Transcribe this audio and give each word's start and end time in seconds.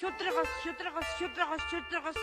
Шүдрэгос, 0.00 0.48
шүдрэгос, 0.64 1.08
шүдрэгос, 1.20 1.62
шүдрэгос. 1.68 2.18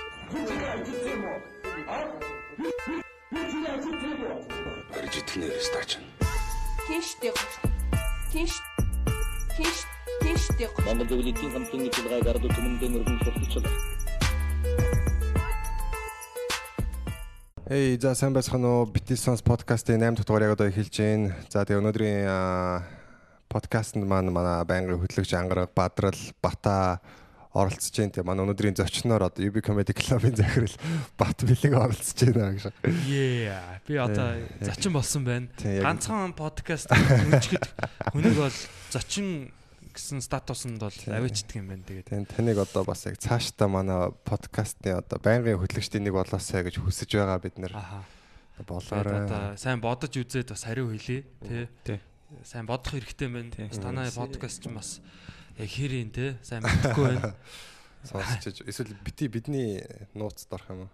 Аржитгнэр 4.97 5.61
стач. 5.61 6.01
Тийштэй. 6.87 7.33
Тийш. 8.33 8.57
Тийш. 9.53 9.85
Тийштэй. 10.25 10.67
Монгол 10.89 11.05
Зөвлөлийн 11.05 11.53
хамтын 11.53 11.85
ажиллагааг 11.85 12.27
ард 12.33 12.49
түмэндээ 12.49 12.89
мөргөн 12.97 13.17
сурталчлаа. 13.21 13.69
Эй, 17.69 18.01
за 18.01 18.17
сайн 18.17 18.33
байцгаана 18.33 18.73
уу? 18.73 18.89
Bitissons 18.89 19.45
podcast-ийн 19.45 20.01
8 20.01 20.17
дахь 20.17 20.25
дугаарыг 20.25 20.57
одоо 20.57 20.73
эхэлж 20.73 20.97
байна. 20.97 21.37
За 21.53 21.61
тэгээ 21.61 21.77
өнөөдрийн 21.77 22.25
подкастт 23.53 24.01
маань 24.01 24.33
манай 24.33 24.65
байнгын 24.65 24.97
хөтлөгч 24.97 25.37
Ангараг 25.37 25.77
Бадрал 25.77 26.17
Бата 26.41 27.05
оролцож 27.57 27.95
байна. 27.97 28.13
Тэгээ 28.13 28.29
манай 28.29 28.45
өнөөдрийн 28.45 28.77
зочноор 28.77 29.25
одоо 29.25 29.41
UB 29.41 29.57
Comedy 29.65 29.97
Club-ын 29.97 30.37
захирал 30.37 30.77
Бат 31.17 31.41
Билэг 31.41 31.73
оролцож 31.73 32.29
байна 32.29 32.53
гэж. 32.53 32.69
Yeah. 33.09 33.81
Би 33.89 33.97
одоо 33.97 34.37
зочин 34.61 34.93
болсон 34.93 35.25
байна. 35.25 35.49
Ганцхан 35.57 36.37
подкаст 36.37 36.93
үнэчгэд 36.93 37.65
хүнийг 38.13 38.37
бол 38.37 38.57
зочин 38.93 39.49
гэсэн 39.97 40.21
статусанд 40.21 40.77
бол 40.77 40.93
авчиддаг 40.93 41.57
юм 41.57 41.73
байна. 41.73 41.83
Тэгээд 41.89 42.07
Тэгээ 42.13 42.29
таныг 42.37 42.57
одоо 42.61 42.85
бас 42.85 43.09
яг 43.09 43.17
цаашдаа 43.17 43.65
манай 43.65 44.13
подкастын 44.21 45.01
одоо 45.01 45.17
байнгын 45.17 45.57
хөтлөгчдийн 45.57 46.05
нэг 46.05 46.13
болоосай 46.13 46.61
гэж 46.61 46.77
хүсэж 46.77 47.17
байгаа 47.17 47.41
бид 47.41 47.57
нэр 47.57 47.73
аха. 47.73 48.05
Тэгээд 48.61 48.69
болоорой. 48.69 49.25
одоо 49.25 49.43
сайн 49.57 49.81
бодож 49.81 50.13
үзээд 50.13 50.53
бас 50.53 50.63
хариу 50.69 50.93
хэлье. 50.93 51.25
Тэ. 51.41 51.65
Тий. 51.81 51.97
Сайн 52.45 52.69
бодох 52.69 52.93
хэрэгтэй 52.93 53.29
байна. 53.33 53.49
Танай 53.73 54.13
подкаст 54.13 54.61
ч 54.61 54.69
бас 54.69 55.01
яг 55.57 55.69
хэрийн 55.69 56.09
те. 56.13 56.37
Сайн 56.45 56.61
мэдэхгүй 56.61 57.03
байна. 57.17 57.33
сонсч 58.05 58.61
эсвэл 58.61 58.93
бити 59.01 59.27
бидний 59.27 59.81
нууц 60.13 60.45
дорх 60.45 60.69
юм 60.69 60.85
уу? 60.85 60.91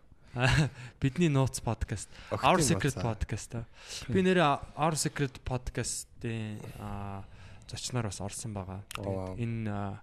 Бидний 1.03 1.27
нууц 1.27 1.59
подкаст. 1.59 2.07
Our 2.31 2.63
Secret 2.63 2.95
podcast. 2.95 3.67
Би 4.07 4.23
нэрээ 4.23 4.79
Our 4.79 4.95
Secret 4.95 5.35
podcast-ийн 5.43 6.63
зочноор 7.67 8.07
бас 8.07 8.23
орсон 8.23 8.55
байгаа. 8.55 8.81
Энэ 9.35 9.67
аа, 9.67 9.99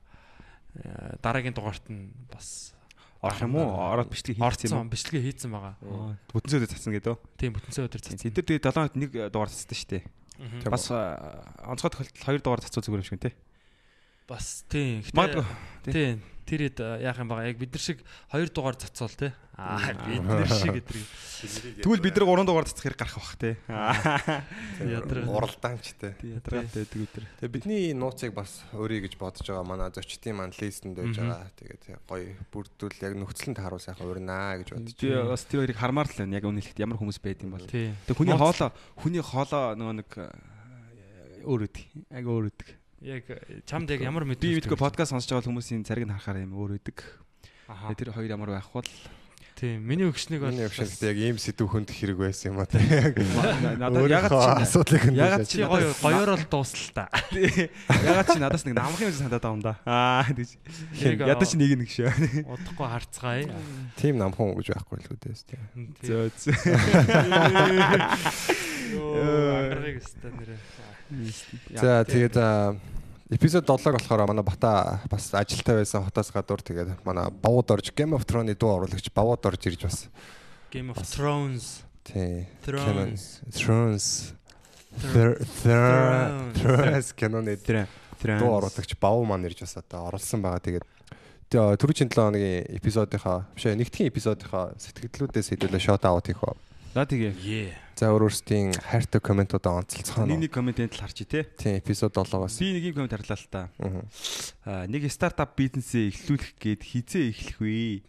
э, 0.76 1.16
дараагийн 1.24 1.56
дугаарт 1.56 1.88
нь 1.88 2.12
бас 2.28 2.76
Орох 3.20 3.40
юм 3.40 3.56
уу? 3.56 3.68
Ороод 3.80 4.12
бичлэг 4.12 4.36
хийх 4.36 4.44
юм 4.44 4.48
орцсон 4.48 4.88
бичлэгээ 4.92 5.24
хийцэн 5.24 5.50
байгаа. 5.52 5.76
уу? 5.84 6.16
Бүтэн 6.36 6.52
зүйд 6.56 6.72
цацсан 6.72 6.92
гэдэг. 6.96 7.16
Тийм 7.36 7.52
бүтэнцэн 7.56 7.84
өдөр 7.84 8.00
цацсан. 8.00 8.28
Эдгээр 8.32 8.60
тэгээд 8.60 8.64
7 8.64 8.76
хоногт 8.76 8.96
нэг 8.96 9.10
дугаар 9.28 9.52
цацсан 9.52 9.76
шүү 9.76 9.88
дээ. 9.92 10.04
Бас 10.72 10.88
онцгой 10.88 11.92
тохиолдолд 11.92 12.16
2 12.16 12.40
дугаар 12.40 12.64
цацсан 12.64 12.80
зүгээр 12.80 13.04
юм 13.04 13.08
шиг 13.08 13.20
тий. 13.20 13.34
Бас 14.30 14.62
тийм. 14.70 15.02
Магадгүй. 15.10 15.44
Тийм. 15.90 16.22
Тэр 16.46 16.66
хэд 16.66 16.80
яах 17.02 17.18
юм 17.18 17.30
байгаа. 17.30 17.50
Яг 17.50 17.58
бид 17.58 17.74
нар 17.74 17.82
шиг 17.82 18.02
2 18.30 18.50
дугаар 18.54 18.74
цацвал 18.78 19.10
тий. 19.14 19.30
Аа 19.54 19.94
бид 20.06 20.22
нар 20.22 20.50
шиг 20.50 20.74
гэдэг. 20.78 20.98
Тэгвэл 21.82 22.02
бид 22.02 22.14
нэг 22.18 22.26
3 22.26 22.46
дугаар 22.46 22.66
цацах 22.66 22.86
хэрэг 22.90 22.98
гарах 22.98 23.18
бах 23.18 23.34
тий. 23.38 23.54
Ядраа. 24.82 25.30
уралдаанчтай. 25.30 26.14
Ядраатай 26.22 26.86
гэдэг 26.86 27.00
өдөр. 27.06 27.24
Тэгээ 27.42 27.54
бидний 27.54 27.94
нууцыг 27.94 28.34
бас 28.34 28.62
өөрий 28.74 29.02
гэж 29.02 29.14
бодож 29.18 29.46
байгаа 29.46 29.66
манай 29.66 29.94
зочдын 29.94 30.38
маань 30.38 30.54
листэнд 30.54 30.98
байж 30.98 31.14
байгаа. 31.18 31.50
Тэгээд 31.54 31.82
гоё 32.06 32.34
бүрдүүл 32.50 32.98
яг 32.98 33.14
нөхцөлөнд 33.14 33.58
харуул 33.62 33.82
сайхан 33.82 34.10
уринаа 34.10 34.58
гэж 34.58 34.74
бодож 34.74 34.94
Би 34.98 35.10
бас 35.10 35.46
тэр 35.46 35.66
хоёрыг 35.66 35.78
хармаар 35.78 36.10
л 36.10 36.18
байна. 36.18 36.34
Яг 36.34 36.50
үнэлэхэд 36.50 36.82
ямар 36.82 36.98
хүмүүс 36.98 37.18
байд 37.22 37.46
юм 37.46 37.54
бол. 37.54 37.66
Тийм. 37.66 37.94
Тэг 38.10 38.18
хүний 38.18 38.34
хоолоо 38.34 38.74
хүний 38.98 39.22
хоолоо 39.22 39.78
нөгөө 39.78 39.94
нэг 40.02 40.10
өөр 41.46 41.70
үдэг. 41.70 41.86
Яг 42.10 42.26
өөр 42.26 42.50
үдэг. 42.50 42.79
Яг 43.00 43.24
чамд 43.64 43.88
яг 43.96 44.02
ямар 44.04 44.28
мэд 44.28 44.44
Би 44.44 44.60
мэдгүй 44.60 44.76
подкаст 44.76 45.14
сонсож 45.16 45.32
байгаа 45.32 45.48
хүмүүсийн 45.48 45.88
цариг 45.88 46.04
нь 46.04 46.12
харахаар 46.12 46.44
юм 46.44 46.52
өөр. 46.52 46.76
Аха. 47.70 47.94
Тэр 47.96 48.12
хоёр 48.12 48.28
ямар 48.28 48.52
байх 48.52 48.68
бол 48.74 48.84
Тийм. 49.60 49.84
Миний 49.84 50.08
өгшнийг 50.08 50.40
бол 50.40 50.52
Миний 50.52 50.68
өвшөлт 50.68 51.00
яг 51.04 51.16
ийм 51.20 51.36
сэдв 51.36 51.68
хөнд 51.68 51.92
хэрэг 51.92 52.16
байсан 52.16 52.56
юм 52.56 52.60
а 52.60 52.68
тий. 52.68 52.80
надад 53.76 54.08
ягаад 54.08 54.32
чи 54.32 54.52
асуудлыг 54.64 55.04
нь 55.12 55.16
ягаад 55.20 55.44
чи 55.48 55.60
гоё 55.64 55.92
гоёор 56.00 56.32
л 56.40 56.44
дуусал 56.48 56.92
та. 56.96 57.08
ягаад 57.28 58.28
чи 58.32 58.40
надаас 58.40 58.64
нэг 58.64 58.76
намхын 58.76 59.12
юм 59.12 59.16
санагдаад 59.16 59.44
байгаа 59.44 59.56
юм 59.56 59.60
да. 59.60 59.76
Аа 59.84 60.24
гэж. 60.32 60.56
Яг, 61.04 61.24
Ядаж 61.28 61.48
чи 61.52 61.56
нэг 61.60 61.76
нэг 61.76 61.88
шүү. 61.92 62.08
Удахгүй 62.48 62.88
харцгаая. 62.88 63.52
тийм 64.00 64.16
намхан 64.16 64.56
гэж 64.56 64.76
байхгүй 64.76 64.96
л 64.96 65.08
үү 65.12 65.18
дээ. 65.28 65.36
тий. 65.44 65.60
Зөө 66.08 66.32
зөө. 66.40 66.56
Ангаргыг 68.96 70.00
өстой 70.00 70.32
нэрээ. 70.36 70.56
За 71.74 72.04
тэгээд 72.06 72.36
эпизод 73.30 73.66
7-г 73.66 73.98
болохоор 73.98 74.26
манай 74.26 74.44
Бата 74.44 75.00
бас 75.10 75.34
ажилтаа 75.34 75.82
байсан 75.82 76.04
хотоос 76.06 76.30
гадуур 76.30 76.62
тэгээд 76.62 77.02
манай 77.04 77.30
Бавууд 77.30 77.70
орж 77.70 77.90
Game 77.94 78.14
of 78.14 78.26
Thrones-ы 78.26 78.54
дуу 78.54 78.78
оруулагч 78.78 79.10
Бавууд 79.14 79.42
орж 79.46 79.66
ирж 79.66 79.82
бас 79.86 80.08
Game 80.70 80.90
of 80.90 81.02
Thrones. 81.02 81.82
тий. 82.04 82.46
Thrones. 82.62 83.42
Thrones. 83.50 84.34
Thrones. 86.58 87.14
Киноны 87.14 87.56
Тэр 87.58 87.86
тэр 88.18 88.38
дуу 88.38 88.58
оруулагч 88.58 88.94
Бав 88.98 89.22
маань 89.26 89.46
ирж 89.46 89.66
бас 89.66 89.78
одоо 89.78 90.10
оролцсон 90.10 90.42
байгаа. 90.42 90.62
Тэгээд 90.62 90.86
тэгээ 91.50 91.78
түрүүчийн 91.78 92.10
7 92.10 92.18
хоногийн 92.18 92.66
эпизодынхаа 92.78 93.46
биш 93.54 93.64
нэгдгийн 93.66 94.10
эпизодынхаа 94.10 94.74
сэтгэлдлүүдээс 94.78 95.54
хэдүүлээ 95.54 95.82
шот 95.82 96.06
аут 96.06 96.26
хийх 96.30 96.42
ба. 96.42 96.54
За 96.94 97.06
тэгээ. 97.06 97.34
Yeah. 97.42 97.89
За 98.00 98.08
өөрөөсдийн 98.16 98.80
хайртай 98.80 99.20
комментуудаа 99.20 99.84
онцолцгоо. 99.84 100.24
Нэг 100.24 100.48
нэг 100.48 100.52
комментэнд 100.56 100.96
л 100.96 101.04
харчих 101.04 101.28
тий. 101.28 101.44
Тийм 101.44 101.84
эпизод 101.84 102.16
7-оос. 102.16 102.56
Би 102.56 102.72
нэг 102.72 102.96
юм 102.96 103.04
коммент 103.04 103.12
харлаа 103.12 103.36
л 103.36 103.48
та. 103.52 103.68
Аа. 104.64 104.88
Нэг 104.88 105.04
стартап 105.12 105.52
бизнесээ 105.52 106.08
эхлүүлэх 106.08 106.56
гээд 106.56 106.80
хизээ 106.80 107.28
эхлэх 107.28 107.60
вэ? 107.60 108.00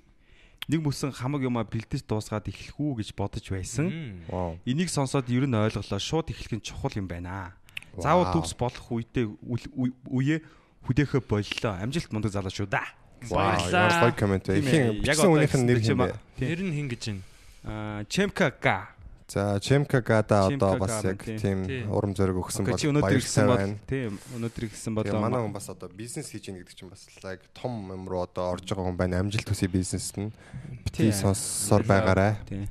Нэг 0.72 0.80
мөсөн 0.80 1.12
хамаг 1.12 1.44
юмаа 1.44 1.68
бэлдэж 1.68 2.07
дуусгаад 2.07 2.47
эхлэх 2.47 2.80
үү 2.80 3.03
гэж 3.03 3.09
бодож 3.19 3.44
байсан. 3.51 4.24
Энийг 4.63 4.88
сонсоод 4.88 5.28
ер 5.28 5.44
нь 5.44 5.59
ойлголоо 5.59 6.00
шууд 6.00 6.31
эхлэх 6.31 6.56
нь 6.56 6.63
чухал 6.63 6.96
юм 6.96 7.12
байна. 7.12 7.59
Заавал 8.00 8.31
төгс 8.31 8.56
болох 8.56 8.88
үедээ 8.96 9.28
үе- 9.44 10.40
хүдэхэ 10.88 11.19
боллоо. 11.28 11.75
Амжилт 11.84 12.16
мундаг 12.16 12.31
залуу 12.31 12.47
шүү 12.47 12.72
да. 12.72 12.88
Баярлалаа. 13.28 14.07
Гоё 14.07 14.16
коммент 14.16 14.47
Яг 14.47 15.19
үнийх 15.19 15.51
нь 15.51 15.68
нэр 15.68 15.84
юм 15.84 16.00
бэ? 16.00 16.16
Нэр 16.40 16.63
нь 16.63 16.74
хин 16.80 16.88
гэж 16.88 17.03
байна. 17.12 17.24
Аа 17.68 18.07
Чемка 18.07 18.56
га. 18.56 18.96
За 19.31 19.59
Чемка 19.64 20.02
гада 20.02 20.47
одоо 20.52 20.75
бас 20.75 21.03
яг 21.08 21.24
тийм. 21.24 21.64
урам 21.88 22.12
зориг 22.12 22.36
өгсөн 22.36 22.68
бол 22.68 22.75
бол 22.75 23.56
байна. 23.56 23.80
тийм 23.88 24.19
өнөөдөр 24.36 24.64
ихсэн 24.68 24.92
бол 24.92 25.08
манай 25.08 25.40
хүн 25.40 25.56
бас 25.56 25.72
одоо 25.72 25.88
бизнес 25.88 26.28
хийж 26.36 26.52
ийн 26.52 26.59
гэдэг 26.59 26.75
чинь 26.75 26.92
бас 26.92 27.08
like 27.24 27.40
том 27.56 27.72
юм 27.96 28.12
руу 28.12 28.28
одоо 28.28 28.52
орж 28.52 28.68
байгаа 28.68 28.92
хүн 28.92 29.00
байна. 29.00 29.24
Амжилт 29.24 29.47
төсөй 29.47 29.72
бизнест 29.72 30.19
нь 30.19 30.36
бити 30.84 31.16
сонссоор 31.16 31.88
байгаарай. 31.88 32.44
Тийм. 32.44 32.68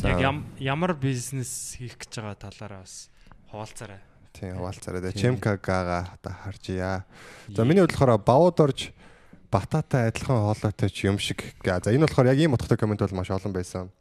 За. 0.00 0.08
Яг 0.08 0.20
ям- 0.24 0.46
ямар 0.56 0.96
бизнес 0.96 1.76
хийх 1.76 2.00
гэж 2.00 2.16
байгаа 2.16 2.48
талаараа 2.48 2.88
бас 2.88 3.12
хуваалцаарай. 3.52 4.00
Тийм 4.32 4.56
Тийм. 5.12 5.20
Чемка 5.36 5.60
гага 5.60 6.16
одоо 6.16 6.32
харжия. 6.32 7.04
За 7.52 7.68
миний 7.68 7.84
хувьд 7.84 7.92
болохоор 7.92 8.16
бавууд 8.16 8.56
орж 8.56 8.88
бататай 9.52 10.08
адилхан 10.08 10.48
хоолойтой 10.48 10.88
ч 10.88 11.04
юм 11.04 11.18
шиг. 11.20 11.44
За 11.60 11.92
энэ 11.92 12.08
болохоор 12.08 12.32
яг 12.32 12.40
ийм 12.40 12.56
утгатай 12.56 12.80
коммент 12.80 13.04
бол 13.04 13.12
маш 13.20 13.28
олон 13.28 13.52
байсан. 13.52 13.92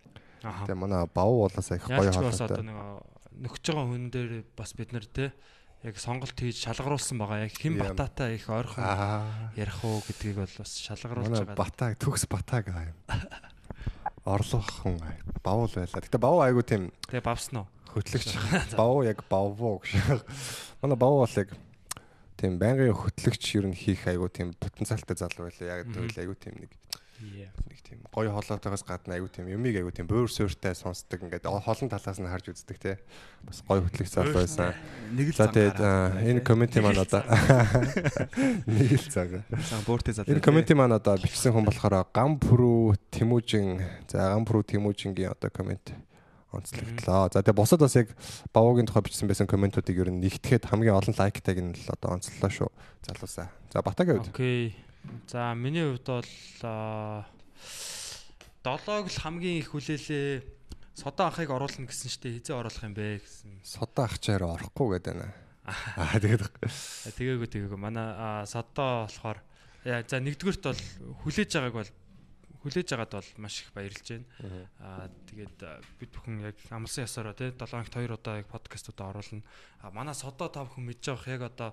Тэгээ 0.42 0.76
манай 0.78 1.06
бав 1.10 1.30
болоос 1.34 1.72
их 1.72 1.86
гоё 1.88 2.06
Яг 2.06 2.14
ч 2.14 2.22
бас 2.22 2.42
одоо 2.42 2.64
нэг 2.64 2.78
нөхж 3.38 3.64
байгаа 3.66 3.86
хүн 3.90 4.10
дээр 4.14 4.32
бас 4.58 4.74
бид 4.78 4.92
нар 4.94 5.06
те 5.06 5.34
яг 5.84 5.98
сонголт 6.02 6.34
хийж 6.38 6.58
шалгаруулсан 6.62 7.18
байгаа. 7.18 7.46
Яг 7.46 7.54
хэн 7.58 7.78
Яа. 7.78 7.94
бататай 7.94 8.36
их 8.38 8.50
ойрхон 8.50 8.84
ярих 9.58 9.80
уу 9.86 10.02
гэдгийг 10.06 10.38
бол 10.42 10.54
бас 10.58 10.72
шалгаруулж 10.78 11.30
Манай 11.30 11.46
байгаа. 11.46 11.58
батаг 11.58 11.92
төгс 12.02 12.26
батаг 12.30 12.66
аа 12.74 12.90
юм. 12.94 12.98
Орлох 14.28 14.68
хүн 14.84 15.00
аа. 15.02 15.16
Бавул 15.44 15.72
байлаа. 15.72 16.02
Гэтэ 16.04 16.18
бав 16.20 16.36
айгу 16.44 16.62
тийм 16.66 16.92
Тэгээ 17.08 17.24
бавсан 17.24 17.64
уу? 17.64 17.68
хөтлөгч 17.96 18.30
бав 18.80 19.00
яг 19.08 19.24
баввуу 19.32 19.80
гэж. 19.82 20.22
Манай 20.84 20.98
бав 21.00 21.14
бол 21.24 21.36
яг 21.40 21.50
тийм 22.36 22.60
байнгын 22.60 22.92
хөтлөгч 22.94 23.44
ер 23.56 23.66
нь 23.72 23.78
хийх 23.78 24.04
айгу 24.12 24.28
тийм 24.28 24.52
потенциалтай 24.60 25.16
залуу 25.16 25.48
байлаа. 25.48 25.80
Яг 25.80 25.88
тэгвэл 25.96 26.20
айгу 26.28 26.36
тийм 26.36 26.60
нэг. 26.60 26.72
Нэг 27.18 27.80
тийм 27.82 28.00
гоё 28.14 28.30
хоолойтойгоос 28.30 28.86
гадна 28.86 29.18
айгу 29.18 29.28
тийм 29.28 29.50
юмыг 29.50 29.76
айгу 29.82 29.90
тийм 29.90 30.06
бөөр 30.06 30.30
сууртай 30.30 30.78
сонсдог 30.78 31.18
ингээд 31.26 31.50
холон 31.50 31.90
талаас 31.90 32.20
нь 32.22 32.30
харж 32.30 32.54
үздэг 32.54 32.78
те. 32.78 32.92
Бас 33.42 33.64
гоё 33.66 33.82
хөтлөгч 33.82 34.14
залуу 34.14 34.38
байсан. 34.38 34.78
Нэг 35.18 35.34
л 35.34 35.38
За 35.38 35.50
тэгээд 35.50 35.82
энэ 35.82 36.46
комменти 36.46 36.78
маань 36.78 37.02
одоо 37.02 37.26
нэг 38.70 38.92
л 39.02 39.08
цаг. 39.10 39.42
сан 39.66 39.82
бууртай 39.90 40.14
залуу. 40.14 40.30
Энэ 40.30 40.46
комменти 40.46 40.78
маань 40.78 40.94
одоо 40.94 41.18
бичсэн 41.18 41.54
хүн 41.58 41.66
болохоор 41.66 42.06
гам 42.14 42.38
пүрүү 42.38 43.02
Тэмүүжин 43.10 43.82
за 44.06 44.38
гам 44.38 44.46
пүрүү 44.46 44.78
Тэмүүжингийн 44.78 45.34
одоо 45.34 45.50
коммент 45.50 45.98
онцлогдлоо. 46.54 47.30
За 47.34 47.42
тэгээ 47.42 47.58
бусад 47.58 47.82
бас 47.82 47.96
яг 47.98 48.14
бавуугийн 48.54 48.88
тухай 48.88 49.04
бичсэн 49.04 49.28
байсан 49.28 49.50
комментуудыг 49.50 49.98
ер 49.98 50.10
нь 50.14 50.22
нэгтгэхэд 50.22 50.70
хамгийн 50.70 50.96
олон 50.96 51.16
лайктайг 51.18 51.60
нь 51.60 51.74
л 51.76 51.90
одоо 51.92 52.18
онцлоо 52.18 52.50
шүү. 52.50 52.70
Залуусаа. 53.04 53.50
За 53.74 53.82
Батагийн 53.82 54.22
хувьд 54.22 54.32
Окей. 54.32 54.87
За 55.28 55.54
миний 55.54 55.84
хувьд 55.84 56.08
бол 56.08 56.32
аа, 56.64 57.26
долоог 58.64 59.08
л 59.12 59.22
хамгийн 59.22 59.60
их 59.60 59.72
хүлээлээ 59.72 60.44
содон 60.96 61.30
анхыг 61.30 61.52
оруулна 61.52 61.88
гэсэн 61.88 62.10
штеп 62.10 62.40
хизээ 62.42 62.56
оруулах 62.58 62.84
юм 62.84 62.96
бэ 62.96 63.22
гэсэн. 63.22 63.62
содоо 63.64 64.06
ахчаар 64.08 64.44
орохгүй 64.44 64.98
гэдэг 64.98 65.14
байна. 65.14 65.36
Аа 66.00 66.18
тэгээд 66.18 66.44
Тэгээгүй 67.16 67.48
тэгээгүй. 67.52 67.80
Манай 67.80 68.08
аа, 68.16 68.46
содоо 68.48 69.06
болохоор 69.06 69.40
за 69.84 70.18
нэгдүгürt 70.20 70.64
бол 70.64 70.82
хүлээж 71.28 71.52
байгааг 71.54 71.76
бол 71.76 71.92
хүлээж 72.64 72.88
байгаад 72.92 73.14
бол 73.14 73.30
маш 73.38 73.62
их 73.64 73.72
баярлж 73.72 74.08
байна. 74.10 74.28
Аа 74.82 75.08
тэгээд 75.30 75.58
бид 76.00 76.12
бүхэн 76.12 76.44
яг 76.50 76.58
амлсан 76.74 77.06
ясаараа 77.06 77.36
тий 77.38 77.52
7 77.54 77.64
хоногт 77.64 77.94
2 77.96 78.12
удаа 78.12 78.42
яг 78.42 78.48
подкастуудаа 78.52 79.14
оруулна. 79.14 79.44
А 79.80 79.92
манай 79.92 80.16
содоо 80.18 80.50
та 80.50 80.66
бүхэн 80.66 80.88
мэдж 80.88 81.04
байгаа 81.08 81.36
яг 81.36 81.44
одоо 81.48 81.70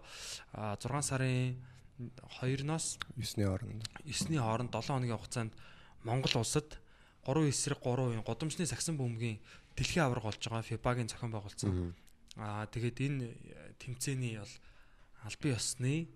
а, 0.53 0.77
6 0.77 1.03
сарын 1.03 1.59
2-ноос 1.99 2.99
9-ний 3.17 3.47
хооронд. 3.47 3.83
9-ний 4.05 4.41
хооронд 4.41 4.73
7 4.75 4.95
хоногийн 4.95 5.19
хугацаанд 5.19 5.53
Монгол 6.03 6.43
улсад 6.43 6.79
3 7.25 7.49
эсрэг 7.49 7.81
3 7.81 8.11
үеийн 8.11 8.27
годамжны 8.27 8.67
сагсан 8.67 8.99
бөмбөгийн 8.99 9.39
дэлхийн 9.79 10.05
аварга 10.05 10.29
болж 10.29 10.43
байгаа 10.43 10.67
FIBA-гийн 10.67 11.09
зохион 11.09 11.33
байгуулсан. 11.33 11.95
Аа 12.37 12.67
тэгээд 12.67 12.99
энэ 12.99 13.27
тэмцээний 13.79 14.43
бол 14.43 14.55
албан 15.23 15.55
ёсны 15.55 16.11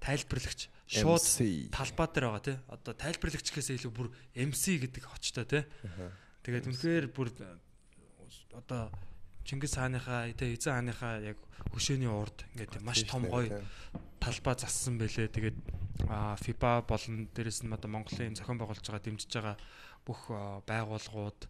тайлбарлагч 0.00 0.60
шууд 0.88 1.24
талбай 1.70 2.08
дээр 2.10 2.26
байгаа 2.26 2.42
тий. 2.42 2.56
Одоо 2.72 2.92
тайлбарлагч 2.96 3.46
гэхээсээ 3.52 3.78
илүү 3.78 3.92
бүр 3.92 4.08
MC 4.34 4.82
гэдэг 4.82 5.04
очтой 5.12 5.46
тий. 5.46 5.62
Тэгээд 6.42 6.68
үнэхээр 6.72 7.06
бүр 7.14 7.28
одоо 8.56 8.90
Чингис 9.44 9.74
хааныхаа 9.74 10.30
тэ 10.34 10.54
эзэн 10.54 10.74
хааныхаа 10.74 11.14
яг 11.22 11.38
хөшөөний 11.74 12.10
урд 12.10 12.46
ингээд 12.54 12.82
маш 12.82 13.02
том 13.06 13.26
гоё 13.26 13.62
талбай 14.22 14.54
зассан 14.54 14.94
байлээ. 15.02 15.26
Тэгээд 15.26 15.58
а, 16.06 16.38
FIBA 16.38 16.86
болон 16.86 17.26
дээрэс 17.34 17.66
нь 17.66 17.74
одоо 17.74 17.90
Монголын 17.90 18.38
зохион 18.38 18.62
байгуулж 18.62 18.86
байгаа 18.86 19.02
дэмжиж 19.02 19.30
байгаа 19.34 19.56
бүх 20.06 20.30
байгууллагууд 20.66 21.40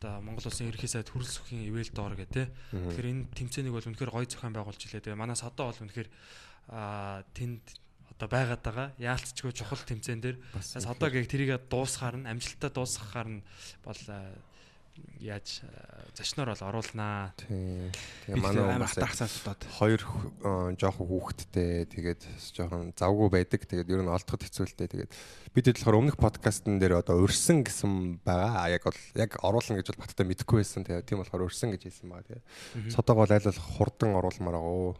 одоо 0.00 0.20
Монгол 0.24 0.48
улсын 0.48 0.68
ерхий 0.68 0.88
сайд 0.88 1.08
хөрөл 1.08 1.28
сүхийн 1.28 1.68
ивэл 1.68 1.92
доор 1.92 2.16
гэх 2.16 2.32
тээ. 2.32 2.48
Тэгэхээр 2.72 3.08
энэ 3.12 3.24
тэмцээнийг 3.36 3.72
бол 3.76 3.88
үнэхээр 3.88 4.12
гоё 4.12 4.28
зохион 4.28 4.56
байгуулж 4.56 4.80
илээ. 4.80 5.04
Тэгээ 5.04 5.20
манай 5.20 5.36
содоо 5.36 5.72
бол 5.72 5.82
үнэхээр 5.84 6.08
тэнд 7.36 7.64
одоо 8.16 8.28
байгаад 8.28 8.62
байгаа. 8.64 8.88
Яалтчгүй 8.96 9.52
чухал 9.52 9.84
тэмцээн 9.84 10.20
дээр 10.20 10.36
содоо 10.60 11.08
гэх 11.12 11.28
тэрийг 11.28 11.68
дуусгаар 11.68 12.16
нь 12.16 12.28
амжилттай 12.28 12.72
дуусгахаар 12.72 13.28
нь 13.28 13.44
бол 13.84 14.00
яаж 15.20 15.60
а, 15.64 16.04
зочноор 16.16 16.52
бол 16.52 16.64
оруулнаа. 16.64 17.32
Тийм. 17.36 17.92
Тэгээ 18.24 18.40
манай 18.40 18.62
амар 18.64 18.88
хүмүүс 18.88 18.94
хатаархсан 18.96 19.28
асуудаад. 19.28 19.62
хоёр 19.76 20.00
э, 20.00 20.76
жоохон 20.80 21.06
хүүхэдтэй 21.08 21.84
тэгээд 21.92 22.20
жоохон 22.56 22.92
завгүй 22.96 23.28
байдаг. 23.28 23.60
Тэгээд 23.68 23.92
ер 23.92 24.00
нь 24.00 24.10
олдоход 24.10 24.44
хэцүүлтэй. 24.48 24.88
Тэгээд 24.88 25.12
бид 25.52 25.64
хэд 25.68 25.78
болохоор 25.80 26.00
өмнөх 26.00 26.16
подкастн 26.16 26.80
дээр 26.80 27.04
одоо 27.04 27.20
өрсөн 27.20 27.62
гэсэн 27.62 28.24
байгаа. 28.24 28.72
Яг 28.72 28.88
бол 28.88 29.00
яг 29.14 29.30
оруулна 29.44 29.78
гэж 29.80 29.92
бол 29.92 30.02
баттай 30.02 30.24
мэдэхгүй 30.24 30.58
байсан. 30.64 30.88
Тэгээд 30.88 31.06
тийм 31.06 31.20
болохоор 31.20 31.46
өрсөн 31.46 31.76
гэж 31.76 31.82
хэлсэн 31.84 32.08
байгаа. 32.08 32.26
Тэгээд 32.26 32.92
содог 32.96 33.16
бол 33.20 33.30
айл 33.30 33.44
болох 33.44 33.68
хурдан 33.76 34.10
оруулмаар 34.16 34.56
байгаа. 34.56 34.96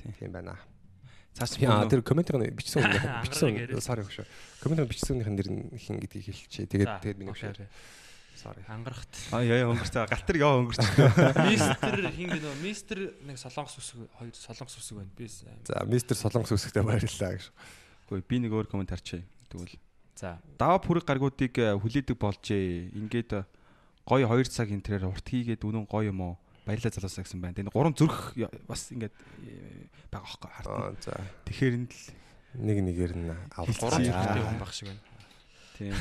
Тийм. 0.00 0.32
Байна. 0.32 0.56
Цаас 1.38 1.54
Яа 1.62 1.86
тэр 1.86 2.02
комментээр 2.02 2.50
бичсэн 2.50 2.82
Ангараг 2.88 3.22
бичсэн 3.28 3.78
sorry 3.78 4.02
хөшөө. 4.02 4.26
Комментээр 4.64 4.90
бичсэн 4.90 5.22
үнийхэн 5.22 5.36
нэр 5.38 5.48
хин 5.78 6.02
гэдгийг 6.02 6.24
хэлчихье. 6.34 6.66
Тэгээд 6.66 6.90
тэгээд 6.98 7.18
миний 7.20 7.30
хөшөө. 7.30 7.68
Sorry. 8.38 8.62
Ангарахт. 8.70 9.10
А 9.34 9.42
яа 9.42 9.66
яа 9.66 9.70
өнгөрч 9.74 9.90
байгаа. 9.90 10.14
Галтар 10.14 10.36
яа 10.38 10.54
өнгөрч. 10.62 10.78
Мистер 11.50 11.96
хин 12.14 12.30
гэнэ 12.30 12.52
мистер 12.62 12.98
нэг 13.26 13.34
солонгос 13.34 13.82
үсэг 13.82 14.06
хоёр 14.14 14.30
солонгос 14.30 14.76
үсэг 14.78 14.94
байна. 15.02 15.10
Би 15.18 15.26
За 15.26 15.82
мистер 15.82 16.14
Солонгос 16.14 16.54
үсгтээ 16.54 16.86
баярлалаа 16.86 17.34
гэж. 17.34 17.50
Үгүй 18.06 18.22
би 18.22 18.36
нэг 18.46 18.54
өөр 18.54 18.70
комент 18.70 18.94
харчээ. 18.94 19.26
Тэгвэл 19.50 19.74
за 20.14 20.38
даваа 20.54 20.78
бүрэг 20.78 21.02
гаргуудыг 21.02 21.54
э, 21.58 21.74
хүлээдэг 21.82 22.14
болжээ. 22.14 22.94
Ингээд 22.94 23.42
э, 23.42 23.46
гоё 24.06 24.30
2 24.30 24.46
цаг 24.54 24.70
энэ 24.70 24.86
тэрээр 24.86 25.10
урт 25.10 25.26
хийгээд 25.26 25.66
үнэн 25.66 25.90
гоё 25.90 26.14
юм 26.14 26.22
уу? 26.22 26.34
Баярлалаа 26.62 26.94
залуусаа 26.94 27.26
гэсэн 27.26 27.42
байна. 27.42 27.58
Энэ 27.58 27.74
гурван 27.74 27.98
зүрх 27.98 28.38
бас 28.70 28.86
ингээд 28.94 29.18
э, 29.42 29.90
байгаа 30.14 30.30
хөөхгүй 30.30 30.50
харт. 30.54 30.68
Аа 30.70 30.94
за 31.02 31.12
Тэгэхээр 31.42 31.74
энэ 31.74 31.90
л 31.90 31.98
нэг 32.54 32.78
нэгээр 32.86 33.12
нь 33.18 33.30
авах. 33.50 33.74
гурван 33.82 34.06
зүрхтэй 34.06 34.42
хүн 34.46 34.58
байх 34.62 34.72
шиг 34.72 34.86
байна. 34.94 35.02
тийм. 35.74 35.94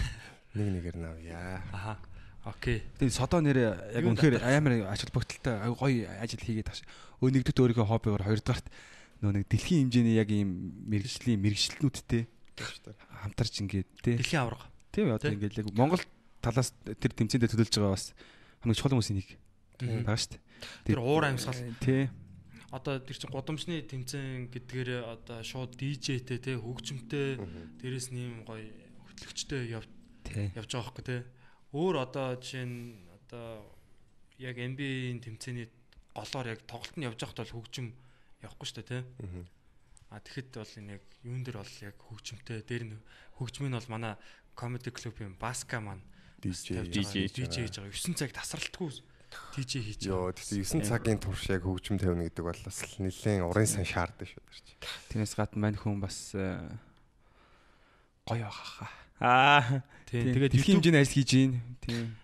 Нэг 0.54 0.68
нэгээр 0.78 0.98
нь 1.02 1.08
авъя. 1.08 1.62
Аха. 1.74 1.98
Окей. 2.48 2.84
Тэгээ 3.00 3.12
содоо 3.12 3.42
нэр 3.44 3.58
яг 3.92 4.04
үнэхээр 4.08 4.40
амар 4.40 4.74
ач 4.88 5.04
холбогдолтой 5.04 5.54
ай- 5.60 5.76
гоё 5.76 6.08
ажил 6.24 6.40
хийгээд 6.44 6.68
таш. 6.72 6.80
Нэгдүгээр 7.20 7.76
өөрийнхөө 7.76 7.88
хоббигоор 7.92 8.24
хоёрдугаарт 8.24 8.68
нөө 9.20 9.32
нэг 9.36 9.46
дэлхийн 9.52 9.90
хэмжээний 9.92 10.16
яг 10.16 10.30
ийм 10.32 10.50
мэрэгжлийн 10.88 11.42
мэрэгчлэнүүдтэй 11.44 12.24
хамтарч 13.26 13.54
ингээд 13.66 13.90
тий. 14.06 14.16
Дэлхийн 14.18 14.42
аварга. 14.46 14.70
Тийм 14.94 15.12
одоо 15.12 15.30
ингээд 15.34 15.58
яг 15.62 15.68
Монгол 15.74 16.02
талаас 16.42 16.72
тэр 16.86 17.12
тэмцээндээ 17.18 17.50
төлөөлж 17.52 17.74
байгаа 17.76 17.94
бас 17.98 18.14
хамгийн 18.62 18.78
чухал 18.78 18.94
хүмүүсийн 18.96 19.18
нэг 19.20 19.30
байгаа 20.06 20.18
шүү 20.22 20.32
дээ. 20.38 20.42
Тэр 20.86 21.00
уур 21.02 21.24
амьсгал. 21.26 21.58
Тий. 21.82 22.10
Одоо 22.70 23.00
тэр 23.02 23.18
чин 23.18 23.32
гудамжны 23.34 23.82
тэмцээн 23.86 24.52
гэдгээр 24.54 24.90
одоо 25.06 25.40
шууд 25.42 25.74
DJ-тэй 25.80 26.38
те 26.38 26.58
хөгжимтэй 26.60 27.38
дээрэс 27.82 28.12
нь 28.14 28.22
юм 28.28 28.46
гоё 28.46 28.62
хөтлөгчтэй 29.10 29.72
яв 29.74 29.86
Тий. 30.28 30.52
явж 30.54 30.70
байгаа 30.70 30.86
хөөхгүй 30.92 31.06
те. 31.08 31.18
Өөр 31.74 31.96
одоо 32.08 32.40
жишээ 32.40 32.66
нь 32.66 33.04
одоо 33.12 33.66
яг 34.40 34.56
NBA-ийн 34.56 35.20
тэмцээний 35.20 35.68
голоор 36.16 36.48
яг 36.54 36.62
тоглолт 36.64 36.96
нь 36.96 37.08
явж 37.08 37.20
байхад 37.20 37.44
бол 37.44 37.56
хөгжим 37.60 37.92
явахгүй 38.44 38.68
шүү 38.68 38.78
дээ 38.86 38.88
те. 38.88 39.00
А 40.10 40.24
тэгэхэд 40.24 40.50
бол 40.56 40.74
энэ 40.80 40.94
яг 40.96 41.04
юун 41.28 41.44
дээр 41.44 41.58
бол 41.60 41.76
яг 41.84 41.96
хөгжимтэй 42.00 42.64
дээр 42.64 42.84
нь 42.88 43.02
хөгжим 43.36 43.68
нь 43.68 43.76
бол 43.76 43.92
манай 43.92 44.16
comedy 44.56 44.90
club-ийн 44.96 45.36
Баска 45.36 45.84
маань 45.84 46.06
DJ 46.42 46.88
DJ 46.88 47.68
хийж 47.68 47.76
байгаа. 47.82 47.92
9 47.92 48.16
цаг 48.16 48.32
тасралтгүй 48.32 49.04
DJ 49.54 49.84
хийж 49.84 50.02
Йоо 50.08 50.32
тэгсэн 50.32 50.82
9 50.82 50.88
цагийн 50.88 51.20
турш 51.20 51.50
яг 51.52 51.66
хөгжим 51.68 52.00
тавина 52.00 52.26
гэдэг 52.26 52.46
бол 52.46 52.62
бас 52.64 52.78
нэлээд 52.98 53.44
урын 53.44 53.68
сан 53.68 53.84
шаарддаг 53.84 54.30
шүү 54.30 54.42
дээ. 54.42 54.78
Тэрнээс 55.12 55.36
гадна 55.36 55.60
мань 55.68 55.78
хүн 55.78 56.00
бас 56.00 56.32
э, 56.38 56.62
гоё 58.24 58.48
байгаа 58.48 58.88
хаа. 58.88 59.07
Аа. 59.20 59.84
Тийм. 60.06 60.34
Тэгээд 60.34 60.36
Тэгээд 60.38 60.54
дэлхийн 60.54 60.76
хэмжээний 60.82 61.02
ажил 61.02 61.16
хийж 61.18 61.30
гин. 61.32 61.54
Тийм. 61.84 62.16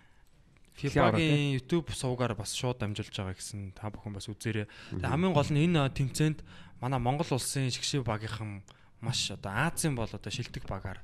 FIFA-гийн 0.78 1.56
YouTube 1.58 1.88
сувгаар 1.94 2.34
бас 2.36 2.54
шууд 2.58 2.82
амжилж 2.82 3.14
байгаа 3.14 3.38
гэсэн 3.38 3.72
та 3.78 3.88
бүхэн 3.94 4.14
бас 4.14 4.28
үзээрэй. 4.28 4.68
Тэгээ 5.00 5.10
хамгийн 5.10 5.34
гол 5.34 5.52
нь 5.54 5.64
энэ 5.70 5.90
тэмцээнд 5.94 6.40
манай 6.82 7.00
Монгол 7.00 7.30
улсын 7.30 7.70
шгшээ 7.70 8.04
багийнхан 8.04 8.66
маш 9.00 9.32
одоо 9.32 9.54
Азийн 9.70 9.96
бол 9.96 10.10
одоо 10.10 10.32
шилдэг 10.34 10.66
багаар 10.68 11.00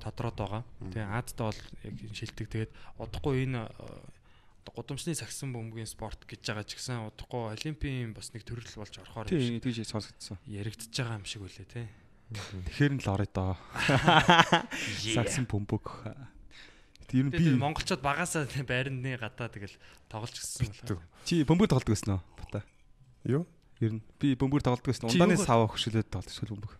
тодроод 0.00 0.36
байгаа. 0.38 0.62
Тэгээ 0.80 1.04
Азтай 1.04 1.44
бол 1.50 1.60
яг 1.84 1.94
шилдэг. 2.16 2.46
Тэгээд 2.48 2.72
удахгүй 3.02 3.44
энэ 3.44 3.66
гудамжны 4.68 5.16
сагсан 5.16 5.52
бөмбөгийн 5.52 5.88
спорт 5.88 6.22
гэж 6.28 6.44
байгаа 6.44 6.64
ч 6.64 6.76
гэсэн 6.76 7.08
удахгүй 7.08 7.56
олимпийн 7.56 8.12
бас 8.12 8.30
нэг 8.32 8.44
төрөл 8.44 8.68
болж 8.78 8.94
орохоор 9.00 9.26
Тийм 9.28 9.58
тийж 9.60 9.84
сонсогдсон. 9.88 10.38
яригдчихэж 10.44 10.94
байгаа 10.96 11.18
юм 11.18 11.26
шиг 11.26 11.42
үлээ 11.42 11.66
те. 11.68 11.88
Тэгэхээр 12.28 12.92
нь 12.96 13.00
л 13.00 13.08
орё 13.08 13.26
доо. 13.32 13.56
Сагсан 15.16 15.48
бөмбөг. 15.48 15.84
Тэр 17.08 17.24
нь 17.24 17.32
би 17.32 17.56
монголчууд 17.56 18.04
багасаа 18.04 18.44
байрны 18.68 19.16
гадаа 19.16 19.48
тэгэл 19.48 19.72
тоглож 20.12 20.36
гисэн 20.36 20.68
Битүү. 20.68 21.00
чи 21.24 21.40
бөмбөг 21.48 21.72
тоглодог 21.72 21.96
гэсэн 21.96 22.20
үү? 22.20 22.22
Бата. 22.36 22.60
Юу? 23.24 23.48
Ер 23.80 23.96
нь 23.96 24.02
би 24.20 24.36
бөмбөг 24.36 24.60
тоглодог 24.60 24.92
гэсэн. 24.92 25.08
Чи 25.08 25.16
Ундааны 25.16 25.40
сав 25.40 25.72
хөшөлөд 25.72 26.12
тоглож 26.12 26.36
хөл 26.44 26.52
бөмбөг. 26.52 26.72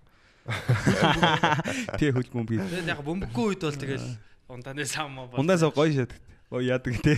Тий 1.96 2.12
хөл 2.12 2.28
бөмбөг. 2.28 2.60
Яг 2.84 3.00
бөмбөггүй 3.00 3.44
үед 3.56 3.62
бол 3.64 3.72
тэгэл 3.80 4.04
ундааны 4.52 4.84
сам 4.84 5.16
маа 5.16 5.32
бол. 5.32 5.40
Ундааны 5.40 5.60
сав 5.64 5.72
гоё 5.72 5.96
шат. 5.96 6.12
Гоё 6.48 6.64
яадаг 6.64 6.96
тий. 7.04 7.12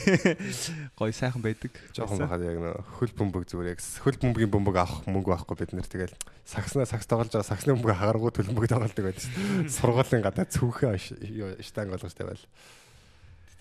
Гоё 0.98 1.14
сайхан 1.14 1.38
байдаг. 1.38 1.70
Жохон 1.94 2.18
байхад 2.18 2.42
яг 2.42 2.58
нөө 2.58 2.82
хөл 2.98 3.12
бөмбөг 3.14 3.46
зүгээр 3.46 3.78
яг 3.78 3.78
хөл 3.78 4.18
бөмбөгийн 4.18 4.50
бөмбөг 4.50 4.74
авах 4.74 5.06
мөнгө 5.06 5.30
байхгүй 5.30 5.54
бид 5.54 5.70
нэр 5.70 5.86
тэгэл 5.86 6.14
сагснаа 6.42 6.82
сагс 6.82 7.06
тоглож 7.06 7.30
байгаа 7.30 7.46
сагсны 7.46 7.78
бөмбөг 7.78 7.94
хагаргуу 7.94 8.34
төлбөмбөг 8.34 8.66
тоглодог 8.66 9.06
байдаг 9.06 9.22
шүү. 9.22 9.70
Сургуулийн 9.78 10.26
гадаа 10.26 10.50
цүнхээ 10.50 11.62
штанг 11.62 11.94
болгож 11.94 12.10
тавиал. 12.18 12.42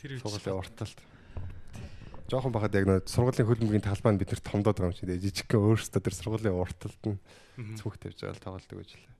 тэр 0.02 0.18
үе 0.18 0.22
Сургуулийн 0.26 0.58
урталт. 0.58 1.00
Жохон 2.34 2.50
байхад 2.50 2.74
яг 2.74 2.86
нөө 2.90 3.06
сургуулийн 3.06 3.46
хөл 3.46 3.62
бөмбөгийн 3.62 3.86
талбай 3.86 4.18
нь 4.18 4.22
бид 4.26 4.34
нэр 4.34 4.42
томдоод 4.42 4.74
байгаа 4.74 4.98
юм 4.98 5.06
дээ. 5.06 5.22
Жижигхэн 5.22 5.62
өөрөөсөө 5.70 6.02
тэр 6.02 6.16
сургуулийн 6.18 6.58
урталт 6.58 7.04
нь 7.06 7.22
цүнх 7.78 8.02
тавьж 8.02 8.26
байгаа 8.26 8.34
л 8.34 8.42
тоглодог 8.42 8.78
гэж 8.82 8.90
лээ. 8.98 9.14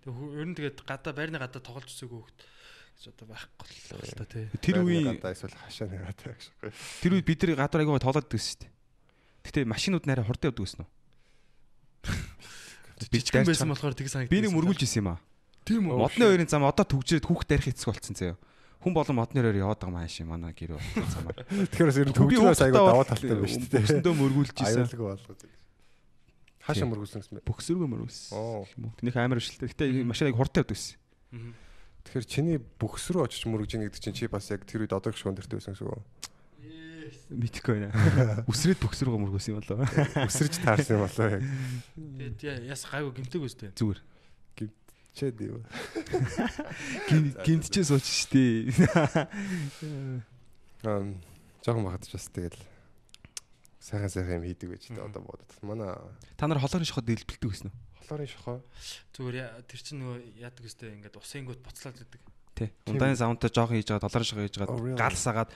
Тэг 0.00 0.16
ер 0.16 0.48
нь 0.48 0.56
тэгээд 0.56 0.80
гадаа 0.80 1.12
байрны 1.12 1.36
гадаа 1.36 1.60
тоглож 1.60 1.92
үзээгүй 1.92 2.20
хөхт 2.24 2.40
гэж 3.00 3.16
одоо 3.16 3.26
байхгүй 3.32 3.64
л 4.04 4.12
та 4.12 4.24
тий. 4.28 4.44
Тэр 4.60 4.84
үеийн 4.84 5.16
гадаа 5.16 5.32
эсвэл 5.32 5.56
хашаа 5.56 5.88
тавих 5.88 6.36
шиг. 6.36 6.52
тэр 7.00 7.12
үед 7.16 7.24
бид 7.24 7.40
нар 7.48 7.64
гадар 7.64 7.80
аягаа 7.80 7.96
тоглоод 7.96 8.28
байдаг 8.28 8.44
шүү 8.44 8.60
дээ. 8.60 8.72
Гэтэ 9.40 9.64
машинууд 9.64 10.04
нарай 10.04 10.24
хурдан 10.28 10.52
явдаг 10.52 10.68
гэсэн 10.68 10.84
үү? 10.84 10.88
Би 13.08 13.18
дайрч 13.24 13.32
байсан 13.32 13.72
болохоор 13.72 13.96
тэг 13.96 14.12
санагдсан. 14.12 14.28
Би 14.28 14.44
нэг 14.44 14.52
мөргүүлж 14.52 14.84
исэн 14.84 15.00
юм 15.00 15.08
аа. 15.16 15.18
тийм 15.64 15.88
үү. 15.88 15.96
Модны 15.96 16.24
хоёрын 16.28 16.52
зам 16.52 16.68
одоо 16.68 16.84
төгжрээд 16.84 17.24
хүүхд 17.24 17.48
тарих 17.48 17.72
эцэг 17.72 17.88
болцсон 17.88 18.16
заяа. 18.20 18.36
Хүн 18.84 18.92
болон 18.92 19.16
модны 19.16 19.40
хоёр 19.40 19.56
яваад 19.56 19.80
байгаа 19.80 19.96
маань 19.96 20.12
ши 20.12 20.24
манай 20.28 20.52
гэр 20.52 20.76
болцсон 20.76 21.08
замаар. 21.08 21.40
Тэгэхээр 21.48 21.88
бас 21.88 22.00
ер 22.04 22.08
нь 22.12 22.16
төгжрөөс 22.20 22.60
хүүхдтэй 22.60 22.76
даваа 22.76 23.08
талтай 23.08 23.32
байна 23.32 23.48
шүү 23.48 23.64
дээ. 23.64 23.80
Бүсэндөө 23.80 24.14
мөргүүлж 24.20 24.56
исэн. 24.60 24.84
Аюулгүй 24.84 25.08
болгож. 25.08 25.40
Хашаа 26.60 26.88
мөргүүлсэн 26.92 27.20
гэсэн 27.24 27.34
бэ? 27.40 27.44
Бөхсөргөө 27.48 27.88
мөргүүлсэн. 27.88 28.36
Оо. 28.36 28.68
Тэнийх 29.00 29.16
амар 29.16 29.40
өвшөлтэй. 29.40 29.68
Гэтэ 29.72 29.84
машиныг 30.04 30.36
хурдан 30.36 30.60
явдаг 30.60 30.76
гэсэн. 30.76 30.96
Мгм. 31.32 31.52
Тэгэхээр 32.04 32.26
чиний 32.26 32.58
бүхс 32.80 33.12
рүү 33.12 33.28
очиж 33.28 33.44
мөргөж 33.46 33.76
ийн 33.76 33.84
гэдэг 33.86 34.00
чинь 34.00 34.16
чи 34.16 34.30
бас 34.30 34.50
яг 34.50 34.64
тэр 34.64 34.86
үед 34.86 34.96
одоо 34.96 35.12
гişгөн 35.12 35.36
дэртэй 35.36 35.60
байсан 35.60 35.74
гэсэн 35.76 35.88
үг. 35.88 36.02
Мэдхгүй 37.30 37.74
байна. 37.78 38.42
Үсрээд 38.50 38.82
бөхсөргөө 38.82 39.22
мөргүүлсэн 39.22 39.54
юм 39.54 39.62
болоо. 39.62 39.86
Өсөрж 40.26 40.58
таарсан 40.66 40.98
юм 40.98 41.06
болоо 41.06 41.26
яг. 41.38 41.42
Тэгээд 41.94 42.66
яс 42.66 42.82
гайгүй 42.90 43.22
гимтэйг 43.22 43.46
үстэй. 43.46 43.70
Зүгээр. 43.78 44.02
Чэд 45.14 45.40
юу. 45.42 45.62
Гинтчээ 47.42 47.84
сууч 47.86 48.06
штий. 48.06 48.70
Аа 50.86 51.02
жоохон 51.60 51.84
багтаж 51.84 52.14
бас 52.14 52.30
тэгэл 52.30 52.56
сайхан 53.82 54.08
сайхан 54.08 54.40
юм 54.40 54.46
хийдэг 54.48 54.70
байж 54.70 54.86
та 54.88 55.04
одоо 55.04 55.22
бодод. 55.22 55.50
Манай 55.62 55.94
Та 56.38 56.46
нар 56.46 56.62
холоорын 56.62 56.86
шоход 56.86 57.04
дэлбэлдэг 57.04 57.50
гэсэн 57.50 57.68
үү? 57.68 57.74
Холоорын 58.10 58.26
шохоо 58.26 58.58
Зүгээр 59.14 59.62
тэр 59.70 59.80
чинь 59.80 60.02
нөгөө 60.02 60.18
яадаг 60.42 60.64
үстэй 60.66 60.90
ингээд 60.98 61.14
усын 61.14 61.46
гот 61.46 61.62
буцлаад 61.62 61.94
байдаг. 61.94 62.20
Тий. 62.58 62.68
Ундааны 62.90 63.14
савнтай 63.14 63.50
жоохон 63.54 63.78
хийж 63.78 63.86
байгаа, 63.94 64.02
долоорын 64.10 64.26
шохоо 64.26 64.42
хийж 64.42 64.56
Oh, 64.58 64.66
байгаа, 64.66 64.98
галсаагаад 64.98 65.50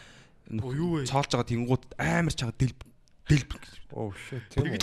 Оо, 0.63 0.71
юу 0.71 0.91
вэ? 1.03 1.11
цоолж 1.11 1.31
байгаа 1.35 1.51
тэнгууд 1.51 1.85
амар 1.99 2.35
чанга 2.39 2.55
дэлб 2.55 2.79
дэлб. 3.27 3.51
оо 3.97 4.13
shit 4.15 4.45
тийм 4.55 4.71
үү. 4.71 4.79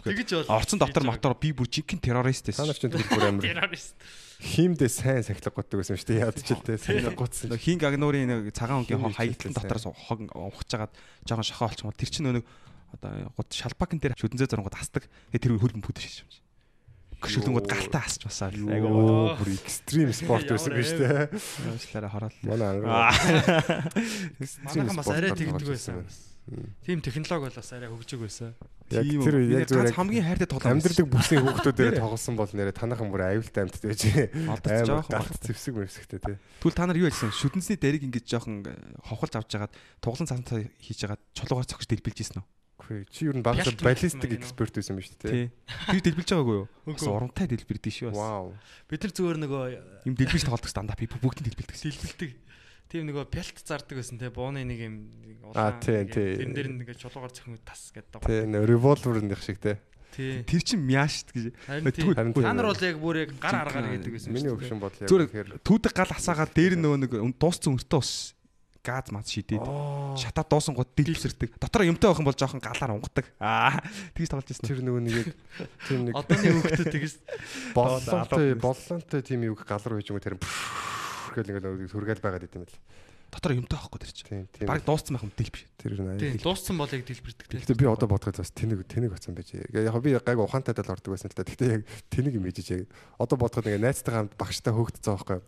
Тэгэж 0.00 0.28
бол 0.48 0.56
Орцон 0.56 0.78
дотор 0.80 1.04
мотор 1.04 1.34
би 1.36 1.52
бүр 1.52 1.68
жинхэнэ 1.68 2.00
террорист 2.00 2.46
байсан. 2.48 2.70
ч 2.72 2.80
тэр 2.88 3.04
бүр 3.04 3.24
амар 3.28 3.44
террорист. 3.44 3.94
хиймдээ 4.40 4.88
сайн 4.88 5.20
сахилга 5.26 5.50
готдог 5.52 5.82
гэсэн 5.84 5.98
шүү 5.98 6.08
дээ. 6.08 6.32
Ч 6.40 6.48
л 6.56 6.64
дээ. 6.64 6.78
Сайн 6.80 7.12
гутсан. 7.18 7.52
Хин 7.58 7.76
гагнуурын 7.82 8.30
нэг 8.30 8.54
цагаан 8.56 8.86
өнгийн 8.86 9.12
хийхдээ 9.12 9.52
дотроос 9.52 9.90
хог 9.90 10.24
ухаж 10.32 10.68
жагаад 10.70 10.92
жоохон 11.28 11.44
шохоо 11.44 11.68
олчмол 11.68 11.98
тэр 11.98 12.08
чинь 12.08 12.30
нэг 12.30 12.46
одоо 12.94 13.28
гот 13.36 13.50
шалбакн 13.52 13.98
дээр 14.00 14.14
шүдэнзээ 14.16 14.48
зургууд 14.54 14.78
асдаг. 14.78 15.04
Тэгээ 15.34 15.42
тэр 15.44 15.58
хөлбөм 15.60 15.82
бүдэж 15.84 16.04
шиж 16.06 16.18
юм. 16.24 16.30
Гүшүүлэнгүүд 17.20 17.68
галтаа 17.68 18.02
асч 18.08 18.24
басаа. 18.24 18.48
Айгу 18.48 18.88
Оо 18.88 19.36
бүр 19.36 19.52
экстрим 19.52 20.08
спорт 20.16 20.48
байсан 20.48 20.72
гэж 20.72 20.88
дээ. 20.96 21.28
уучлаарай 21.68 22.10
хороол. 22.10 22.36
Манай 22.48 22.68
ангаа. 22.80 23.12
Манайхан 24.64 24.96
бас 24.96 25.08
арай 25.12 25.32
тэгдэг 25.36 25.68
байсан. 25.68 26.04
Тим 26.82 27.00
технологи 27.04 27.46
бол 27.46 27.56
бас 27.60 27.70
арай 27.76 27.88
хөгжөг 27.92 28.20
байсан. 28.24 28.54
Яг 28.90 29.06
тэр 29.06 29.36
яг 29.46 29.68
зүгээр 29.70 29.94
хамгийн 29.94 30.24
хайртай 30.26 30.48
тоглоом. 30.50 30.72
амьдралдаг 30.80 31.06
бүсийн 31.06 31.44
хүүхдүүдээр 31.46 31.94
тоглосон 32.02 32.34
бол 32.34 32.50
нэрэ 32.50 32.72
танахан 32.74 33.12
бүр 33.12 33.22
аюултай 33.28 33.68
амьд 33.68 33.76
байж. 33.84 34.02
Жоохон 34.02 35.06
галт 35.06 35.30
багтдаг. 35.30 35.46
зэвсэг 35.46 35.74
мөвсгтэй 35.78 36.18
тий. 36.18 36.36
Тэгвэл 36.58 36.74
та 36.74 36.88
нар 36.90 36.98
юу 36.98 37.06
ярьсан? 37.06 37.30
Шүдэнсний 37.30 37.78
дэрэг 37.78 38.02
ингэж 38.08 38.24
жоохон 38.26 38.66
ховхолж 39.06 39.38
авч 39.38 39.54
жагаад 39.54 39.72
туглан 40.02 40.26
цаантай 40.26 40.74
хийж 40.82 41.06
жагаад 41.06 41.22
чулуугаар 41.38 41.70
цогч 41.70 41.86
дэлбэлж 41.86 42.18
ийсэн 42.18 42.42
үү? 42.42 42.46
Үгүй 42.80 43.04
чи 43.12 43.28
юу 43.28 43.36
н 43.36 43.44
Пялт 43.44 43.76
баллистик 43.84 44.32
эксперт 44.40 44.72
байсан 44.80 44.96
биз 44.96 45.12
дээ. 45.20 45.52
Тэр 45.92 46.00
дэлбэлж 46.00 46.30
байгаагүй 46.32 46.56
юу? 46.64 46.66
Бас 46.88 47.04
урамтай 47.04 47.46
дэлбэрдэг 47.52 47.92
шүү 47.92 48.08
бас. 48.10 48.16
Вау. 48.16 48.56
Бид 48.88 49.04
нар 49.04 49.12
зүгээр 49.12 49.38
нөгөө 49.44 49.64
Им 50.08 50.14
дэлбэж 50.16 50.42
тоглодог 50.48 50.70
стандап 50.72 50.98
би 50.98 51.06
бүгд 51.06 51.44
дэлбэлдэг. 51.44 51.76
дэлбэлдэг. 51.76 52.30
Тийм 52.90 53.06
нөгөө 53.06 53.24
пялт 53.30 53.60
зардаг 53.62 53.94
байсан 54.00 54.18
те 54.18 54.32
бууны 54.34 54.64
нэг 54.66 54.80
юм 54.80 54.96
Аа, 55.54 55.78
тий, 55.78 56.02
тий. 56.10 56.40
Тэрэн 56.42 56.54
дээр 56.56 56.68
нэг 56.74 56.88
чулуугаар 56.98 57.30
цохин 57.30 57.60
тас 57.62 57.92
гэдэг. 57.94 58.24
Тий 58.24 58.48
нэг 58.48 59.38
шиг 59.44 59.62
тий. 59.62 59.76
Тий. 60.10 60.42
Тэр 60.42 60.62
чин 60.66 60.82
мяшт 60.82 61.30
гэж. 61.30 61.54
Харин 61.70 62.34
Та 62.34 62.50
нар 62.50 62.66
бол 62.66 62.82
яг 62.82 62.96
бүр 62.98 63.16
яг 63.22 63.30
гар 63.38 63.62
аргаар 63.62 63.94
гэдэг 63.94 64.10
байсан 64.10 64.34
Миний 64.34 64.50
шүү 64.50 64.58
дээ. 64.58 64.66
өгшин 64.66 64.80
бодол 64.82 64.98
яг 64.98 65.06
Зүгээр 65.06 65.26
тэгэхээр 65.30 65.62
түүдэг 65.62 65.92
гал 65.94 66.10
асаагаад 66.18 66.50
дээр 66.50 66.74
нөгөө 66.82 66.98
нэг 66.98 67.12
дууссан 67.38 67.78
өртөө 67.78 68.00
ус 68.02 68.34
газ 68.80 69.12
маз 69.12 69.28
шидээд 69.28 69.64
шатаа 70.16 70.44
дуусан 70.44 70.74
гот 70.74 70.92
дэлбсэрдэг. 70.96 71.60
Дотор 71.60 71.84
юмтай 71.84 72.08
байх 72.10 72.20
юм 72.20 72.28
бол 72.28 72.36
жоохон 72.36 72.60
галаар 72.60 72.96
унгадаг. 72.96 73.26
Аа 73.38 73.84
тэгж 74.16 74.32
тоглож 74.32 74.48
байсан. 74.48 74.64
тэр 74.64 74.80
нөгөө 74.80 75.02
нэг 75.04 75.28
тийм 75.88 76.00
нэг 76.08 76.14
Одооны 76.16 76.64
хүүхдүүд 76.64 76.92
тэгээс 76.92 77.16
боллонтой 77.76 78.54
боллонтой 78.56 79.20
тийм 79.20 79.44
юу 79.44 79.56
гал 79.56 79.84
руу 79.84 80.00
хийж 80.00 80.10
юм 80.10 80.20
тэр 80.20 80.40
гэл 80.40 81.50
ингээд 81.52 81.92
түргээл 81.92 82.24
байгаад 82.24 82.46
идэм 82.48 82.64
бэл. 82.64 82.80
Дотор 83.30 83.54
юмтай 83.54 83.78
байхгүй 83.78 84.00
тэр 84.02 84.10
чинь. 84.10 84.26
Тийм 84.26 84.46
тийм. 84.50 84.66
Бараг 84.66 84.82
дууссан 84.82 85.14
байх 85.14 85.22
юм 85.22 85.32
дэлбш. 85.38 85.62
тэр 85.78 85.92
нэ. 86.02 86.42
дууссан 86.42 86.74
бол 86.74 86.90
яг 86.90 87.06
дэлбэрдэг 87.06 87.46
тий. 87.46 87.58
Гэхдээ 87.62 87.78
би 87.78 87.86
одоо 87.86 88.08
бодоход 88.10 88.42
бас 88.42 88.50
тэнэг 88.50 88.82
тэнэг 88.90 89.14
бацсан 89.14 89.38
байж. 89.38 89.54
Яг 89.54 90.02
би 90.02 90.18
гайг 90.18 90.38
ухаантай 90.42 90.74
дал 90.74 90.90
ордог 90.90 91.14
байсан 91.14 91.30
л 91.30 91.38
да. 91.38 91.46
Гэхдээ 91.46 91.70
яг 91.78 91.82
тэнэг 92.10 92.34
юм 92.34 92.50
ээжиж 92.50 92.66
яг 92.74 92.90
одоо 93.22 93.38
бодоход 93.38 93.70
ингээ 93.70 93.86
найзтайгаа 93.86 94.26
хамт 94.26 94.34
багштай 94.34 94.74
хөөгдсөн 94.74 95.14
байхгүй. 95.14 95.38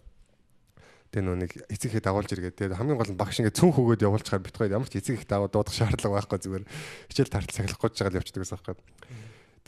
Тэгээ 1.13 1.29
нөө 1.29 1.37
нэг 1.45 1.53
эцэг 1.69 1.93
их 1.93 2.01
дагуулж 2.01 2.33
иргээд 2.33 2.57
тэгээ 2.57 2.81
хамгийн 2.81 2.97
гол 2.97 3.13
нь 3.13 3.21
багш 3.21 3.45
ингээ 3.45 3.53
цүн 3.53 3.77
хөгөөд 3.77 4.01
явуулчихаар 4.01 4.41
битгой 4.41 4.73
ямар 4.73 4.89
ч 4.89 4.97
эцэг 4.97 5.21
их 5.21 5.29
дагуу 5.29 5.53
дуудах 5.53 5.77
шаардлага 5.77 6.25
байхгүй 6.25 6.41
зүгээр 6.41 6.65
хичээл 7.13 7.29
тартал 7.29 7.53
цахилахгүй 7.53 7.91
ч 7.93 7.97
жагаад 8.01 8.17
явчихдаг 8.17 8.43
гэсэн 8.49 8.57
байхгүй. 8.57 8.77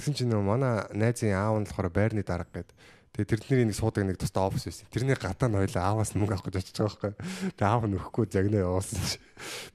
Тэгсэн 0.00 0.14
чинь 0.16 0.32
нөө 0.32 0.40
манай 0.40 0.88
найзын 0.96 1.36
аав 1.36 1.60
нь 1.60 1.68
болохоор 1.68 1.92
байрны 1.92 2.24
дарга 2.24 2.64
гээд 2.64 2.70
тэгээ 3.12 3.28
тэрний 3.44 3.68
нэг 3.68 3.76
суудаг 3.76 4.08
нэг 4.08 4.16
тустай 4.16 4.40
офис 4.40 4.64
байсан. 4.66 4.88
Тэрний 4.88 5.14
гадаа 5.20 5.48
нь 5.52 5.58
хоёлаа 5.60 5.84
ааваас 5.84 6.16
мөнгө 6.16 6.34
авах 6.34 6.48
гэж 6.48 6.56
очиж 6.64 6.76
байгаа 6.80 7.12
байхгүй. 7.12 7.12
Тэгээ 7.60 7.68
аав 7.68 7.82
нь 7.86 7.96
өгөхгүй 8.00 8.24
загнаа 8.32 8.64
явуулсан. 8.64 9.04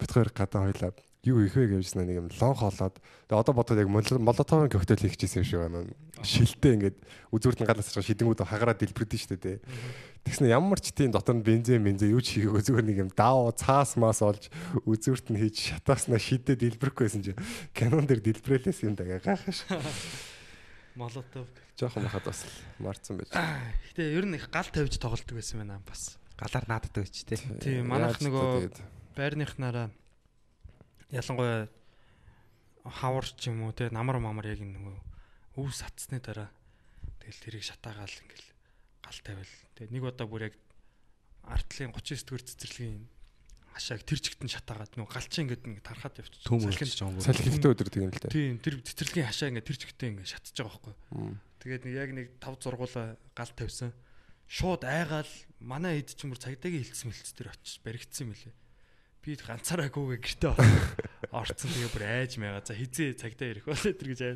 Бит 0.02 0.10
хоёр 0.12 0.30
гадаа 0.34 0.62
хоёлаа 0.68 0.92
юу 1.24 1.44
их 1.44 1.56
вэ 1.56 1.68
гэвчсэн 1.68 2.04
нэг 2.04 2.20
юм 2.20 2.28
лон 2.32 2.56
хоолоод 2.56 2.96
тэгээ 3.28 3.40
одоо 3.40 3.54
бодоход 3.54 3.80
яг 3.80 3.90
мол- 3.92 4.24
молотовын 4.24 4.72
коктейл 4.72 5.04
хийчихсэн 5.04 5.44
юм 5.44 5.48
шиг 5.48 5.60
байна. 5.60 5.88
Шилтэй 6.24 6.74
ингээд 6.80 6.98
үзүүрт 7.36 7.60
нь 7.60 7.68
галаас 7.68 7.92
чад 7.92 8.08
шидэнгүүд 8.08 8.44
хагараа 8.48 8.76
дэлбэрдэн 8.76 9.20
штэ 9.20 9.36
тий. 9.36 9.58
Тэгснэ 10.28 10.52
ямар 10.52 10.80
ч 10.80 10.92
тийм 10.92 11.12
дотор 11.16 11.36
нь 11.40 11.46
бензин 11.46 11.84
бензин 11.84 12.12
юу 12.12 12.22
ч 12.22 12.38
хийгээгүй 12.38 12.62
зүгээр 12.62 12.86
нэг 12.86 12.98
юм 13.08 13.12
даав 13.16 13.56
цаас 13.56 13.96
мас 13.96 14.20
олж 14.22 14.52
үзүүрт 14.84 15.32
нь 15.32 15.40
хийж 15.40 15.74
шатааснаа 15.74 16.20
шидээ 16.20 16.60
дэлбэрэхгүйсэн 16.60 17.22
чи 17.24 17.32
канон 17.74 18.06
дээр 18.06 18.22
дэлбэрэлээс 18.22 18.84
юм 18.84 18.94
даа 19.00 19.18
гайхаш. 19.20 19.66
Молотов. 21.00 21.48
Жохон 21.80 22.04
бахад 22.04 22.28
бас 22.28 22.44
марцсан 22.78 23.18
байж. 23.18 23.32
Гэтэ 23.96 24.04
ер 24.12 24.26
нь 24.28 24.36
их 24.36 24.52
гал 24.52 24.68
тавьж 24.68 25.00
тоглолдог 25.00 25.40
байсан 25.40 25.64
байна 25.64 25.80
бас. 25.88 26.20
Галаар 26.36 26.68
нааддаг 26.68 27.08
байж 27.08 27.16
тээ. 27.24 27.40
Тийм, 27.64 27.88
манайх 27.88 28.20
нөгөө- 28.20 28.70
Байрныхнаараа 29.16 29.90
ялангуяа 31.12 31.68
хавар 32.86 33.26
ч 33.26 33.50
юм 33.50 33.64
уу 33.64 33.74
те 33.74 33.90
намар 33.92 34.20
мамар 34.20 34.52
яг 34.52 34.62
нөгөө 34.62 34.96
өв 35.60 35.72
сатсны 35.74 36.20
дараа 36.20 36.50
тэгэл 37.20 37.44
тэрийг 37.44 37.64
шатаагаал 37.64 38.12
ингээл 38.12 38.48
гал 39.10 39.20
тавил. 39.26 39.54
Тэгээ 39.74 39.90
нэг 39.98 40.04
удаа 40.06 40.28
бүр 40.30 40.44
яг 40.48 40.56
артлын 41.50 41.90
39 41.98 42.30
дэх 42.30 42.46
цэцэрлэгийн 42.46 43.10
хашааг 43.74 44.02
тэр 44.06 44.20
чигт 44.22 44.42
нь 44.46 44.52
шатаагаад 44.54 44.94
нөгөө 44.94 45.10
галчин 45.18 45.44
ингээд 45.50 45.64
нэг 45.66 45.82
тархаад 45.82 46.22
явчих. 46.22 46.46
Салхинд- 46.46 46.70
үлчиж 46.70 47.00
байгаа 47.02 47.18
юм. 47.18 47.26
салхи 47.26 47.50
ихтэй 47.50 47.72
өдөр 47.74 47.90
тийм 47.90 48.10
л 48.10 48.22
дээ. 48.22 48.30
Тийм 48.30 48.56
тэр 48.62 48.76
цэцэрлэгийн 48.86 49.28
хашаа 49.30 49.50
ингээд 49.50 49.66
тэр 49.66 49.78
чигтээ 49.82 50.10
ингээд 50.14 50.30
шатж 50.30 50.54
байгаа 50.54 50.94
байхгүй. 50.94 50.96
Тэгээд 51.60 51.84
яг 51.90 52.10
нэг 52.14 52.28
5 52.38 52.62
зургуулаа 52.62 53.08
гал 53.34 53.52
тавьсан. 53.58 53.92
Шууд 54.50 54.82
айгаал 54.86 55.32
манай 55.62 56.02
хэд 56.02 56.14
ч 56.18 56.20
юм 56.26 56.34
уу 56.34 56.42
цагдаагийн 56.42 56.82
хилцсэн 56.86 57.10
мэлц 57.14 57.32
дээр 57.38 57.50
очиж 57.54 57.82
баригдсан 57.86 58.30
юм 58.30 58.34
лээ. 58.34 58.54
Би 59.22 59.36
ганцаараагүйгээ 59.38 60.20
гэртээ 60.26 60.54
орцсон 61.30 61.70
тэгээ 61.70 61.92
бүр 61.94 62.04
айж 62.10 62.34
мэгаа. 62.42 62.64
За 62.66 62.74
хизээ 62.74 63.14
цагдаа 63.20 63.48
ирэх 63.54 63.66
болоо 63.70 63.94
тэр 63.94 64.10
гэж 64.10 64.22
аа. 64.26 64.36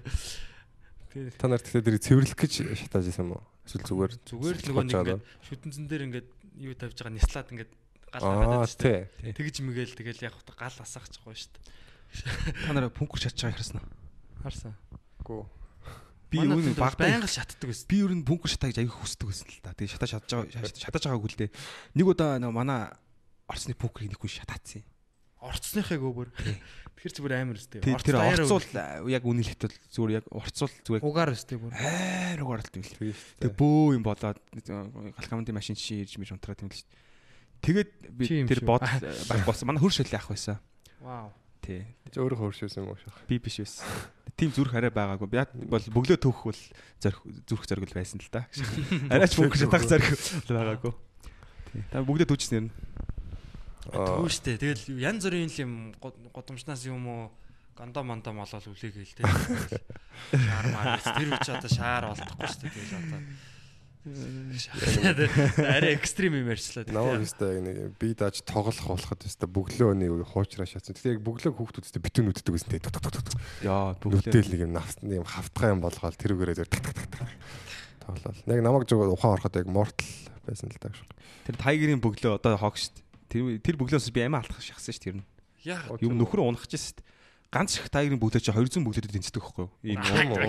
Та 1.39 1.45
нар 1.49 1.61
тэгтээ 1.61 1.83
тэр 1.87 1.97
цэвэрлэх 1.97 2.37
гэж 2.37 2.53
шатааж 2.77 3.05
исэн 3.09 3.25
юм 3.31 3.37
уу? 3.37 3.43
Эсвэл 3.63 3.87
зүгээр 3.87 4.11
зүгээр 4.27 4.57
л 4.59 4.67
нөгөө 4.69 4.83
нэг 4.83 4.95
ингээд 4.99 5.23
шүтэнцэн 5.47 5.85
дээр 5.87 6.03
ингээд 6.11 6.29
юу 6.59 6.73
тавьж 6.75 6.97
байгаа 6.99 7.15
нислаад 7.15 7.47
ингээд 7.53 7.71
гал 8.11 8.67
шүү 8.67 8.79
дээ. 8.83 9.01
тий. 9.23 9.33
Тэгж 9.33 9.55
мэгэл 9.63 9.95
тэгэл 9.97 10.25
яг 10.27 10.35
гал 10.35 10.77
асаах 10.83 11.07
ч 11.09 11.17
гоё 11.23 11.33
шүү 11.33 11.51
дээ. 11.55 11.83
Та 12.67 12.71
нараа 12.75 12.93
пүнкүр 12.93 13.19
шатж 13.23 13.39
байгаа 13.41 13.57
харсан 13.57 13.81
уу? 13.81 13.87
Харсан. 14.43 14.73
Гүү. 15.25 15.43
Би 16.29 16.37
Манай 16.41 16.57
юу 16.57 16.61
хүн 16.61 16.77
баг 16.77 16.97
байнга 16.97 17.29
шатдаг 17.29 17.65
байсан. 17.69 17.87
би 17.89 17.97
ер 18.03 18.13
нь 18.13 18.25
пүнкүр 18.25 18.49
шатаа 18.51 18.69
гэж 18.69 18.79
аяг 18.83 18.93
хүсдэг 18.93 19.27
байсан 19.31 19.47
л 19.49 19.61
та. 19.65 19.73
Тэгээ 19.73 19.93
шатаа 19.97 20.09
шатж 20.11 20.29
байгаа 20.29 20.69
шатаж 20.77 21.03
байгаагүй 21.09 21.29
л 21.33 21.39
дээ. 21.41 21.51
Нэг 21.97 22.05
удаа 22.05 22.37
нөгөө 22.37 22.53
манай 22.53 22.81
орсны 23.49 23.73
пүнкрийг 23.73 24.13
нэг 24.13 24.21
хүн 24.21 24.33
шатаацсан. 24.43 24.83
Орцсныхаа 25.43 25.99
гөөр. 25.99 26.29
Тэр 27.03 27.11
чи 27.11 27.19
бүр 27.19 27.35
амар 27.35 27.59
өстэй. 27.59 27.83
Тэр 27.83 28.15
орцуул 28.15 28.63
яг 29.11 29.23
үнэл 29.27 29.51
хэтвэл 29.51 29.75
зүгээр 29.91 30.23
яг 30.23 30.25
орцуул 30.31 30.71
зүгээр 30.87 31.03
угаар 31.03 31.35
өстэй 31.35 31.59
бүр. 31.59 31.75
хайр 31.75 32.39
угаарлт 32.47 32.71
юм 32.79 32.83
л. 32.87 32.95
Шүү 32.95 33.43
Тэг 33.43 33.51
бөө 33.59 33.99
юм 33.99 34.03
болоод 34.07 34.39
галкамын 35.19 35.51
машин 35.51 35.75
чи 35.75 35.99
ирж 35.99 36.15
мэж 36.15 36.31
унтраад 36.31 36.63
юм 36.63 36.71
л 36.71 36.79
шүү 36.79 36.87
дээ. 36.87 37.03
Тэгээд 37.59 37.91
би 38.07 38.23
тэр 38.47 38.63
бод 38.63 38.87
байх 38.87 39.43
болсон. 39.43 39.67
Манай 39.67 39.83
хөрш 39.83 39.99
шөл 39.99 40.15
яах 40.15 40.31
байсан. 40.31 40.63
Вау. 41.03 41.27
Тий. 41.63 41.83
Өөрөө 42.15 42.39
хөөршөөсөн 42.39 42.83
юм 42.83 42.91
уу 42.91 42.99
шах? 42.99 43.19
Би 43.27 43.39
биш 43.39 43.59
байсан. 43.63 43.87
Тим 44.35 44.51
зүрх 44.51 44.75
арай 44.75 44.91
байгаагүй. 44.91 45.27
Би 45.31 45.67
бол 45.71 45.83
бөглөө 45.95 46.19
төөх 46.19 46.39
бол 46.43 46.61
зүрх 46.99 47.63
зориг 47.63 47.87
байсан 47.95 48.19
л 48.19 48.27
да. 48.31 48.43
Арайч 49.07 49.39
мөнгө 49.39 49.59
шатах 49.63 49.87
зориг 49.87 50.11
байгаагүй. 50.47 50.91
Тий. 51.71 51.83
Та 51.87 52.03
бүгдээ 52.03 52.27
түүчсэн 52.27 52.59
юм. 52.59 52.67
Тэгвэл 53.91 54.31
штэ. 54.31 54.57
Тэгэл 54.61 54.83
янз 55.01 55.23
бүрийн 55.27 55.51
юм 55.59 55.73
год- 55.99 56.19
годамжнаас 56.31 56.85
юм 56.87 57.03
уу 57.07 57.23
гандаа 57.75 58.03
мандаа 58.05 58.31
молол 58.31 58.63
үлээгээл 58.63 59.17
те. 59.17 59.23
Шаар 60.31 60.67
маар. 60.71 61.01
Тэр 61.03 61.29
үуч 61.35 61.47
одоо 61.51 61.69
шаар 61.71 62.03
болтохгүй 62.13 62.47
штэ. 62.47 62.69
Тэгэл 62.71 62.95
одоо 63.03 63.19
арай 64.03 65.95
экстрим 65.95 66.35
юм 66.35 66.51
ярьчлаа. 66.51 66.83
Намайг 66.91 67.23
өстэй 67.23 67.63
нэг 67.63 67.95
би 67.95 68.11
дааж 68.11 68.43
тоглох 68.43 68.75
болоход 68.83 69.23
өстэй 69.23 69.47
бөглөө 69.47 69.95
нэг 69.95 70.27
хуучраа 70.27 70.67
шатсан. 70.67 70.91
Тэгээ 70.91 71.15
яг 71.17 71.23
бөглөө 71.23 71.55
хүүхдүүд 71.55 71.87
өстэй 71.87 72.03
битүүн 72.03 72.35
үддэг 72.35 72.51
гэсэн 72.51 72.71
тэгээ. 72.83 72.91
Яа, 73.63 73.95
Нүдэл 74.03 74.51
нэг 74.51 74.61
юм 74.67 74.75
навс 74.75 74.99
юм 75.07 75.23
хавтгай 75.23 75.71
юм 75.71 75.79
болгоод 75.79 76.19
тэр 76.19 76.35
үгээрээ 76.35 76.59
зөв 76.59 76.67
тоглол. 78.03 78.43
Яг 78.43 78.59
намайг 78.59 78.83
зөв 78.91 79.07
ухаан 79.07 79.39
ороход 79.39 79.55
яг 79.55 79.67
мортал 79.71 80.11
байсан 80.43 80.67
л 80.67 80.79
даа 80.83 80.91
шүү. 80.91 81.07
Тэр 81.47 81.55
тайгерийн 81.63 82.03
бөглөө 82.03 82.43
одоо 82.43 82.59
хог 82.59 82.75
штт. 82.75 82.99
Тэр 83.33 83.57
тэр 83.65 83.75
бөглөөс 83.81 84.13
би 84.13 84.21
амиа 84.21 84.45
алдах 84.45 84.61
шахсан 84.61 84.93
штт 84.93 85.09
тэр 85.09 85.17
нь. 85.17 85.25
Яа. 85.65 85.81
Юм 85.97 86.21
нөхөр 86.21 86.45
унах 86.45 86.69
гэж 86.69 86.77
штт. 86.77 87.01
ганц 87.53 87.77
их 87.77 87.89
тайгрын 87.89 88.17
бүглөө 88.17 88.41
чи 88.41 88.49
200 88.53 88.81
бүглөөд 88.81 89.13
тэнцдэг 89.13 89.41
байхгүй 89.41 89.65
юу? 89.65 89.71
Ийм 89.85 90.01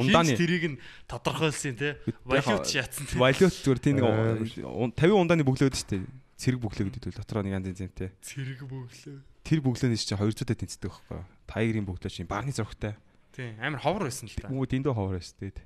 ундааны 0.09 0.33
тэрийг 0.41 0.65
нь 0.73 0.77
тодорхойлсон 1.05 1.77
те. 1.77 2.01
Валют 2.25 2.65
шатсан 2.65 3.05
те. 3.05 3.17
валют 3.21 3.53
зүгээр 3.61 3.81
тийм 3.81 3.95
нэг 4.01 4.05
Амар. 4.09 4.41
ун- 4.65 4.93
50 4.97 5.13
ундааны 5.21 5.45
бүглөөд 5.45 5.77
шүү 5.77 5.89
дээ. 6.01 6.05
Цэрэг 6.41 6.61
бүглөө 6.65 6.85
гэдэг 6.89 7.05
бол 7.13 7.19
дотроо 7.21 7.43
нэг 7.45 7.53
янз 7.61 7.69
янзтэй. 7.77 8.09
Цэрэг 8.25 8.61
бөглөө. 8.65 9.17
Тэр 9.45 9.59
бүглөөний 9.61 10.01
чи 10.01 10.17
200-д 10.17 10.53
тэнцдэг 10.65 10.89
байхгүй 10.89 11.13
юу? 11.13 11.25
Тайгрын 11.45 11.85
бүглөө 11.85 12.09
чи 12.11 12.25
барны 12.25 12.53
зургтай. 12.57 12.97
Тийм 13.37 13.53
амар 13.61 13.81
ховор 13.85 14.09
байсан 14.09 14.25
л 14.25 14.35
та. 14.41 14.49
Үгүй 14.49 14.67
дэндөө 14.73 14.93
ховор 14.97 15.21
байсан 15.21 15.37
тэгээд. 15.45 15.61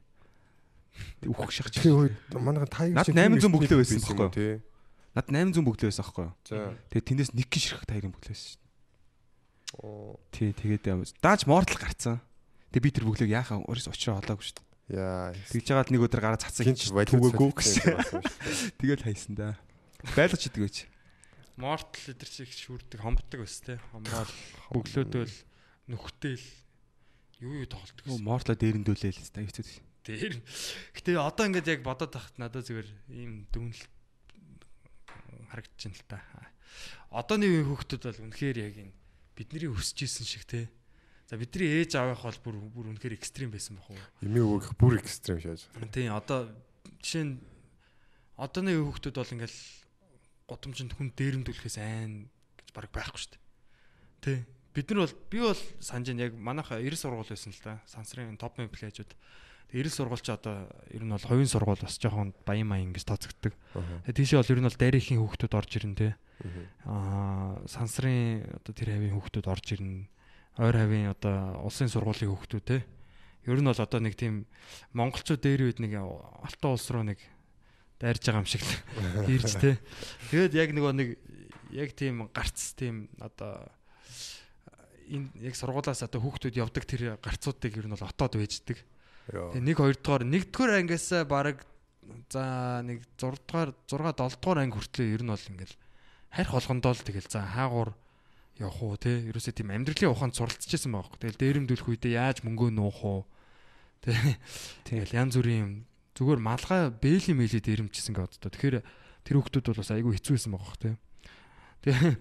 Үхэх 1.30 1.50
шах 1.54 1.70
чи. 1.70 1.86
Тэр 1.86 1.94
үед 2.10 2.14
манайхан 2.34 2.66
тайгер 2.66 2.98
Над 2.98 3.06
шиг 3.06 3.14
800 3.14 3.38
тийм 3.46 3.52
бүглөө 3.54 3.78
байсан 3.78 4.02
байхгүй 4.02 4.30
тий. 4.34 4.54
Над 5.16 5.26
800 5.32 5.64
бүглөө 5.64 5.88
байсан 5.88 6.04
байхгүй 6.04 6.24
юу? 6.28 6.34
За. 6.44 6.56
Тэгээд 6.92 7.06
тэндээс 7.08 7.30
нэг 7.34 7.46
гин 7.48 7.62
ширхэх 7.64 7.86
тайрын 7.88 8.12
бүглөө 8.12 8.32
байсан 8.32 8.48
шүү. 8.52 8.60
Оо. 9.84 10.16
Тий, 10.32 10.50
тэгээд 10.52 10.84
явж- 10.88 11.14
дааж 11.20 11.44
мортал 11.48 11.78
гарцсан. 11.80 12.20
Тэгээд 12.72 12.84
би 12.84 12.90
тэр 12.92 13.04
бүглөөг 13.08 13.30
яахаа 13.32 13.58
өөрөөс 13.68 13.88
очроо 13.92 14.20
холоогүй 14.20 14.44
шүү. 14.48 14.56
дээ. 14.60 14.66
Яа. 14.96 15.32
Тэгж 15.52 15.64
жагаад 15.68 15.90
нэг 15.92 16.00
өдөр 16.08 16.20
гараа 16.24 16.40
цацсан 16.40 16.64
түгээгүй 16.72 17.04
солилцсон 17.12 17.52
гэсэн. 17.52 17.84
Тэгэл 18.80 19.04
хайсан 19.04 19.34
да. 19.36 19.56
Байлгач 20.16 20.48
идэг 20.48 20.62
байж. 20.64 20.76
Мортл 21.60 22.00
лидер 22.08 22.28
шиг 22.30 22.48
шүрдэг 22.54 23.00
хомбдог 23.02 23.40
өс 23.44 23.60
те. 23.60 23.76
Хомрол 23.92 24.32
бөглөөдөл 24.72 25.34
нүхтэл 25.92 26.40
юу 27.44 27.52
юу 27.60 27.68
тоглолдог 27.68 28.04
Оо 28.08 28.16
гэсэн. 28.16 28.24
мортла 28.24 28.54
дээрэндүүлээл 28.56 29.18
хэвчээ 29.20 29.44
хэвчээ. 29.44 29.84
Тэр. 30.08 30.34
Гэтэ 30.96 31.10
одоо 31.20 31.44
ингээд 31.50 31.68
яг 31.68 31.80
бодоод 31.84 32.14
тахт 32.14 32.38
надад 32.40 32.64
зүгээр 32.64 32.88
ийм 33.12 33.44
дүнл 33.52 33.76
харагдаж 35.48 35.80
байна 35.82 35.96
л 35.96 36.06
та. 36.08 36.18
Одооны 37.10 37.46
үеийн 37.48 37.68
хүүхдүүд 37.68 38.02
бол 38.04 38.24
үнэхээр 38.28 38.58
яг 38.60 38.74
энэ 38.78 38.94
бидний 39.34 39.68
өсөж 39.72 39.98
исэн 40.04 40.26
шиг 40.28 40.44
те. 40.44 40.68
За 41.28 41.36
бидний 41.36 41.68
ээж 41.80 41.96
аавынх 41.96 42.24
бол 42.24 42.40
бүр 42.44 42.56
бүр 42.72 42.86
үнэхээр 42.92 43.16
экстрим 43.16 43.52
байсан 43.52 43.76
байх 43.76 43.88
уу? 43.92 44.00
Эми 44.24 44.40
өгөх 44.40 44.76
бүр 44.80 45.00
экстрем 45.00 45.40
шааж. 45.40 45.68
Тийм 45.92 46.16
одоо 46.16 46.48
жишээ 47.04 47.24
нь 47.24 47.40
одооны 48.36 48.72
үеийн 48.72 48.86
хүүхдүүд 48.88 49.16
бол 49.16 49.34
ингээл 49.36 49.60
гудамжинд 50.48 50.92
хүн 50.96 51.12
дээрэмдүүлэхээс 51.12 51.78
айн 51.84 52.32
гэж 52.56 52.68
баг 52.72 52.88
байхгүй 52.92 53.20
шүү 53.20 53.32
дээ. 53.36 53.44
Тэ. 54.24 54.32
Бид 54.72 54.88
нар 54.92 55.04
бол 55.04 55.16
би 55.28 55.38
бол 55.44 55.62
санаж 55.84 56.08
яг 56.16 56.32
манайха 56.32 56.80
90 56.80 56.96
сургууль 56.96 57.28
байсан 57.28 57.52
л 57.52 57.60
да. 57.60 57.82
Сансрын 57.84 58.40
топ 58.40 58.56
плейжүүд. 58.56 59.12
90 59.68 59.92
сургууль 59.92 60.24
ч 60.24 60.32
одоо 60.32 60.64
ер 60.88 61.04
нь 61.04 61.12
бол 61.12 61.20
хувийн 61.20 61.50
сургууль 61.50 61.82
бас 61.84 62.00
жоохон 62.00 62.32
баян 62.48 62.68
маян 62.68 62.92
гэж 62.96 63.04
тооцогддог. 63.04 63.52
Тэгээ 64.08 64.16
тийшээ 64.16 64.40
бол 64.40 64.52
ер 64.56 64.60
нь 64.64 64.68
бол 64.68 64.80
дайрхийн 64.80 65.20
хүүхдүүд 65.20 65.52
орж 65.52 65.72
ирнэ 65.76 65.96
те. 65.96 66.08
Аа 66.88 67.60
сансрын 67.68 68.48
одоо 68.48 68.72
тэр 68.72 68.96
хавийн 68.96 69.12
хүүхдүүд 69.12 69.46
орж 69.46 69.66
ирнэ. 69.76 70.08
Ойр 70.56 70.76
хавийн 70.76 71.12
одоо 71.12 71.60
улсын 71.68 71.92
сургуулийн 71.92 72.32
хүүхдүүд 72.32 72.64
те. 72.64 72.88
Ер 73.44 73.60
нь 73.60 73.68
бол 73.68 73.76
одоо 73.76 74.00
нэг 74.00 74.16
тийм 74.16 74.48
монголчууд 74.96 75.44
дээр 75.44 75.68
үед 75.68 75.84
нэг 75.84 76.00
алтан 76.00 76.72
улс 76.72 76.88
руу 76.88 77.04
нэг 77.04 77.20
дайрж 78.00 78.24
байгаа 78.24 78.40
юм 78.40 78.48
шиг 78.48 78.64
л 78.64 79.28
ирж 79.28 79.52
те. 79.60 79.76
Тэгээд 80.32 80.56
яг 80.56 80.70
нөгөө 80.72 80.92
нэг 80.96 81.08
яг 81.76 81.92
тийм 81.92 82.32
гарц 82.32 82.72
тийм 82.72 83.12
одоо 83.20 83.68
энэ 85.08 85.28
яг 85.44 85.54
сургуулаас 85.56 86.04
одоо 86.04 86.20
хүүхдүүд 86.20 86.56
явдаг 86.56 86.84
тэр 86.84 87.20
гарцуудыг 87.20 87.72
ер 87.76 87.86
нь 87.88 87.92
бол 87.92 88.08
отоод 88.08 88.36
байждаг. 88.36 88.78
Тэгээ 89.28 89.60
нэг 89.60 89.76
хоёрдугаар 89.76 90.24
нэгдүгээр 90.24 90.72
ангиас 90.80 91.08
баг 91.28 91.68
за 92.32 92.80
нэг 92.80 93.04
6 93.20 93.44
дугаар 93.44 93.70
6 93.84 94.16
7 94.16 94.40
дугаар 94.40 94.58
анги 94.64 94.76
хүртлээ 94.80 95.14
ер 95.14 95.22
нь 95.24 95.32
бол 95.32 95.50
ингээл 95.52 95.76
харь 96.32 96.48
холгондоо 96.48 96.92
л 96.96 97.04
тэгэл 97.04 97.28
за 97.28 97.40
хаагуур 97.44 97.92
явах 98.56 98.80
уу 98.82 98.96
те 98.96 99.20
ерөөсөө 99.28 99.52
тийм 99.52 99.70
амьдралын 99.70 100.12
ухаанд 100.12 100.34
суралцчихсан 100.34 100.92
хөөх. 100.96 101.20
Тэгэл 101.20 101.40
дээрэмдүүлэх 101.68 101.88
үедээ 101.88 102.16
яаж 102.16 102.42
мөнгөө 102.42 102.70
нуух 102.72 103.00
уу 103.04 103.20
те 104.00 104.16
тэгэл 104.88 105.14
янз 105.14 105.36
бүрийн 105.36 105.60
юм 105.62 105.72
зүгээр 106.16 106.40
малгай 106.42 106.82
бэйли 106.90 107.32
мэйли 107.36 107.60
дээрэмжсэн 107.62 108.16
гэдэг 108.16 108.36
одоо. 108.42 108.50
Тэгэхээр 108.50 108.76
тэр 109.28 109.36
хүүхдүүд 109.38 109.66
бол 109.70 109.80
бас 109.84 109.92
айгүй 109.94 110.12
хэцүү 110.18 110.34
байсан 110.34 110.52
байгаа 110.56 110.78
те. 110.80 110.90
Тэгээ 111.84 112.16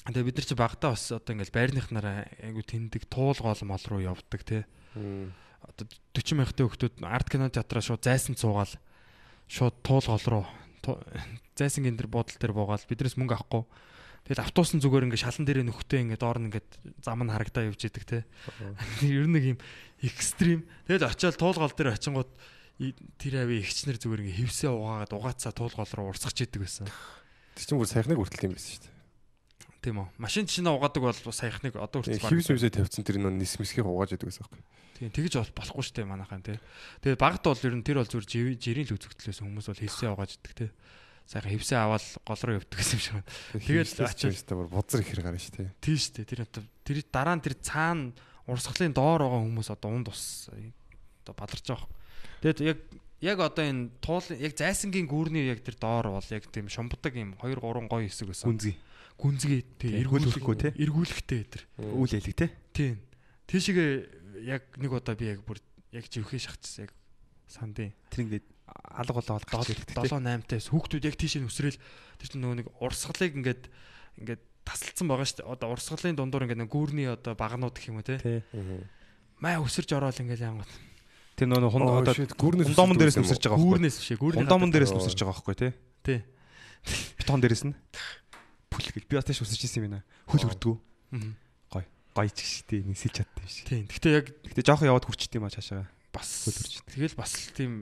Тэгээ 0.00 0.26
бид 0.26 0.36
нар 0.40 0.46
чи 0.48 0.56
багтаа 0.56 0.90
бас 0.96 1.04
одоо 1.12 1.32
ингээл 1.36 1.56
байрных 1.56 1.86
нараа 1.92 2.24
айгу 2.40 2.64
тэндэг 2.64 3.04
туул 3.06 3.36
гол 3.36 3.60
мол 3.68 3.84
руу 3.84 4.00
явдаг 4.00 4.40
те. 4.42 4.64
Одоо 5.64 5.86
40 6.16 6.38
мянгатын 6.40 6.66
хүмүүс 6.68 7.04
арт 7.04 7.28
кино 7.28 7.48
театраа 7.52 7.82
шууд 7.84 8.04
зайсан 8.04 8.34
цуугаал 8.36 8.74
шууд 9.50 9.76
туул 9.84 10.06
гол 10.06 10.26
руу 10.28 10.44
зайсан 11.58 11.84
гин 11.84 11.96
дээр 11.96 12.08
буудлын 12.08 12.40
дээр 12.40 12.56
буугаал 12.56 12.84
биднээс 12.88 13.16
мөнгө 13.20 13.36
авахгүй. 13.36 13.64
Тэгэл 14.28 14.44
автобус 14.44 14.72
нь 14.76 14.82
зүгээр 14.84 15.08
ингээд 15.08 15.24
шалан 15.24 15.44
дээрээ 15.48 15.66
нөхтэй 15.68 16.00
ингээд 16.04 16.22
доор 16.22 16.38
нь 16.40 16.48
ингээд 16.52 16.68
зам 17.00 17.24
нь 17.24 17.32
харагдаа 17.32 17.68
явж 17.68 17.80
идэг 17.88 18.04
те. 18.04 18.18
Ер 19.04 19.28
нь 19.28 19.34
нэг 19.36 19.44
юм 19.56 19.58
экстрим. 20.04 20.64
Тэгэл 20.88 21.08
очиад 21.08 21.40
туул 21.40 21.56
гол 21.56 21.72
дээр 21.72 21.96
очингууд 21.96 22.30
тэр 23.20 23.34
ави 23.44 23.60
ихчнэр 23.64 23.96
зүгээр 24.00 24.22
ингээд 24.24 24.40
хевсээ 24.44 24.70
угаагаад 24.72 25.12
угаацаа 25.12 25.52
туул 25.52 25.72
гол 25.72 25.92
руу 25.96 26.12
урсгаж 26.12 26.36
идэг 26.36 26.64
байсан. 26.64 26.88
Тэр 27.56 27.64
чинь 27.64 27.80
бүр 27.80 27.88
саяхныг 27.88 28.20
хүртэл 28.20 28.48
юм 28.48 28.56
байсан 28.56 28.72
шүү 28.76 28.84
дээ. 28.88 28.98
Тийм 29.80 29.96
үү. 30.04 30.08
Машин 30.20 30.44
жишээ 30.44 30.68
угаадаг 30.68 31.02
бол 31.04 31.16
саяхныг 31.16 31.74
одоо 31.80 31.98
хүртэл 32.04 32.20
Хивс 32.20 32.48
мөвсөө 32.52 32.72
тавьсан 32.72 33.04
тэр 33.04 33.20
нөө 33.20 33.36
нис 33.36 33.56
мисхийг 33.56 33.88
угааж 33.88 34.16
идэг 34.16 34.28
байсан 34.28 34.44
байхгүй. 34.48 34.60
Тийм 35.00 35.10
тэгж 35.16 35.32
бол 35.40 35.52
болохгүй 35.56 35.82
шүү 35.88 35.94
дээ 35.96 36.06
манайхан 36.12 36.44
тий. 36.44 36.58
Тэгээд 37.00 37.16
багт 37.24 37.40
бол 37.48 37.56
ер 37.64 37.74
нь 37.74 37.84
тэр 37.86 37.96
бол 38.04 38.10
зүгээр 38.12 38.60
жирийн 38.60 38.86
л 38.86 38.94
үзэгдлээс 39.00 39.40
хүмүүс 39.40 39.66
бол 39.72 39.80
хевсээ 39.80 40.08
угааж 40.12 40.30
иддэг 40.36 40.52
тий. 40.52 40.70
Сайхан 41.24 41.52
хевсээ 41.56 41.78
аваад 41.80 42.04
гол 42.28 42.42
руу 42.44 42.56
явдаг 42.60 42.76
гэсэн 42.76 42.94
юм 42.98 43.00
шиг 43.00 43.14
байна. 43.16 43.28
Очиж- 43.56 44.04
очиж 44.04 44.42
та 44.44 44.54
бүр 44.60 44.68
бузар 44.68 45.00
ихэр 45.00 45.22
гарна 45.24 45.40
шүү 45.40 45.54
дээ. 45.56 45.70
Тийм 45.80 45.96
шүү 45.96 46.12
дээ. 46.20 46.26
Тэр 46.28 46.40
одоо 46.44 46.62
тэр 46.84 46.98
дараа 47.08 47.34
нь 47.38 47.44
тэр 47.48 47.54
цаана 47.64 48.12
урсгалын 48.50 48.92
доор 48.92 49.20
байгаа 49.24 49.40
хүмүүс 49.46 49.68
одоо 49.72 49.88
унд 49.94 50.08
ус 50.12 50.50
одоо 50.50 51.34
бадарч 51.38 51.64
байгаа. 51.70 51.88
Тэгээд 52.44 52.58
яг 52.66 52.78
яг 53.22 53.38
одоо 53.40 53.62
энэ 53.64 53.88
туул 54.02 54.26
яг 54.36 54.52
зайсангийн 54.58 55.06
гүүрний 55.06 55.48
яг 55.54 55.62
тэр 55.62 55.78
доор 55.78 56.10
бол 56.18 56.28
яг 56.34 56.44
тийм 56.50 56.66
шумбдаг 56.66 57.14
юм 57.14 57.38
2 57.38 57.56
3 57.62 57.88
гоё 57.88 58.04
хэсэг 58.10 58.26
байсан. 58.34 58.50
Гүнзгий. 58.50 58.76
гүнзгий 59.20 59.60
тий 59.78 59.90
Тий, 60.00 60.04
хөлбөрөхгүй, 60.08 60.56
тий? 60.58 60.72
эргүүлэхтэй 60.82 61.40
тэр. 61.46 61.62
Үйл 61.78 62.10
хэлэг 62.10 62.34
те. 62.34 62.46
Тийм. 62.74 62.96
Тийшээ 63.46 64.19
яг 64.44 64.62
нэг 64.76 64.90
удаа 64.92 65.14
би 65.14 65.30
яг 65.32 65.44
бүр 65.44 65.60
яг 65.92 66.04
живхээ 66.08 66.40
шахчихсан 66.40 66.88
яг 66.88 66.92
сандын 67.50 67.92
Тэр 68.10 68.24
ингээд 68.26 68.46
алга 68.70 69.14
болоо 69.18 69.40
гарч 69.42 69.70
ирдэг 69.74 69.94
те. 69.94 70.08
7 70.08 70.22
8 70.22 70.46
таас 70.46 70.70
хүүхдүүд 70.70 71.06
яг 71.06 71.16
тийшээ 71.18 71.42
нүсрэл 71.42 71.78
тэр 72.18 72.28
чинь 72.30 72.42
нөгөө 72.42 72.56
нэг 72.62 72.68
урсгалыг 72.78 73.34
ингээд 73.34 73.62
ингээд 74.22 74.42
тасалдсан 74.66 75.06
байгаа 75.10 75.26
шүү 75.26 75.38
дээ. 75.42 75.50
Одоо 75.50 75.68
урсгалын 75.74 76.16
дундуур 76.18 76.44
ингээд 76.46 76.62
нэг 76.62 76.70
гүүрний 76.70 77.08
одоо 77.10 77.34
багнууд 77.34 77.74
гэх 77.74 77.90
юм 77.90 77.98
уу 77.98 78.06
те. 78.06 78.44
Маа 79.42 79.58
өсөрж 79.64 79.90
ороод 79.96 80.20
ингээд 80.22 80.46
янгот. 80.46 80.70
Тэр 81.34 81.48
нөгөө 81.48 81.72
хүн 81.72 81.82
Оо, 81.88 82.04
одоо 82.04 82.14
гүүрнээс 82.14 82.68
хундамн 82.76 82.98
дээрээс 83.00 83.18
нүсэрч 83.18 83.42
байгаа 83.48 83.56
байхгүй. 83.56 83.72
Гүүрнээс 83.72 83.96
бишээ 83.96 84.18
гүүрний 84.20 84.40
Хундамн 84.44 84.70
дээрээс 84.70 84.92
Оо. 84.92 84.96
нүсэрч 85.00 85.18
байгаа 85.24 85.34
байхгүй 85.40 85.56
те. 85.56 85.68
тий. 86.04 86.18
Бетон 87.16 87.40
дээрээс 87.40 87.64
нь. 87.64 87.74
Бүл 88.68 88.86
гэл 88.92 89.08
би 89.08 89.16
бас 89.16 89.24
тааш 89.24 89.40
үсэрч 89.40 89.62
ирсэн 89.64 89.80
юм 89.80 89.84
байна. 89.88 90.04
Хөл 90.28 90.44
өрдгөө. 90.52 90.76
Мгм. 91.16 91.32
Гоё 92.14 92.30
ч 92.30 92.38
гэжтэй 92.42 92.80
нисэж 92.84 93.12
чаддаг 93.22 93.42
юм 93.44 93.48
шиг. 93.50 93.66
Тийм. 93.70 93.84
Гэтэ 93.86 94.08
яг 94.10 94.26
Гэтэ 94.50 94.60
жоохоо 94.66 94.86
яваад 94.90 95.06
хүрчт 95.06 95.32
юм 95.36 95.46
а 95.46 95.52
цаашаа. 95.54 95.86
бас 96.10 96.28
Хөлөрч. 96.50 96.74
тэгэл 96.90 97.14
бас 97.18 97.32
л 97.38 97.54
тийм 97.54 97.72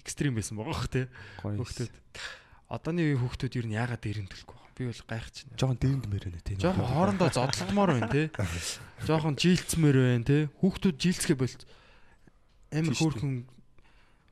экстрим 0.00 0.34
байсан 0.34 0.56
байгаа 0.56 0.72
бох. 0.72 0.88
Гоё. 0.88 1.56
Хүүхдүүд. 1.60 1.92
Одооны 2.70 3.02
үеийн 3.02 3.20
ер 3.20 3.66
нь 3.68 3.76
яагаад 3.76 4.00
дээрэмдэлгүй 4.00 4.54
байгаа. 4.56 4.72
Би 4.78 4.88
бол 4.88 5.02
гайхчихна. 5.04 5.58
Жохон 5.60 5.76
дээрэнд 5.76 6.06
мөрөнө 6.08 6.40
те. 6.40 6.54
Жохон 6.56 6.86
хоорондоо 6.88 7.28
зодлогмоор 7.28 7.90
байна 8.00 8.08
те. 8.08 8.22
Жохон 9.04 9.34
жилцмээр 9.42 9.96
байна 10.00 10.24
те. 10.24 10.38
Хүүхдүүд 10.64 10.96
жилцгээ 10.96 11.36
болт. 11.36 11.62
Амар 12.72 12.94
хөөрхөн 12.96 13.34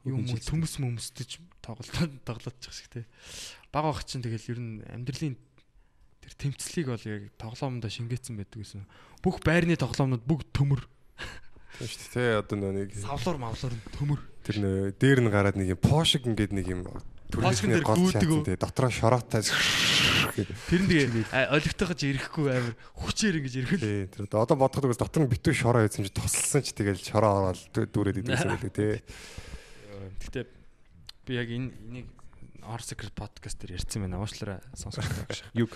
юм 0.08 0.24
төмс 0.24 0.78
мөмсдөж 0.80 1.42
тоглолт 1.60 1.92
тоглоодчих 2.24 2.72
шиг 2.72 2.88
те. 2.88 3.00
Баг 3.74 3.84
баг 3.90 4.00
чинь 4.08 4.24
тэгэл 4.24 4.48
ер 4.56 4.60
нь 4.62 4.80
амьдралын 4.88 5.36
тэр 6.28 6.34
тэмцлийг 6.36 6.86
бол 6.92 7.04
яг 7.08 7.22
тоглоомдоо 7.40 7.88
шингээсэн 7.88 8.36
байдаг 8.36 8.60
гэсэн. 8.60 8.84
Бүх 9.24 9.40
байрны 9.40 9.74
тоглоомнууд 9.80 10.24
бүгд 10.28 10.48
төмөр, 10.52 10.84
Тийм 11.78 11.88
шүү 11.88 12.10
дээ. 12.12 12.38
Одоо 12.44 12.56
нэг 12.74 12.90
савлуур 12.92 13.38
мавлуур 13.40 13.74
төмөр. 13.96 14.20
тэр 14.44 14.56
нөө 14.60 14.76
дээр 15.00 15.20
нь 15.24 15.30
гараад 15.32 15.56
нэг 15.56 15.72
юм 15.72 15.80
пошиг 15.80 16.26
ингээд 16.28 16.52
нэг 16.52 16.66
юм 16.68 16.82
дээр 16.88 17.84
гол 17.84 18.08
шаасан 18.08 18.44
тий 18.44 18.56
дотроо 18.56 18.88
шороотой 18.90 19.44
Тэр 19.44 20.80
нь 20.80 20.88
тэгээ 20.88 21.52
олигтойгож 21.52 22.00
ирэхгүй 22.00 22.46
амар 22.48 22.74
хүчээр 22.96 23.36
ингэж 23.42 23.54
ирэхэл. 23.60 23.84
тий 23.84 24.00
тэр 24.08 24.24
одоо 24.32 24.56
бодоход 24.56 24.88
үгүйс 24.88 24.98
дотор 25.02 25.22
нь 25.26 25.32
битүү 25.32 25.52
шороо 25.54 25.84
байсан 25.84 26.02
чи 26.08 26.12
тусалсан 26.14 26.62
ч 26.64 26.72
тэгэл 26.72 26.96
шороо 26.98 27.52
ороод 27.52 27.60
дүү- 27.74 27.90
дүүрээд 27.92 28.18
идсэн 28.24 28.48
байлээ 28.48 28.72
тий 28.72 28.92
Гэтэ 30.24 30.40
би 31.28 31.32
яг 31.36 31.48
энэ 31.52 31.68
энийг 31.90 32.08
Or 32.66 32.80
Secret 32.82 33.14
podcast 33.14 33.58
дээр 33.62 33.78
ярьсан 33.78 34.02
байна. 34.04 34.18
Уушлаараа 34.22 34.60
сонсож 34.74 35.04
байгаа 35.06 35.34
шиг. 35.34 35.46
Юг. 35.54 35.72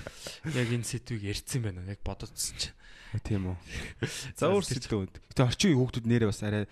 Яг 0.49 0.69
энэ 0.73 0.85
сэдвийг 0.87 1.23
ярьсан 1.31 1.63
байна. 1.63 1.85
Яг 1.87 2.01
бодоцсон 2.03 2.57
чинь. 2.59 2.75
Тийм 3.23 3.53
үү. 3.53 3.57
За 4.39 4.49
өөр 4.51 4.65
сэдв. 4.67 5.07
Гэтэ 5.33 5.43
орчин 5.47 5.73
үеийн 5.73 5.81
хүүхдүүд 5.81 6.07
нэрээ 6.09 6.29
бас 6.29 6.43
арай 6.43 6.65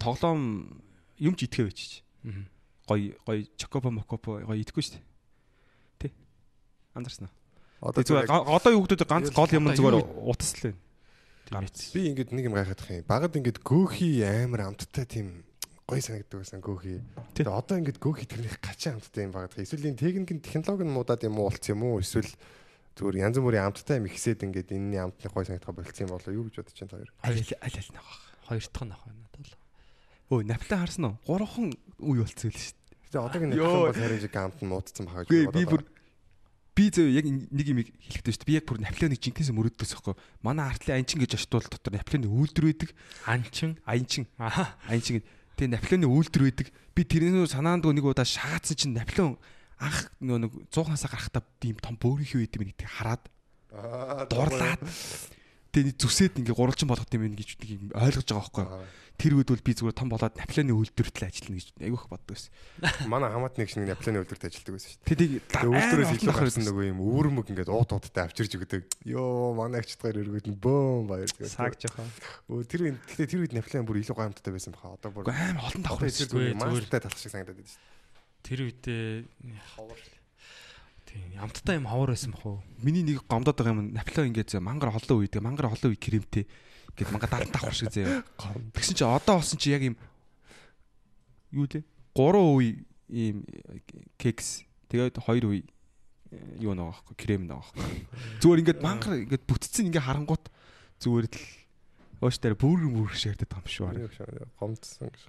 тоглоом 0.00 0.80
юм 1.18 1.34
ч 1.36 1.48
итгэв 1.48 1.66
байж. 1.72 1.80
Мгм. 2.22 2.44
Гой 2.86 3.00
гой 3.26 3.38
чокопо 3.56 3.90
мокопо 3.90 4.40
гой 4.44 4.60
идэхгүй 4.62 4.84
шүү 4.84 4.96
дээ. 5.00 5.04
Тэ. 5.98 6.08
Андарсан 6.94 7.26
уу? 7.28 7.34
одоо 7.86 8.02
зүгээр 8.04 8.24
зүгээр 8.24 8.30
га- 8.32 8.48
одоо 8.56 8.70
юу 8.72 8.80
хүүхдүүд 8.84 9.04
ганц 9.04 9.28
гол 9.36 9.52
юм 9.52 9.66
зүгээр 9.72 9.96
утас 10.24 10.52
л 10.56 10.72
байна. 10.72 11.68
Би 11.92 12.00
ингээд 12.10 12.30
нэг 12.32 12.44
юм 12.48 12.54
гайхах 12.56 12.88
юм. 12.90 13.04
Багад 13.06 13.36
ингээд 13.36 13.60
гөөхий 13.62 14.24
амар 14.24 14.72
амттай 14.72 15.04
тийм 15.06 15.44
гоё 15.86 16.02
санагддаг 16.02 16.42
байсан 16.42 16.58
гөөхий. 16.58 16.98
Тэгээ 17.38 17.46
одоо 17.54 17.78
ингээд 17.78 18.02
гөөхий 18.02 18.26
тэрнийх 18.26 18.58
гачаа 18.58 18.98
амттай 18.98 19.22
юм 19.22 19.30
багад. 19.30 19.54
Эсвэл 19.54 19.86
энэ 19.86 20.02
техникийн 20.02 20.42
технологи 20.42 20.82
нь 20.82 20.90
муудаад 20.90 21.22
юм 21.22 21.38
уу 21.38 21.46
болцсон 21.46 21.78
юм 21.78 21.82
уу? 21.86 22.02
Эсвэл 22.02 22.26
зүгээр 22.98 23.22
янз 23.22 23.38
бүрийн 23.38 23.70
амттай 23.70 24.02
юм 24.02 24.10
ихсээд 24.10 24.42
ингээд 24.42 24.74
энэний 24.74 24.98
амтны 24.98 25.30
гоё 25.30 25.46
санагдах 25.46 25.70
болцсон 25.78 26.10
юм 26.10 26.12
болоо 26.18 26.32
юу 26.34 26.44
гэж 26.50 26.54
бодож 26.58 26.74
чинь 26.74 26.90
хоёр. 26.90 27.10
аль 27.22 27.38
аль 27.38 27.78
аль 27.78 27.90
нах. 27.94 28.08
Хоёр 28.50 28.64
дахь 28.66 28.82
нь 28.82 28.94
ах 28.98 29.02
байна 29.06 29.20
надад 29.22 29.38
бол. 29.38 29.54
Өө 30.26 30.40
наплаа 30.42 30.78
харсан 30.82 31.04
уу? 31.06 31.14
Гурван 31.22 31.70
үе 32.02 32.18
болцсон 32.26 32.50
л 32.50 32.58
шүү 32.58 32.74
дээ. 32.74 32.98
Тэгээ 33.06 33.22
одоогийн 33.22 33.50
нэг 33.54 33.62
бол 33.62 33.94
харин 33.94 34.22
жиг 34.26 34.34
амт 34.42 34.58
нь 34.58 34.70
муудсан 34.74 35.06
байгаа 35.06 35.22
Үгүй 35.30 35.54
би 35.54 35.62
бүр 35.70 35.82
би 36.74 36.84
зөв 36.90 37.06
яг 37.14 37.24
нэг 37.30 37.66
юм 37.70 37.78
хэлэхдээ 37.86 38.34
шүү 38.34 38.42
дээ. 38.42 38.50
Би 38.50 38.58
яг 38.58 38.66
бүр 38.66 38.82
наплоныг 38.82 39.22
жинкээс 39.22 39.54
мөрөддөөс 39.54 39.92
байхгүй. 40.02 40.18
Манай 40.42 40.66
артлын 40.66 40.98
анчин 40.98 41.22
гэж 41.22 41.38
очтвол 41.38 41.64
дотор 41.70 41.94
наплоны 41.94 42.26
үйлдвэр 42.26 42.66
байдаг. 42.74 42.90
Анчин. 43.24 43.78
Аянчин 43.86 44.26
Аа. 44.36 44.74
аянчин 44.90 45.22
гэдэг. 45.22 45.30
Тэгээ 45.56 45.72
наплоны 45.72 46.06
үйлдвэр 46.06 46.44
байдаг. 46.52 46.68
Би 46.92 47.02
тэрнээ 47.04 47.48
санаанд 47.48 47.88
нэг 47.88 48.04
удаа 48.04 48.28
шагаацсан 48.28 48.76
чинь 48.76 48.96
наплон 48.96 49.40
анх 49.80 50.12
нөгөө 50.20 50.40
нэг 50.40 50.52
100-аас 50.72 51.04
гарахтаа 51.08 51.44
тийм 51.60 51.76
том 51.80 51.96
бөөрийнхөө 52.00 52.40
үйд 52.44 52.56
юм 52.56 52.64
нэг 52.72 52.80
хараад 52.80 53.24
дуурлаад 54.32 54.80
тэгээ 55.72 55.86
нэг 55.90 55.96
зүсээд 55.98 56.38
ингээ 56.42 56.56
гурвалжин 56.56 56.88
болгох 56.90 57.10
юм 57.10 57.22
байна 57.26 57.38
гэж 57.40 57.50
нэг 57.58 57.70
юм 57.70 57.82
ойлгож 57.94 58.26
байгаа 58.26 58.42
байхгүй. 58.46 58.66
Тэр 59.16 59.32
үед 59.40 59.48
бол 59.48 59.64
би 59.64 59.72
зүгээр 59.72 59.96
том 59.96 60.12
болоод 60.12 60.36
наплоны 60.36 60.76
үйлдвэртэл 60.76 61.24
ажиллана 61.24 61.56
гэж 61.56 61.68
айгүйх 61.80 62.04
боддог 62.04 62.36
байсан. 62.36 62.52
манай 63.12 63.32
хамаат 63.32 63.56
нэг 63.56 63.68
шиг 63.72 63.88
напланы 63.88 64.20
үйлдвэрт 64.20 64.44
ажилладаг 64.44 64.74
байсан 64.76 64.90
шүү 64.92 65.00
дээ. 65.00 65.08
Тэгээ 65.08 65.30
Тэгээ 65.56 65.72
үйлдвэрээс 65.72 66.12
илүү 66.20 66.34
гарсан 66.36 66.64
нөгөө 66.68 66.84
юм 66.92 67.00
өвөрмөг 67.00 67.46
ингээд 67.48 67.72
уут 67.72 67.90
ууттай 67.96 68.28
авчирж 68.28 68.52
өгдөг. 68.60 68.84
Йоо 69.08 69.56
манай 69.56 69.80
агчдгаар 69.80 70.20
өргөд 70.20 70.46
нь 70.52 70.60
бөөм 70.60 71.08
баяр. 71.08 71.32
Саг 71.48 71.80
жоохон. 71.80 72.12
Өө 72.52 72.68
тэр 72.68 72.92
үед 72.92 73.00
гэхдээ 73.08 73.24
тэр 73.32 73.40
үед 73.40 73.56
наплан 73.56 73.88
бүр 73.88 74.04
илүү 74.04 74.16
гомдтой 74.20 74.52
байсан 74.52 74.76
баха. 74.76 75.00
Одоо 75.00 75.10
бүр 75.16 75.32
амар 75.32 75.64
олон 75.64 75.80
давхар 75.80 76.12
байсан. 76.12 76.60
маастай 76.60 77.00
талах 77.00 77.16
шиг 77.16 77.32
санагдаад 77.32 77.56
байдаг 77.56 77.72
шүү 77.72 77.96
Тэр 78.46 78.62
үедээ 78.62 79.26
Тийм 81.16 81.40
амттай 81.40 81.76
юм 81.80 81.88
ховор 81.88 82.12
байсан 82.12 82.32
бах 82.32 82.44
уу? 82.46 82.60
Миний 82.84 83.02
нэг 83.02 83.24
гомдоод 83.24 83.56
байгаа 83.56 83.72
юм 83.72 83.92
напло 83.96 84.24
ингээд 84.28 84.52
зөө 84.52 84.60
мангар 84.60 84.92
холлоо 84.92 85.24
үйдэг. 85.24 85.40
Мангар 85.40 85.72
холлоо 85.72 85.92
үе 85.92 85.96
кремтэй. 85.96 86.44
Ингээд 86.92 87.12
манга 87.12 87.28
даалт 87.28 87.52
давхар 87.52 87.72
шиг 87.72 87.92
зөө. 87.92 88.24
Тэгсэн 88.76 88.96
чи 88.96 89.04
одоо 89.04 89.40
болсон 89.40 89.56
чи 89.56 89.72
яг 89.72 89.82
юм 89.84 89.96
юу 91.52 91.64
лээ? 91.64 91.84
Гурван 92.12 92.56
үе 92.60 92.84
ийм 93.08 93.44
кекс. 94.20 94.64
Тэгээд 94.92 95.20
хоёр 95.24 95.44
үе 95.52 95.60
э, 96.32 96.60
юу 96.60 96.76
нэг 96.76 96.92
аахгүй 96.92 97.16
крем 97.16 97.48
нэг 97.48 97.56
аахгүй. 97.56 97.84
Зүгээр 98.44 98.60
ингээд 98.60 98.84
мангар 98.84 99.16
ингээд 99.24 99.44
бүтцэн 99.48 99.88
ингээд 99.88 100.04
харангуут 100.04 100.52
зүгээр 101.00 101.26
л 101.32 101.40
өөш 102.24 102.36
дээр 102.40 102.56
бүр 102.56 102.80
бүр 102.92 103.12
ширдэт 103.12 103.52
байгаа 103.52 103.92
юм 103.92 104.08
шүү. 104.12 104.48
Гомдсон 104.56 105.12
гэж. 105.12 105.22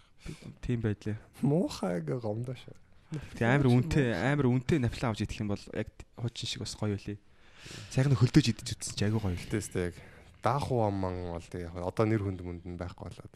Тийм 0.63 0.79
байдлаа. 0.83 1.19
Муухайг 1.43 2.07
гомдоо 2.07 2.55
шүү. 2.55 2.75
Тэг 3.07 3.45
амар 3.47 3.67
үнэтэй 3.71 4.07
амар 4.11 4.47
үнэтэй 4.51 4.79
напло 4.83 5.11
авч 5.11 5.23
идэх 5.23 5.39
юм 5.39 5.51
бол 5.55 5.63
яг 5.71 5.87
хуучин 6.19 6.47
шиг 6.47 6.61
бас 6.63 6.75
гоё 6.75 6.99
үлээ. 6.99 7.15
Сайхан 7.91 8.19
хөлдөөж 8.19 8.47
идэж 8.51 8.67
үзсэн 8.75 8.95
чи 8.99 9.03
айгүй 9.07 9.21
гоё. 9.23 9.39
Тэстэй 9.47 9.83
яг 9.91 9.95
даахуу 10.43 10.83
амман 10.83 11.31
бол 11.31 11.47
тэгээ 11.47 11.71
одоо 11.87 12.05
нэр 12.05 12.23
хүнд 12.27 12.43
мүнд 12.43 12.63
нь 12.67 12.75
байхгүй 12.75 13.07
болоод 13.07 13.33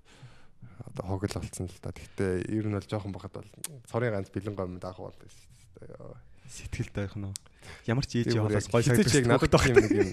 одоо 0.91 1.03
хогл 1.07 1.39
болцсон 1.39 1.71
л 1.71 1.79
та. 1.79 1.95
Гэхдээ 1.95 2.51
ер 2.51 2.67
нь 2.67 2.75
бол 2.75 2.83
жоохон 2.83 3.15
бахад 3.15 3.39
бол 3.39 3.49
цорын 3.87 4.11
ганц 4.11 4.27
бэлэн 4.27 4.55
гом 4.59 4.75
даахуу 4.75 5.07
болдог 5.07 5.29
шүү 5.31 5.87
дээ. 5.87 6.19
Сэтгэл 6.51 6.91
дайх 6.91 7.15
нь. 7.15 7.31
Ямар 7.87 8.03
ч 8.03 8.19
ээж 8.19 8.35
яваас 8.35 8.67
хизээч 8.67 9.23
санагдаж 9.23 9.23
надад 9.23 9.55
тийм 9.55 9.75
нэг 9.79 9.91
юм 9.95 10.11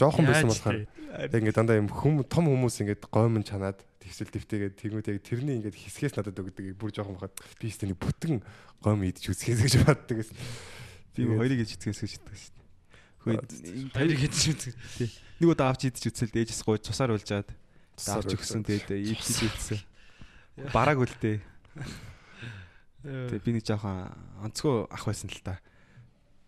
жоохон 0.00 0.24
байсан 0.26 0.48
болохоор 0.48 0.78
яг 1.10 1.34
ингээд 1.34 1.58
дандаа 1.58 1.80
юм 1.82 1.90
хүм 1.90 2.22
том 2.22 2.46
хүмүүс 2.46 2.86
ингээд 2.86 3.10
гомн 3.10 3.42
чанаад 3.42 3.82
тэгсэл 3.98 4.30
дэвтэйгээд 4.30 4.78
тэгмүүд 4.78 5.06
яг 5.10 5.18
тэрний 5.26 5.58
ингээд 5.58 5.74
хэсгээс 5.74 6.14
надад 6.14 6.38
өгдөг 6.38 6.78
бүр 6.78 6.94
жоохон 6.94 7.18
бахад 7.18 7.34
би 7.58 7.66
нэг 7.66 7.98
бүтэн 7.98 8.38
гом 8.78 9.02
идэж 9.02 9.34
үзхээс 9.34 9.60
гэж 9.66 9.74
боддог 9.82 10.22
гэсэн. 10.22 10.38
Би 11.18 11.26
хоёрыг 11.26 11.66
иж 11.66 11.74
итгэс 11.74 12.00
гэж 12.00 12.12
итгэв 12.22 12.38
шүү 12.38 12.54
дээ. 12.54 12.66
Хөөе 13.20 13.38
Хоёрыг 13.90 14.18
хийж 14.22 14.36
үзэх. 14.54 14.74
нэг 15.42 15.48
удаа 15.50 15.74
авч 15.74 15.90
идэж 15.90 16.04
үзэл 16.14 16.30
дээжс 16.30 16.62
гой 16.62 16.78
цусаар 16.78 17.10
уулжаад 17.10 17.50
давж 17.98 18.30
өгсөн 18.38 18.62
тэгээд 18.62 18.88
идэж 18.94 19.36
идсэн. 19.50 19.80
Бараг 20.70 21.02
үлдээ. 21.02 21.42
Тэгээд 23.02 23.44
би 23.44 23.50
нэг 23.58 23.64
жоохон 23.66 24.14
онцгой 24.46 24.86
ах 24.88 25.04
байсан 25.04 25.28
л 25.28 25.42
та. 25.42 25.58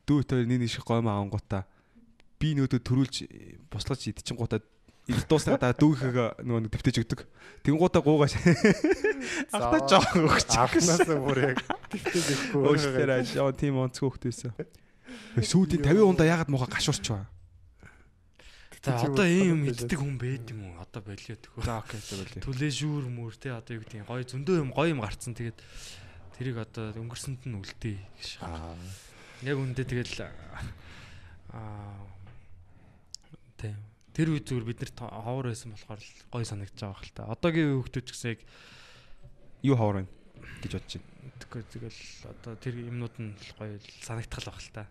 Дүү 0.07 0.25
хоёр 0.25 0.46
нэг 0.48 0.64
нэг 0.64 0.70
шиг 0.70 0.87
гойм 0.87 1.11
аангуудаа 1.11 1.68
би 2.42 2.59
нөөдөө 2.59 2.81
төрүүлж 2.83 3.16
буслаж 3.70 4.11
идчихэн 4.11 4.35
гутаа 4.35 4.59
идэж 5.07 5.26
дууснаадаа 5.26 5.74
дүүхийг 5.74 6.42
нөгөө 6.46 6.61
нэг 6.62 6.70
дэвтэж 6.70 7.02
өгдөг. 7.02 7.20
Тэнгуудаа 7.66 8.02
гуугаш. 8.02 8.38
Ахта 9.50 9.78
жоохон 9.90 10.31
өгч. 10.31 10.50
Ахнаас 10.55 11.07
бүр 11.07 11.38
яг 11.55 11.59
дэвтэж 11.90 12.26
өгөхгүй. 12.31 12.62
Өөчлөөр 12.70 13.11
аа 13.14 13.50
тийм 13.55 13.83
онцгой 13.83 14.14
хөхтэйсэн. 14.14 14.55
Сүүдийн 15.42 15.83
50 15.83 16.07
ундаа 16.07 16.26
ягаад 16.31 16.50
муухай 16.55 16.70
гашуурч 16.70 17.11
байгаа. 17.11 17.26
За 18.83 18.98
одоо 18.98 19.26
ийм 19.26 19.62
юм 19.62 19.70
иддэг 19.70 19.98
хүн 19.98 20.18
байд 20.18 20.50
юм 20.50 20.70
уу? 20.70 20.83
Одоо 20.83 21.02
болио 21.07 21.38
төхөө. 21.38 21.62
За 21.66 21.78
окей 21.83 22.02
за 22.02 22.18
болио. 22.18 22.42
Түлээшүүр 22.42 23.05
мөр 23.11 23.35
те 23.38 23.55
одоо 23.55 23.78
юу 23.78 23.87
гэдэг 23.87 24.07
гоё 24.11 24.26
зөндөө 24.26 24.59
юм 24.59 24.70
гоё 24.74 24.90
юм 24.90 25.02
гарцсан 25.02 25.38
тэгээд 25.38 25.59
тэрийг 26.35 26.59
одоо 26.59 26.90
өнгөрсөнд 26.98 27.46
нь 27.46 27.59
үлдээ 27.62 27.98
гэж. 28.02 28.42
Аа. 28.42 28.74
Яг 29.46 29.59
үндэ 29.59 29.87
тэгэл 29.87 30.26
аа 31.55 32.11
тэр 34.12 34.29
үед 34.37 34.44
зүгээр 34.48 34.66
бид 34.68 34.81
нэр 34.85 34.92
ховор 34.96 35.46
байсан 35.51 35.72
болохоор 35.72 36.01
л 36.01 36.11
гоё 36.33 36.44
санагдаж 36.44 36.79
байгаа 36.79 37.01
хэл 37.01 37.16
та. 37.16 37.31
Одоогийн 37.33 37.81
хүүхдүүд 37.81 38.07
ч 38.07 38.11
гэсэн 38.12 38.31
яг 38.37 38.40
Юу 39.62 39.77
ховор 39.79 39.96
байна 40.05 40.11
гэж 40.62 40.72
бодож 40.75 40.92
байна. 40.98 41.33
Тэгэхгүй 41.38 41.62
тэгэл 41.70 42.01
одоо 42.29 42.53
тэр 42.59 42.75
юмнууд 42.83 43.16
нь 43.22 43.33
л 43.33 43.53
гоё 43.59 43.75
л 43.79 43.88
санагдтал 44.03 44.46
баг 44.51 44.59
л 44.61 44.70
та. 44.75 44.85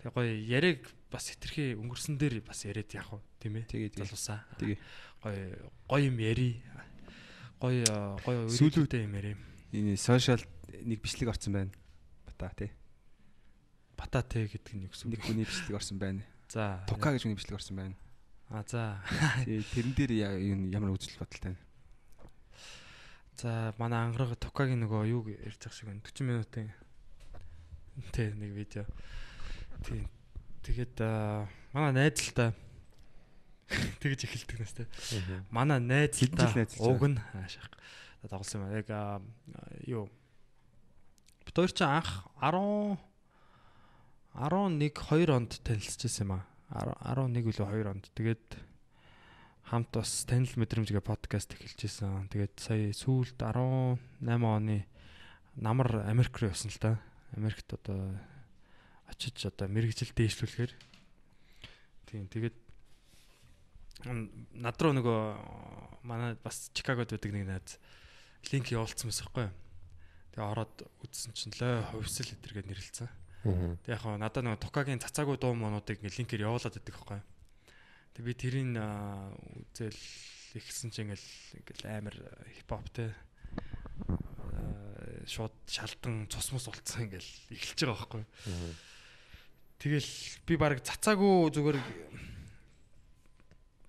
Тэгээ 0.00 0.14
гоё 0.14 0.32
яриаг 0.48 0.80
бас 1.10 1.28
хитрхи 1.28 1.74
өнгөрсөн 1.76 2.14
дээр 2.16 2.40
бас 2.46 2.62
яриад 2.64 2.90
яах 2.94 3.10
вэ 3.12 3.20
тийм 3.42 3.54
ээ. 3.58 3.66
Тэгээ, 3.68 3.90
залуусаа. 4.00 4.40
Тэгээ. 4.58 4.78
Гоё 5.22 5.70
гоё 5.90 6.02
юм 6.08 6.16
яри. 6.22 6.62
Гоё 7.60 7.84
Сүүлүүд- 8.50 8.86
үеийнхтэй 8.86 9.02
юм 9.06 9.14
яри. 9.18 9.32
Энэ 9.74 9.94
сошиал 9.98 10.42
нэг 10.72 10.98
бичлэг 11.02 11.28
орсон 11.30 11.52
байна. 11.54 11.72
Бата 12.26 12.50
тий. 12.58 12.70
Бататэй 13.98 14.46
гэдэг 14.50 14.72
нь 14.74 14.82
юу 14.86 14.90
гэсэн 14.90 15.10
Нэг 15.10 15.20
үг. 15.22 15.26
хүний 15.30 15.46
бичлэг 15.46 15.74
орсон 15.78 15.98
байна. 15.98 16.22
За. 16.50 16.82
Тука 16.90 17.14
гэж 17.14 17.22
хүний 17.22 17.38
бичлэг 17.38 17.58
орсон 17.60 17.76
байна. 17.78 17.94
А 18.52 18.60
за. 18.68 19.00
Тэрэн 19.48 19.96
дээр 19.96 20.12
ямар 20.68 20.92
үзэл 20.92 21.16
бодолтой 21.16 21.56
байна. 21.56 21.60
За 23.40 23.72
манай 23.80 24.04
ангараг 24.04 24.36
Тукагийн 24.36 24.84
нөгөө 24.84 25.08
юу 25.08 25.24
ярьж 25.32 25.56
байгаа 25.56 25.72
шиг 25.72 25.88
байна. 25.88 26.04
40 26.04 26.28
минутын 26.28 26.68
тэ 28.12 28.36
нэг 28.36 28.52
видео. 28.52 28.84
Тий. 29.88 30.04
Тэгээд 30.68 31.00
аа, 31.00 31.48
манай 31.72 32.12
найз 32.12 32.20
л 32.28 32.36
та 32.36 32.52
тэгж 34.04 34.28
эхэлдэг 34.28 34.60
нэс 34.60 34.76
тэ. 34.76 34.84
Манай 35.48 35.80
найз 35.80 36.20
л 36.20 36.28
Хэдэн 36.28 36.36
та 36.36 36.46
жил 36.52 36.60
найзалж 36.60 36.76
байгаа? 36.76 36.92
уг 36.92 37.02
нь 37.08 37.18
хаашаа 37.18 37.66
дагуулсан 38.28 38.68
юм. 38.68 38.76
Яг 38.76 38.88
юу 39.88 40.12
Бид 41.42 41.56
хоёр 41.56 41.72
ч 41.72 41.80
анх 41.82 42.28
10 42.36 43.00
11 44.36 44.92
2 44.92 45.32
онд 45.32 45.52
танилцчихсан 45.64 46.28
юм 46.28 46.32
аа. 46.36 46.51
11 46.72 47.44
үлээ 47.44 47.84
2 47.84 47.92
онд. 47.92 48.08
Тэгээд 48.16 48.46
хамт 49.68 49.90
бас 49.92 50.24
танил 50.24 50.52
мэдрэмжгээ 50.56 51.04
подкаст 51.04 51.52
эхэлжсэн. 51.52 52.32
Тэгээд 52.32 52.54
сая 52.56 52.92
сүүлд 52.96 53.36
18 53.36 54.00
оны 54.24 54.88
намар 55.56 56.08
Америк 56.08 56.40
руу 56.40 56.48
явсан 56.48 56.72
л 56.72 56.80
та. 56.80 57.00
Америкт 57.36 57.68
одоо 57.76 58.16
очиж 59.08 59.44
одоо 59.44 59.68
мэрэгжил 59.68 60.16
дээшлүүлэхээр 60.16 60.72
тийм 62.08 62.28
тэгээд 62.32 62.56
над 64.56 64.76
руу 64.80 64.92
нөгөө 64.96 65.20
манай 66.02 66.34
бас 66.40 66.72
Чикагод 66.72 67.12
байдаг 67.12 67.32
нэг 67.32 67.44
найз 67.46 67.76
линк 68.50 68.72
явуулсан 68.72 69.12
байсан 69.12 69.28
байхгүй. 69.28 69.48
Тэгээ 70.32 70.48
ороод 70.48 70.76
үзсэн 71.04 71.36
чинь 71.36 71.54
лөө 71.54 71.92
хувьсэл 71.92 72.34
эдэргээд 72.34 72.66
нэрлэлсэн. 72.66 73.21
Тэг 73.42 73.90
яг 73.90 74.06
надад 74.06 74.46
нөгөө 74.46 74.62
Тукагийн 74.62 75.02
цацаагүй 75.02 75.34
дуу 75.34 75.58
моонуудыг 75.58 75.98
ингээ 75.98 76.22
линкээр 76.22 76.46
явуулаад 76.46 76.78
байдаг 76.78 76.94
байхгүй. 76.94 77.20
Тэг 78.14 78.22
би 78.22 78.32
тэрийг 78.38 78.78
үзэл 78.78 79.98
ихсэн 80.54 80.94
чинь 80.94 81.10
ингээл 81.10 81.26
ингээл 81.58 81.90
амар 81.90 82.16
хипхоп 82.60 82.86
те 82.94 83.10
аа, 83.10 85.26
шууд 85.26 85.56
шалдан 85.66 86.30
цус 86.30 86.54
мус 86.54 86.70
болцсон 86.70 87.10
ингээл 87.10 87.30
эхэлж 87.50 87.82
байгаа 87.82 87.98
байхгүй. 87.98 88.22
Тэгэл 89.82 90.10
би 90.46 90.54
баг 90.60 90.78
цацаагүй 90.84 91.50
зүгээр 91.50 91.78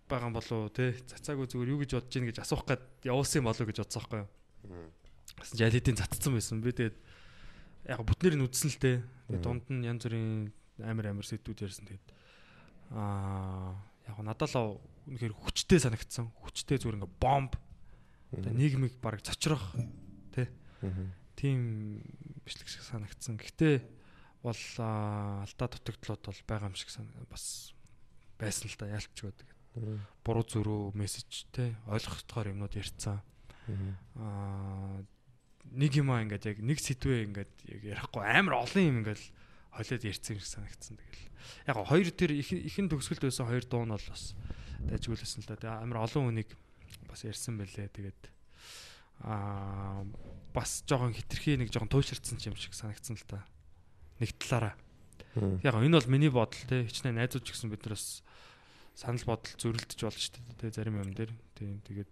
байгаа 0.09 0.27
юм 0.31 0.33
болов 0.33 0.73
те 0.73 0.97
цацаагүй 0.97 1.45
зүгээр 1.45 1.73
юу 1.77 1.79
гэж 1.83 1.91
бодож 1.99 2.13
ийн 2.17 2.25
гэж 2.31 2.41
асуух 2.41 2.65
гээд 2.65 3.05
явуулсан 3.05 3.43
юм 3.43 3.53
болов 3.53 3.69
гэж 3.69 3.77
бодсон 3.85 4.01
байхгүй 4.01 4.19
юу. 4.23 4.29
Гэсэн 5.37 5.55
чинь 5.59 5.67
аль 5.67 5.77
хэдийн 5.77 5.99
цацсан 5.99 6.33
байсан. 6.33 6.63
Би 6.63 6.71
тэгээд 6.71 6.95
яг 7.87 7.99
бүтнээр 8.03 8.35
нь 8.39 8.45
үдсэн 8.47 8.69
л 8.71 8.79
те. 8.79 9.03
Тэгээд 9.27 9.43
дунд 9.43 9.65
нь 9.67 9.87
янз 9.87 10.03
бүрийн 10.07 10.51
амар 10.83 11.11
амар 11.11 11.27
сэдвүүд 11.27 11.63
ярьсан 11.63 11.85
тэгээд 11.87 12.07
аа 12.95 13.75
яг 14.07 14.17
надад 14.23 14.51
л 14.51 14.79
үнэхээр 15.07 15.33
хүчтэй 15.35 15.79
санагдсан. 15.79 16.31
Хүчтэй 16.43 16.79
зүгээр 16.79 16.99
ингээ 17.03 17.13
бомб. 17.19 17.53
Одоо 18.31 18.53
нийгмийг 18.55 18.97
баг 19.03 19.19
цочрох 19.21 19.75
тий. 20.31 20.47
Тийм 21.35 22.01
бичлэг 22.47 22.67
шиг 22.67 22.83
санагдсан. 22.87 23.35
Гэхдээ 23.37 23.75
бол 24.43 24.63
аа, 24.79 25.43
алдаа 25.43 25.67
дутагдлууд 25.71 26.23
бол 26.23 26.41
байгаа 26.47 26.71
юм 26.71 26.75
шиг 26.75 26.91
бас 27.31 27.75
байсан 28.39 28.67
л 28.67 28.77
да 28.79 28.91
ялчгүй 28.91 29.31
тэгээд. 29.31 29.51
Буруу 30.23 30.43
зөрүү 30.43 30.81
мессеж 30.95 31.47
тий 31.51 31.75
ойлгохдохоор 31.87 32.51
юмнууд 32.51 32.75
ярьцсан. 32.75 33.23
Аа 34.19 34.99
нэг 35.71 35.91
юм 35.95 36.11
аа 36.11 36.27
ингээд 36.27 36.43
яг 36.51 36.57
нэг 36.59 36.79
сэдвээ 36.83 37.19
ингээд 37.31 37.53
яг 37.71 37.81
ярихгүй 37.83 38.23
амар 38.27 38.67
олон 38.67 38.83
юм 38.83 38.97
ингээд 39.03 39.23
холиод 39.73 40.03
ярьсан 40.03 40.35
юм 40.35 40.39
шиг 40.43 40.51
санагдсан. 40.51 40.95
Тэгэл 40.99 41.23
яг 41.71 41.75
гоо 41.79 41.87
хоёр 41.87 42.09
тэр 42.11 42.31
ихэн 42.35 42.91
төгсгөлд 42.91 43.23
байсан 43.25 43.47
хоёр 43.47 43.65
дуу 43.65 43.83
нь 43.87 43.93
бол 43.95 44.07
бас 44.11 44.35
дайжгуулсан 44.83 45.41
л 45.43 45.49
да. 45.49 45.57
Тэгээ 45.57 45.81
амар 45.81 45.99
олон 46.05 46.23
хүнийг 46.29 46.49
бас 47.09 47.23
ярьсан 47.25 47.57
байлээ. 47.57 47.89
Тэгээд 47.89 48.21
аа 49.23 50.05
бас 50.53 50.83
жоохон 50.85 51.15
хитрхи 51.15 51.57
нэг 51.57 51.73
жоохон 51.73 51.89
туйлширсан 51.89 52.37
юм 52.43 52.57
шиг 52.59 52.75
санагдсан 52.75 53.17
л 53.17 53.25
да. 53.31 53.41
Нэг 54.21 54.35
талаараа. 54.37 54.75
Яг 55.65 55.73
энэ 55.73 55.97
бол 55.97 56.11
миний 56.13 56.29
бодол 56.29 56.61
те 56.69 56.85
хичнээн 56.85 57.17
найзууч 57.17 57.49
гэсэн 57.49 57.73
бид 57.73 57.81
нар 57.87 57.97
бас 57.97 58.21
санал 58.93 59.25
бодол 59.25 59.53
зөрөлдөж 59.57 59.97
шүү 59.97 60.37
дээ 60.61 60.69
те 60.69 60.75
зарим 60.75 61.01
юм 61.01 61.17
дээр. 61.17 61.33
Тийм 61.57 61.81
тэгээд 61.81 62.11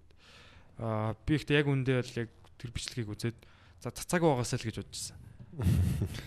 аа 0.82 1.14
би 1.14 1.38
ихтэй 1.38 1.62
яг 1.62 1.70
үндэ 1.70 2.02
бол 2.02 2.14
яг 2.26 2.30
тэр 2.62 2.70
бичлэгийг 2.70 3.10
үзээд 3.10 3.38
за 3.82 3.90
цацааг 3.90 4.22
байгаасаа 4.22 4.62
л 4.62 4.68
гэж 4.70 4.78
бодчихсон. 4.86 5.18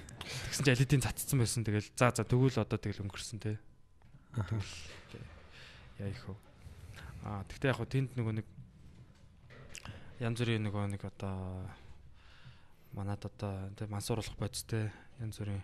Тэгсэн 0.51 0.65
чинь 0.67 0.75
алидийн 0.75 1.05
цацсан 1.07 1.39
байсан. 1.39 1.63
Тэгэл 1.63 1.87
за 1.95 2.11
за 2.11 2.27
тэгвэл 2.27 2.59
одоо 2.59 2.79
тэгэл 2.79 3.07
өнгөрсөн 3.07 3.39
те. 3.39 3.63
Яа 6.03 6.11
их 6.11 6.27
вэ? 6.27 6.35
Аа 7.23 7.47
тэгтээ 7.47 7.71
яг 7.71 7.79
хөө 7.79 7.89
тэнд 7.89 8.11
нөгөө 8.19 8.35
нэг 8.43 8.47
янз 10.19 10.39
бүрийн 10.43 10.67
нөгөө 10.67 10.85
нэг 10.91 11.03
одоо 11.07 11.71
манад 12.99 13.23
одоо 13.23 13.71
тэ 13.79 13.87
мансууруулах 13.87 14.35
бодистэй 14.35 14.91
янз 15.23 15.39
бүрийн 15.39 15.63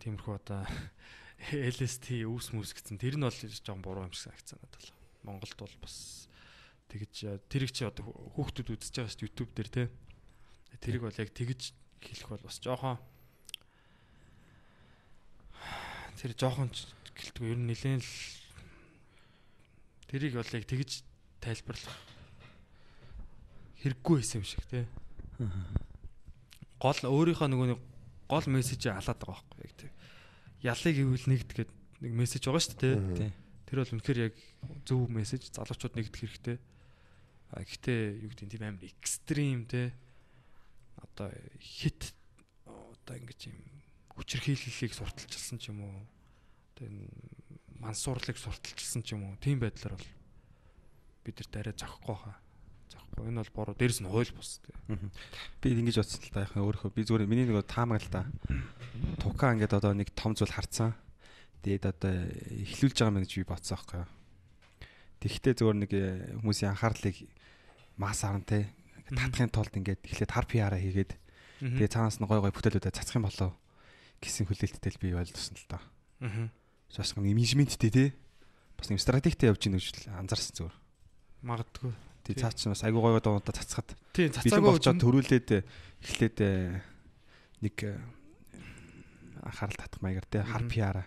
тиймэрхүү 0.00 0.34
одоо 0.40 0.64
LST 1.52 2.24
үүс 2.24 2.54
мүс 2.56 2.72
гэсэн 2.72 2.96
тэр 2.96 3.18
нь 3.18 3.26
бол 3.26 3.34
жоохон 3.34 3.82
буруу 3.84 4.06
юм 4.08 4.14
шиг 4.14 4.32
санагдсан 4.32 4.58
надад. 4.62 4.84
Монголд 5.22 5.58
бол 5.58 5.76
бас 5.82 6.26
тэгж 6.92 7.48
тэрийг 7.48 7.72
чи 7.72 7.88
одоо 7.88 8.04
хүүхдүүд 8.36 8.68
үзэж 8.76 8.92
байгаа 9.00 9.08
шүү 9.08 9.24
YouTube 9.24 9.52
дээр 9.56 9.70
те. 9.72 9.82
Тэрийг 10.76 11.08
бол 11.08 11.16
яг 11.16 11.32
тэгж 11.32 11.72
хэлэх 12.04 12.28
бол 12.28 12.44
бас 12.44 12.60
жоохон 12.60 13.00
тэр 16.20 16.36
жоохон 16.36 16.68
гэлтгүй 17.16 17.56
ер 17.56 17.58
нь 17.58 17.68
нэлээд 17.72 18.04
л 18.04 18.12
тэрийг 20.12 20.36
бол 20.36 20.52
яг 20.52 20.64
тэгж 20.68 21.00
тайлбарлах 21.40 21.98
хэрэггүй 23.80 24.16
байсан 24.20 24.44
юм 24.44 24.46
шиг 24.46 24.64
те. 24.68 24.86
Гол 26.78 27.00
өөрийнхөө 27.02 27.48
нөгөө 27.48 27.78
гол 28.28 28.46
мессежийг 28.52 28.94
халаад 28.94 29.18
байгаа 29.18 29.40
байхгүй 29.40 29.64
яг 29.64 29.74
тэг. 29.80 29.90
Ялыг 30.62 30.96
ивэл 31.00 31.26
нэгд 31.26 31.50
гээд 31.56 31.70
нэг 32.06 32.12
мессеж 32.14 32.42
байгаа 32.46 32.62
шүү 32.62 32.78
дээ 32.78 32.94
те. 33.18 33.26
Тэр 33.66 33.82
бол 33.82 33.94
үнэхээр 33.98 34.20
яг 34.30 34.34
зөв 34.86 35.10
мессеж 35.10 35.42
залуучууд 35.50 35.94
нэгдэх 35.98 36.20
хэрэгтэй. 36.22 36.56
Гэхдээ 37.52 38.24
юу 38.24 38.30
гэдэг 38.32 38.48
тийм 38.48 38.64
амар 38.64 38.88
экстрим 38.88 39.68
те. 39.68 39.92
Одоо 40.96 41.28
хит 41.60 42.16
одоо 42.64 43.14
ингэж 43.20 43.52
юм 43.52 43.58
хүчрхийллийг 44.16 44.92
сурталчилсан 44.96 45.60
ч 45.60 45.68
юм 45.68 45.84
уу. 45.84 46.00
Одоо 46.72 46.88
энэ 46.88 47.04
мансуурлыг 47.76 48.40
сурталчилсан 48.40 49.04
ч 49.04 49.12
юм 49.12 49.28
уу. 49.28 49.36
Тийм 49.36 49.60
байдлаар 49.60 50.00
бол 50.00 50.08
бид 51.28 51.36
нарт 51.36 51.56
арай 51.60 51.74
зохихгүй 51.76 52.16
хаа. 52.16 52.36
Зохихгүй. 52.88 53.28
Энэ 53.28 53.40
бол 53.44 53.52
буруу. 53.52 53.76
Дээрэс 53.76 54.00
нь 54.00 54.08
хууль 54.08 54.32
бус. 54.32 54.60
Би 55.60 55.76
ингэж 55.76 56.00
бодсон 56.00 56.24
л 56.24 56.32
та 56.32 56.48
яхаа 56.48 56.64
өөрөө 56.64 56.88
би 56.96 57.04
зүгээр 57.04 57.28
миний 57.28 57.44
нэг 57.44 57.68
таамаг 57.68 58.00
л 58.00 58.08
да. 58.08 58.24
Тука 59.20 59.52
ингээд 59.52 59.76
одоо 59.76 59.92
нэг 59.92 60.08
том 60.16 60.32
зүйл 60.32 60.52
харцсан. 60.52 60.96
Тэгээд 61.60 61.84
одоо 61.84 62.16
эхлүүлж 62.64 62.96
байгаа 62.96 63.12
мэн 63.12 63.24
гэж 63.28 63.32
би 63.38 63.46
бодсон 63.46 63.76
аахгүй 63.76 64.00
юу. 64.02 64.10
Тэгвэл 65.22 65.54
зүгээр 65.54 65.78
нэг 65.78 65.90
э, 65.94 66.02
хүмүүсийн 66.42 66.74
анхаарлыг 66.74 67.16
мас 67.96 68.22
харан 68.24 68.44
те 68.46 68.70
татахын 69.12 69.52
тулд 69.52 69.74
ингээд 69.76 70.00
эхлээд 70.08 70.32
хар 70.32 70.46
пиараа 70.48 70.80
хийгээд 70.80 71.12
тэгээ 71.60 71.92
цаанаас 71.92 72.18
нь 72.18 72.26
гой 72.26 72.40
гой 72.40 72.52
бүтээлүүдээ 72.52 72.96
цацах 72.96 73.20
юм 73.20 73.28
болов 73.28 73.52
гэсэн 74.22 74.46
хүлээлттэй 74.48 74.92
л 74.94 75.02
би 75.02 75.12
ойлгосон 75.12 75.56
л 75.58 75.66
доо. 75.68 75.82
Аа. 76.22 76.48
Бас 76.94 77.12
нэг 77.18 77.24
менежменттэй 77.26 77.90
те 77.90 78.04
бас 78.78 78.88
нэг 78.88 79.02
стратегтэй 79.02 79.50
явж 79.50 79.60
гин 79.62 79.76
гэж 79.76 80.08
анзаарсан 80.10 80.54
зүгээр. 80.58 80.76
Магадгүй. 81.42 81.92
Тэг 82.22 82.38
цаа 82.38 82.54
чинь 82.54 82.72
бас 82.72 82.82
айгуу 82.86 83.02
гоё 83.02 83.18
доонуудаа 83.18 83.54
цацхад. 83.54 83.94
Тийм 84.14 84.30
Бэлэн 84.30 84.36
цацаагүй 84.38 84.70
болчоод 84.78 85.02
төрүүлээд 85.02 85.48
эхлээд 86.06 86.36
э, 86.38 86.78
нэг 87.66 87.76
э, 87.82 87.98
анхаарал 89.42 89.78
татах 89.78 90.00
маягаар 90.02 90.26
те 90.30 90.46
хар 90.46 90.64
пиараа 90.70 91.06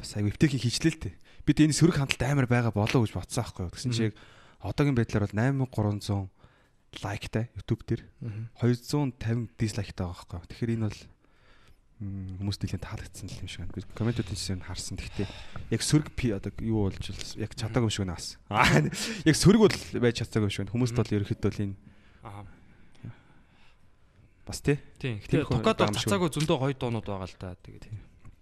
бас 0.00 0.16
айгуу 0.16 0.32
эвтэхийг 0.32 0.64
хийчлээ 0.64 0.92
л 0.96 1.02
те. 1.04 1.10
Бид 1.44 1.60
энэ 1.60 1.76
сөрөг 1.76 2.00
хандлт 2.00 2.24
амар 2.24 2.48
байгаа 2.48 2.72
болоо 2.72 3.04
гэж 3.04 3.12
бодсон 3.12 3.44
аахгүй 3.44 3.68
юу. 3.68 3.72
Тэгсэн 3.76 3.92
чиг 3.92 4.16
одоогийн 4.60 4.96
байдлаар 4.96 5.26
бол 5.26 5.36
8300 5.36 6.28
лайктай 7.04 7.48
YouTube 7.54 7.82
дээр 7.86 8.02
250 8.60 9.54
дизлайктай 9.56 10.04
байгаа 10.06 10.14
аахгүй 10.14 10.38
юу. 10.40 10.50
Тэгэхээр 10.50 10.74
энэ 10.74 10.86
бол 10.90 11.00
хүмүүст 12.00 12.60
нэлийн 12.64 12.80
таалагдсан 12.80 13.28
юм 13.28 13.48
шиг 13.48 13.60
байна. 13.60 13.76
Би 13.76 13.84
комментүүдийн 13.92 14.40
чинь 14.40 14.64
харсан. 14.64 14.96
Гэхдээ 14.96 15.28
яг 15.70 15.82
сөрөг 15.84 16.08
пи 16.16 16.32
одоо 16.32 16.50
юу 16.64 16.88
болж 16.88 16.96
бол 16.96 17.44
яг 17.44 17.52
чадаагүй 17.52 17.88
юм 17.88 17.94
шиг 17.94 18.04
байна 18.08 18.16
бас. 18.16 18.40
Аа 18.48 18.88
яг 19.30 19.36
сөрөг 19.36 19.60
бол 19.68 19.76
байж 20.00 20.16
чадаагүй 20.24 20.48
юм 20.48 20.54
шиг 20.56 20.62
байна. 20.64 20.72
Хүмүүст 20.74 20.96
бол 20.96 21.12
ерөөхдөө 21.12 21.52
л 21.52 21.64
энэ 21.68 21.76
Аа. 22.24 22.44
бас 24.48 24.60
тий 24.64 24.76
Тийм. 24.96 25.20
Байгаа 25.28 25.88
юм 25.88 25.96
шиг 25.96 26.08
цацаагүй 26.08 26.32
зөндөө 26.32 26.56
гоё 26.58 26.74
дуунууд 26.74 27.06
байгаа 27.06 27.28
л 27.28 27.36
да. 27.36 27.56
Тэгээд 27.60 27.84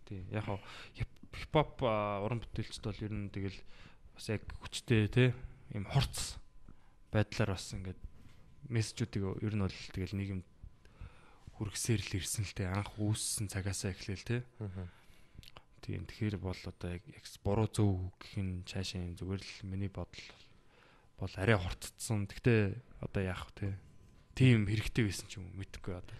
тийм. 0.06 0.22
Яг 0.30 0.46
хав 0.46 0.62
хипхоп 0.94 1.82
уран 1.82 2.40
бүтээлчд 2.42 2.82
бол 2.86 3.02
ер 3.02 3.12
нь 3.12 3.30
тэгэл 3.34 3.58
бас 4.14 4.26
яг 4.30 4.42
хүчтэй 4.62 5.10
те 5.10 5.34
юм 5.74 5.84
хорц 5.88 6.38
байдлаар 7.12 7.56
бас 7.56 7.72
ингээд 7.72 8.00
мессежүүдийг 8.68 9.42
ер 9.44 9.54
нь 9.56 9.64
бол 9.64 9.78
тэгэл 9.92 10.16
нийгэмд 10.16 10.46
хүргэсээр 11.58 12.00
л 12.04 12.16
ирсэн 12.22 12.44
л 12.46 12.54
те 12.54 12.64
анх 12.70 12.94
үүссэн 13.00 13.50
цагаасаа 13.50 13.90
эхлээл 13.90 14.24
те. 14.24 14.36
Тийм 15.82 16.06
тэгэхээр 16.06 16.36
бол 16.38 16.54
одоо 16.54 16.88
яг 16.94 17.02
буруу 17.42 17.66
зөв 17.66 18.12
гэх 18.20 18.38
нь 18.38 18.62
цаашаа 18.62 19.02
юм 19.02 19.16
зүгээр 19.18 19.42
л 19.42 19.54
миний 19.66 19.90
бодол 19.90 20.26
бол 21.18 21.34
арай 21.34 21.58
хортцсон. 21.58 22.30
Гэхдээ 22.30 22.78
одоо 23.02 23.22
яах 23.24 23.50
вэ 23.50 23.54
те. 23.56 23.68
Тийм 24.38 24.70
хэрэгтэй 24.70 25.04
байсан 25.08 25.26
ч 25.26 25.42
юм 25.42 25.50
уу 25.50 25.58
мэдэхгүй 25.58 25.94
одоо. 25.98 26.16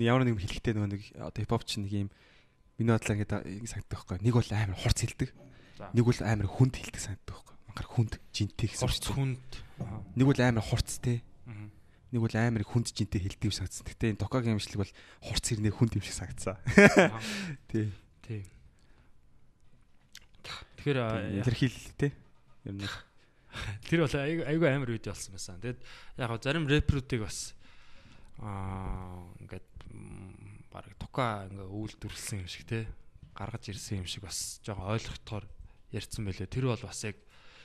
Нэг 0.00 0.06
ямар 0.08 0.24
нэг 0.24 0.40
хэлэхтэй 0.40 0.72
нөгөө 0.72 0.90
нэг 0.96 1.02
одоо 1.20 1.40
хипхоп 1.44 1.64
чинь 1.68 1.84
нэг 1.84 2.08
юм 2.08 2.10
миний 2.80 2.96
бодлоо 2.96 3.12
ингээд 3.12 3.44
ингэ 3.44 3.68
санагддаг 3.68 3.92
байхгүй. 3.92 4.16
Нэг 4.24 4.34
бол 4.40 4.50
амар 4.56 4.78
хурц 4.80 4.98
хэлдэг. 5.04 5.30
Нэг 5.92 6.04
бол 6.08 6.20
амар 6.24 6.48
хүнд 6.48 6.74
хэлдэг 6.80 7.00
санагддаг 7.04 7.28
байхгүй. 7.36 7.56
Мангар 7.70 7.86
хүнд 7.86 8.18
жинтэй 8.34 8.66
гэсэн 8.66 8.82
Хурц 8.90 9.06
хүнд. 9.06 9.46
Нэг 10.18 10.26
бол 10.26 10.40
амар 10.42 10.64
хурц 10.66 10.98
те. 10.98 11.22
Мгм. 11.46 11.70
Нэг 12.10 12.20
бол 12.20 12.34
амар 12.34 12.64
хүнд 12.66 12.90
жинтэй 12.90 13.22
хэлдэг 13.22 13.46
юм 13.46 13.54
санагдсан. 13.54 13.86
Гэтэ 13.86 14.10
энэ 14.10 14.22
токагийн 14.26 14.58
имжлэг 14.58 14.82
бол 14.82 14.92
хурц 15.22 15.44
хэрнээ 15.54 15.70
хүнд 15.70 15.94
юм 15.94 16.02
шиг 16.02 16.18
санагдсан. 16.18 16.58
Тий. 17.70 17.94
Тийм. 18.26 18.42
Тэгэхээр 20.82 20.98
Илэрхийл 21.38 21.78
те. 21.94 22.10
Ер 22.66 22.74
нь 22.74 22.82
тэр 23.86 24.06
бол 24.06 24.14
айгүй 24.18 24.68
амар 24.70 24.90
видео 24.90 25.14
болсон 25.14 25.34
байсан. 25.34 25.62
Тэгэд 25.62 25.78
яг 26.18 26.30
зарим 26.42 26.66
рэперүүдийг 26.66 27.22
бас 27.22 27.54
аа 28.38 29.26
ингээд 29.42 29.66
м, 29.94 30.62
бараг 30.70 30.94
тука 30.98 31.46
ингээ 31.50 31.66
үйлдвэрлсэн 31.66 32.46
юм 32.46 32.50
шиг 32.50 32.66
те 32.66 32.86
гаргаж 33.34 33.70
ирсэн 33.70 34.02
юм 34.02 34.08
шиг 34.10 34.22
бас 34.26 34.62
жоохон 34.62 34.94
ойлгохтоор 34.94 35.44
ярьсан 35.90 36.24
байлээ. 36.24 36.46
Тэр 36.46 36.70
бол 36.70 36.78
бас 36.78 37.02
яг 37.04 37.18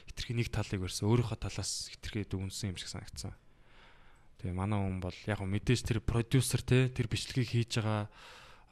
хитрхи 0.10 0.34
нэг 0.38 0.50
талыг 0.54 0.86
өрсөн. 0.86 1.10
Өөрийнхөө 1.10 1.40
талаас 1.40 1.90
хитрхи 1.92 2.26
дүгнсэн 2.26 2.72
юм 2.74 2.78
шиг 2.80 2.90
санагдсан. 2.90 3.34
Тэгээ 4.40 4.56
манай 4.56 4.80
хүн 4.80 5.00
бол 5.02 5.18
яг 5.26 5.40
мэдээж 5.42 5.82
тэр 5.86 6.00
продюсер 6.06 6.62
те 6.62 6.90
тэр 6.92 7.08
бичлэгийг 7.10 7.50
хийж 7.50 7.72
байгаа 7.82 8.08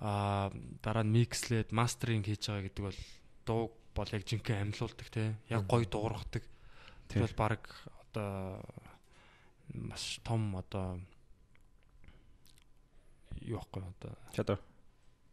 аа 0.03 0.51
дараа 0.83 1.03
нь 1.07 1.15
микслээд 1.15 1.71
мастеринг 1.71 2.27
хийж 2.27 2.51
байгаа 2.51 2.67
гэдэг 2.67 2.83
бол 2.83 2.99
дуу 3.47 3.63
бол 3.95 4.09
яг 4.11 4.23
жинхэнэ 4.27 4.61
амьлуулдаг 4.69 5.07
те. 5.09 5.33
Яг 5.49 5.65
гоё 5.65 5.87
дуургадаг 5.87 6.43
тэр 7.07 7.25
бол 7.25 7.35
баг 7.37 7.63
одоо 8.11 8.61
маш 9.73 10.19
том 10.21 10.55
одоо 10.59 10.99
юу 13.41 13.57
аахгүй 13.57 13.81
одоо 13.81 14.13
чадвар. 14.35 14.61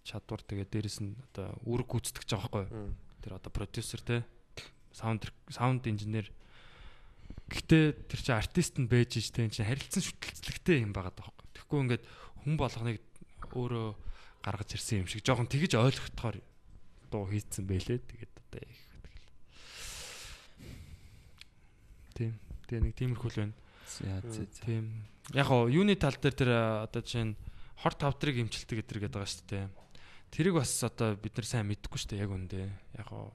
чадвар. 0.05 0.41
Тэгээ 0.47 0.67
дээрэс 0.71 0.99
нь 1.03 1.17
одоо 1.33 1.59
үүрэг 1.67 1.89
гүйцэтгэж 1.91 2.29
байгаа 2.33 2.65
байхгүй 2.65 2.95
тэр 3.21 3.33
одоо 3.37 3.51
продюсер 3.53 4.01
те 4.01 4.25
саунд 4.93 5.31
саунд 5.51 5.87
инженер 5.87 6.31
гэхдээ 7.51 7.85
тэр 8.07 8.21
чинь 8.21 8.39
артист 8.39 8.79
нь 8.79 8.91
байж 8.91 9.19
ш 9.19 9.31
те 9.35 9.47
энэ 9.47 9.55
чинь 9.55 9.69
харилцан 9.69 10.03
шүтэлцлэгтэй 10.03 10.87
юм 10.87 10.95
байгаа 10.95 11.15
даахгүй 11.15 11.47
тэгэхгүй 11.55 11.79
ингээд 11.83 12.05
хүн 12.47 12.55
болгоныг 12.55 13.03
өөрөө 13.55 13.89
гаргаж 14.47 14.71
ирсэн 14.79 15.03
юм 15.05 15.09
шиг 15.11 15.27
жоохон 15.27 15.51
тэгж 15.51 15.75
ойлгохтохоор 15.75 16.39
дуу 17.11 17.27
хийцэн 17.27 17.67
байлээ 17.67 17.99
тэгээд 17.99 18.33
одоо 18.39 18.63
их 18.63 18.81
тэгэл 18.95 19.21
Тийм. 22.21 22.33
Тэгээ 22.69 22.85
нэг 22.85 22.95
тиймэрхүү 23.01 23.31
л 23.33 23.39
байна. 23.49 23.55
Тийм. 24.63 24.85
Яг 25.35 25.47
гоо 25.49 25.67
юуны 25.73 25.97
тал 25.97 26.15
дээр 26.15 26.37
тэр 26.37 26.51
одоо 26.87 27.01
жишээ 27.01 27.33
нь 27.33 27.39
хор 27.81 27.95
тавдрыг 27.97 28.37
имчилдэг 28.45 28.85
гэдэр 28.85 28.99
гэдэг 29.09 29.17
байгаа 29.17 29.33
шүү 29.33 29.49
дээ. 29.49 29.67
Тэрийг 30.31 30.55
бас 30.61 30.71
одоо 30.85 31.17
бид 31.17 31.35
нар 31.35 31.49
сайн 31.49 31.67
мэдэхгүй 31.67 31.99
шүү 31.99 32.11
дээ 32.13 32.23
яг 32.23 32.31
үндэ. 32.31 32.61
Яг 33.01 33.09
гоо 33.09 33.33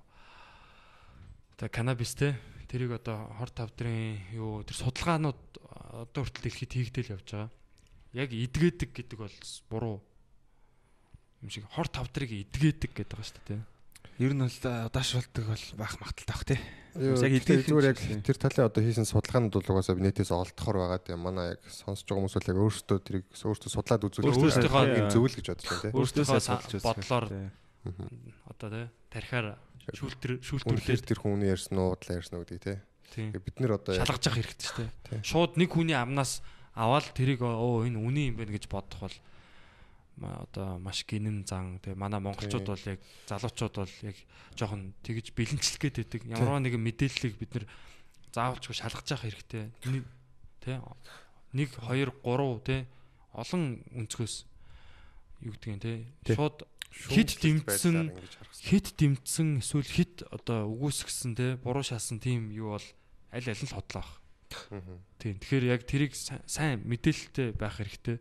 одоо 1.55 1.69
канабис 1.71 2.15
те 2.19 2.35
тэрийг 2.67 2.99
одоо 2.99 3.31
хор 3.39 3.49
тавдрын 3.49 4.19
юу 4.35 4.63
тэр 4.67 4.75
судалгаанууд 4.75 5.39
одоо 6.03 6.21
хүртэл 6.27 6.51
дэлхийд 6.51 6.71
хийгдэл 6.75 7.15
явж 7.15 7.27
байгаа. 7.31 7.51
Яг 8.11 8.29
идгээдэг 8.35 8.91
гэдэг 8.91 9.19
бол 9.19 9.37
буруу 9.71 9.97
юм 11.39 11.49
шиг 11.49 11.63
хор 11.71 11.87
тавдрыг 11.87 12.31
идгээдэг 12.35 12.91
гэдэг 12.91 13.15
байгаа 13.15 13.31
шүү 13.31 13.43
дээ. 13.47 13.63
Ер 14.19 14.31
нь 14.35 14.43
бол 14.43 14.59
удаашруулдаг 14.91 15.45
бол 15.47 15.65
баах 15.79 15.95
магталтай 16.03 16.35
бах 16.35 16.43
тий. 16.43 16.59
Яг 16.95 17.31
эдгээр 17.39 17.63
зүгээр 17.67 17.89
яг 17.91 17.99
тэр 18.23 18.37
талын 18.39 18.67
одоо 18.67 18.81
хийсэн 18.83 19.07
судалгаанууд 19.07 19.55
бол 19.55 19.71
угаасаа 19.75 19.95
нэтээс 19.99 20.31
олдохоор 20.31 20.77
байгаа 20.79 20.99
тийм 21.03 21.19
манай 21.23 21.55
яг 21.55 21.63
сонсож 21.67 22.07
байгаа 22.07 22.23
хүмүүс 22.23 22.35
бол 22.39 22.51
яг 22.51 22.59
өөрсдөө 22.63 22.97
тэрийг 23.03 23.25
өөрсдөө 23.31 23.71
судлаад 23.75 24.07
үзүүлж 24.07 24.27
Өөрсдийнхөө 24.31 24.71
байгаа 24.71 24.99
юм 25.03 25.11
зөвл 25.11 25.35
гэж 25.35 25.47
бодож 25.51 25.67
байна 25.67 25.83
тийм. 25.83 25.95
Өөрсдийнхөө 25.99 26.39
судалж 26.39 26.71
үзэх 26.71 26.87
бодлоор 26.87 27.25
одоо 28.47 28.67
те 28.71 28.81
тархиар 29.11 29.45
шүүлтэр 29.93 30.31
Үнэхээр 30.41 30.49
шүүлтүрлээд 30.49 31.05
тэр 31.05 31.19
хүний 31.21 31.49
ярьсан 31.53 31.77
уу, 31.77 31.93
удлаа 31.93 32.17
ярьсан 32.17 32.41
уу 32.41 32.47
гэдэг 32.47 32.81
Тэгээ 33.15 33.39
бид 33.39 33.57
нэр 33.61 33.79
одоо 33.79 33.95
шалгаж 33.95 34.23
явах 34.27 34.39
хэрэгтэй 34.41 34.67
шүү 34.67 34.77
дээ. 34.83 35.23
Шууд 35.23 35.53
нэг 35.55 35.69
хүний 35.71 35.95
амнаас 35.95 36.43
аваад 36.75 37.15
тэрийг 37.15 37.39
оо 37.45 37.85
энэ 37.87 37.95
үний 37.95 38.27
юм 38.33 38.35
байна 38.35 38.51
гэж 38.51 38.67
бодох 38.67 39.07
бол 39.07 39.17
одоо 40.19 40.79
маш 40.83 41.07
гинэн 41.07 41.47
зан 41.47 41.79
тэгээ 41.79 41.95
манай 41.95 42.19
монголчууд 42.19 42.67
бол 42.67 42.83
яг 42.91 42.99
залуучууд 43.29 43.75
бол 43.79 43.95
яг 44.03 44.17
жоохон 44.59 44.91
тэгж 45.05 45.31
бэлэнчлэх 45.31 45.95
байдаг. 45.95 46.21
Ямар 46.27 46.59
нэгэн 46.59 46.83
мэдээллийг 46.83 47.39
бид 47.39 47.51
нэр 47.55 47.65
заавалчгүй 48.35 48.75
шалгаж 48.75 49.07
явах 49.07 49.23
хэрэгтэй. 49.31 49.71
Тий. 50.59 50.75
1 51.55 51.71
2 51.79 52.11
3 52.19 52.67
тий. 52.67 52.81
Олон 53.31 53.79
өнцгөөс 53.95 54.35
юу 55.45 55.53
гэдгийг 55.55 55.71
юм 55.71 55.79
тий. 55.79 55.97
Тий. 56.27 56.35
шууд 56.35 56.67
хит 57.09 57.29
хэрэгтэй. 57.35 57.77
хит 58.65 58.87
дэмжсэн 58.97 59.49
эсвэл 59.61 59.85
хит 59.85 60.23
одоо 60.31 60.65
үгүйсгсэн 60.71 61.35
те 61.35 61.55
буруу 61.61 61.83
шаасан 61.83 62.19
тийм 62.19 62.49
юу 62.51 62.75
бол 62.79 62.87
аль 63.31 63.45
аль 63.45 63.61
нь 63.61 63.69
л 63.69 63.75
хотлоох. 63.75 64.21
Мгм. 64.71 64.97
Тийм. 65.19 65.35
Тэгэхээр 65.41 65.65
яг 65.69 65.81
тэрийг 65.85 66.13
са- 66.15 66.41
сайн 66.47 66.81
мэдээлэлтэй 66.87 67.53
байх 67.59 67.77
хэрэгтэй. 67.77 68.17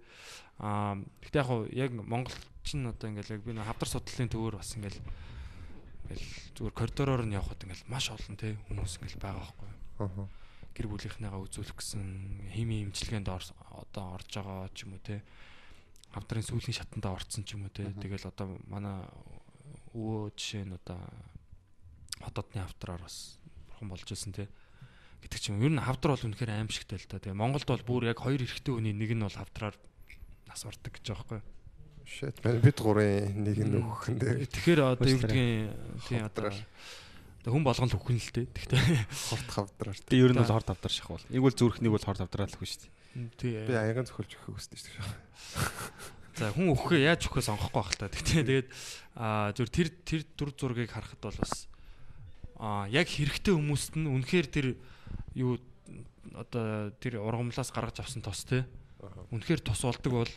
Аа 0.58 0.98
гэхдээ 1.22 1.40
яг 1.40 1.46
хуу 1.46 1.62
яг 1.70 1.90
Монголч 1.94 2.68
нь 2.74 2.86
одоо 2.88 3.06
ингээл 3.10 3.38
яг 3.38 3.42
би 3.46 3.52
нэг 3.54 3.64
хавдар 3.66 3.88
судлалын 3.88 4.28
төвөр 4.32 4.56
бас 4.58 4.74
ингээл 4.74 4.98
ингээл 4.98 6.26
зүгээр 6.58 6.74
коридороор 6.74 7.22
нь 7.24 7.36
явхад 7.38 7.62
ингээл 7.64 7.86
маш 7.88 8.10
олон 8.10 8.36
те 8.36 8.58
хүмүүс 8.68 8.98
ингээл 9.00 9.22
байгаа 9.22 9.40
байхгүй. 9.46 9.70
Аха. 10.02 10.24
Гэр 10.74 10.86
бүлийнхнээгаа 10.90 11.40
үзүүлэх 11.46 11.76
гэсэн 11.78 12.50
химийн 12.50 12.90
имчилгээнд 12.90 13.30
одоо 13.30 14.18
орж 14.18 14.30
байгаа 14.34 14.68
ч 14.74 14.84
юм 14.84 14.98
уу 14.98 15.02
те 15.06 15.22
хавдрын 16.14 16.46
сүүлийн 16.46 16.78
шатанда 16.78 17.10
орцсон 17.12 17.42
ч 17.44 17.58
юм 17.58 17.66
уу 17.66 17.72
те 17.74 17.90
тэгэл 17.98 18.30
одоо 18.30 18.56
манай 18.70 19.02
өвөө 19.94 20.30
жишээ 20.38 20.64
нь 20.70 20.74
одоо 20.78 20.98
хотодны 22.22 22.62
хавдраар 22.62 23.02
бас 23.02 23.38
бурхан 23.68 23.88
болж 23.90 24.06
ирсэн 24.06 24.32
те 24.32 24.46
гэдэг 25.22 25.38
ч 25.40 25.50
юм. 25.50 25.60
Ер 25.62 25.72
нь 25.74 25.82
хавдар 25.82 26.14
бол 26.14 26.26
үнэхээр 26.30 26.54
аимшигтай 26.54 26.98
л 27.00 27.08
да. 27.10 27.18
Тэгээ 27.18 27.34
Монголд 27.36 27.66
бол 27.66 27.82
бүр 27.84 28.08
яг 28.12 28.18
хоёр 28.22 28.40
эрэгтэй 28.44 28.72
хүний 28.74 28.94
нэг 28.94 29.10
нь 29.16 29.24
бол 29.24 29.32
хавдраар 29.34 29.74
нас 30.46 30.60
бардаг 30.64 30.92
гэж 30.94 31.04
байгаа 31.10 31.24
байхгүй. 31.24 31.40
Shit. 32.04 32.36
Бид 32.44 32.78
гурын 32.84 33.32
нэг 33.48 33.56
нь 33.64 33.80
өгөх 33.80 34.12
нь 34.12 34.20
дээ. 34.20 34.44
Тэгэхээр 34.52 34.80
одоо 34.84 35.08
юу 35.08 35.20
гэдгийг 35.24 35.72
тий 36.04 36.20
одоо 36.20 36.52
Хавдраар. 36.52 36.56
одоо 37.40 37.50
хүн 37.56 37.64
болгон 37.64 37.88
л 37.88 37.96
үхэн 37.96 38.20
л 38.20 38.30
дээ. 38.36 38.46
Тэгтээ 38.52 38.80
Хорт 39.32 39.48
хавдраар. 39.48 39.96
Тэгээ 40.04 40.24
ер 40.28 40.32
нь 40.36 40.40
бол 40.44 40.44
Да. 40.44 40.54
хор 40.60 40.66
тавдар 40.68 40.92
шахвал. 40.92 41.24
Нэг 41.32 41.40
бол 41.40 41.56
зүрх 41.56 41.80
нэг 41.80 41.90
бол 41.96 42.04
хор 42.04 42.20
тавдраа 42.20 42.44
л 42.44 42.56
хөө 42.60 42.68
шүү 42.68 42.80
дээ. 42.84 42.92
Тий 43.38 43.62
Би 43.66 43.74
аягаан 43.78 44.06
зөвхөлж 44.06 44.34
өгөх 44.34 44.58
хүсдэг 44.58 44.78
шүү 44.82 44.92
дээ. 44.98 45.14
За 46.34 46.50
хүн 46.50 46.74
өхөө 46.74 46.98
яаж 46.98 47.26
өхөө 47.30 47.42
сонгохгүй 47.46 47.78
байх 47.78 47.94
та. 47.94 48.10
Тэгтээ 48.10 48.42
тэгээд 48.42 48.68
аа 49.14 49.54
зүр 49.54 49.68
тэр 49.70 49.88
тэр 50.02 50.22
дүр 50.34 50.50
зургийг 50.58 50.90
харахад 50.90 51.22
бол 51.22 51.38
бас 51.38 51.70
аа 52.58 52.90
яг 52.90 53.06
хэрэгтэй 53.06 53.54
хүмүүст 53.54 53.94
нь 53.94 54.10
үнэхээр 54.10 54.46
тэр 54.50 54.66
юу 55.38 55.62
одоо 56.34 56.90
тэр 56.98 57.22
ургамлаас 57.22 57.70
гаргаж 57.70 58.02
авсан 58.02 58.22
тос 58.26 58.42
те 58.42 58.66
үнэхээр 59.30 59.62
тус 59.62 59.86
болдог 59.86 60.12
бол 60.26 60.32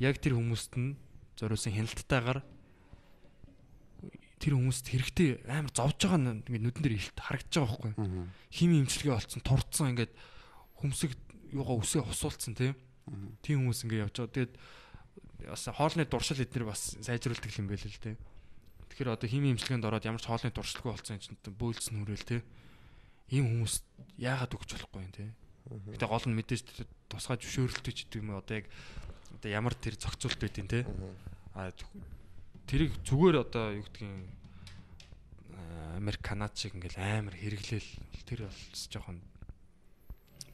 яг 0.00 0.16
тэр 0.24 0.40
хүмүүст 0.40 0.80
нь 0.80 0.96
зориулсан 1.36 1.76
хяналтайгаар 1.76 2.40
тэр 4.40 4.56
хүмүүст 4.56 4.88
хэрэгтэй 4.88 5.44
амар 5.52 5.72
зовж 5.76 6.00
байгаа 6.00 6.20
нь 6.20 6.40
ингээд 6.48 6.64
нүдэн 6.64 6.84
дээр 6.84 6.96
илт 6.96 7.18
харагдаж 7.20 7.54
байгаа 7.60 7.92
байхгүй. 7.92 7.92
Хими 8.56 8.80
имчилгээ 8.80 9.16
олцсон 9.20 9.42
турцсан 9.44 9.92
ингээд 9.92 10.12
хүмсэг 10.80 11.12
юугаа 11.52 11.76
үсээ 11.82 12.02
хусуулсан 12.06 12.54
тийм 12.54 12.74
тийм 13.42 13.66
хүмүүс 13.66 13.82
ингээд 13.84 14.04
явж 14.06 14.16
байгаа. 14.16 14.34
Тэгээд 14.34 14.54
бас 15.50 15.64
хоолны 15.66 16.04
дуршил 16.06 16.42
эднэр 16.42 16.64
бас 16.68 16.96
сайжруулдаг 17.00 17.52
юм 17.58 17.66
байл 17.66 17.82
л 17.82 18.02
тийм. 18.02 18.16
Тэгэхээр 18.90 19.14
одоо 19.14 19.28
хими 19.28 19.50
имчилгээнд 19.54 19.86
ороод 19.86 20.06
ямар 20.06 20.22
ч 20.22 20.26
хоолны 20.28 20.50
дуршилгүй 20.52 20.90
болсон 20.94 21.16
юм 21.18 21.22
чинь 21.22 21.38
бөөлс 21.42 21.90
нүрэл 21.90 22.26
тийм. 22.26 22.42
Ийм 23.30 23.44
хүмүүс 23.50 23.74
яагаад 24.18 24.54
өгч 24.54 24.70
болохгүй 24.76 25.02
юм 25.02 25.14
тийм. 25.14 25.30
Гэтэ 25.94 26.06
гол 26.06 26.26
нь 26.26 26.36
мэдээж 26.38 26.62
тусгай 27.08 27.38
зөвшөөрөлтөй 27.38 27.94
ч 27.94 27.98
гэдэг 28.06 28.20
юм 28.20 28.34
одоо 28.34 28.54
яг 28.58 28.66
одоо 29.38 29.50
ямар 29.50 29.74
тэр 29.74 29.94
зохицуулт 29.94 30.40
байдیں۔ 30.42 30.66
тийм. 30.66 30.86
А 31.54 31.70
тэрийг 32.66 32.94
зүгээр 33.06 33.36
одоо 33.42 33.78
юу 33.78 33.86
гэдгийг 33.86 34.26
Америк 35.96 36.22
Канад 36.22 36.54
шиг 36.58 36.74
ингээл 36.74 36.98
амар 36.98 37.34
хэрэглээл 37.38 37.90
тэр 38.26 38.50
бол 38.50 38.60
жоохон 38.90 39.22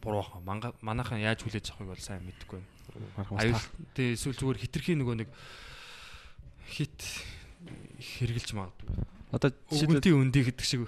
буруу. 0.06 0.22
Манга 0.46 0.70
манайхан 0.80 1.18
яаж 1.18 1.42
хүлээж 1.42 1.74
авахыг 1.74 1.90
бол 1.90 2.00
сайн 2.00 2.22
мэдэхгүй 2.22 2.62
байна. 2.62 2.70
Харах 3.18 3.30
Аюул 3.42 3.58
хүмүүс 3.58 3.94
тий 3.98 4.14
эсвэл 4.14 4.38
зүгээр 4.38 4.62
хитрхийн 4.62 4.98
нөгөө 5.02 5.16
нэг 5.26 5.28
хит 6.70 6.98
хэрглэж 7.98 8.48
магадгүй. 8.54 8.88
одоо 9.34 9.50
жишээлбэл 9.74 10.22
өндий 10.22 10.42
гэдэг 10.46 10.64
шиг 10.66 10.86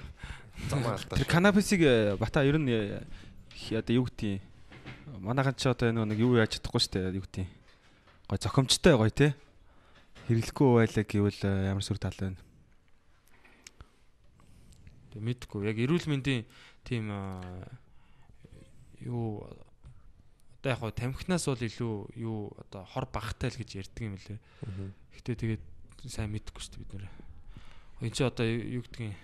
Замаа 0.71 0.95
алдаа. 0.95 1.19
тэр 1.19 1.27
канабисыг 1.29 1.81
э, 1.83 2.17
бата 2.17 2.43
ер 2.47 2.59
нь 2.59 2.71
э, 2.71 3.03
одоо 3.75 3.95
юу 3.95 4.07
гэдгийг 4.07 4.43
манайхан 5.21 5.55
ч 5.59 5.67
одоо 5.67 5.91
нөгөө 5.91 6.09
нэг 6.15 6.19
юу 6.23 6.39
яаж 6.39 6.59
чадахгүй 6.59 6.81
шүү 6.83 6.93
дээ 6.95 7.19
юу 7.19 7.27
гэдгийг 7.27 7.51
гой 8.31 8.39
зохимжтой 8.39 8.95
гой 8.97 9.11
те 9.11 9.35
хэрэглэхгүй 10.31 10.69
байлаа 10.79 11.05
гэвэл 11.07 11.41
э, 11.47 11.71
ямар 11.75 11.83
сүр 11.83 11.99
тал 11.99 12.15
байна 12.19 12.39
Тэг 15.09 15.25
мэдгүй. 15.25 15.65
Яг 15.73 15.77
эрүүл 15.81 16.05
мэндийн 16.05 16.45
тийм 16.85 17.09
юу 19.05 19.47
одоо 20.59 20.71
яг 20.75 20.83
тамхинаас 20.95 21.47
бол 21.47 21.63
илүү 21.63 21.95
юу 22.19 22.39
одоо 22.59 22.83
хор 22.85 23.07
багтай 23.13 23.51
л 23.51 23.59
гэж 23.59 23.71
ярьдаг 23.79 24.03
юм 24.03 24.17
лээ. 24.19 24.39
Гэтэ 25.15 25.35
тэгээд 25.39 25.65
сайн 26.11 26.35
мэдгүй 26.35 26.63
шүү 26.63 26.73
дээ 26.75 26.83
бид 26.83 26.93
нэр. 26.99 27.07
Энд 28.03 28.15
чи 28.15 28.23
одоо 28.27 28.47
юу 28.47 28.83
гэдгийг 28.83 29.15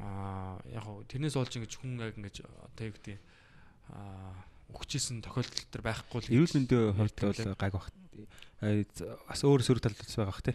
аа 0.00 0.60
яг 0.68 0.84
тэрнээс 1.08 1.36
олж 1.40 1.52
ингэж 1.56 1.72
хүн 1.80 2.00
яг 2.04 2.16
ингэж 2.20 2.44
одоо 2.44 2.84
юу 2.84 2.94
гэдгийг 2.96 3.20
аа 3.92 4.36
өгчээсэн 4.74 5.24
тохиолдол 5.24 5.64
төр 5.72 5.82
байхгүй 5.84 6.18
л 6.20 6.32
эрүүл 6.36 6.56
мэндийн 6.60 6.96
хувьд 6.98 7.18
бол 7.24 7.56
гайг 7.56 7.74
бах 7.76 7.88
бас 9.28 9.40
өөр 9.44 9.60
сүр 9.64 9.80
тал 9.80 9.96
бас 9.96 10.16
байгаа 10.16 10.32
бах 10.32 10.44
те 10.44 10.54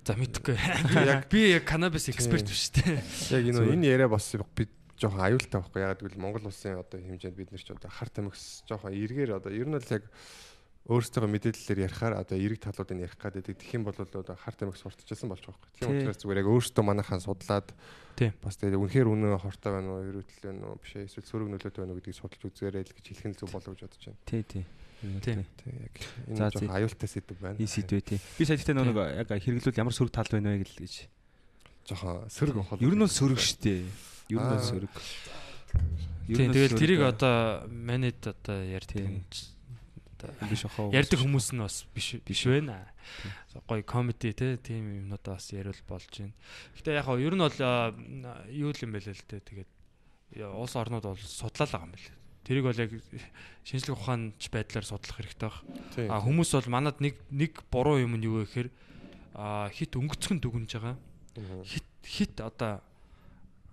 За 0.00 0.16
мэдгүй. 0.16 0.56
Яг 1.12 1.28
би 1.28 1.52
яг 1.52 1.66
канабис 1.68 2.08
эксперт 2.08 2.48
биш 2.48 2.72
дээ. 2.72 3.04
Яг 3.36 3.44
энэ 3.52 3.76
энэ 3.76 3.84
яриа 3.84 4.08
бас 4.08 4.32
бид 4.56 4.72
жоохон 5.00 5.24
аюултай 5.24 5.58
байхгүй 5.60 5.80
ягаад 5.80 6.00
гэвэл 6.04 6.20
Монгол 6.20 6.46
улсын 6.52 6.76
одоо 6.76 7.00
хэмжээнд 7.00 7.36
бид 7.40 7.50
нар 7.50 7.64
ч 7.64 7.72
одоо 7.72 7.88
харт 7.90 8.14
амигс 8.20 8.62
жоохон 8.68 8.92
эргээр 8.92 9.40
одоо 9.40 9.50
ер 9.52 9.66
нь 9.66 9.74
л 9.80 9.88
яг 9.96 10.04
өөрсдөө 10.88 11.28
мэдээллээр 11.28 11.84
ярихаар 11.86 12.14
одоо 12.24 12.36
эрэг 12.40 12.60
талуудыг 12.64 12.98
ярих 13.04 13.16
гэдэг. 13.20 13.52
Тэгэх 13.52 13.76
юм 13.78 13.84
бол 13.84 13.94
одоо 13.94 14.36
харт 14.36 14.60
амигс 14.64 14.80
сурталчилсан 14.80 15.28
болж 15.28 15.44
байгаа 15.44 15.60
байхгүй. 15.60 15.76
Тийм 15.76 15.92
Тий. 15.92 16.00
учраас 16.02 16.20
зүгээр 16.24 16.40
яг 16.40 16.48
өөрсдөө 16.50 16.84
манайхаа 16.88 17.20
судлаад 17.20 17.68
бас 18.40 18.54
тэгээд 18.56 18.80
үнэхээр 18.80 19.08
үнэ 19.12 19.28
хортой 19.40 19.70
байна 19.76 19.88
уу, 19.92 20.04
эрүүтэл 20.08 20.40
байна 20.50 20.64
уу, 20.72 20.80
биш 20.80 20.92
ээ 20.96 21.04
эсвэл 21.08 21.28
сөрөг 21.30 21.48
нөлөөтэй 21.52 21.80
байна 21.84 21.92
уу 21.94 21.98
гэдгийг 22.00 22.16
судалж 22.16 22.42
үзээрэй 22.48 22.84
л 22.84 22.94
гэж 22.96 23.06
хэлэх 23.12 23.28
нь 23.28 23.36
зөв 23.38 23.48
болов 23.52 23.72
гэж 23.76 23.80
бодож 23.86 24.04
байна. 24.08 24.20
тий 24.24 24.42
тий 24.44 24.64
Тийм. 25.00 25.44
Тий 25.56 25.72
яг 25.80 25.96
энэ 26.28 26.36
жоохон 26.52 26.72
аюултай 26.76 27.08
сэдв 27.08 27.38
байна. 27.40 27.56
iyi 27.60 27.68
сэдвээ 27.70 28.02
тий 28.04 28.18
би 28.36 28.44
сая 28.44 28.56
тэгтээ 28.60 28.76
нөгөө 28.76 29.06
яг 29.20 29.28
хэрэглүүл 29.32 29.80
ямар 29.80 29.94
сүр 29.96 30.08
тал 30.12 30.28
байна 30.28 30.52
вэ 30.56 30.64
гэж 30.64 31.08
Жоохон 31.88 32.28
сөрөг 32.28 32.56
ухал. 32.60 32.80
ер 32.84 32.92
нь 32.92 33.00
бол 33.00 33.08
сөрөг 33.08 33.40
штэ 33.40 33.84
ер 34.30 34.40
нь 34.40 34.50
бол 34.50 34.62
сөрөг 34.62 34.94
Тийм 36.36 36.54
тэгэл 36.54 36.78
тэрийг 36.78 37.02
одоо 37.02 37.66
манайд 37.66 38.22
одоо 38.22 38.62
ярьдаг 38.62 39.02
биш 40.46 40.62
ахаа 40.68 40.92
ярьдаг 40.94 41.18
хүмүүс 41.18 41.50
нь 41.56 41.62
бас 41.64 41.86
биш 41.90 42.22
биш 42.22 42.46
байна. 42.46 42.86
Гоё 43.66 43.82
комеди 43.82 44.30
те 44.30 44.54
тийм 44.60 45.10
юмнуудаа 45.10 45.34
бас 45.40 45.50
ярил 45.50 45.74
болж 45.88 46.06
байна. 46.06 46.34
Гэтэ 46.78 46.94
яг 46.94 47.04
хаа 47.08 47.18
ер 47.18 47.34
нь 47.34 47.42
бол 47.42 47.58
юу 48.46 48.70
л 48.70 48.82
юм 48.84 48.92
бэлээ 48.94 49.16
л 49.16 49.26
те 49.26 49.42
тэгээд 49.42 49.70
улс 50.54 50.74
орнууд 50.76 51.02
бол 51.08 51.18
судлаад 51.18 51.70
байгаа 51.72 51.88
юм 51.88 51.94
бэл. 51.98 52.14
Тэрийг 52.46 52.64
бол 52.68 52.78
яг 52.78 52.90
шинжлэх 53.66 53.98
ухаанч 53.98 54.40
байдлаар 54.54 54.86
судлах 54.86 55.16
хэрэгтэй 55.18 55.50
баг. 55.50 56.14
А 56.14 56.22
хүмүүс 56.22 56.54
бол 56.54 56.68
манад 56.70 57.02
нэг 57.02 57.18
нэг 57.34 57.64
буруу 57.72 57.98
юм 57.98 58.14
нь 58.14 58.26
юу 58.28 58.44
вэ 58.44 58.46
гэхээр 58.46 58.68
хит 59.74 59.92
өнгөцгөн 59.98 60.38
дүгнж 60.38 60.70
байгаа. 60.78 60.96
Хит 61.66 61.88
хит 62.04 62.38
одоо 62.38 62.84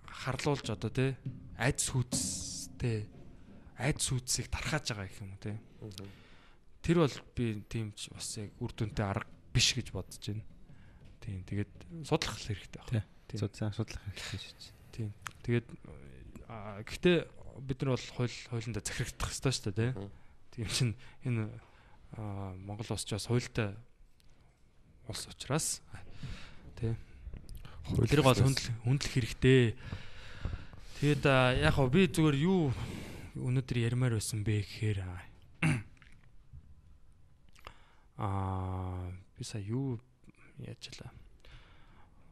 харлуулж 0.08 0.66
одоо 0.72 0.90
тий 0.90 1.14
айд 1.58 1.78
сүйцтэй 1.82 3.06
айд 3.78 3.98
сүйцийг 4.02 4.50
тархааж 4.50 4.94
байгаа 4.94 5.06
гэх 5.06 5.22
юм 5.22 5.32
уу 5.34 5.42
тий. 5.42 5.56
Тэр 6.82 7.04
бол 7.04 7.16
би 7.36 7.46
тийм 7.68 7.92
ч 7.92 8.10
бас 8.14 8.38
яг 8.38 8.50
үр 8.58 8.72
дүнтэй 8.74 9.04
арга 9.04 9.28
биш 9.54 9.74
гэж 9.74 9.92
бодож 9.92 10.18
байна. 10.18 10.44
Тийм 11.20 11.42
тэгээд 11.44 11.72
судлах 12.06 12.38
хэрэгтэй 12.38 12.82
байна. 12.88 13.04
Тийм. 13.28 13.38
Судлаа 13.42 13.70
судлах 13.74 14.02
хэрэгтэй 14.02 14.38
шүү 14.40 14.54
дээ. 14.56 14.74
Тийм. 14.94 15.10
Тэгээд 15.44 15.66
гэхдээ 16.48 17.16
бид 17.68 17.78
нар 17.82 17.92
бол 17.94 18.06
хууль 18.16 18.36
хуулиндаа 18.48 18.82
захирагдах 18.82 19.28
хэрэгтэй 19.28 19.52
шүү 19.52 19.72
дээ 19.74 19.92
тий. 19.92 20.10
Тийм 20.54 20.68
чинь 20.72 20.94
энэ 21.26 21.44
Монгол 22.64 22.88
улс 22.94 23.04
ч 23.04 23.12
бас 23.14 23.28
хуультай 23.28 23.76
улс 25.06 25.28
учраас 25.28 25.82
тий. 26.78 26.96
Тэр 27.96 28.20
гол 28.20 28.36
хүндлэх 28.36 29.12
хэрэгтэй. 29.12 29.74
Тэгээд 31.00 31.24
аа, 31.24 31.54
яг 31.56 31.74
хоо 31.78 31.88
би 31.88 32.04
зүгээр 32.10 32.36
юу 32.42 32.74
өнөөдөр 33.38 33.78
ярмаар 33.86 34.18
байсан 34.18 34.42
бэ 34.44 34.66
гэхээр 34.66 34.98
аа, 38.18 39.08
би 39.38 39.42
сая 39.46 39.62
юу 39.62 39.96
яачлаа. 40.58 41.14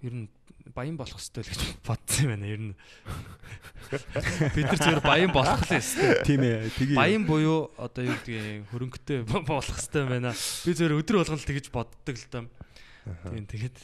Ер 0.03 0.13
нь 0.13 0.29
баян 0.75 0.97
болох 0.99 1.17
хэрэгтэй 1.17 1.47
л 1.47 1.51
гэж 1.55 1.63
бодсон 1.87 2.27
юм 2.27 2.31
байна. 2.35 2.47
Ер 2.51 2.61
нь 2.61 2.75
бид 4.57 4.67
нар 4.67 4.81
зөвхөн 4.83 5.07
баян 5.07 5.33
болох 5.33 5.63
л 5.63 5.79
ёстой. 5.79 6.27
Тийм 6.27 6.43
ээ. 6.43 6.71
Тэгээ 6.75 6.99
Баян 6.99 7.25
буюу 7.25 7.71
одоо 7.79 8.03
юу 8.03 8.19
гэдгийг 8.19 8.67
хөрөнгөтэй 8.75 9.19
болох 9.47 9.73
хэрэгтэй 9.79 10.03
юм 10.03 10.11
байна. 10.11 10.35
Би 10.35 10.71
зөвхөн 10.75 11.01
өдөр 11.01 11.17
болгон 11.23 11.39
л 11.39 11.49
тэгэж 11.49 11.67
боддог 11.71 12.17
л 12.19 12.27
даа. 12.35 12.45
Тийм 13.31 13.47
тэгээд 13.47 13.77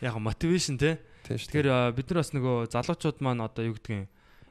яг 0.00 0.14
мотивашн 0.18 0.76
те. 0.76 0.98
Тэгэхээр 1.24 1.96
бид 1.96 2.06
нар 2.10 2.18
бас 2.20 2.30
нөгөө 2.36 2.56
залуучууд 2.68 3.18
маань 3.24 3.44
одоо 3.44 3.64
юу 3.64 3.76
гэдгийг 3.80 4.08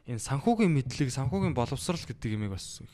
энэ 0.09 0.19
санхүүгийн 0.19 0.73
мэдлэг, 0.73 1.09
санхүүгийн 1.13 1.53
боловсрал 1.53 2.01
гэдэг 2.01 2.34
юмыг 2.34 2.57
бас 2.57 2.81
их. 2.81 2.89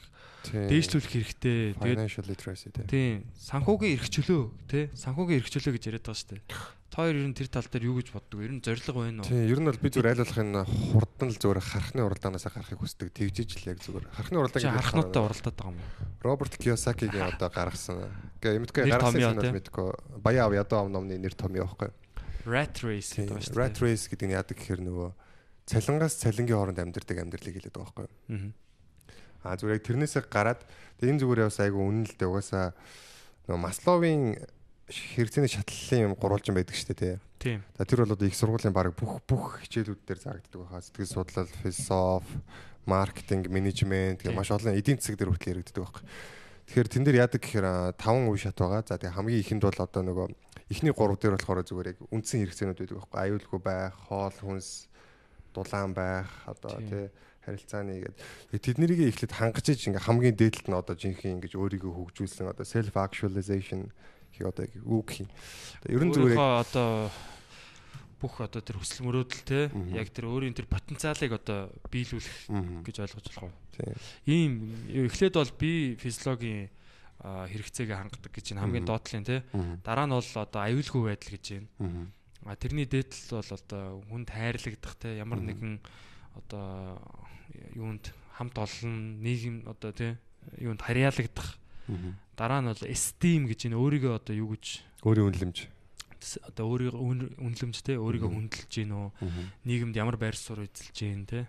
Дээшлүүлэх 0.47 1.11
хэрэгтэй. 1.11 1.57
Тэгээд 1.75 1.99
financial 1.99 2.25
literacy 2.27 2.69
тийм. 2.87 3.27
Санхүүгийн 3.35 3.93
эрх 3.99 4.07
чөлөө 4.07 4.41
тий. 4.71 4.85
Санхүүгийн 4.95 5.39
эрх 5.43 5.49
чөлөө 5.51 5.73
гэж 5.75 5.83
яриад 5.91 6.05
байгаа 6.07 6.19
шүү 6.19 6.31
дээ. 6.39 6.43
Та 6.89 7.05
хоёр 7.05 7.21
ер 7.21 7.27
нь 7.29 7.37
тэр 7.37 7.49
тал 7.53 7.69
дээр 7.69 7.85
юу 7.85 8.01
гэж 8.01 8.09
боддог 8.17 8.37
вэ? 8.41 8.45
Ер 8.49 8.53
нь 8.57 8.63
зориг 8.65 8.81
байна 8.89 9.21
уу? 9.21 9.29
Тийм, 9.29 9.45
ер 9.45 9.59
нь 9.61 9.67
бол 9.69 9.77
би 9.77 9.89
зүгээр 9.93 10.09
айлуулах 10.09 10.41
энэ 10.41 10.61
хурдан 10.65 11.29
л 11.29 11.37
зүгээр 11.37 11.61
харахны 11.61 12.01
уралдаанаас 12.01 12.45
гарахыг 12.49 12.81
хүсдэг. 12.81 13.13
Тэгжиж 13.13 13.49
л 13.61 13.69
яг 13.69 13.77
зүгээр. 13.85 14.05
Харахны 14.09 14.37
уралдаан 14.41 14.63
гэдэг 14.65 14.73
харахнуудаа 14.73 15.21
уралдаад 15.29 15.53
байгаа 15.53 15.69
юм 15.69 15.77
уу? 15.77 15.89
Роберт 16.25 16.57
Кiyosaki-гийн 16.57 17.29
одоо 17.29 17.49
гаргасан. 17.53 18.09
Гэ 18.41 18.57
юмдгүй 18.57 18.81
Нэр 18.89 18.93
гаргасан 18.97 19.37
бол 19.37 19.53
мэдгүй. 19.53 19.87
Баяа 20.17 20.49
ав 20.49 20.53
ядуу 20.57 20.77
ам 20.81 20.89
номны 20.97 21.21
нэр 21.21 21.37
том 21.37 21.53
явахгүй. 21.53 21.93
Rat 22.49 22.81
race 22.81 23.13
гэдэг 23.21 23.37
байгаа 23.37 23.45
шүү 23.45 23.59
Rat 23.61 23.77
дээ. 23.77 23.85
race 23.85 24.05
гэдэг 24.09 24.25
нь 24.25 24.33
яадаг 24.33 24.57
гэхээр 24.57 24.81
нөгөө 24.81 25.09
цалингаас 25.69 26.15
цалингийн 26.25 26.57
хооронд 26.57 26.81
амьдардаг 26.81 27.17
амьдралыг 27.21 27.53
хэлээд 27.53 27.77
байгаа 27.77 27.93
байхгүй 27.93 28.05
юу? 28.09 28.17
Аа. 28.33 28.49
А 29.43 29.55
зүгээр 29.55 29.79
яг 29.79 29.85
тэрнээсээ 29.87 30.23
гараад 30.27 30.61
энэ 30.99 31.19
зүгээр 31.23 31.47
бас 31.47 31.59
айгу 31.63 31.79
үнэн 31.79 32.05
л 32.07 32.15
дээ 32.19 32.27
угаасаа 32.27 32.75
нөгөө 33.47 33.63
Масловын 33.63 34.35
хэрэгцээний 34.89 35.51
шатлалын 35.51 36.05
юм 36.11 36.13
гурвалжин 36.19 36.57
байдаг 36.57 36.75
шүү 36.75 36.91
дээ 36.91 36.99
тий. 36.99 37.15
Тийм. 37.39 37.59
За 37.77 37.85
тэр 37.85 38.03
бол 38.03 38.13
одоо 38.17 38.27
их 38.27 38.35
сургуулийн 38.35 38.75
баг 38.75 38.91
бүх 38.97 39.23
бүх 39.23 39.63
хичээлүүд 39.63 40.01
дээр 40.03 40.19
заагддаг 40.19 40.59
байхаа. 40.59 40.83
Сэтгэл 40.83 41.07
судлал, 41.07 41.47
философи, 41.63 42.35
маркетинг, 42.83 43.47
менежмент 43.47 44.25
гэх 44.25 44.35
маш 44.35 44.51
олон 44.51 44.75
эдийн 44.75 44.99
засаг 44.99 45.15
дээр 45.15 45.31
хүртэл 45.31 45.53
яригддаг 45.55 45.83
байхгүй. 45.87 46.03
Тэгэхээр 46.67 46.89
тэн 46.89 47.03
дээр 47.05 47.21
яадаг 47.23 47.39
гэхээр 47.39 47.65
а, 47.65 47.93
таван 47.95 48.27
үе 48.27 48.41
шат 48.43 48.59
байгаа. 48.59 48.83
За 48.83 48.99
тэгээ 48.99 49.15
хамгийн 49.15 49.41
ихэнд 49.45 49.63
бол 49.63 49.79
одоо 49.79 50.03
нөгөө 50.03 50.27
эхний 50.67 50.91
гурав 50.91 51.15
дээр 51.15 51.37
болохоор 51.39 51.63
зүгээр 51.63 51.91
яг 51.95 51.99
үндсэн 52.11 52.43
хэрэгцээнүүд 52.43 52.79
байдаг 52.81 52.97
байхгүй. 52.97 53.19
Аюулгүй 53.23 53.59
байх, 53.63 53.93
хоол 54.09 54.35
хүнс, 54.35 54.89
дулаан 55.53 55.93
байх, 55.95 56.27
одоо 56.43 56.75
тий 56.81 57.07
харилцааны 57.49 58.05
гэдэг. 58.05 58.61
Тэднийг 58.61 58.91
эхлээд 59.09 59.33
хангаж 59.33 59.65
иж 59.73 59.89
ингээ 59.89 60.05
хамгийн 60.05 60.37
дээдлэлт 60.37 60.69
нь 60.69 60.77
одоо 60.77 60.95
жинхэнэ 60.95 61.33
ингэж 61.41 61.53
өөрийгөө 61.57 61.91
хөгжүүлсэн 62.13 62.53
одоо 62.53 62.65
self 62.65 62.93
actualization 62.93 63.89
хий 64.33 64.45
одоо 64.45 64.65
үг 64.85 65.07
хий. 65.09 65.27
Тэгээ 65.83 65.95
ерөн 65.97 66.11
зүгээр 66.13 66.37
одоо 66.37 67.09
бүх 68.19 68.43
одоо 68.43 68.59
тэр 68.59 68.77
хүсэл 68.79 69.07
мөрөөдөл 69.07 69.43
те 69.47 69.71
яг 69.95 70.11
тэр 70.11 70.27
өөрийн 70.27 70.53
тэр 70.53 70.67
потенциалыг 70.67 71.39
одоо 71.39 71.71
биелүүлэх 71.87 72.51
гэж 72.83 72.95
ойлгож 72.99 73.25
болох 73.31 73.47
уу? 73.47 73.53
Ийм 74.27 74.75
эхлээд 75.07 75.39
бол 75.39 75.53
би 75.55 75.95
физиологийн 75.95 76.67
хэрэгцээг 77.23 77.95
хангадаг 77.95 78.31
гэж 78.31 78.55
энэ 78.55 78.61
хамгийн 78.63 78.87
доотлын 78.87 79.23
те 79.23 79.43
дараа 79.83 80.07
нь 80.07 80.15
бол 80.15 80.31
одоо 80.35 80.61
аюулгүй 80.67 81.01
байдал 81.15 81.31
гэж 81.35 81.45
байна. 81.79 82.11
А 82.43 82.55
тэрний 82.55 82.87
дээдл 82.87 83.39
бол 83.39 83.51
одоо 83.55 83.83
хүнд 84.11 84.29
хайрлагдах 84.31 84.95
те 84.99 85.19
ямар 85.19 85.39
нэгэн 85.39 85.79
одоо 86.35 86.99
юунд 87.75 88.13
хамт 88.37 88.55
олон 88.57 89.21
нийгэм 89.23 89.67
одоо 89.67 89.91
те 89.91 90.17
юунд 90.57 90.81
харьяалагдах. 90.81 91.57
Дараа 92.37 92.61
нь 92.61 92.69
бол 92.71 92.83
esteem 92.87 93.47
гэж 93.49 93.67
энэ 93.67 93.77
өөрийгөө 93.77 94.13
одоо 94.21 94.35
юу 94.35 94.53
гэж 94.55 94.85
Өөрийн 95.03 95.27
үнэлэмж. 95.33 95.57
одоо 96.47 96.65
өөрийгөө 96.71 96.99
үн- 97.01 97.33
үнэлэмж 97.39 97.77
те 97.83 97.95
өөрийгөө 97.99 98.29
хүндэлж 98.31 98.71
гин 98.71 98.91
үү? 98.91 99.09
Нийгэмд 99.65 99.95
ямар 99.95 100.15
байр 100.19 100.35
суурь 100.35 100.67
эзэлж 100.67 100.95
гин 100.95 101.25
те 101.25 101.47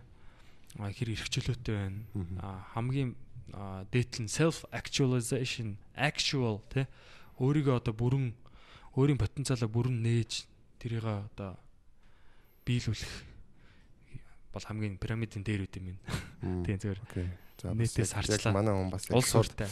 хэр 0.79 1.09
эрхчлөөтэй 1.15 1.75
байна? 1.75 2.01
Хамгийн 2.75 3.15
нь 3.15 4.31
self 4.31 4.63
actualization 4.71 5.77
actual 5.99 6.63
те 6.71 6.87
өөрийгөө 7.43 7.77
одоо 7.83 7.95
бүрэн 7.95 8.31
өөрийн 8.95 9.19
потенциалаа 9.19 9.67
бүрэн 9.71 9.99
нээж 10.03 10.47
тэрийг 10.79 11.05
одоо 11.05 11.59
биелүүлэх 12.67 13.13
бол 14.51 14.65
хамгийн 14.67 14.99
пирамидын 14.99 15.43
дээр 15.47 15.67
үт 15.67 15.79
юм. 15.79 15.99
Мм. 16.43 16.65
Тийм 16.67 16.79
зүгээр. 16.79 17.01
За 17.61 17.75
Нийтээс 17.75 18.13
харчлаа. 18.17 18.55
Манай 18.57 18.75
хүн 18.75 18.91
бас 18.91 19.07
улс 19.11 19.35
уртай. 19.37 19.69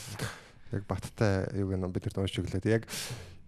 яг 0.72 0.84
баттай 0.84 1.48
юуг 1.56 1.74
нь 1.74 1.88
бид 1.88 2.04
нар 2.06 2.22
уншиж 2.22 2.44
өглөө. 2.44 2.68
Яг 2.68 2.84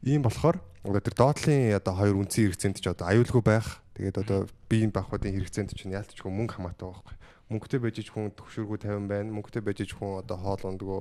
ийм 0.02 0.24
болохоор 0.24 0.58
одоо 0.82 1.00
тэр 1.04 1.14
доотлын 1.14 1.76
одоо 1.76 1.94
хоёр 1.94 2.16
үндсэн 2.16 2.48
хэрэгцээнд 2.48 2.80
ч 2.80 2.88
одоо 2.88 3.06
аюулгүй 3.12 3.42
байх. 3.44 3.84
Тэгээд 3.94 4.16
одоо 4.24 4.48
биеийн 4.66 4.90
бахуудын 4.90 5.36
хэрэгцээнд 5.36 5.76
чинь 5.76 5.92
яалтчгүй 5.92 6.32
мөнгө 6.32 6.56
хамаатай 6.56 6.88
байхгүй. 6.88 7.16
Мөнгөтэй 7.52 7.80
байж 7.84 7.96
ич 8.00 8.08
хүн 8.08 8.32
төвшөргөө 8.32 8.78
50 8.88 9.10
байна. 9.10 9.28
Мөнгөтэй 9.36 9.60
байж 9.60 9.78
ич 9.84 9.92
хүн 9.92 10.24
одоо 10.24 10.38
хоол 10.40 10.62
ундгөө 10.72 11.00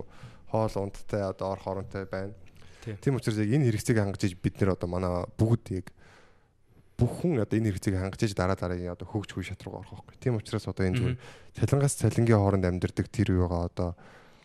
хоол 0.51 0.75
ундтай 0.83 1.23
одоо 1.23 1.55
ор 1.55 1.59
хоронтой 1.63 2.03
байна. 2.09 2.35
Тийм. 2.83 3.15
Учраас 3.15 3.39
яг 3.39 3.47
энэ 3.47 3.71
хэрэгцээг 3.71 3.97
хангаж 4.03 4.35
бид 4.35 4.55
нэр 4.59 4.75
одоо 4.75 4.89
манай 4.91 5.23
бүгд 5.39 5.65
яг 5.79 5.87
бүх 6.99 7.23
хүн 7.23 7.39
одоо 7.39 7.55
энэ 7.55 7.71
хэрэгцээг 7.71 7.95
хангаж 7.95 8.21
иж 8.27 8.35
дараа 8.35 8.59
дараагийн 8.59 8.91
одоо 8.91 9.07
хөгж 9.07 9.31
хүй 9.31 9.47
шат 9.47 9.63
руу 9.63 9.79
орох 9.79 10.03
байхгүй. 10.03 10.19
Тийм 10.19 10.35
учраас 10.35 10.67
одоо 10.67 10.83
энэ 10.83 10.99
зүгээр 10.99 11.17
цалингаас 11.55 11.95
цалингийн 11.95 12.35
хооронд 12.35 12.67
амьдардаг 12.67 13.07
тэр 13.07 13.39
юугаа 13.39 13.71
одоо 13.71 13.95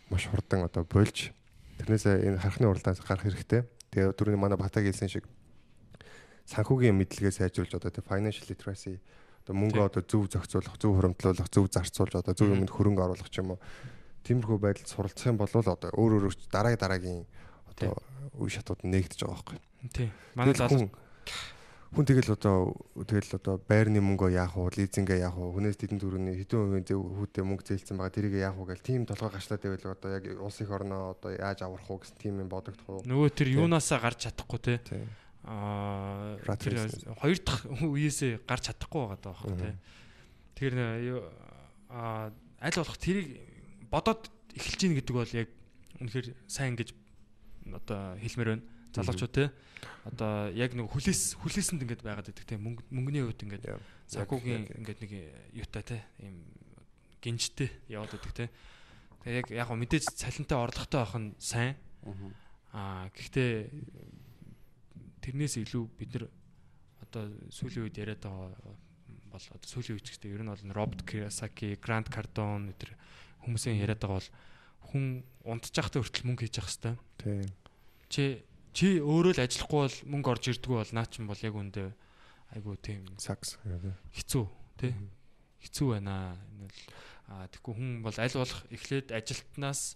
маш 0.07 0.23
хурдан 0.31 0.63
одоо 0.63 0.87
болж 0.87 1.35
тэрнээсээ 1.83 2.31
энэ 2.31 2.39
харахны 2.39 2.71
уралдаанаас 2.71 3.03
гарах 3.03 3.27
хэрэгтэй. 3.27 3.67
Тэгээ 3.91 4.15
түрүүний 4.15 4.39
манай 4.39 4.55
Батаг 4.55 4.87
хэлсэн 4.87 5.11
шиг 5.11 5.27
санхүүгийн 6.47 6.95
мэдлэгээ 6.95 7.35
сайжруулж 7.35 7.75
одоо 7.75 7.91
тэр 7.91 8.07
financial 8.07 8.47
literacy 8.47 9.03
одоо 9.43 9.55
мөнгө 9.59 9.81
одоо 9.83 10.01
зөв 10.07 10.31
зохицуулах, 10.31 10.79
зөв 10.79 10.95
хуримтлуулах, 10.95 11.49
зөв 11.51 11.67
зарцуулж 11.67 12.13
одоо 12.15 12.33
зөв 12.33 12.49
юмд 12.55 12.71
хөрөнгө 12.71 13.03
оруулах 13.03 13.29
ч 13.29 13.43
юм 13.43 13.53
уу. 13.53 13.59
Тиймэрхүү 14.25 14.57
байдалд 14.57 14.89
суралцах 14.89 15.29
юм 15.29 15.37
бол 15.37 15.51
одоо 15.51 15.75
өөр 15.93 16.23
өөр 16.23 16.33
дараагийн 16.49 16.81
дараагийн 16.81 17.21
одоо 17.69 17.93
үе 18.41 18.49
шатууд 18.49 18.81
нэгдэж 18.87 19.21
байгаа 19.21 19.37
байхгүй. 19.37 19.59
Тийм. 19.93 20.09
Манай 20.33 20.57
залуу 20.57 20.89
хүн 21.93 22.05
тэгэл 22.05 22.33
одоо 22.33 22.73
тэгэл 22.95 23.37
одоо 23.37 23.55
байрны 23.61 24.01
мөнгөө 24.01 24.33
яах 24.33 24.57
уу, 24.57 24.73
лизингээ 24.73 25.21
яах 25.21 25.37
уу, 25.37 25.53
хүнээс 25.53 25.77
тэдэн 25.77 26.01
төрөний 26.01 26.35
хэдэн 26.41 26.81
хувийн 26.81 26.85
хүүтэй 26.89 27.43
мөнгө 27.45 27.67
зээлсэн 27.69 27.95
байгаа 27.99 28.15
тэрийг 28.15 28.35
яах 28.41 28.57
уу 28.57 28.65
гэл 28.65 28.81
тийм 28.81 29.05
толгой 29.05 29.31
гашлаад 29.35 29.61
байвал 29.61 29.93
одоо 29.93 30.09
яг 30.11 30.23
улс 30.41 30.57
их 30.59 30.71
орноо 30.73 31.15
одоо 31.15 31.31
яаж 31.31 31.59
аврах 31.61 31.87
уу 31.87 32.01
гэсэн 32.01 32.17
тийм 32.17 32.41
юм 32.41 32.49
бодогдох 32.49 32.89
уу. 32.89 33.05
нөгөө 33.05 33.29
тэр 33.31 33.47
юунаасаа 33.61 33.99
гарч 34.01 34.27
чадахгүй 34.27 34.59
те. 34.59 34.75
Аа 35.45 36.41
тэр 36.57 36.89
хоёр 37.21 37.37
дахь 37.45 37.63
үеэсээ 37.69 38.43
гарч 38.49 38.73
чадахгүй 38.73 39.01
байгаа 39.05 39.21
даа 39.21 39.37
Мгм. 39.45 39.61
те 39.61 39.69
тэр 40.57 40.73
аа 41.93 42.33
аль 42.59 42.79
болох 42.81 42.97
тэрийг 42.97 43.39
бодоод 43.93 44.27
эхэлж 44.57 44.79
гин 44.81 44.95
гэдэг 44.97 45.15
бол 45.15 45.31
яг 45.37 45.47
үнэхээр 46.01 46.33
сайн 46.49 46.75
гэж 46.75 46.91
одоо 47.71 48.17
хэлмээр 48.19 48.49
байна. 48.57 48.65
Залуучууд 48.95 49.33
те 49.35 49.51
одоо 50.05 50.51
яг 50.53 50.73
нэг 50.73 50.91
хүлээс 50.91 51.39
хүлээсэнд 51.41 51.83
ингээд 51.83 52.05
байгаад 52.05 52.29
байдаг 52.29 52.45
те. 52.45 52.57
Мөнгө 52.57 52.83
мөнгөний 52.91 53.23
хувьд 53.25 53.45
ингээд 53.45 53.65
санхүүгийн 54.11 54.63
ингээд 54.81 54.99
нэг 55.01 55.11
юутай 55.53 55.83
те. 55.83 55.97
Ийм 56.21 56.45
гинжтэй 57.21 57.69
яваад 57.89 58.13
байдаг 58.13 58.33
те. 58.33 58.45
Тэгээ 59.25 59.41
яг 59.41 59.47
яг 59.49 59.69
мэдээж 59.73 60.13
цалинтай 60.13 60.57
орлоготой 60.57 60.99
байх 61.01 61.15
нь 61.17 61.33
сайн. 61.41 61.73
Аа 62.75 63.09
гэхдээ 63.09 63.51
тэрнээс 65.25 65.57
илүү 65.65 65.83
бид 65.97 66.11
нар 66.13 66.25
одоо 67.01 67.23
сүүлийн 67.49 67.89
үед 67.89 67.97
яриад 67.97 68.21
байгаа 68.21 68.53
бол 69.33 69.45
одоо 69.57 69.67
сүүлийн 69.69 69.97
үед 69.97 70.05
ч 70.05 70.15
гэдэг 70.21 70.35
ер 70.37 70.43
нь 70.45 70.51
бол 70.53 70.77
Роберт 70.77 71.01
Кiyosaki, 71.09 71.81
Grant 71.81 72.13
Cardone 72.13 72.69
өдр 72.71 72.93
хүмүүсийн 73.41 73.81
яриад 73.81 74.01
байгаа 74.01 74.21
бол 74.21 74.31
хүн 74.93 75.05
унтчихтай 75.43 75.99
хүртэл 76.01 76.27
мөнгө 76.29 76.45
хийж 76.45 76.61
явах 76.61 76.71
хэвээр. 76.71 76.97
Тийм. 77.17 77.49
Чи 78.09 78.23
чи 78.75 78.99
өөрөө 78.99 79.39
л 79.39 79.43
ажиллахгүй 79.47 79.79
бол 79.87 79.97
мөнгө 80.11 80.31
орж 80.35 80.43
ирдгүү 80.51 80.75
бол 80.83 80.91
наа 80.91 81.07
чин 81.07 81.31
бол 81.31 81.39
яг 81.39 81.55
үндэ 81.55 81.95
айгу 82.51 82.75
тийм 82.75 83.07
Сакс. 83.15 83.55
хэцүү. 84.11 84.45
тий. 84.75 84.91
Хэцүү 85.63 85.87
байна. 85.95 86.35
Энэ 86.59 86.67
аа 87.31 87.47
тэгэхгүй 87.47 87.71
хүн 87.71 87.91
бол 88.03 88.17
аль 88.19 88.35
болох 88.35 88.61
эхлээд 88.69 89.15
ажилтнаас 89.15 89.95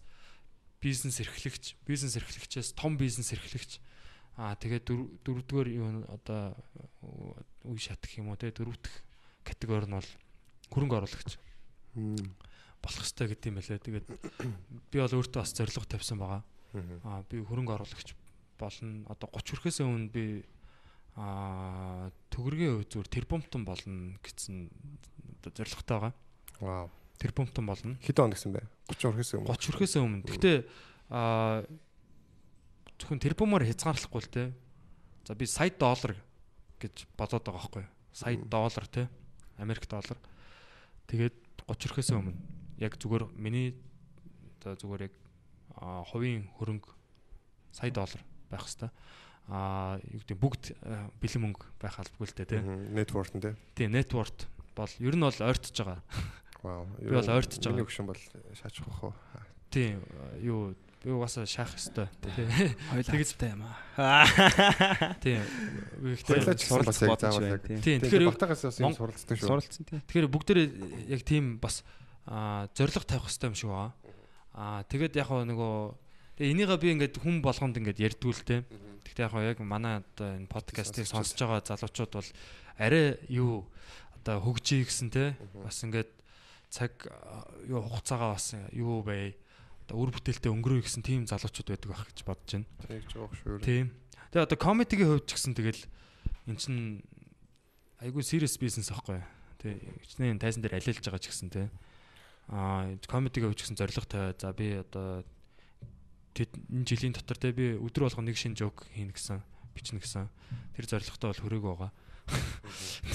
бизнес 0.80 1.20
эрхлэгч, 1.20 1.76
бизнес 1.84 2.16
эрхлэгчээс 2.16 2.72
том 2.80 2.96
бизнес 2.96 3.36
эрхлэгч 3.36 3.84
аа 4.40 4.56
тэгээд 4.56 4.88
дөрөвдүгээр 5.28 5.70
юу 5.76 6.08
одоо 6.08 6.56
үе 7.68 7.84
шат 7.84 8.00
гэх 8.00 8.24
юм 8.24 8.32
уу 8.32 8.40
тий 8.40 8.56
дөрөвдөх 8.56 8.96
категори 9.44 9.92
нь 9.92 10.00
бол 10.00 10.10
хөрөнгө 10.72 10.98
оруулагч 11.04 11.36
болох 12.80 13.04
хэрэгтэй 13.04 13.28
гэдэг 13.28 13.50
юм 13.52 13.58
байлээ. 13.60 13.84
Тэгээд 13.84 14.08
би 14.88 14.98
бол 15.04 15.18
өөртөө 15.20 15.44
бас 15.44 15.52
зорилго 15.52 15.84
тавьсан 15.84 16.18
байгаа. 16.24 16.42
Аа 17.04 17.28
би 17.28 17.44
хөрөнгө 17.44 17.76
оруулагч 17.76 18.16
болно. 18.60 19.08
Одоо 19.08 19.28
30 19.32 19.56
хүрэхээс 19.56 19.80
өмнө 19.82 20.12
би 20.12 20.44
аа 21.16 22.12
төгрөгийн 22.30 22.84
үе 22.84 22.86
зүгээр 22.86 23.10
тэрбумтон 23.10 23.64
болно 23.64 24.20
гэсэн 24.20 24.68
одоо 25.40 25.52
зорилготой 25.56 25.96
байгаа. 25.98 26.14
Вау. 26.60 26.88
Тэрбумтон 27.20 27.66
болно. 27.66 27.96
Хэд 28.04 28.20
он 28.20 28.36
гэсэн 28.36 28.52
бэ? 28.54 28.64
30 28.92 29.16
хүрэхээс 29.16 29.32
өмнө. 29.40 29.48
30 29.48 29.72
хүрэхээс 29.74 29.96
өмнө. 30.00 30.24
Гэхдээ 30.28 30.58
аа 31.10 31.64
зөвхөн 33.00 33.24
тэрбумаар 33.24 33.64
хязгаарлахгүй 33.64 34.22
л 34.24 34.32
те. 34.32 34.44
За 35.24 35.36
би 35.36 35.48
сая 35.48 35.72
доллар 35.72 36.20
гэж 36.84 37.08
бодоод 37.16 37.44
байгаа 37.48 37.60
байхгүй 37.64 37.84
юу? 37.84 37.92
Сая 38.12 38.36
доллар 38.44 38.86
те. 38.92 39.08
Америк 39.56 39.88
доллар. 39.88 40.20
Тэгээд 41.08 41.36
30 41.68 41.96
хүрэхээс 41.96 42.12
өмнө 42.16 42.60
яг 42.80 42.96
зүгээр 42.96 43.28
миний 43.36 43.76
одоо 44.60 44.76
зүгээр 44.80 45.12
яг 45.12 45.16
хувийн 46.12 46.48
хөрөнгө 46.56 46.96
сая 47.76 47.92
доллар 47.92 48.24
байх 48.51 48.65
хэвээр 48.65 48.93
аа 49.49 50.01
юу 50.01 50.21
гэдэг 50.25 50.39
бүгд 50.41 50.65
бэлэн 51.21 51.43
мөнгө 51.45 51.65
байх 51.77 52.01
албагүй 52.01 52.27
л 52.33 52.37
дээ 52.39 52.49
тий. 52.49 52.61
Network 52.97 53.33
нь 53.37 53.45
тий. 53.45 53.55
Тий, 53.77 53.89
network 53.93 54.49
бол 54.73 54.93
ер 54.99 55.15
нь 55.15 55.25
бол 55.25 55.37
ойртож 55.37 55.77
байгаа. 55.77 56.01
Вау. 56.65 56.89
Би 56.97 57.13
бол 57.13 57.29
ойртож 57.29 57.61
байгаа. 57.61 57.77
Миний 57.77 57.85
хөшин 57.85 58.09
бол 58.09 58.23
шаачих 58.57 58.89
واخ 58.89 59.13
уу. 59.13 59.15
Тий, 59.69 60.01
юу 60.41 60.73
би 61.05 61.13
угаасаа 61.13 61.45
шаах 61.45 61.77
хэвээр 61.77 62.09
тий. 62.25 62.33
Хоёулаа 62.89 63.53
юм 63.53 63.63
аа. 64.01 64.25
Тий. 65.21 65.37
Хоёулаа 66.25 66.57
ч 66.57 66.65
гэсэн 66.65 66.89
бас 66.89 67.01
яг 67.05 67.21
заавал 67.21 67.45
яг. 67.45 67.61
Тий, 67.85 68.01
тэгэхээр 68.01 68.33
батагаас 68.33 68.65
бас 68.65 68.81
юм 68.81 68.97
суралцдаг 68.97 69.37
шүү. 69.37 69.49
Суралцсан 69.53 69.85
тий. 69.85 70.01
Тэгэхээр 70.09 70.33
бүгдээ 70.33 71.13
яг 71.13 71.21
тийм 71.29 71.61
бас 71.61 71.85
аа 72.25 72.73
зориг 72.73 73.05
тавих 73.05 73.29
хэрэгтэй 73.29 73.53
юм 73.53 73.59
шиг 73.61 73.69
байгаа. 73.69 73.93
Аа 74.57 74.81
тэгээд 74.89 75.21
яг 75.21 75.29
нөгөө 75.29 75.75
Тэгээ 76.40 76.56
энийгээ 76.56 76.80
би 76.80 76.88
ингээд 76.96 77.16
хүн 77.20 77.44
болгонд 77.44 77.76
ингээд 77.84 78.00
ярьдгүүлтэй. 78.00 78.64
Гэхдээ 79.04 79.28
яг 79.28 79.36
яг 79.44 79.60
манай 79.60 80.00
одоо 80.00 80.40
энэ 80.40 80.48
подкастыг 80.48 81.04
сонсож 81.04 81.36
байгаа 81.36 81.68
залуучууд 81.68 82.16
бол 82.16 82.30
арай 82.80 83.20
юу 83.28 83.68
одоо 84.24 84.40
хөгжиж 84.40 84.88
гисэн 84.88 85.12
те 85.12 85.36
бас 85.60 85.84
ингээд 85.84 86.08
цаг 86.72 86.96
юу 87.68 87.84
хугацаагаа 87.84 88.40
бас 88.40 88.56
юу 88.72 89.04
бай 89.04 89.36
одоо 89.84 90.00
үр 90.00 90.16
бүтээлтэй 90.16 90.48
өнгөрөө 90.48 90.88
гэсэн 90.88 91.04
тийм 91.04 91.28
залуучууд 91.28 91.76
байдаг 91.76 91.92
байх 91.92 92.08
гэж 92.08 92.20
бодож 92.24 92.52
байна. 92.56 92.72
Тэгж 92.88 93.10
жоох 93.12 93.36
шүү. 93.36 93.60
Тийм. 93.60 93.92
Тэгээ 94.32 94.48
одоо 94.48 94.56
комедигийн 94.64 95.12
хувьд 95.12 95.28
ч 95.28 95.36
гэсэн 95.36 95.54
тэгэл 95.60 95.84
эн 96.48 96.56
чин 96.56 97.04
айгүй 98.00 98.24
serious 98.24 98.56
business 98.56 98.96
аахгүй. 98.96 99.20
Тэг 99.60 99.76
хичнээн 100.08 100.40
тайзан 100.40 100.64
дээр 100.64 100.80
алиалж 100.80 101.04
байгаа 101.04 101.20
ч 101.20 101.28
гэсэн 101.36 101.52
те. 101.52 101.68
Аа 102.48 102.96
комедигийн 103.12 103.52
хувьд 103.52 103.60
ч 103.60 103.68
гэсэн 103.68 103.76
зориг 103.76 104.08
тавиа. 104.08 104.32
За 104.40 104.56
би 104.56 104.80
одоо 104.80 105.28
энэ 106.48 106.86
жилийн 106.86 107.14
дотор 107.18 107.38
те 107.42 107.52
би 107.52 107.76
өдөр 107.76 108.08
болгоо 108.08 108.24
нэг 108.24 108.38
шин 108.38 108.56
жок 108.56 108.86
хийнэ 108.94 109.12
гэсэн 109.12 109.42
бичнэ 109.76 110.00
гэсэн 110.00 110.30
тэр 110.78 110.86
зорилготой 110.86 111.34
бол 111.34 111.44
хөрөг 111.44 111.64
байгаа. 111.66 111.92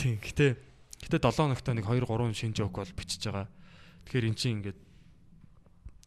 Тийм. 0.01 0.19
Гэтэ 0.19 0.59
гэтэ 1.07 1.19
7 1.23 1.55
хоногт 1.55 1.69
нэг 1.69 1.87
2 1.87 2.05
3 2.05 2.35
шин 2.35 2.53
жок 2.53 2.73
бол 2.75 2.97
бичиж 2.97 3.23
байгаа. 3.29 3.49
Тэгэхээр 4.09 4.29
эн 4.29 4.37
чинь 4.37 4.55
ингээд 4.61 4.81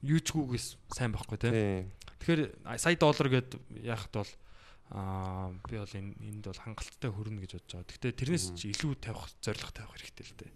юучгүйгээс 0.04 0.68
сайн 0.94 1.14
байхгүй 1.14 1.38
те. 1.42 1.88
Тэгэхээр 2.22 2.42
сая 2.78 2.98
доллар 2.98 3.28
гэд 3.30 3.50
яхад 3.82 4.14
бол 4.14 4.32
аа 4.88 5.52
би 5.68 5.76
бол 5.76 5.92
энэ 6.00 6.16
энд 6.24 6.48
бол 6.48 6.64
хангалттай 6.64 7.12
хөрнө 7.12 7.44
гэж 7.44 7.60
бодож 7.60 7.72
байгаа. 7.76 7.92
Гэхдээ 7.92 8.14
тэрнээс 8.24 8.46
чи 8.56 8.72
илүү 8.72 8.96
тавих 9.04 9.28
зорилго 9.44 9.72
тавих 9.76 9.92
хэрэгтэй 10.00 10.24
л 10.24 10.40
дээ. 10.40 10.52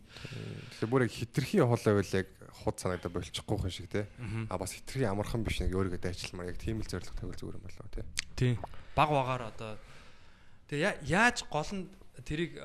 Тэгэхээр 0.80 0.88
бүр 0.88 1.04
яг 1.04 1.12
хитрхи 1.12 1.60
хоол 1.60 1.84
байвал 1.84 2.16
яг 2.16 2.28
худ 2.64 2.78
санагдаа 2.80 3.12
болчихгүй 3.12 3.58
хүн 3.60 3.74
шиг 3.76 3.92
те. 3.92 4.08
А 4.48 4.56
бас 4.56 4.72
хитрхи 4.72 5.04
амархан 5.04 5.44
биш 5.44 5.60
нэг 5.60 5.76
өөрийгөө 5.76 6.00
дайчилмаар 6.00 6.56
яг 6.56 6.64
тийм 6.64 6.80
л 6.80 6.88
зорилго 6.88 7.12
тавил 7.12 7.36
зүгээр 7.36 7.60
юм 7.60 7.66
болоо 7.68 7.92
те. 7.92 8.08
Тийм. 8.40 8.56
Баг 8.96 9.10
багаар 9.12 9.44
одоо 9.52 9.76
тэгээ 10.72 11.04
яаж 11.12 11.44
гол 11.52 11.72
нь 11.76 11.92
тэрийг 12.24 12.56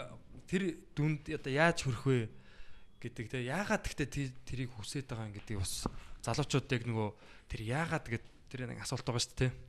тэр 0.47 0.63
дүнд 0.95 1.35
одоо 1.35 1.51
яаж 1.51 1.83
хөрөх 1.83 2.07
вэ 2.07 2.31
гэдэг 3.03 3.27
те. 3.27 3.43
Яагаад 3.43 3.83
гэхдээ 3.83 4.39
тэрийг 4.47 4.71
хүсэж 4.71 5.11
байгаа 5.11 5.27
юм 5.27 5.35
гэдэг 5.35 5.59
бас 5.59 5.91
залуучууд 6.23 6.71
яг 6.71 6.83
нөгөө 6.87 7.09
тэр 7.51 7.61
яагаад 7.67 8.07
гэд 8.07 8.25
тэр 8.55 8.71
нэг 8.71 8.87
асуулт 8.87 9.03
байгаа 9.03 9.19
шүү 9.19 9.35
дээ 9.35 9.51
те 9.51 9.66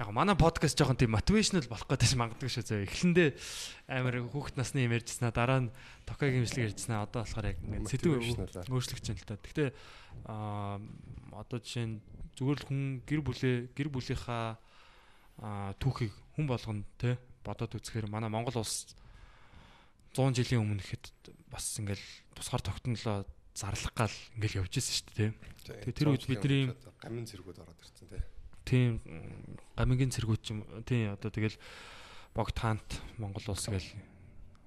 яг 0.00 0.08
манай 0.16 0.32
подкаст 0.32 0.78
жоохон 0.80 0.96
тийм 0.96 1.12
мотивашнл 1.12 1.60
болох 1.68 1.84
гэдэг 1.84 2.16
магадгүй 2.16 2.48
шүү 2.48 2.64
зөө. 2.64 2.88
Эхлэндээ 2.88 3.28
амар 3.92 4.16
хүүхэд 4.32 4.56
насны 4.56 4.88
юм 4.88 4.96
ярьжсна 4.96 5.28
дараа 5.28 5.68
нь 5.68 5.72
токагийн 6.08 6.40
имжлэг 6.40 6.72
ярьжсна 6.72 7.04
одоо 7.04 7.28
болохоор 7.28 7.52
яг 7.52 7.60
ингээд 7.60 7.84
сэдв 8.00 8.08
өөрчлөгдөж 8.72 9.06
байна 9.12 9.20
л 9.20 9.28
та. 9.28 9.36
Гэхдээ 9.44 9.68
аа 10.24 10.80
одоо 11.36 11.60
жишээ 11.60 11.84
нь 11.84 12.00
зүгээр 12.32 12.58
л 12.64 12.68
хүн 12.72 12.82
гэр 13.04 13.20
бүлээ 13.20 13.56
гэр 13.76 13.88
бүлийнхаа 13.92 14.56
аа 15.44 15.76
түүхийг 15.76 16.16
хүн 16.32 16.46
болгоно 16.48 16.88
те 16.96 17.20
бодоод 17.44 17.76
үзэхээр 17.76 18.08
манай 18.08 18.32
Монгол 18.32 18.56
улс 18.64 18.96
100 20.16 20.32
жилийн 20.32 20.64
өмнө 20.64 20.80
ихэд 20.80 21.12
бас 21.52 21.76
ингээл 21.76 22.06
тусгаар 22.32 22.64
тогтнолоо 22.64 23.28
зарлах 23.52 23.92
гал 23.92 24.16
ингээл 24.40 24.64
явж 24.64 24.80
исэн 24.80 24.96
шүү 24.96 25.12
дээ. 25.12 25.30
Тэгээ 25.84 25.92
тэр 25.92 26.08
үед 26.08 26.24
бидний 26.24 26.72
гамин 27.04 27.28
зэргүүд 27.28 27.60
ороод 27.60 27.76
ирсэн 27.84 28.08
те 28.08 28.39
тийм 28.70 29.02
гамигийн 29.74 30.14
цэргүүд 30.14 30.40
ч 30.46 30.54
юм 30.54 30.62
тийм 30.86 31.18
одоо 31.18 31.30
тэгэл 31.34 31.58
богд 32.34 32.54
хаант 32.54 33.02
Монгол 33.18 33.42
улс 33.50 33.66
гээл 33.66 33.90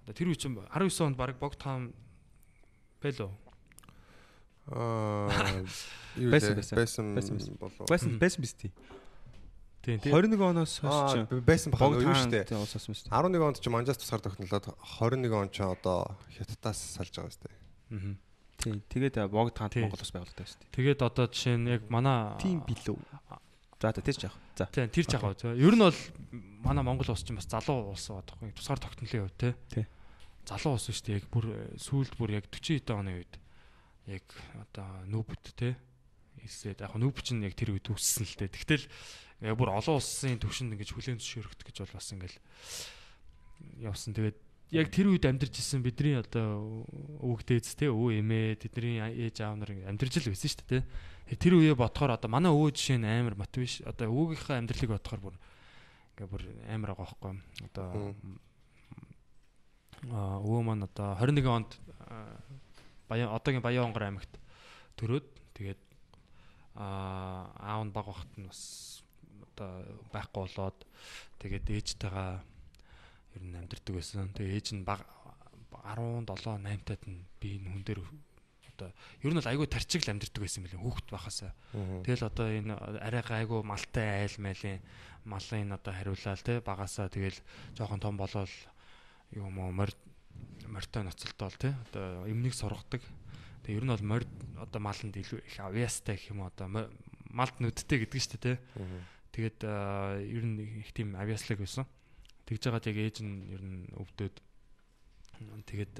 одоо 0.03 0.13
тэр 0.13 0.27
үе 0.27 0.35
чинь 0.35 0.59
19 0.59 1.07
онд 1.07 1.15
баг 1.15 1.39
богд 1.39 1.63
хаан 1.63 1.95
байлоо 2.99 3.31
аа 4.67 5.31
байсан 6.33 6.55
байсан. 6.55 7.15
Байсан 7.15 7.35
болов. 7.59 7.87
байсан. 7.87 8.19
Байсан 8.19 8.41
биз 8.43 8.53
тий 8.59 8.71
Тийм 9.83 9.99
21 9.99 10.39
оноос 10.39 10.79
хойш 10.79 11.27
чи 11.27 11.39
байсан 11.43 11.71
баха 11.75 11.91
юу 11.91 12.07
улс 12.07 12.75
ус 12.75 13.03
11 13.11 13.43
онд 13.43 13.59
чи 13.59 13.67
манжаас 13.67 13.99
тусгаар 13.99 14.23
тогтнолоод 14.23 14.79
21 14.79 15.27
он 15.35 15.49
чи 15.51 15.59
одоо 15.59 16.15
хятадаас 16.31 16.79
салж 16.95 17.11
байгаа 17.11 17.35
штэ 17.35 17.51
аа 17.91 18.15
тий 18.63 18.79
тэгээд 18.87 19.27
богд 19.27 19.59
хаант 19.59 19.75
Монгол 19.75 19.99
улс 19.99 20.15
байгуулагдсан 20.15 20.47
штэ 20.47 20.71
тэгээд 20.71 21.03
одоо 21.03 21.27
жишээ 21.27 21.59
нь 21.59 21.67
яг 21.67 21.83
манай 21.91 22.39
тийм 22.39 22.63
билүү 22.63 22.95
За 23.83 23.91
тэр 23.91 24.15
ч 24.15 24.23
яах. 24.23 24.39
За. 24.55 24.63
Тийм 24.71 24.87
тэр 24.87 25.03
ч 25.03 25.11
яах. 25.19 25.35
Ер 25.59 25.75
нь 25.75 25.83
бол 25.83 25.99
манай 26.63 26.87
Монгол 26.87 27.11
улс 27.11 27.27
чинь 27.27 27.35
бас 27.35 27.51
залуу 27.51 27.91
улс 27.91 28.07
байхгүй. 28.07 28.55
Тусгаар 28.55 28.79
тогтнолын 28.79 29.27
хувьд 29.27 29.35
те. 29.35 29.51
Тий. 29.67 29.83
Залуу 30.47 30.79
улс 30.79 30.87
шүү 30.87 31.03
дээ. 31.03 31.19
Яг 31.19 31.27
бүр 31.27 31.45
сүүлд 31.75 32.15
бүр 32.15 32.31
яг 32.39 32.47
40 32.47 32.79
хэдэн 32.79 32.95
оны 32.95 33.11
үед 33.19 33.33
яг 34.07 34.23
одоо 34.55 34.87
нүүбд 35.11 35.51
те. 35.59 35.75
Илсээд 36.39 36.79
яг 36.79 36.95
нүүб 36.95 37.19
чинь 37.19 37.43
яг 37.43 37.59
тэр 37.59 37.75
үед 37.75 37.91
үссэн 37.91 38.23
л 38.23 38.39
дээ. 38.39 38.55
Тэгтэл 38.55 38.87
яг 39.51 39.55
бүр 39.59 39.75
олон 39.75 39.99
улсын 39.99 40.39
төвшөнд 40.39 40.79
ингэж 40.79 40.95
хүлээн 40.95 41.19
зөвшөөрөхт 41.19 41.67
гэж 41.67 41.83
бол 41.83 41.95
бас 41.99 42.07
ингээл 42.15 42.39
явсан. 43.83 44.15
Тэгээд 44.15 44.39
яг 44.79 44.87
тэр 44.95 45.11
үед 45.11 45.27
амьдарч 45.27 45.59
исэн 45.59 45.83
бидний 45.83 46.15
одоо 46.15 46.87
өвөг 47.19 47.43
дээдс 47.43 47.75
те 47.75 47.91
өвөө 47.91 48.23
эмээ 48.23 48.63
тэдний 48.63 49.03
ээж 49.03 49.43
аав 49.43 49.59
нар 49.59 49.75
амьдарч 49.75 50.23
л 50.23 50.31
байсан 50.31 50.49
шүү 50.49 50.63
дээ 50.71 50.81
те 50.81 50.87
тэр 51.27 51.53
үе 51.59 51.73
бодохоор 51.75 52.15
одоо 52.17 52.29
манай 52.29 52.51
өвөө 52.51 52.71
жишээ 52.75 52.99
нь 52.99 53.07
амар 53.07 53.35
мотиваш 53.39 53.81
одоо 53.87 54.11
өвгийнхаа 54.11 54.59
амьдралыг 54.59 54.91
бодохоор 54.95 55.21
бүр 55.23 55.35
ингээ 56.13 56.27
бүр 56.29 56.43
амар 56.67 56.91
байгаа 56.93 57.05
байхгүй 57.07 57.33
одоо 57.67 57.87
өвөө 60.43 60.61
маань 60.67 60.85
одоо 60.87 61.15
21 61.19 61.47
онд 61.47 61.71
Баян 63.07 63.29
одоогийн 63.35 63.63
Баянгар 63.63 64.07
аймагт 64.07 64.33
төрөөд 64.99 65.27
тэгээд 65.55 65.81
аа 66.75 67.51
аав 67.59 67.81
нь 67.85 67.93
баг 67.95 68.05
багт 68.07 68.31
нь 68.39 68.47
бас 68.47 69.03
одоо 69.53 69.71
байхгүй 70.11 70.41
болоод 70.43 70.77
тэгээд 71.39 71.65
ээжтэйгээ 71.69 72.53
ер 73.37 73.43
нь 73.43 73.57
амьдэрдэг 73.57 73.93
байсан. 73.95 74.29
Тэгээд 74.33 74.55
ээж 74.57 74.67
нь 74.77 74.85
баг 74.85 75.01
17 75.83 76.25
8 76.29 76.85
таад 76.85 77.03
нь 77.09 77.25
би 77.39 77.57
энэ 77.57 77.69
хүн 77.69 77.83
дээр 77.85 78.01
одоо 78.83 78.91
ер 79.23 79.31
нь 79.31 79.39
бол 79.39 79.51
айгүй 79.51 79.67
тарчиг 79.71 80.03
л 80.03 80.11
амьдэрдэг 80.11 80.41
байсан 80.43 80.63
билээ 80.67 80.83
хүүхэд 80.83 81.07
байхасаа. 81.07 81.51
Тэгэл 82.03 82.27
одоо 82.27 82.47
энэ 82.51 82.73
арайгаа 82.99 83.37
айгүй 83.39 83.61
малтай 83.63 84.27
айл 84.27 84.35
майлын 84.43 84.83
малын 85.23 85.71
одоо 85.71 85.93
хариулаал 85.95 86.43
те 86.43 86.59
багасаа 86.59 87.07
тэгэл 87.07 87.39
жоохон 87.79 88.03
том 88.03 88.19
болол 88.19 88.51
юм 89.31 89.55
уу 89.57 89.71
морь 89.71 89.95
морьтой 90.67 91.03
ноцолтол 91.07 91.55
те 91.55 91.71
одоо 91.89 92.27
эмнийг 92.27 92.53
сургадаг. 92.53 93.01
Тэгээ 93.63 93.79
ер 93.79 93.85
нь 93.87 93.93
бол 93.95 94.03
морь 94.03 94.27
одоо 94.59 94.79
маланд 94.83 95.15
илүү 95.15 95.39
их 95.47 95.57
авьяастай 95.63 96.19
гэх 96.19 96.35
юм 96.35 96.43
одоо 96.43 96.67
малд 97.31 97.55
нүдтэй 97.63 98.03
гэдэг 98.03 98.19
нь 98.19 98.25
шүү 98.27 98.35
дээ 98.35 98.57
те. 98.59 98.61
Тэгээд 99.31 99.59
ер 99.63 100.43
нь 100.43 100.83
их 100.83 100.91
тийм 100.91 101.15
авьяаслаг 101.15 101.63
байсан. 101.63 101.87
Тэгж 102.43 102.67
байгаа 102.67 102.91
яг 102.91 102.97
ээж 102.99 103.17
нь 103.23 103.47
ер 103.55 103.63
нь 103.63 103.87
өвдөд 103.95 104.35
тэгээд 105.71 105.93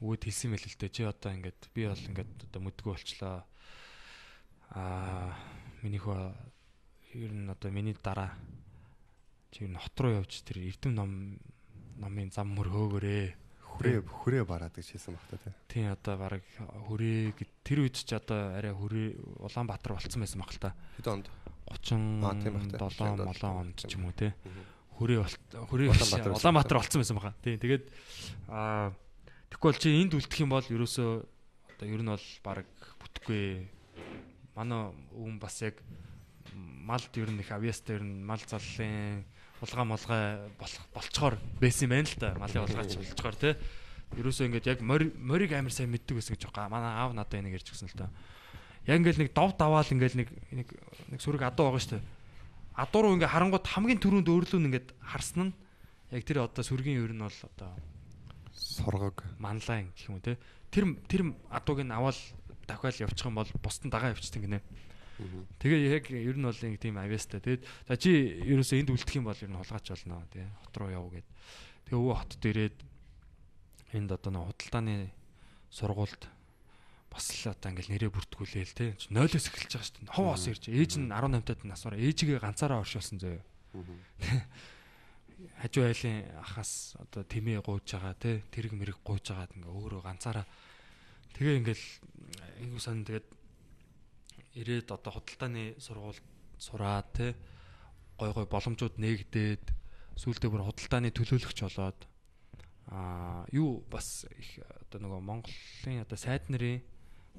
өгөөд 0.00 0.22
хэлсэн 0.24 0.50
мэт 0.50 0.64
л 0.64 0.76
дээ. 0.80 0.90
Чи 0.90 1.02
одоо 1.04 1.30
ингээд 1.36 1.60
би 1.76 1.86
бол 1.86 2.04
ингээд 2.08 2.32
одоо 2.48 2.60
мэдгүй 2.64 2.90
болчлоо. 2.92 3.44
Аа 4.72 5.36
миний 5.84 6.00
хөө 6.00 6.32
ер 7.20 7.32
нь 7.32 7.48
одоо 7.48 7.70
миний 7.70 7.96
дараа 7.96 8.32
чи 9.52 9.64
ер 9.64 9.70
нь 9.70 9.80
хот 9.80 9.96
руу 10.00 10.24
явж 10.24 10.42
тэр 10.44 10.64
эрдэм 10.64 10.94
ном 10.96 11.38
номын 12.00 12.32
зам 12.32 12.52
мөр 12.56 12.72
хөөгөрөө 12.72 13.40
хүрээ 13.80 13.98
хүрээ 14.04 14.44
бараад 14.44 14.74
гэж 14.76 14.92
хэлсэн 14.92 15.16
багтаа 15.16 15.38
тий. 15.40 15.52
тий 15.68 15.84
одоо 15.88 16.14
баг 16.20 16.44
хүрээ 16.88 17.32
гэд 17.32 17.50
тэр 17.64 17.78
үед 17.84 17.96
ч 17.96 18.12
одоо 18.12 18.56
арай 18.56 18.72
хүрээ 18.76 19.40
Улаанбаатар 19.40 19.96
болцсон 19.96 20.20
байсан 20.20 20.40
баг 20.40 20.52
л 20.52 20.60
та. 20.60 20.76
Хэд 21.00 21.08
онд? 21.08 21.26
30 21.68 22.24
Аа, 22.24 22.34
тийм 22.36 22.54
бах 22.56 22.66
та. 22.68 22.88
7 22.88 23.24
молоо 23.24 23.52
онд 23.64 23.76
ч 23.80 23.96
юм 23.96 24.04
уу 24.08 24.14
те. 24.16 24.36
Хүрээ 25.00 25.18
хүрээ 25.68 25.88
Улаанбаатар 26.28 26.76
болцсон 26.76 27.00
байсан 27.00 27.16
баха. 27.16 27.32
Тийм 27.40 27.56
тэгээд 27.56 27.84
аа 28.52 28.92
бол 29.58 29.74
чи 29.74 29.90
энд 29.90 30.14
үлдэх 30.14 30.38
юм 30.46 30.54
бол 30.54 30.62
ерөөсөө 30.62 31.10
одоо 31.74 31.86
ер 31.90 32.02
нь 32.04 32.12
бол 32.12 32.26
баг 32.46 32.68
бүтэхгүй. 33.02 33.66
Манай 34.54 34.94
өвн 35.16 35.42
бас 35.42 35.58
яг 35.64 35.82
малд 36.54 37.10
ер 37.18 37.30
нь 37.34 37.40
их 37.42 37.50
авьяастай 37.50 37.98
ер 37.98 38.04
нь 38.06 38.22
мал 38.22 38.38
заллын 38.38 39.26
улгаа 39.60 39.84
молгой 39.84 40.24
болох 40.54 40.84
болцохоор 40.94 41.36
байсан 41.58 41.88
юм 41.88 41.92
байна 41.96 42.08
л 42.08 42.20
та. 42.20 42.36
Малын 42.38 42.64
улгаач 42.68 42.96
болцохоор 42.96 43.36
те. 43.36 43.56
Ерөөсөө 44.16 44.46
ингээд 44.48 44.70
яг 44.70 44.80
морийг 44.84 45.52
амар 45.52 45.72
сайн 45.72 45.90
мэддэг 45.90 46.20
байсан 46.20 46.36
гэж 46.36 46.46
байгаа. 46.48 46.70
Манай 46.70 46.92
аав 46.94 47.12
надад 47.16 47.40
энийг 47.40 47.58
ярьж 47.60 47.68
гисэн 47.72 47.88
л 47.90 48.06
та. 48.06 48.12
Яг 48.86 49.00
ингээл 49.00 49.24
нэг 49.26 49.32
дов 49.32 49.56
даваал 49.58 49.88
ингээл 49.88 50.20
нэг 50.24 50.28
нэг 50.52 50.68
нэг 51.10 51.20
сүрэг 51.20 51.44
адуу 51.44 51.68
байгаа 51.68 51.82
шүү 51.84 51.92
дээ. 51.98 52.06
Адуу 52.80 53.00
руу 53.02 53.14
ингээ 53.18 53.34
харангууд 53.34 53.66
хамгийн 53.66 54.00
түрүүнд 54.00 54.28
өөрлөө 54.28 54.60
ингээд 54.68 54.88
харсан 55.04 55.52
нь 55.52 55.56
яг 56.16 56.22
тэр 56.24 56.48
одоо 56.48 56.64
сүргийн 56.64 57.04
ер 57.04 57.12
нь 57.12 57.20
бол 57.22 57.38
одоо 57.44 57.70
Сургаг. 58.60 59.24
манлайн 59.40 59.88
гэх 59.96 60.12
юм 60.12 60.20
те. 60.20 60.36
Тэр 60.70 61.00
тэр 61.08 61.32
адууг 61.48 61.80
нь 61.80 61.90
аваад 61.90 62.16
дахиад 62.68 63.00
явчих 63.00 63.26
юм 63.26 63.40
бол 63.40 63.48
бусд 63.64 63.88
нь 63.88 63.90
дагаа 63.90 64.12
явчихсан 64.12 64.44
гинэ. 64.44 64.60
Тэгээ 65.60 65.80
яг 65.96 66.04
ер 66.12 66.36
нь 66.36 66.44
бол 66.44 66.54
тийм 66.54 66.96
авьяастай. 67.00 67.40
Тэгээд 67.40 67.62
за 67.88 67.96
чи 67.96 68.10
ерөөсөө 68.44 68.80
энд 68.84 68.92
үлдэх 68.92 69.16
юм 69.16 69.26
бол 69.28 69.36
ер 69.40 69.50
нь 69.50 69.56
хулгаач 69.56 69.86
болно 69.88 70.24
тий. 70.32 70.44
Хот 70.64 70.74
руу 70.76 70.90
яв 70.92 71.08
гэд. 71.08 71.28
Тэгээ 71.88 72.00
өвөө 72.00 72.16
хотод 72.20 72.44
ирээд 72.44 72.76
энд 73.96 74.10
одоо 74.12 74.30
нэг 74.32 74.44
худалдааны 74.48 74.96
сургуульд 75.68 76.22
бас 77.10 77.26
л 77.34 77.50
одоо 77.50 77.68
ингээл 77.74 77.92
нэрээ 77.96 78.10
бүртгүүлээл 78.14 78.76
тий. 78.76 78.90
0-оос 79.10 79.50
эхэлж 79.50 79.72
байгаа 79.74 79.88
шүү 79.88 79.96
дээ. 80.06 80.14
Хов 80.14 80.26
ос 80.30 80.44
ирж. 80.46 80.64
Ээж 80.70 80.92
нь 81.02 81.10
18 81.10 81.42
тад 81.42 81.60
насаараа 81.66 82.00
ээжигээ 82.00 82.38
ганцаараа 82.40 82.80
оршуулсан 82.80 83.18
зөө. 83.18 83.42
Хажуу 85.60 85.84
айлын 85.88 86.28
ахаас 86.40 86.96
одоо 87.00 87.24
тэмээ 87.24 87.60
гуйж 87.64 87.96
байгаа 87.96 88.14
тий. 88.16 88.42
Тэрэг 88.52 88.72
мэрэг 88.76 88.98
гуйж 89.00 89.32
байгаад 89.32 89.56
ингээ 89.56 89.72
өөрөө 89.72 90.02
ганцаараа 90.04 90.46
тэгээ 91.34 91.58
ингээл 91.64 91.84
айгуу 92.60 92.80
сан 92.82 93.04
тэгээд 93.06 93.26
ирээд 94.60 94.88
одоо 94.90 95.12
худалдааны 95.14 95.78
сургуульд 95.78 96.24
сураад 96.58 97.08
тий 97.14 97.32
гой 98.18 98.30
гой 98.34 98.46
боломжууд 98.50 98.98
нээгдээд 98.98 99.64
сүүлдээ 100.20 100.50
бүр 100.50 100.66
худалдааны 100.66 101.14
төлөөлөгч 101.14 101.58
болоод 101.64 102.00
аа 102.90 103.46
юу 103.54 103.80
бас 103.88 104.26
их 104.36 104.60
одоо 104.90 104.98
нөгөө 105.06 105.20
Монголын 105.22 106.04
одоо 106.04 106.18
сайд 106.18 106.50
нарын 106.50 106.82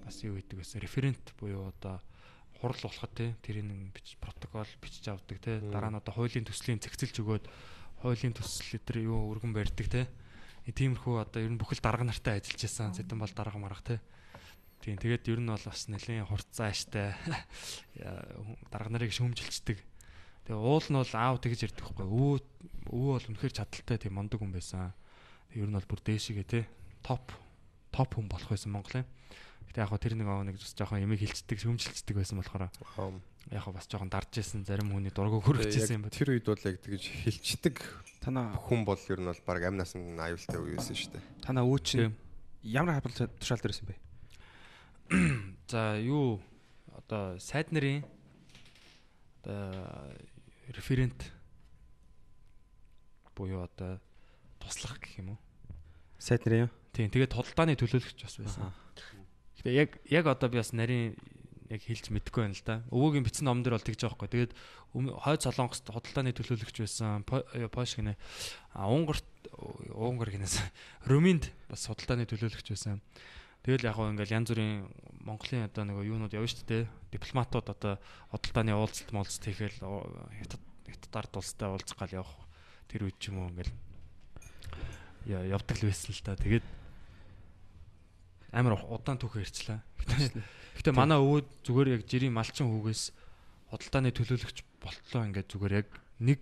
бас 0.02 0.24
юу 0.24 0.40
гэдэг 0.40 0.58
вэ 0.58 0.66
референт 0.82 1.26
буюу 1.38 1.70
одоо 1.70 2.00
хурал 2.58 2.80
болоход 2.82 3.12
тий 3.14 3.36
тэрийг 3.44 3.68
бич 3.94 4.16
протокол 4.18 4.70
бичиж 4.82 5.06
авдаг 5.12 5.38
тий 5.44 5.60
дараа 5.60 5.92
нь 5.92 6.00
одоо 6.00 6.14
хуулийн 6.16 6.48
төслийн 6.48 6.80
зэгцэлж 6.80 7.22
өгөөд 7.22 7.46
хуулийн 8.02 8.34
төсөл 8.34 8.82
өдр 8.82 9.02
юу 9.06 9.32
өргөн 9.32 9.54
барьдаг 9.54 9.88
тий 9.88 10.06
тиймэрхүү 10.68 11.16
одоо 11.22 11.42
ер 11.42 11.52
нь 11.54 11.62
бүхэл 11.62 11.82
дарга 11.82 12.06
нартай 12.06 12.42
ажиллаж 12.42 12.62
байсан 12.62 12.94
зэтэн 12.98 13.18
бол 13.18 13.34
дарга 13.34 13.58
марга 13.58 13.82
тий 13.86 14.00
Тийм 14.82 14.98
тэгээд 14.98 15.30
ер 15.30 15.40
нь 15.46 15.46
бол 15.46 15.62
бас 15.62 15.86
нэлийн 15.94 16.26
хурцсан 16.26 16.74
ааштай 16.74 17.14
дарга 18.74 18.90
нарыг 18.90 19.14
шөмжилчдэг. 19.14 19.78
Тэгээ 19.78 20.58
уул 20.58 20.82
нь 20.90 20.98
бол 20.98 21.14
аав 21.14 21.38
тэгж 21.38 21.70
ярьдаг 21.70 21.86
байхгүй. 21.86 22.10
Өвөө 22.10 22.38
өвөө 22.90 23.14
бол 23.14 23.30
үнэхээр 23.30 23.58
чадaltaй 23.62 23.98
тийм 24.02 24.18
мондөг 24.18 24.42
хүн 24.42 24.50
байсан. 24.50 24.90
Ер 25.54 25.70
нь 25.70 25.78
бол 25.78 25.86
бүр 25.86 26.02
дээшигээ 26.02 26.48
те 26.50 26.60
топ 27.06 27.30
топ 27.94 28.10
хүн 28.18 28.26
болох 28.26 28.50
байсан 28.50 28.74
Монголын. 28.74 29.06
Гэтэ 29.72 29.88
яг 29.88 29.90
хөө 29.96 30.04
тэр 30.04 30.16
нэг 30.20 30.28
аа 30.28 30.44
нэг 30.44 30.60
бас 30.60 30.76
жоохон 30.76 31.00
ямиг 31.00 31.24
хилчдэг, 31.24 31.58
шөмжилчдэг 31.64 32.16
байсан 32.20 32.44
болохоор 32.44 32.68
яг 32.68 33.62
хөө 33.64 33.74
бас 33.74 33.88
жоохон 33.88 34.12
дарж 34.12 34.44
исэн 34.44 34.68
зарим 34.68 34.92
хүний 34.92 35.16
дургу 35.16 35.40
хөргөжсэн 35.40 35.96
юм 35.96 36.04
байна. 36.06 36.12
Тэр 36.12 36.36
үед 36.36 36.44
бол 36.44 36.60
яг 36.60 36.76
тэгж 36.84 37.04
хилчдэг 37.24 37.80
Танаа 38.22 38.54
хүн 38.54 38.86
бол 38.86 39.02
ер 39.10 39.18
нь 39.18 39.26
бол 39.26 39.42
баг 39.50 39.64
амнаас 39.66 39.98
нь 39.98 40.14
аюултай 40.14 40.62
үе 40.62 40.78
байсан 40.78 40.94
шүү 40.94 41.10
дээ. 41.18 41.24
танаа 41.42 41.66
өвөө 41.66 41.80
чинь 41.82 42.14
ямар 42.62 43.02
хадгалт 43.02 43.34
тушаал 43.42 43.64
дээрсэн 43.66 43.90
бэ? 43.90 43.96
За 45.74 45.98
юу 45.98 46.38
одоо 46.94 47.42
сайд 47.42 47.74
нарын 47.74 48.06
одоо 49.42 50.14
референт 50.70 51.34
буюу 53.34 53.66
одоо 53.66 53.98
туслах 54.62 55.02
гэх 55.02 55.18
юм 55.18 55.34
уу? 55.34 55.40
Сайд 56.22 56.46
нэр 56.46 56.70
юу? 56.70 56.72
Тийм 56.94 57.10
тэгээд 57.10 57.34
тодалдааны 57.34 57.74
төлөөлөгч 57.74 58.22
бас 58.22 58.38
байсан. 58.38 58.70
Гэтэ 59.62 59.72
яг 59.72 59.90
яг 60.10 60.26
одоо 60.26 60.50
би 60.50 60.58
бас 60.58 60.74
нарийн 60.74 61.16
яг 61.72 61.82
хэлж 61.88 62.12
мэдэхгүй 62.12 62.42
байна 62.44 62.58
л 62.58 62.66
да. 62.68 62.76
Өвөөгийн 62.92 63.24
бичсэн 63.24 63.48
ном 63.48 63.64
дээр 63.64 63.80
бол 63.80 63.88
тэгж 63.88 64.04
байгаа 64.04 64.18
байхгүй. 64.20 64.52
Тэгээд 64.52 64.54
хойд 65.24 65.42
солонгост 65.46 65.88
тодалдааны 65.88 66.36
төлөөлөгч 66.36 66.78
байсан. 66.84 67.24
По- 67.24 67.48
Польш 67.72 67.96
гинэ. 67.96 68.20
А 68.76 68.92
Унгарт 68.92 69.24
Унгар 69.96 70.30
гинээс 70.36 70.60
Румынд 71.10 71.48
бас 71.72 71.88
судалдааны 71.88 72.28
төлөөлөгч 72.28 72.76
байсан. 72.76 73.00
Тэгэл 73.64 73.88
яг 73.88 73.96
гоо 73.96 74.10
ингээл 74.12 74.36
янз 74.42 74.50
бүрийн 74.52 74.90
Монголын 75.22 75.70
одоо 75.70 75.86
нөгөө 75.86 76.10
юунууд 76.10 76.34
явна 76.34 76.50
шүү 76.50 76.66
дээ. 76.66 76.84
Дипломатууд 77.14 77.68
одоо 77.70 77.94
худалдааны 78.34 78.74
уулзалт 78.74 79.14
молцт 79.14 79.46
хийгээл 79.46 79.80
хятад 79.80 81.14
ард 81.14 81.34
улстай 81.38 81.70
уулзах 81.70 81.94
гал 82.02 82.26
явах 82.26 82.36
тэр 82.90 83.06
үед 83.06 83.22
ч 83.22 83.30
юм 83.30 83.46
уу 83.46 83.54
ингээл 83.54 83.72
явдаг 85.30 85.78
л 85.78 85.88
байсан 85.88 86.10
л 86.10 86.26
та. 86.26 86.34
Тэгээд 86.36 86.66
амар 88.52 88.76
удаан 88.84 89.18
түүхээ 89.20 89.44
ирчлээ. 89.48 89.80
Гэтэ 90.80 90.92
манай 90.92 91.20
өвөө 91.20 91.44
зүгээр 91.64 91.90
яг 92.00 92.04
жирийн 92.08 92.36
малчин 92.36 92.68
хүүгээс 92.68 93.12
худалдааны 93.72 94.12
төлөөлөгч 94.12 94.58
болтлоо 94.84 95.24
ингээд 95.28 95.52
зүгээр 95.52 95.74
яг 95.80 95.90
нэг 96.20 96.42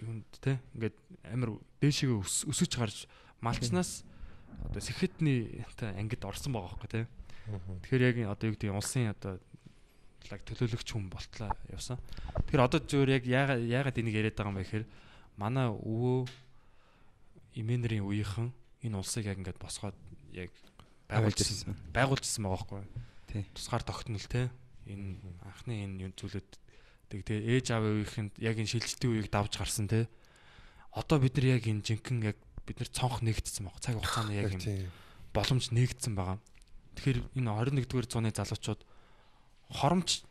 юунд 0.00 0.26
те 0.38 0.62
ингээд 0.78 0.96
амар 1.34 1.58
дээшээ 1.82 2.14
өсөж 2.46 2.72
гарч 2.78 3.10
малчнаас 3.42 4.06
одоо 4.70 4.80
сэхэтний 4.82 5.64
ангид 5.98 6.22
орсон 6.22 6.54
байгаа 6.54 6.78
хөөхгүй 6.78 6.90
те. 6.90 7.06
Тэгэхээр 7.82 8.06
яг 8.06 8.16
одоо 8.32 8.46
юу 8.50 8.54
гэдэг 8.54 8.74
улсын 8.74 9.10
одоо 9.10 9.38
лаг 10.30 10.40
төлөөлөгч 10.44 10.88
хүн 10.92 11.08
болтлоо 11.10 11.50
явсан. 11.72 11.98
Тэгэхээр 12.46 12.66
одоо 12.66 12.80
зүгээр 12.82 13.10
яг 13.18 13.24
яагаад 13.26 13.62
яагаад 13.64 13.98
энийг 13.98 14.16
яриад 14.18 14.36
байгаа 14.36 14.52
юм 14.52 14.58
бэ 14.58 14.64
гэхээр 14.66 14.86
манай 15.38 15.66
өвөө 15.70 16.18
имэнэрийн 17.58 18.04
үеийнхэн 18.04 18.48
энэ 18.84 18.98
улсыг 18.98 19.24
яг 19.26 19.38
ингээд 19.38 19.58
босгоод 19.58 19.96
яг 20.34 20.50
байгуулжсэн 21.08 21.74
байгуулжсэн 21.96 22.42
байгаа 22.44 22.56
байхгүй. 22.56 22.82
Тий. 23.32 23.42
Тусгаар 23.56 23.82
тогтнол 23.82 24.28
те. 24.28 24.52
Энэ 24.84 25.16
анхны 25.44 25.74
энэ 25.84 26.12
зүйлүүд 26.16 26.50
тэг 27.08 27.20
те 27.24 27.40
ээж 27.40 27.72
аавын 27.72 28.04
үеийнхэнд 28.04 28.32
яг 28.40 28.56
энэ 28.60 28.72
шилжилтийн 28.72 29.12
үеийг 29.16 29.28
давж 29.32 29.56
гарсан 29.56 29.88
те. 29.88 30.08
Одоо 30.92 31.20
бид 31.20 31.36
нар 31.40 31.60
яг 31.60 31.64
энэ 31.64 31.84
жинхэнэ 31.84 32.32
яг 32.32 32.38
бид 32.68 32.78
нар 32.80 32.90
цонх 32.92 33.24
нэгдсэн 33.24 33.64
байгаа. 33.64 33.80
Цаг 33.80 33.96
хугацааны 33.96 34.32
яг 34.36 34.52
юм 34.52 34.92
боломж 35.32 35.72
нэгдсэн 35.72 36.12
байгаа. 36.12 36.36
Тэгэхээр 37.00 37.18
энэ 37.40 37.50
21-р 37.84 38.06
зууны 38.08 38.32
залуучууд 38.32 38.80
хоромч 39.72 40.24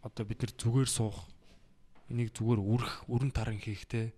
одоо 0.00 0.24
бид 0.24 0.40
нар 0.44 0.52
зүгээр 0.56 0.88
суух 0.88 1.28
энийг 2.12 2.32
зүгээр 2.36 2.60
үрэх, 2.60 2.94
өрн 3.08 3.32
таран 3.32 3.60
хийх 3.60 3.88
те. 3.88 4.12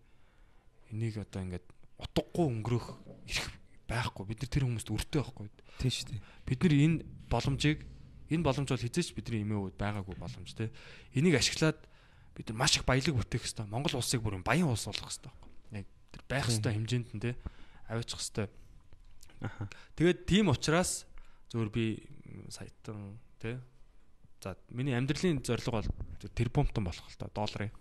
Энийг 0.91 1.19
одоо 1.23 1.43
ингээд 1.43 1.67
утгагүй 1.99 2.47
өнгөрөх 2.51 2.87
ирэх 3.31 3.47
байхгүй. 3.89 4.25
Бид 4.29 4.41
нар 4.45 4.51
тэр 4.51 4.65
хүмүүст 4.67 4.91
өртөө 4.91 5.21
байхгүй. 5.23 5.49
Тийм 5.81 5.93
шүү 5.93 6.07
дээ. 6.11 6.21
Бид 6.49 6.61
нар 6.65 6.75
энэ 6.75 6.97
боломжийг 7.29 7.79
энэ 8.33 8.45
боломж 8.45 8.69
бол 8.73 8.85
хизээч 8.85 9.13
бидний 9.15 9.45
эмээ 9.45 9.61
өвд 9.71 9.77
байгаагүй 9.77 10.17
боломж 10.17 10.51
те. 10.57 10.73
Энийг 11.13 11.37
ашиглаад 11.37 11.79
бид 12.35 12.47
нар 12.51 12.59
маш 12.59 12.77
их 12.77 12.85
баялаг 12.89 13.15
бүтээх 13.15 13.45
хэрэгтэй. 13.45 13.69
Монгол 13.69 14.01
улсыг 14.01 14.25
бүр 14.25 14.41
баян 14.41 14.73
улс 14.73 14.89
болгох 14.89 15.13
хэрэгтэй 15.13 15.29
байхгүй. 15.29 15.51
Яг 15.79 15.87
тэр 16.11 16.23
байх 16.29 16.47
хэрэгтэй 16.49 16.73
хэмжээнд 16.73 17.09
нь 17.15 17.23
те 17.23 17.31
аваачих 17.89 18.19
хэрэгтэй. 18.19 18.49
Аха. 19.45 19.69
Тэгээд 19.95 20.21
тийм 20.25 20.49
учраас 20.49 21.05
зөвөр 21.53 21.69
би 21.69 21.85
саятан 22.49 23.21
тий. 23.39 23.61
За 24.41 24.57
миний 24.69 24.97
амьдралын 24.97 25.45
зорилго 25.45 25.85
бол 25.85 25.89
тэр 26.33 26.49
бомтон 26.49 26.85
болох 26.85 27.05
л 27.09 27.21
та 27.21 27.29
долларын. 27.29 27.73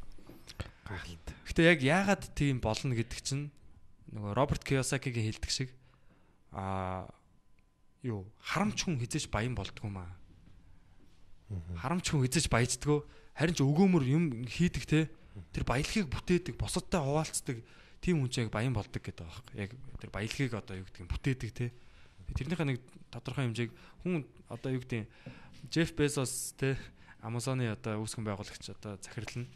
Гахалт. 0.83 1.27
Гэтэ 1.47 1.61
яг 1.63 1.79
яагаад 1.79 2.23
тийм 2.35 2.59
болно 2.59 2.91
гэдэг 2.91 3.19
чинь 3.23 3.51
нөгөө 4.11 4.35
Роберт 4.35 4.63
Кiyosaki-гийн 4.67 5.31
хэлдэг 5.31 5.51
шиг 5.51 5.69
аа 6.53 7.09
юу 8.05 8.29
харамч 8.39 8.85
хүн 8.85 9.01
хизээж 9.01 9.27
баян 9.33 9.57
болдгоо 9.57 9.89
маа. 9.89 10.11
Харамч 11.81 12.13
хүн 12.13 12.23
хизээж 12.25 12.47
баяждгөө 12.49 12.99
харин 13.33 13.55
ч 13.57 13.61
өгөөмөр 13.65 14.03
юм 14.05 14.45
хийдэг 14.45 14.83
те 14.85 15.09
тэр 15.49 15.65
баялагийг 15.65 16.07
бүтээдэг 16.09 16.53
бусадтай 16.57 17.01
хуваалцдаг 17.01 17.57
тийм 18.03 18.21
хүн 18.21 18.29
ч 18.29 18.45
яг 18.45 18.53
баян 18.53 18.75
болдог 18.75 19.01
гэдэг 19.01 19.25
байгаа 19.25 19.33
байхгүй. 19.33 19.55
Яг 19.57 19.71
тэр 19.97 20.11
баялагийг 20.13 20.53
одоо 20.53 20.75
юу 20.77 20.85
гэдэг 20.85 21.01
нь 21.01 21.11
бүтээдэг 21.11 21.51
те. 21.55 21.65
тэрнийхээ 22.33 22.67
нэг 22.69 22.79
тодорхой 23.09 23.49
хэмжээг 23.49 23.71
хүн 24.05 24.27
одоо 24.51 24.69
юу 24.75 24.81
гэдэг 24.83 25.09
Джеф 25.71 25.95
Безос 25.97 26.53
те 26.59 26.77
Amazon-ы 27.23 27.71
одоо 27.71 28.03
үүсгэн 28.03 28.27
байгуулагч 28.27 28.69
одоо 28.75 28.99
захирлна. 28.99 29.47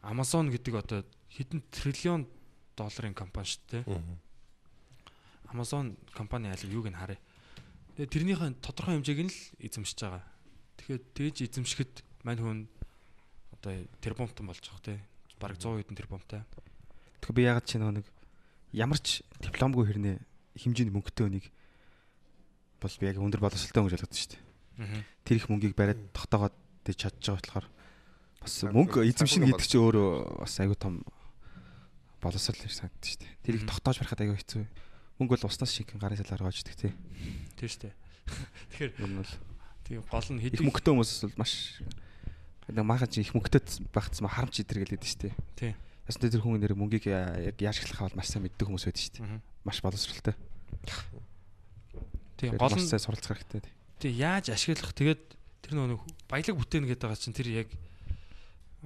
Amazon 0.00 0.48
гэдэг 0.48 0.74
одоо 0.78 1.00
хэдэн 1.28 1.60
триллион 1.74 2.30
долларын 2.78 3.12
компани 3.12 3.50
шүү 3.50 3.84
дээ. 3.84 3.84
Amazon 5.50 5.96
компани 6.14 6.48
аль 6.48 6.66
юуг 6.66 6.88
нь 6.88 6.98
харъя. 6.98 7.18
Тэгээ 7.98 8.38
тэрнийхээ 8.38 8.50
тодорхой 8.62 8.96
хэмжээг 8.98 9.20
нь 9.26 9.32
л 9.32 9.40
эзэмшиж 9.58 9.98
байгаа. 10.06 10.24
Тэгэхээр 10.78 11.02
тэгж 11.14 11.36
эзэмшихэд 11.50 11.92
мань 12.24 12.40
хүн 12.40 12.58
одоо 13.58 13.74
тэрбумтан 14.00 14.46
болж 14.46 14.62
байгаа 14.62 14.84
те. 14.86 15.02
Бараг 15.42 15.58
100 15.58 15.82
хэдэн 15.82 15.98
тэрбумтай. 15.98 16.42
Тэгэхээр 17.20 17.36
би 17.36 17.42
ягаад 17.44 17.66
чи 17.66 17.76
нэг 17.76 18.06
ямар 18.72 18.98
ч 19.02 19.26
дипломгүй 19.42 19.84
хэрнээ 19.90 20.16
хэмжээний 20.56 20.94
мөнгөтэй 20.94 21.26
өнийг 21.26 21.46
бол 22.80 22.94
би 22.96 23.06
яг 23.06 23.18
өндөр 23.18 23.42
боловсралтай 23.42 23.82
гэж 23.84 23.94
ойлгоод 24.00 24.14
шүү 24.14 24.30
дээ. 24.32 25.04
Тэр 25.26 25.36
их 25.36 25.46
мөнгийг 25.50 25.74
бариад 25.76 26.00
тогтоогоод 26.16 26.54
дэж 26.86 26.96
чадж 26.96 27.20
байгаа 27.20 27.36
болохоор 27.36 27.66
бас 28.40 28.54
мөнгө 28.64 29.04
эзэмшин 29.04 29.44
гэдэг 29.44 29.66
чинь 29.68 29.84
өөрөө 29.84 30.40
бас 30.40 30.54
аюу 30.62 30.76
том 30.78 31.04
боловсрал 32.24 32.56
гэж 32.56 32.72
санагдаж 32.72 33.04
шүү 33.04 33.20
дээ. 33.20 33.32
Тэр 33.44 33.54
их 33.60 33.64
тогтоож 33.68 34.00
барихад 34.00 34.24
аюу 34.24 34.36
хэцүү. 34.40 34.64
Мөнгө 35.20 35.36
бол 35.36 35.48
уснаас 35.52 35.70
шиг 35.76 35.92
гарын 36.00 36.16
салаар 36.16 36.48
гоож 36.48 36.64
идэх 36.64 36.76
тий. 36.80 36.92
Тийм 37.60 37.68
шүү 37.68 37.82
дээ. 37.84 37.94
Тэгэхээр 38.72 38.92
Энэ 39.04 39.16
бол 39.20 39.32
тийм 39.84 40.00
гол 40.08 40.28
нь 40.32 40.40
их 40.40 40.44
хэдий 40.48 40.64
мөнгөтэй 40.64 40.92
хүмүүс 40.96 41.12
бол 41.28 41.38
маш 41.44 41.52
нэг 42.72 42.84
маахан 42.88 43.10
чи 43.12 43.20
их 43.20 43.34
мөнгөтэй 43.36 43.62
багцсан 43.92 44.26
харамч 44.26 44.64
идэр 44.64 44.88
гэлээд 44.88 45.04
шүү 45.04 45.20
дээ. 45.28 45.34
Тийм. 45.60 45.74
Ясна 46.08 46.32
тэр 46.32 46.40
хүн 46.40 46.56
нэр 46.56 46.74
мөнгийг 46.74 47.06
яг 47.06 47.56
яаж 47.60 47.84
эхлэх 47.84 48.00
бол 48.00 48.16
маш 48.16 48.32
сайн 48.32 48.48
мэддэг 48.48 48.64
хүмүүс 48.64 48.88
байдаг 48.88 49.04
шүү 49.04 49.14
дээ. 49.20 49.44
Маш 49.68 49.78
боловсралтай. 49.84 50.34
Тийм 52.40 52.56
гол 52.56 52.74
нь 52.74 52.88
сайн 52.88 53.04
суралцах 53.04 53.36
хэрэгтэй. 53.36 53.60
тий. 53.60 53.74
тийм 54.00 54.16
яаж 54.16 54.48
ашиглах 54.48 54.96
тэгээд 54.96 55.22
тэр 55.60 55.72
нөгөө 55.76 56.00
баялаг 56.24 56.56
бүтээн 56.56 56.88
гэдэг 56.88 57.04
байгаа 57.04 57.20
чинь 57.20 57.36
тэр 57.36 57.48
яг 57.52 57.68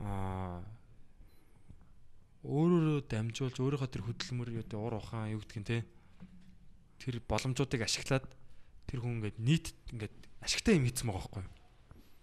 аа 0.02 0.58
өөрөөрөө 2.44 3.06
дамжуулж 3.08 3.56
өөрийнхөө 3.56 3.88
тэр 3.88 4.04
хөдөлмөр 4.04 4.48
юу 4.52 4.60
гэдэг 4.66 4.76
ур 4.76 4.98
ухаан 4.98 5.32
юу 5.32 5.40
гэдгийг 5.40 5.64
те 5.64 5.76
тэр 7.00 7.20
боломжуудыг 7.24 7.82
ашиглаад 7.84 8.26
тэр 8.86 8.98
хүн 9.00 9.18
ингээд 9.22 9.38
нийт 9.40 9.66
ингээд 9.92 10.16
ашигтай 10.44 10.76
юм 10.76 10.86
хийцэн 10.88 11.08
байгаа 11.08 11.22
байхгүй 11.24 11.42
юу? 11.42 11.52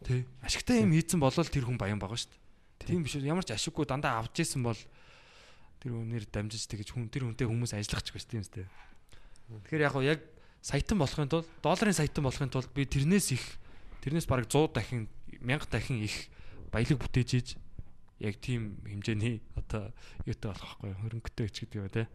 Тий. 0.05 0.21
Ашигтай 0.41 0.81
юм 0.85 0.93
хийцэн 0.93 1.19
болол 1.19 1.49
тэр 1.49 1.65
хүн 1.65 1.77
баян 1.77 1.99
байгаа 2.01 2.17
шүү 2.17 2.31
дээ. 2.31 2.87
Тийм 2.87 3.03
биш 3.05 3.17
ямар 3.19 3.45
ч 3.45 3.53
ашиггүй 3.53 3.85
дандаа 3.85 4.21
авч 4.21 4.41
исэн 4.41 4.63
бол 4.65 4.77
тэр 5.81 5.91
хүнээр 5.97 6.25
дамжиж 6.29 6.69
тэгэж 6.69 6.93
хүн 6.93 7.09
тэр 7.09 7.25
хүнтэй 7.25 7.49
хүмүүс 7.49 7.73
ажиллах 7.73 8.05
ч 8.05 8.13
гэж 8.13 8.25
тийм 8.29 8.45
үстэй 8.45 8.65
тэгэхээр 9.59 9.85
яг 9.89 9.95
яг 10.05 10.19
саятан 10.61 11.01
болохын 11.01 11.27
тулд 11.27 11.47
долларын 11.59 11.97
саятан 11.97 12.23
болохын 12.23 12.53
тулд 12.53 12.69
би 12.71 12.85
тэрнээс 12.85 13.35
их 13.35 13.43
тэрнээс 14.05 14.29
бараг 14.29 14.47
100 14.47 14.71
дахин 14.77 15.09
1000 15.41 15.67
дахин 15.73 15.99
их 16.05 16.29
баялаг 16.71 16.97
бүтээж 17.01 17.29
ийж 17.35 17.47
яг 18.21 18.37
тийм 18.39 18.77
хэмжээний 18.85 19.41
одоо 19.57 19.91
юутай 20.29 20.53
болох 20.53 20.77
байхгүй 20.79 20.93
хөрөнгөтэй 21.01 21.47
ч 21.49 21.65
гэдэг 21.65 21.81
юм 21.81 21.89
те. 21.89 22.05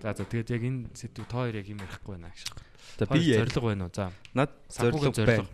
За 0.00 0.16
за 0.16 0.24
тэгээд 0.24 0.48
яг 0.56 0.62
энэ 0.64 0.80
сэдв 0.96 1.28
тоо 1.28 1.44
хоёр 1.44 1.60
яг 1.60 1.68
юм 1.68 1.80
ярихгүй 1.84 2.16
байна 2.16 2.32
гэж. 2.32 2.48
За 2.96 3.04
би 3.04 3.20
зориг 3.20 3.56
байна 3.60 3.84
уу? 3.84 3.92
За 3.92 4.08
над 4.32 4.50
зорилго 4.72 5.12
байна. 5.12 5.46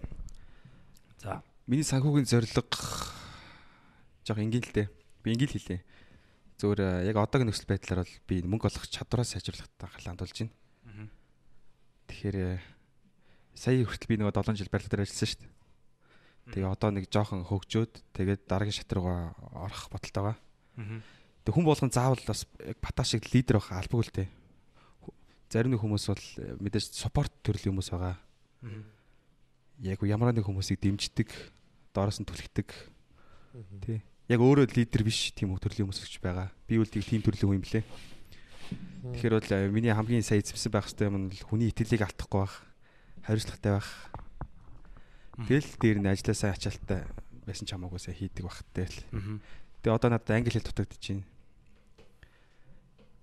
За 1.19 1.43
Миний 1.67 1.83
санхүүгийн 1.83 2.31
зорилго 2.31 2.63
жоох 4.23 4.39
ингийн 4.39 4.63
л 4.63 4.71
дээ. 4.71 4.89
Би 5.27 5.35
ингийн 5.35 5.51
л 5.51 5.59
хэлээ. 5.59 5.83
Зүгээр 6.63 6.81
э, 6.81 7.11
яг 7.11 7.19
одоогийн 7.19 7.51
нөхцөл 7.51 7.67
байдлаар 7.67 8.07
бол 8.07 8.15
би 8.31 8.37
мөнгө 8.47 8.71
олох 8.71 8.87
чадвараа 8.87 9.27
сайжруулахад 9.27 9.75
анхаалаа 9.83 10.15
хандуулж 10.15 10.39
байна. 10.47 10.55
Тэгэхээр 12.07 12.37
э, 12.39 12.63
сая 13.59 13.83
хүртэл 13.83 14.11
би 14.15 14.17
нөгөө 14.23 14.31
7 14.31 14.63
жил 14.63 14.71
барилга 14.71 14.95
дээр 14.95 15.05
ажилласан 15.05 15.27
шүү 15.27 15.41
дээ. 15.43 15.53
Тэгээ 16.55 16.71
одоо 16.71 16.91
нэг 16.95 17.05
жоохон 17.11 17.43
хөгжөөд 17.51 17.93
тэгээд 18.15 18.47
дараагийн 18.47 18.79
шат 18.79 18.95
руугаа 18.95 19.35
орох 19.59 19.91
бодолтой 19.91 20.23
байгаа. 20.23 20.39
мгм. 20.79 20.99
Тэг 21.47 21.55
хүн 21.55 21.63
болгон 21.65 21.93
заавал 21.95 22.19
бас 22.27 22.43
яг 22.59 22.79
бата 22.83 23.05
шиг 23.07 23.23
лидер 23.31 23.63
байх 23.63 23.71
албагүй 23.71 24.03
л. 24.03 24.27
Ху- 25.07 25.15
Зарим 25.49 25.71
нэг 25.73 25.81
хүмүүс 25.81 26.05
бол 26.11 26.25
э, 26.43 26.59
мэдээж 26.59 26.91
спорт 27.07 27.31
төрлийн 27.47 27.71
хүмүүс 27.71 27.91
байгаа. 27.95 28.19
Яг 29.87 30.03
ямар 30.03 30.35
нэг 30.35 30.43
хүмүүсийг 30.43 30.83
дэмждэг, 30.83 31.31
доороос 31.95 32.19
нь 32.19 32.27
түлхдэг. 32.27 32.67
Тий. 33.87 34.03
Яг 34.27 34.41
өөрөө 34.43 34.75
лидер 34.75 35.07
биш 35.07 35.31
тийм 35.39 35.55
төрлийн 35.55 35.87
хүмүүс 35.87 36.03
гэж 36.03 36.19
байгаа. 36.19 36.51
Би 36.67 36.83
үл 36.83 36.91
тийм 36.91 37.23
төрлийн 37.23 37.47
хүн 37.47 37.59
юм 37.61 37.65
блэ. 37.65 37.87
Тэгэхээр 39.15 39.35
бол 39.39 39.51
э, 39.55 39.71
миний 39.71 39.95
хамгийн 39.95 40.27
сайн 40.27 40.43
эзэмсэн 40.43 40.73
байх 40.75 40.91
хэрэгтэй 40.91 41.07
юм 41.07 41.31
бол 41.31 41.39
хүний 41.47 41.71
итгэлийг 41.71 42.03
алдахгүй 42.03 42.43
байх, 42.43 42.55
хариуцлагатай 43.23 43.73
байх. 43.79 43.91
Тэгэл 45.47 45.71
дээр 45.79 45.99
нь 46.03 46.11
ажиллаа 46.11 46.35
сайн 46.35 46.57
ачаалттай 46.59 47.01
байсан 47.47 47.69
ч 47.69 47.71
хамаагүй 47.71 48.01
сайн 48.03 48.19
хийдэг 48.19 48.43
байх. 48.51 48.59
Мгм. 49.15 49.39
Тэгээ 49.85 49.95
одоо 49.95 50.11
надад 50.11 50.33
англи 50.35 50.51
хэл 50.51 50.67
дутагдаж 50.67 50.99
байна. 50.99 51.23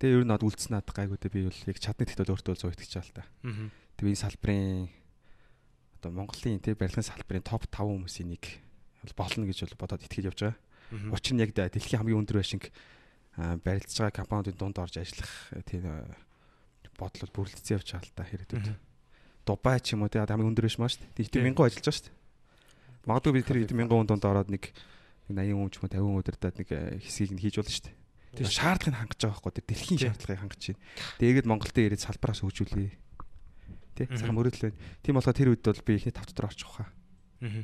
Тэгээ 0.04 0.20
ер 0.20 0.26
нь 0.28 0.32
над 0.36 0.44
үлдсэн 0.44 0.76
надад 0.76 0.92
гайгүй 0.92 1.16
дээ 1.16 1.32
би 1.32 1.42
бол 1.48 1.62
яг 1.64 1.80
чадны 1.80 2.04
тэгт 2.04 2.28
бол 2.28 2.36
өөртөө 2.36 2.60
зөө 2.60 2.76
итгэж 2.76 2.92
байгаа 2.92 3.08
л 3.08 3.16
та. 3.16 3.24
Тэгээ 3.96 4.12
энэ 4.12 4.20
салбарын 4.20 4.92
одоо 6.04 6.12
Монголын 6.12 6.60
тий 6.60 6.76
барилгын 6.76 7.08
салбарын 7.08 7.48
топ 7.48 7.64
5 7.72 7.88
хүмүүсийн 7.88 8.36
нэг 8.36 8.44
бол 9.00 9.16
болно 9.24 9.48
гэж 9.48 9.64
бол 9.64 9.80
бодоод 9.80 10.04
итгэж 10.04 10.28
явж 10.28 10.40
байгаа. 10.44 10.60
Учир 11.16 11.34
нь 11.40 11.44
яг 11.48 11.56
дэлхийн 11.56 12.04
хамгийн 12.04 12.20
өндөр 12.20 12.36
байшинг 12.44 12.68
аа, 13.40 13.56
барилдаж 13.64 13.96
байгаа 13.96 14.20
компаниудын 14.20 14.60
дунд 14.60 14.76
орж 14.84 15.00
ажиллах 15.00 15.32
тийм 15.72 15.88
бодол 17.00 17.24
бол 17.24 17.48
бүрэлдэхүүн 17.48 17.76
явж 17.80 17.88
байгаа 17.96 18.04
л 18.04 18.18
та 18.20 18.28
хэрэгтүүд. 18.28 18.68
Дубай 19.48 19.80
ч 19.80 19.96
юм 19.96 20.04
уу 20.04 20.12
тий 20.12 20.20
одоо 20.20 20.36
хамгийн 20.36 20.52
өндөр 20.52 20.68
байшин 20.68 20.84
маа 20.84 20.92
шүү 20.92 21.00
дээ. 21.16 21.32
Тийм. 21.32 21.56
Тийм 21.56 21.56
1000 21.56 21.64
ажиллаж 21.64 21.88
байгаа 21.88 21.96
шүү 21.96 22.08
дээ. 22.12 22.20
Магадгүй 23.08 23.32
би 23.32 23.48
тэр 23.48 23.58
1000 23.72 23.88
хүн 23.88 24.08
дунд 24.12 24.28
ороод 24.28 24.52
нэг 24.52 24.68
нэг 25.32 25.48
80 25.48 25.56
хүн 25.56 25.72
ч 25.72 25.76
юм 25.80 25.88
уу 25.88 25.96
50 25.96 26.04
хүн 26.04 26.20
удирдаад 26.20 26.56
нэг 26.60 26.68
хэсгийг 27.00 27.32
нь 27.32 27.40
хийж 27.40 27.56
болно 27.56 27.72
шүү 27.72 27.88
дээ. 27.88 28.03
Тэр 28.34 28.50
шаардлагыг 28.50 28.98
хангаж 28.98 29.20
байгаа 29.22 29.38
байхгүй 29.38 29.54
тэр 29.54 29.68
дэлхийн 29.70 30.02
шаардлагыг 30.10 30.42
хангаж 30.42 30.62
байна. 30.74 30.82
Тэгээд 31.22 31.46
Монголд 31.46 31.78
ирээд 31.78 32.02
салбараас 32.02 32.42
хөгжүүлээ. 32.42 32.92
Тэ 33.94 34.10
сайхан 34.10 34.34
мөрөдөл 34.34 34.74
байна. 34.74 34.80
Тийм 35.06 35.14
болохоор 35.22 35.38
тэр 35.38 35.50
үед 35.54 35.62
бол 35.62 35.86
би 35.86 35.94
ихний 36.02 36.14
тав 36.14 36.26
дотор 36.26 36.50
орчих 36.50 36.66
واخа. 36.66 36.90
Аа. 37.46 37.64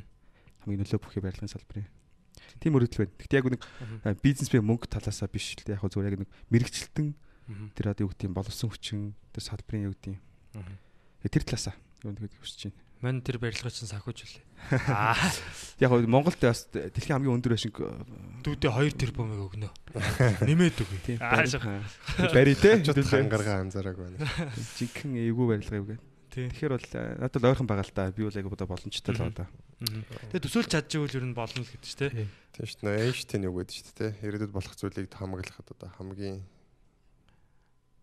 Хамгийн 0.62 0.80
нөлөө 0.86 1.02
бүхий 1.02 1.22
барилгын 1.22 1.50
салбарын. 1.50 1.90
Тийм 2.62 2.70
мөрөдөл 2.78 3.02
байна. 3.02 3.14
Гэхдээ 3.18 3.38
яг 3.42 3.46
нэг 3.50 3.62
бизнес 4.22 4.50
би 4.54 4.62
мөнгө 4.62 4.86
талаасаа 4.86 5.26
биш 5.26 5.58
л 5.58 5.66
яг 5.66 5.82
зүгээр 5.82 6.14
яг 6.14 6.22
нэг 6.22 6.30
мэрэгчлэлтэн 6.54 7.08
тэр 7.74 7.90
одоо 7.90 8.06
юу 8.06 8.12
гэдэг 8.14 8.30
юм 8.30 8.34
боловсон 8.38 8.70
хүчин 8.70 9.00
тэр 9.34 9.42
салбарын 9.42 9.90
юу 9.90 9.94
гэдэг 9.98 10.14
юм. 10.14 10.22
Тэр 11.26 11.42
талаасаа 11.42 11.74
юу 12.06 12.14
гэдэг 12.14 12.38
хүсэж 12.38 12.70
байна. 12.70 12.78
Мань 13.00 13.24
тэр 13.24 13.40
барилга 13.40 13.72
чинь 13.72 13.88
санхүүж 13.88 14.18
үлээ. 14.28 14.44
Аа 14.92 15.16
Яг 15.80 15.88
хөө 15.88 16.04
Монголд 16.04 16.36
бас 16.44 16.68
дэлхийн 16.68 17.16
хамгийн 17.16 17.32
өндөр 17.40 17.56
байшин 17.56 17.72
дүүдээ 18.44 18.92
2 18.92 19.00
тэрбумыг 19.00 19.40
өгнө. 19.40 19.72
Нэмээд 20.44 20.76
өгье. 20.84 21.00
тийм 21.00 21.16
бари 22.36 22.52
те 22.52 22.76
Хажууд 22.76 23.08
хангаргаа 23.08 23.64
анзаараагүй 23.64 24.04
байна. 24.04 24.52
жинхэнэ 24.76 25.32
эвгүй 25.32 25.46
барилга 25.48 25.80
юу 25.80 25.88
гэ. 25.88 25.96
Тий. 26.28 26.46
Тэгэхээр 26.52 26.72
бол 26.76 26.88
э, 26.92 27.16
надад 27.24 27.40
л 27.40 27.48
ойрхон 27.48 27.68
байгаа 27.72 27.88
л 27.88 27.96
да. 27.96 28.12
Би 28.12 28.22
бол 28.28 28.36
яг 28.36 28.46
одоо 28.52 28.68
боломжтой 28.68 29.12
л. 29.16 29.32
Мгм. 29.80 30.04
Тэгээ 30.36 30.44
төсөөлж 30.44 30.68
чадчихвал 30.68 31.16
ер 31.16 31.24
нь 31.24 31.32
болно 31.32 31.64
л 31.64 31.72
гэдэг 31.72 31.88
чинь 31.88 32.00
те. 32.04 32.28
Тийм 32.52 32.68
шүү 32.68 32.84
дээ. 32.84 33.00
Эйнштейн 33.08 33.48
юу 33.48 33.56
гэдэг 33.56 33.74
шүү 33.80 33.96
дээ. 33.96 34.12
Ирээдүйд 34.28 34.52
болох 34.52 34.76
зүйлийг 34.76 35.08
хамаглахад 35.08 35.72
одоо 35.72 35.88
хамгийн 35.96 36.44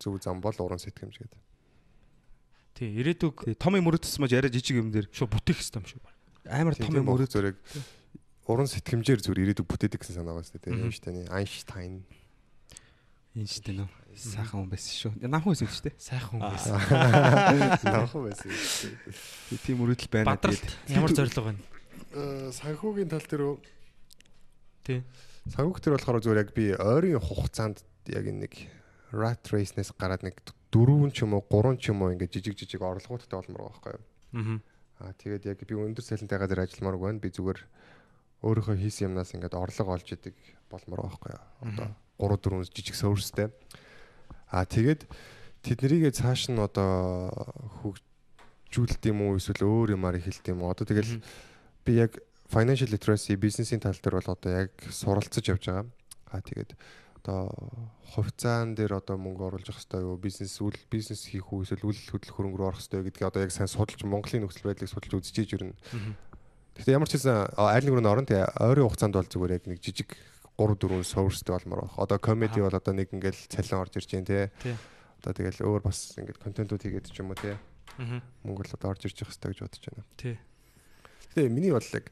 зөв 0.02 0.18
зам 0.18 0.42
бол 0.42 0.58
уран 0.58 0.82
сэтгэмж 0.82 1.22
гэдэг. 1.22 1.40
Тий, 2.78 2.94
ирээдүг 3.02 3.58
том 3.58 3.74
юм 3.74 3.90
мөрөдсөн 3.90 4.22
маж 4.22 4.38
яриа 4.38 4.54
жижиг 4.54 4.78
юм 4.78 4.94
дээр 4.94 5.10
шууд 5.10 5.34
бүтээх 5.34 5.66
юм 5.74 5.86
шүү. 5.90 6.02
амар 6.46 6.78
том 6.78 6.94
юм 6.94 7.10
мөрөд 7.10 7.34
зүрэг 7.34 7.58
уран 8.46 8.70
сэтгэмжээр 8.70 9.20
зүр 9.26 9.42
ирээдүйг 9.42 9.66
бүтээдэг 9.66 9.98
гэсэн 9.98 10.22
санаа 10.22 10.40
дээ. 10.40 10.72
Мгм. 10.72 10.88
Эйнштейны 10.88 11.22
Айнштайн. 11.34 12.06
Эйнштейн 13.36 13.82
үү. 13.84 13.90
Сайхан 14.18 14.66
хүн 14.66 14.72
байсан 14.72 14.94
шүү. 14.94 15.12
Намхан 15.28 15.52
байсан 15.52 15.68
шүү 15.68 15.86
дээ. 15.90 15.96
Сайхан 16.00 16.30
хүн 16.32 16.42
байсан. 16.48 16.74
Наахан 17.92 18.22
байсан. 18.30 18.50
шүү 18.50 18.94
дээ. 18.94 19.62
Тийм 19.68 19.78
мөрөдөл 19.84 20.10
байна. 20.14 20.30
Бадралт 20.32 20.68
ямар 20.90 21.12
зориг 21.14 21.36
байна? 21.38 21.62
Э, 22.16 22.50
Санхүүгийн 22.56 23.12
тал 23.12 23.28
дээр 23.28 23.44
үү? 23.46 23.58
Тий. 24.88 25.00
Санхүүг 25.54 25.84
төр 25.84 25.98
болохоор 26.00 26.24
зүгээр 26.24 26.42
яг 26.42 26.52
би 26.56 26.72
ойрын 26.74 27.22
хугацаанд 27.22 27.84
яг 28.10 28.26
нэг 28.32 28.54
rat 29.12 29.44
race-нээс 29.52 29.94
гараад 30.00 30.24
нэг 30.26 30.40
дөрвөн 30.72 31.12
ч 31.16 31.24
юм 31.24 31.38
уу 31.38 31.44
гурван 31.48 31.78
ч 31.80 31.92
юм 31.92 32.04
уу 32.04 32.12
ингээд 32.14 32.34
жижиг 32.40 32.56
жижиг 32.60 32.82
орлогоудтай 32.84 33.40
болмоор 33.40 33.72
байгаа 33.72 33.76
байхгүй 33.76 33.94
юу? 33.96 34.60
Аа. 35.00 35.14
Тэгээд 35.14 35.44
яг 35.46 35.60
би 35.62 35.74
өндөр 35.78 36.04
салентай 36.04 36.40
газар 36.42 36.66
ажилламаар 36.66 36.98
байна. 36.98 37.22
Би 37.22 37.30
зүгээр 37.30 37.60
өөрийнхөө 38.44 38.76
хийсэн 38.82 39.14
юмнаас 39.14 39.32
ингээд 39.34 39.56
орлого 39.56 39.94
олж 39.96 40.08
идэг 40.12 40.36
болмоор 40.70 41.08
байгаа 41.08 41.14
байхгүй 41.14 41.32
юу? 41.38 41.44
Одоо 41.64 41.88
3 42.18 42.66
4 42.66 42.74
жижиг 42.74 42.96
суурьстай. 42.98 43.48
Аа 44.52 44.66
тэгээд 44.66 45.06
тэднэрийгээ 45.64 46.14
цааш 46.18 46.50
нь 46.50 46.60
одоо 46.60 47.32
хөгжүүлд 47.82 49.02
юм 49.08 49.20
уу 49.28 49.38
эсвэл 49.38 49.64
өөр 49.64 49.96
юмар 49.96 50.18
эхэлт 50.18 50.46
юм 50.50 50.66
уу? 50.66 50.74
Одоо 50.74 50.86
тэгэл 50.90 51.22
би 51.86 51.92
яг 52.02 52.18
financial 52.50 52.90
literacy 52.90 53.36
бизнесийн 53.36 53.80
тал 53.80 53.96
дээр 53.96 54.20
бол 54.20 54.34
одоо 54.34 54.66
яг 54.66 54.72
суралцж 54.90 55.46
явж 55.46 55.64
байгаа. 55.68 55.86
Аа 56.32 56.42
тэгээд 56.42 56.74
одоо 57.28 57.52
хувьцаан 58.16 58.72
дээр 58.76 59.04
одоо 59.04 59.20
мөнгө 59.20 59.52
оруулж 59.52 59.68
явах 59.68 59.84
хэрэгтэй 59.84 60.02
юу 60.08 60.16
бизнес 60.16 60.56
үйл 60.64 60.80
бизнес 60.88 61.28
хийх 61.28 61.52
үү 61.52 61.68
эсвэл 61.68 61.92
үйл 61.92 62.00
хөдлөх 62.08 62.36
хөрөнгө 62.40 62.58
рүү 62.58 62.68
орох 62.72 62.80
хэрэгтэй 62.80 63.04
гэдгийг 63.04 63.28
одоо 63.28 63.42
яг 63.44 63.52
сайн 63.52 63.68
судалж 63.68 64.00
Монголын 64.08 64.48
нөхцөл 64.48 64.72
байдлыг 64.72 64.88
судалж 64.88 65.14
үзчихэж 65.20 65.60
ирнэ. 65.60 65.76
Гэхдээ 66.80 66.96
ямар 66.96 67.12
ч 67.12 67.20
хэсэн 67.20 67.52
айл 67.60 67.84
нэг 67.84 67.96
рүү 68.00 68.08
орон 68.08 68.28
тэгээ 68.32 68.64
ойрын 68.64 68.88
хугацаанд 68.88 69.20
бол 69.20 69.28
зүгээр 69.28 69.56
яг 69.60 69.64
нэг 69.68 69.80
жижиг 69.84 70.16
3 70.56 70.80
4 70.80 71.04
суурстай 71.04 71.52
болмоор 71.60 71.92
байна. 71.92 72.00
Одоо 72.00 72.18
комеди 72.18 72.64
бол 72.64 72.72
одоо 72.72 72.94
нэг 72.96 73.12
ингээл 73.12 73.44
цалин 73.52 73.84
орж 73.84 74.00
ирж 74.00 74.10
байна. 74.16 74.48
Тий. 74.64 74.76
Одоо 75.20 75.34
тэгэл 75.36 75.68
өөр 75.68 75.82
бас 75.84 76.16
ингээд 76.16 76.40
контентууд 76.40 76.80
хийгээд 76.80 77.12
ч 77.12 77.20
юм 77.20 77.36
уу. 77.36 77.44
Аа. 77.44 78.24
Мөнгө 78.48 78.72
л 78.72 78.76
одоо 78.80 78.96
орж 78.96 79.04
ирж 79.04 79.20
явах 79.20 79.36
хэрэгтэй 79.36 79.52
гэж 79.52 79.60
бодож 79.68 79.84
байна. 79.84 80.06
Тий. 80.16 80.36
Тэгээ 81.36 81.52
миний 81.52 81.74
бодлыг 81.76 82.08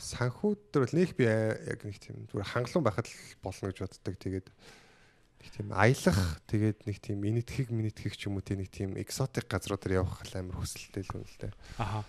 санхүүд 0.00 0.60
дээр 0.72 0.82
бол 0.86 0.96
нэг 0.96 1.10
би 1.16 1.24
а- 1.28 1.56
яг 1.56 1.80
нэг 1.84 1.96
тийм 2.00 2.24
зүгээр 2.30 2.50
хангалуун 2.52 2.86
байхад 2.86 3.06
л 3.06 3.16
болно 3.44 3.68
гэж 3.68 3.78
боддог. 3.84 4.14
Тэгээд 4.16 4.46
нэг 4.48 5.48
тийм 5.52 5.68
аялах 5.76 6.20
тэгээд 6.48 6.78
нэг 6.88 6.96
тийм 7.04 7.18
инэтхэг 7.20 7.68
минэтхэг 7.68 8.14
ч 8.16 8.28
юм 8.28 8.40
уу 8.40 8.44
те 8.44 8.56
нэг 8.56 8.72
тийм 8.72 8.96
экзотик 8.96 9.44
газрууд 9.46 9.82
дээр 9.84 10.00
явах 10.00 10.24
амар 10.32 10.56
хүсэлтэй 10.56 11.04
л 11.04 11.14
юм 11.20 11.24
л 11.28 11.38
дээ. 11.40 11.52
Аха. 11.76 12.04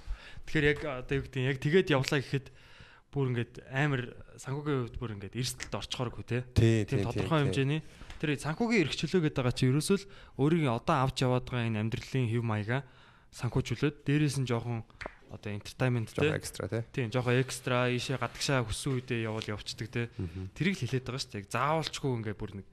Тэгэхээр 0.48 0.70
яг 0.72 0.80
одоо 0.88 1.16
юу 1.20 1.24
гэдэг 1.28 1.42
нь 1.44 1.50
яг 1.52 1.60
тэгээд 1.60 1.92
явлаа 1.92 2.20
гэхэд 2.24 2.48
бүр 3.12 3.26
ингээд 3.36 3.54
амар 3.72 4.02
санхүүгийн 4.40 4.80
хувьд 4.88 4.98
бүр 5.00 5.14
ингээд 5.20 5.36
эрсдэлд 5.36 5.74
орчхооргүй 5.74 6.24
те. 6.28 6.40
Тий, 6.56 6.84
Тийм 6.88 7.08
тодорхой 7.08 7.44
хэмжээний 7.44 7.82
тэр 8.20 8.36
санхүүгийн 8.36 8.84
эрхчлөө 8.88 9.22
гэдэг 9.28 9.36
байгаа 9.42 9.56
чи 9.56 9.68
ерөөсөө 9.72 9.98
л 10.00 10.10
өөрийн 10.40 10.72
одоо 10.72 10.96
авч 11.04 11.24
яваад 11.24 11.48
байгаа 11.48 11.68
энэ 11.72 11.82
амьдралын 11.88 12.28
хэв 12.32 12.44
маяга 12.44 12.84
санхүүжүүлээд 13.38 14.04
дээрээс 14.08 14.38
нь 14.44 14.50
жоохон 14.50 14.84
одоо 15.32 15.52
entertainment 15.52 16.10
Жоо 16.16 16.24
те. 16.24 16.38
экстра 16.38 16.68
те. 16.68 16.86
Тийм 16.94 17.12
жоохон 17.12 17.40
экстра 17.42 17.92
ийшээ 17.92 18.18
гадагшаа 18.18 18.64
хүссэн 18.64 18.92
үедээ 18.98 19.28
явал 19.28 19.44
явцдаг 19.44 19.88
те. 19.92 20.10
Тэрийг 20.56 20.76
л 20.80 20.84
хэлээд 20.88 21.06
байгаа 21.08 21.22
шүү 21.22 21.32
дээ. 21.36 21.42
Яг 21.44 21.52
заавалчгүй 21.52 22.12
ингээд 22.24 22.40
бүр 22.40 22.52
нэг 22.64 22.68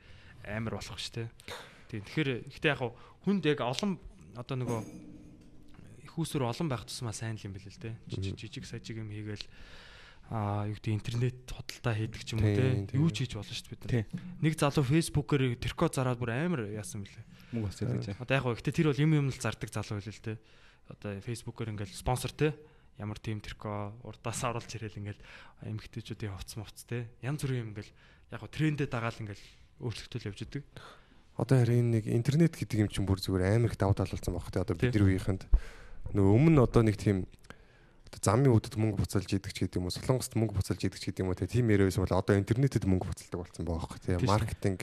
амар 0.46 0.74
болох 0.78 0.98
шүү 1.00 1.14
дээ. 1.18 1.28
Тийм 1.90 2.02
тэгэхээр 2.07 2.30
гэхдээ 2.50 2.72
яг 2.74 2.80
хүнд 3.26 3.42
яг 3.50 3.61
олон 3.64 3.98
одоо 4.38 4.57
нөгөө 4.59 4.80
их 6.07 6.14
усүр 6.14 6.46
олон 6.46 6.68
байх 6.70 6.86
тусмаа 6.86 7.14
сайн 7.14 7.34
л 7.34 7.46
юм 7.46 7.55
бэл 7.59 7.66
л 7.66 7.82
дээ. 7.82 7.94
Жижиг 8.07 8.38
жижиг 8.38 8.64
сажиг 8.70 9.02
юм 9.02 9.11
хийгээл 9.11 9.46
аа 10.30 10.64
юу 10.70 10.78
гэдэг 10.78 10.94
интернет 10.94 11.38
худалдаа 11.50 11.94
хийдэг 11.98 12.22
ч 12.24 12.32
юм 12.32 12.40
уу 12.40 12.55
Тийм, 12.57 12.86
те. 12.88 12.96
Юу 12.96 13.11
ч 13.12 13.26
хийж 13.26 13.36
болно 13.36 13.52
шүү 13.52 13.66
дээ 13.66 13.74
бид. 13.76 13.82
Тий. 13.92 14.02
нар. 14.09 14.24
Нэг 14.40 14.52
залуу 14.57 14.84
фэйсбүүкээр 14.88 15.42
тэрко 15.61 15.84
зараад 15.92 16.16
бүр 16.16 16.32
амар 16.32 16.70
яасан 16.72 17.05
бэлээ. 17.05 17.24
Мөнгө 17.52 17.68
бас 17.68 17.78
ялгаж. 17.82 18.09
Одоо 18.16 18.32
яг 18.32 18.44
хав 18.48 18.57
гэхдээ 18.57 18.72
тэр 18.72 18.88
бол 18.88 19.02
юм 19.05 19.12
юм 19.20 19.26
л 19.28 19.36
зардаг 19.36 19.68
залуу 19.68 20.00
байл 20.00 20.09
л 20.09 20.24
те. 20.24 20.40
Одоо 20.91 21.16
фэйсбүүкээр 21.20 21.72
ингээл 21.74 21.95
спонсор 21.95 22.32
те. 22.32 22.55
Ямар 22.99 23.18
тим 23.18 23.41
тэрко 23.41 23.95
урдаас 24.07 24.41
оруулж 24.45 24.70
ирээл 24.70 25.01
ингээл 25.01 25.22
эмгтээчүүдийн 25.66 26.35
хувцс 26.35 26.57
мовц 26.61 26.85
те. 26.87 27.09
Янз 27.24 27.43
бүрийн 27.43 27.66
юм 27.66 27.70
ингээл 27.74 27.93
яг 28.30 28.41
хав 28.41 28.51
трендээ 28.53 28.87
дагаал 28.87 29.18
ингээл 29.18 29.45
өөрчлөлтөл 29.82 30.28
явж 30.30 30.41
идэг. 30.47 30.64
Одоо 31.35 31.59
харин 31.59 31.91
нэг 31.91 32.07
интернет 32.07 32.55
гэдэг 32.55 32.87
юм 32.87 32.91
чинь 32.93 33.09
бүр 33.09 33.18
зүгээр 33.18 33.59
амар 33.59 33.74
их 33.74 33.80
давуу 33.80 33.99
тал 33.99 34.07
болсон 34.07 34.39
баг. 34.39 34.47
Тэ 34.55 34.62
одоо 34.62 34.78
бидний 34.78 35.18
үеийнхэнд 35.18 35.43
нөгөө 36.14 36.32
өмнө 36.39 36.62
одоо 36.62 36.87
нэг 36.87 36.95
тийм 36.95 37.26
замын 38.22 38.55
үдэд 38.55 38.78
мөнгө 38.78 39.03
буцалж 39.03 39.26
идэг 39.26 39.51
ч 39.51 39.66
гэдэг 39.66 39.82
юм 39.82 39.91
уу, 39.91 39.95
солонгост 39.95 40.39
мөнгө 40.39 40.55
буцалж 40.55 40.78
идэг 40.87 41.01
ч 41.03 41.11
гэдэг 41.11 41.26
юм 41.26 41.35
уу, 41.35 41.39
тийм 41.39 41.66
яриа 41.74 41.91
байсан 41.91 42.07
бол 42.07 42.14
одоо 42.14 42.39
интернетэд 42.39 42.87
мөнгө 42.87 43.11
буцалдаг 43.11 43.41
болсон 43.43 43.64
байгаа 43.66 43.99
Тийш 43.99 44.22
үү. 44.22 44.30
маркетинг 44.30 44.80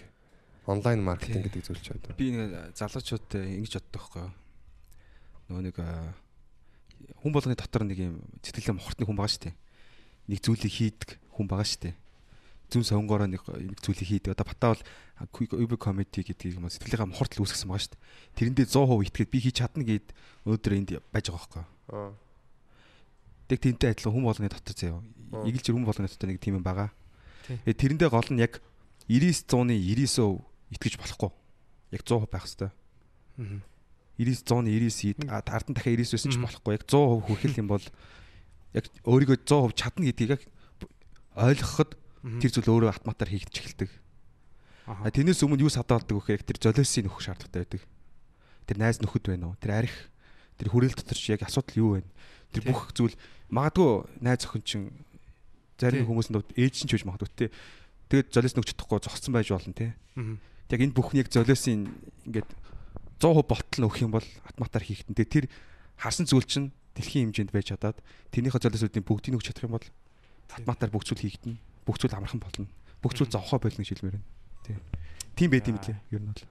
онлайн 0.68 1.00
маркетинг 1.00 1.48
гэдэг 1.48 1.64
зүйл 1.64 1.80
ч 1.80 1.96
одоо. 1.96 2.12
Би 2.20 2.36
нэг 2.36 2.76
залуучуудтай 2.76 3.56
ингэж 3.56 3.80
боддог 3.80 3.96
байхгүй 3.96 4.22
юу? 4.28 4.32
Нөгөө 5.52 5.64
нэг 5.68 5.78
аа, 5.84 6.16
хүн 7.20 7.36
болгоны 7.36 7.60
дотор 7.60 7.84
нэг 7.84 8.00
юм 8.00 8.24
сэтгэлээ 8.40 8.80
мохортны 8.80 9.04
хүн 9.04 9.20
байгаа 9.20 9.36
шүү 9.36 9.44
дээ. 9.52 9.56
Нэг 10.32 10.40
зүйлийг 10.40 10.72
хийдэг 10.72 11.10
хүн 11.36 11.48
байгаа 11.52 11.68
шүү 11.68 11.82
дээ. 11.92 11.96
Зүн 12.72 12.88
сонгороо 12.88 13.28
нэг 13.28 13.44
нэг 13.44 13.84
зүйлийг 13.84 14.08
хийдэг. 14.08 14.32
Одоо 14.32 14.48
бата 14.48 14.72
бол 14.72 14.82
UB 15.60 15.76
comedy 15.76 16.24
гэдэг 16.24 16.56
юм 16.56 16.72
сэтгэлээ 16.72 17.04
мохортл 17.04 17.44
үүсгэсэн 17.44 17.68
байгаа 17.68 17.84
шүү 17.84 17.92
дээ. 17.92 18.64
Тэрэндээ 18.64 18.68
100% 18.72 19.12
итгээд 19.12 19.28
би 19.28 19.40
хийж 19.44 19.56
чадна 19.60 19.84
гэд 19.84 20.08
өнөөдөр 20.48 20.74
энд 20.80 20.90
байж 21.12 21.28
байгаа? 21.28 21.68
Аа. 21.92 22.16
Тэг 23.52 23.60
тэнтэй 23.60 23.92
адилхан 23.92 24.16
хүн 24.16 24.24
болгоны 24.24 24.48
дотор 24.48 24.72
заяа. 24.72 25.04
Аа. 25.36 25.44
Игэлж 25.52 25.68
хүн 25.68 25.84
болгоны 25.84 26.08
дотор 26.08 26.32
нэг 26.32 26.40
тийм 26.40 26.64
юм 26.64 26.66
байгаа. 26.66 26.96
Тэрэндээ 27.68 28.08
гол 28.08 28.30
нь 28.32 28.40
яг 28.40 28.64
99 29.12 29.52
100-ны 29.52 29.76
99% 29.76 30.80
итгэж 30.80 30.96
болохгүй. 30.96 31.32
Яг 31.92 32.08
100% 32.08 32.32
байх 32.32 32.48
хэрэгтэй. 32.48 32.72
99 33.36 33.71
100-ны 34.22 34.70
99 34.70 35.10
ид 35.12 35.20
а 35.30 35.42
ард 35.42 35.68
нь 35.70 35.76
дахиад 35.76 35.98
99 35.98 36.14
байсан 36.14 36.32
ч 36.32 36.38
болохгүй. 36.38 36.74
Яг 36.78 36.84
100% 36.86 37.26
хүрхэл 37.26 37.60
юм 37.62 37.68
бол 37.72 37.86
яг 38.78 38.86
өөрийгөө 39.04 39.38
100% 39.44 39.76
чадна 39.76 40.06
гэдгийг 40.08 40.32
яг 40.38 40.44
ойлгоход 41.36 41.98
тэр 42.22 42.52
зүйл 42.54 42.72
өөрөө 42.72 42.90
автоматар 42.94 43.30
хийгдэж 43.34 43.56
эхэлдэг. 43.58 43.92
А 44.86 45.10
тэрнээс 45.10 45.42
өмнө 45.46 45.66
юу 45.66 45.72
садаа 45.72 45.98
болдог 45.98 46.22
вэ 46.22 46.38
гэхээр 46.38 46.48
тэр 46.48 46.58
золиосын 46.60 47.08
нөхөх 47.08 47.24
шаардлагатай 47.24 47.62
байдаг. 47.64 47.84
Тэр 48.68 48.78
найз 48.78 48.98
нөхөд 49.02 49.26
байна 49.30 49.54
уу? 49.54 49.60
Тэр 49.62 49.72
арх, 49.86 49.96
тэр 50.58 50.68
хүрээл 50.70 50.98
дотор 50.98 51.18
чи 51.18 51.32
яг 51.34 51.42
асуудал 51.46 51.80
юу 51.80 51.90
вэ? 51.98 52.06
Тэр 52.52 52.64
бүх 52.68 52.92
зүйл 52.94 53.16
магадгүй 53.50 54.06
найз 54.20 54.46
охин 54.46 54.64
чинь 54.66 54.88
зарим 55.80 56.06
хүмүүсийн 56.06 56.36
хувьд 56.38 56.54
ээж 56.58 56.74
чинь 56.84 56.90
ч 56.90 56.94
үж 57.00 57.04
магадгүй 57.08 57.32
те. 57.34 57.48
Тэгээд 58.12 58.34
золиос 58.36 58.56
нөгч 58.58 58.68
чадахгүй 58.76 59.00
зогссон 59.02 59.34
байж 59.34 59.50
болно 59.50 59.74
те. 59.74 59.96
Яг 60.70 60.80
энэ 60.82 60.94
бүхнийг 60.94 61.32
золиосын 61.32 61.90
ингээд 62.28 62.50
100% 63.22 63.46
болтол 63.46 63.82
нөхөх 63.86 64.02
юм 64.02 64.12
бол 64.18 64.28
автоматар 64.50 64.82
хийхтэн. 64.82 65.14
Тэгээ 65.14 65.30
тэр 65.30 65.46
харсан 66.02 66.26
зүйл 66.26 66.46
чинь 66.50 66.74
дэлхийн 66.98 67.30
хэмжээнд 67.30 67.54
байж 67.54 67.70
чадаад 67.70 67.98
тэрнийхээ 68.34 68.66
золиосуудын 68.66 69.06
бүгдийг 69.06 69.38
нөгч 69.38 69.46
чадах 69.54 69.66
юм 69.70 69.78
бол 69.78 69.88
автоматар 70.50 70.90
бүх 70.90 71.06
зүйл 71.06 71.22
хийгдэн. 71.22 71.56
Бүх 71.86 72.02
зүйл 72.02 72.18
амархан 72.18 72.42
болно. 72.42 72.68
Бүх 73.00 73.14
зүйл 73.14 73.30
зовхоо 73.30 73.62
болно 73.62 73.80
гэж 73.80 73.90
хэлмээр 73.94 74.18
байна. 74.18 74.28
Тий. 74.66 74.76
Тийм 75.38 75.50
байд 75.54 75.70
юм 75.70 75.78
лээ. 75.78 75.98
Ер 76.12 76.22
нь 76.22 76.30
бол. 76.34 76.44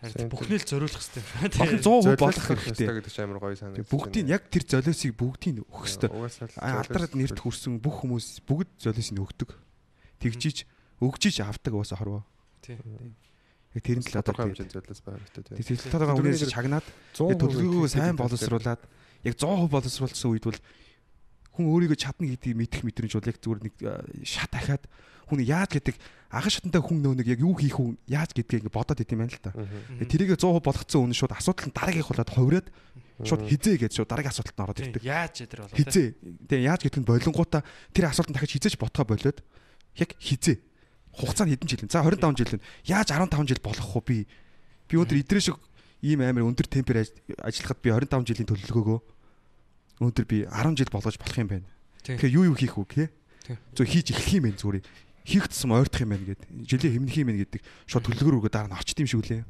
Бүхний 0.00 0.56
л 0.56 0.64
зориулах 0.64 0.96
хэрэгтэй. 0.96 1.24
Бахан 1.60 1.76
100% 1.76 1.84
Золиос 1.84 2.16
болох 2.16 2.46
хэрэгтэй. 2.48 2.88
гэдэг 2.88 3.12
чинь 3.12 3.24
амар 3.28 3.38
гоё. 3.44 3.52
Тэгээ 3.52 3.84
бүгдийг 3.84 4.26
яг 4.32 4.48
тэр 4.48 4.64
золиосыг 4.64 5.12
бүгдийг 5.12 5.60
өгөх 5.68 5.84
хэрэгтэй. 5.84 6.08
А, 6.56 6.80
Алдараад 6.80 7.12
нэрт 7.12 7.36
хүрсэн 7.36 7.76
бүх 7.84 8.00
хүмүүс 8.00 8.40
бүгд 8.48 8.80
золиосыг 8.80 9.20
өгдөг. 9.20 9.50
Тэгжиж 10.24 10.64
өгжиж 11.04 11.44
авдаг 11.44 11.76
уусаа 11.76 12.00
хорвоо. 12.00 12.24
Тий. 12.64 12.80
Яг 13.70 13.82
тэрэн 13.86 14.02
л 14.02 14.10
одоо 14.10 14.22
тодорхой 14.26 14.50
хэмжээнд 14.50 14.74
золиос 14.74 15.00
байх 15.06 15.22
хэрэгтэй. 15.30 15.42
тэр 15.54 15.66
төлөлтөд 15.70 15.94
байгаа 15.94 16.16
хүнээс 16.18 16.42
чагнаад 16.50 16.86
тэгээ 17.14 17.38
төлөвлөгөөгөө 17.38 17.90
сайн 17.90 18.16
боловсруулад 18.18 18.82
яг 19.22 19.34
100% 19.38 19.70
боловсруулсан 19.70 20.30
үед 20.34 20.44
бол 20.50 20.60
хүн 21.54 21.66
өөрийгөө 21.70 21.98
чадна 21.98 22.26
гэдгийг 22.34 22.56
мэдэх 22.58 22.82
мэдрэмж 22.82 23.12
бол 23.14 23.30
яг 23.30 23.38
зүгээр 23.38 23.60
нэг 23.62 23.74
шат 24.26 24.52
ахаад 24.58 24.82
хүн 25.30 25.46
яаж 25.46 25.70
гэдэг 25.78 25.96
агаш 26.30 26.58
шатантай 26.58 26.82
хүн 26.82 26.98
нөө 26.98 27.14
нэг 27.22 27.26
яг 27.30 27.40
юу 27.42 27.54
хийх 27.54 27.78
үү 27.78 27.94
яаж 28.10 28.34
гэдгийг 28.34 28.66
ингээ 28.66 28.74
бодоод 28.74 29.02
идэм 29.02 29.22
байна 29.22 29.34
л 29.34 29.42
та. 29.42 29.54
Тэрийг 30.06 30.34
100% 30.34 30.62
болгоцсон 30.62 31.06
үнэн 31.06 31.18
шууд 31.18 31.34
асуудал 31.34 31.70
нь 31.70 31.74
дараагийнх 31.74 32.10
болоод 32.10 32.30
хувраад 32.34 32.66
шууд 33.26 33.42
хизээ 33.50 33.76
гэж 33.86 33.92
шууд 33.98 34.10
дараагийн 34.10 34.34
асуултанд 34.34 34.62
ороод 34.62 34.82
ирдэг. 34.82 35.02
Яаж 35.06 35.34
ядэр 35.42 35.60
болоо. 35.66 35.78
Хизээ. 35.78 36.06
Тэгээ 36.50 36.66
яаж 36.70 36.80
гэдэг 36.86 37.00
нь 37.02 37.08
болонгуудаа 37.10 37.62
тэр 37.94 38.04
асуултанд 38.10 38.36
дахиж 38.38 38.52
хизээж 38.58 38.74
ботгоо 38.78 39.06
болоод 39.10 39.38
яг 39.98 40.10
хизээ. 40.18 40.56
Хугацаа 41.16 41.46
нь 41.46 41.52
хэдэн 41.54 41.68
жил 41.68 41.82
вэ? 41.84 41.90
За 41.90 42.02
25 42.04 42.38
жил 42.38 42.50
вэ? 42.54 42.64
Яаж 42.86 43.08
15 43.10 43.48
жил 43.48 43.60
болох 43.62 43.88
вэ 43.96 44.02
би? 44.06 44.18
Би 44.88 44.94
өндөр 44.98 45.18
идрээ 45.22 45.42
шиг 45.42 45.58
ийм 46.02 46.20
амар 46.22 46.46
өндөр 46.46 46.66
темпээр 46.70 46.98
аж- 47.04 47.18
ажиллахад 47.44 47.78
би 47.82 47.88
25 47.90 48.24
жилийн 48.30 48.48
төлөвлөгөөгөө 48.48 48.98
өндөр 50.00 50.24
би 50.24 50.38
10 50.48 50.76
жил 50.78 50.90
болгож 50.90 51.16
болох 51.20 51.36
юм 51.38 51.48
байна. 51.50 51.66
Тэгэхээр 52.06 52.34
юу 52.34 52.44
юу 52.50 52.56
хийх 52.56 52.74
вэ 52.78 52.86
гэ? 52.88 53.04
Зөв 53.76 53.86
хийж 53.90 54.14
эхлэх 54.14 54.32
юм 54.38 54.44
байна 54.48 54.56
зүгээр. 54.56 54.84
Хийх 55.26 55.44
тусам 55.52 55.76
ойртох 55.76 56.00
юм 56.00 56.10
байна 56.16 56.24
гэд. 56.24 56.42
Жилийн 56.64 56.94
хэмнэх 56.96 57.16
юм 57.20 57.26
байна 57.28 57.40
гэдэг. 57.44 57.60
Шууд 57.90 58.04
төлөвлөгөө 58.08 58.32
рүүгээ 58.48 58.52
дараа 58.54 58.70
нь 58.72 58.78
очт 58.80 58.96
юм 58.96 59.08
шиг 59.10 59.20
үлээ. 59.20 59.42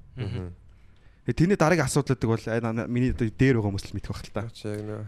Тэгээ 1.30 1.36
тэрний 1.38 1.58
дараагийн 1.61 1.86
асуудлаадаг 1.86 2.26
бол 2.26 2.44
миний 2.90 3.12
одоо 3.14 3.28
дээр 3.30 3.61
байгаа 3.61 3.70
хүмүүс 3.70 3.86
л 3.86 3.94
мэдэх 3.94 4.11
байх 4.11 4.24
л 4.26 4.34
та. 4.34 4.42
Яг 4.50 4.82
нөө 4.82 5.02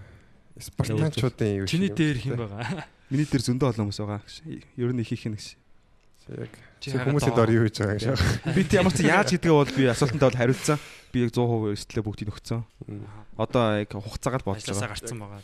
спартанчуудын 0.62 1.56
юу 1.58 1.66
Чиний 1.66 1.88
шиг 1.90 1.96
юм 1.96 1.98
дээр 1.98 2.18
хэн 2.22 2.36
байгаа? 2.38 2.86
Миний 3.10 3.26
дээр 3.26 3.42
зөндөө 3.42 3.68
олон 3.72 3.84
хүмүүс 3.90 3.98
байгаа. 4.04 4.20
Ер 4.78 4.90
нь 4.94 5.00
их 5.02 5.10
их 5.10 5.24
нэг 5.26 5.40
ш. 5.42 5.56
Яг 6.32 7.06
хүмүүсийн 7.06 7.36
дор 7.36 7.50
юу 7.52 7.66
хийж 7.68 7.78
байгаа 7.78 7.98
юм 7.98 8.16
шиг. 8.16 8.54
Би 8.56 8.62
тэг 8.66 8.78
ямар 8.80 8.94
ч 8.96 9.00
яаж 9.06 9.28
гэдгээ 9.36 9.54
бол 9.54 9.72
би 9.76 9.84
асуултандаа 9.86 10.28
бол 10.32 10.40
хариулсан. 10.40 10.78
Би 11.12 11.18
яг 11.26 11.30
100% 11.36 11.76
эрсдлээ 11.76 12.02
бүгдийг 12.02 12.30
өгсөн. 12.32 12.60
Одоо 13.38 13.62
яг 13.84 13.90
хугацаагаар 13.92 14.42
болж 14.42 14.64
байгаа. 14.66 14.90
гарцсан 14.90 15.18
байгаа. 15.20 15.42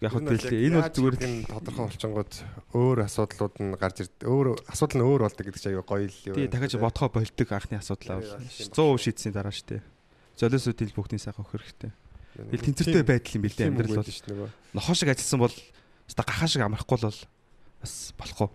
Яг 0.00 0.16
хөө 0.16 0.32
тэгэл 0.32 0.64
энэ 0.64 0.76
бол 0.80 0.92
зүгээр 0.96 1.16
тодорхой 1.44 1.84
болчингууд 1.92 2.32
өөр 2.72 2.98
асуудлууд 3.04 3.54
нь 3.60 3.76
гарч 3.76 3.96
ирд. 4.00 4.16
Өөр 4.24 4.46
асуудал 4.64 4.96
нь 4.96 5.04
өөр 5.04 5.20
болдог 5.28 5.44
гэдэг 5.44 5.60
чинь 5.60 5.72
аяга 5.76 5.84
гоё 5.84 6.08
л 6.08 6.20
юм. 6.24 6.34
тий 6.40 6.48
дахиж 6.48 6.80
бодхоо 6.80 7.12
болдог 7.12 7.48
анхны 7.52 7.76
асуудлаа 7.76 8.24
бол 8.24 8.32
100% 8.48 8.96
шийдсэний 8.96 9.36
дараа 9.36 9.52
штэ. 9.52 9.84
Золиосуудын 10.40 10.96
бүгдний 10.96 11.20
сайхан 11.20 11.44
өгөх 11.44 11.52
хэрэгтэй. 11.52 11.92
Тэгэл 12.48 12.64
тэнцвэртэй 12.64 13.04
байдал 13.04 13.36
юм 13.36 13.44
билээ 13.44 13.68
амьдрал 13.68 14.00
бол. 14.00 14.08
шүү 14.08 14.24
дээ. 14.24 14.48
Нохоо 14.72 14.94
шиг 14.96 15.12
ажилласан 15.12 15.40
бол 15.44 15.56
өста 16.08 16.22
гахаа 16.24 16.48
шиг 16.48 16.64
амрахгүй 16.64 16.96
л 16.96 17.06
бол 17.12 17.20
бас 17.84 17.94
болохгүй. 18.16 18.48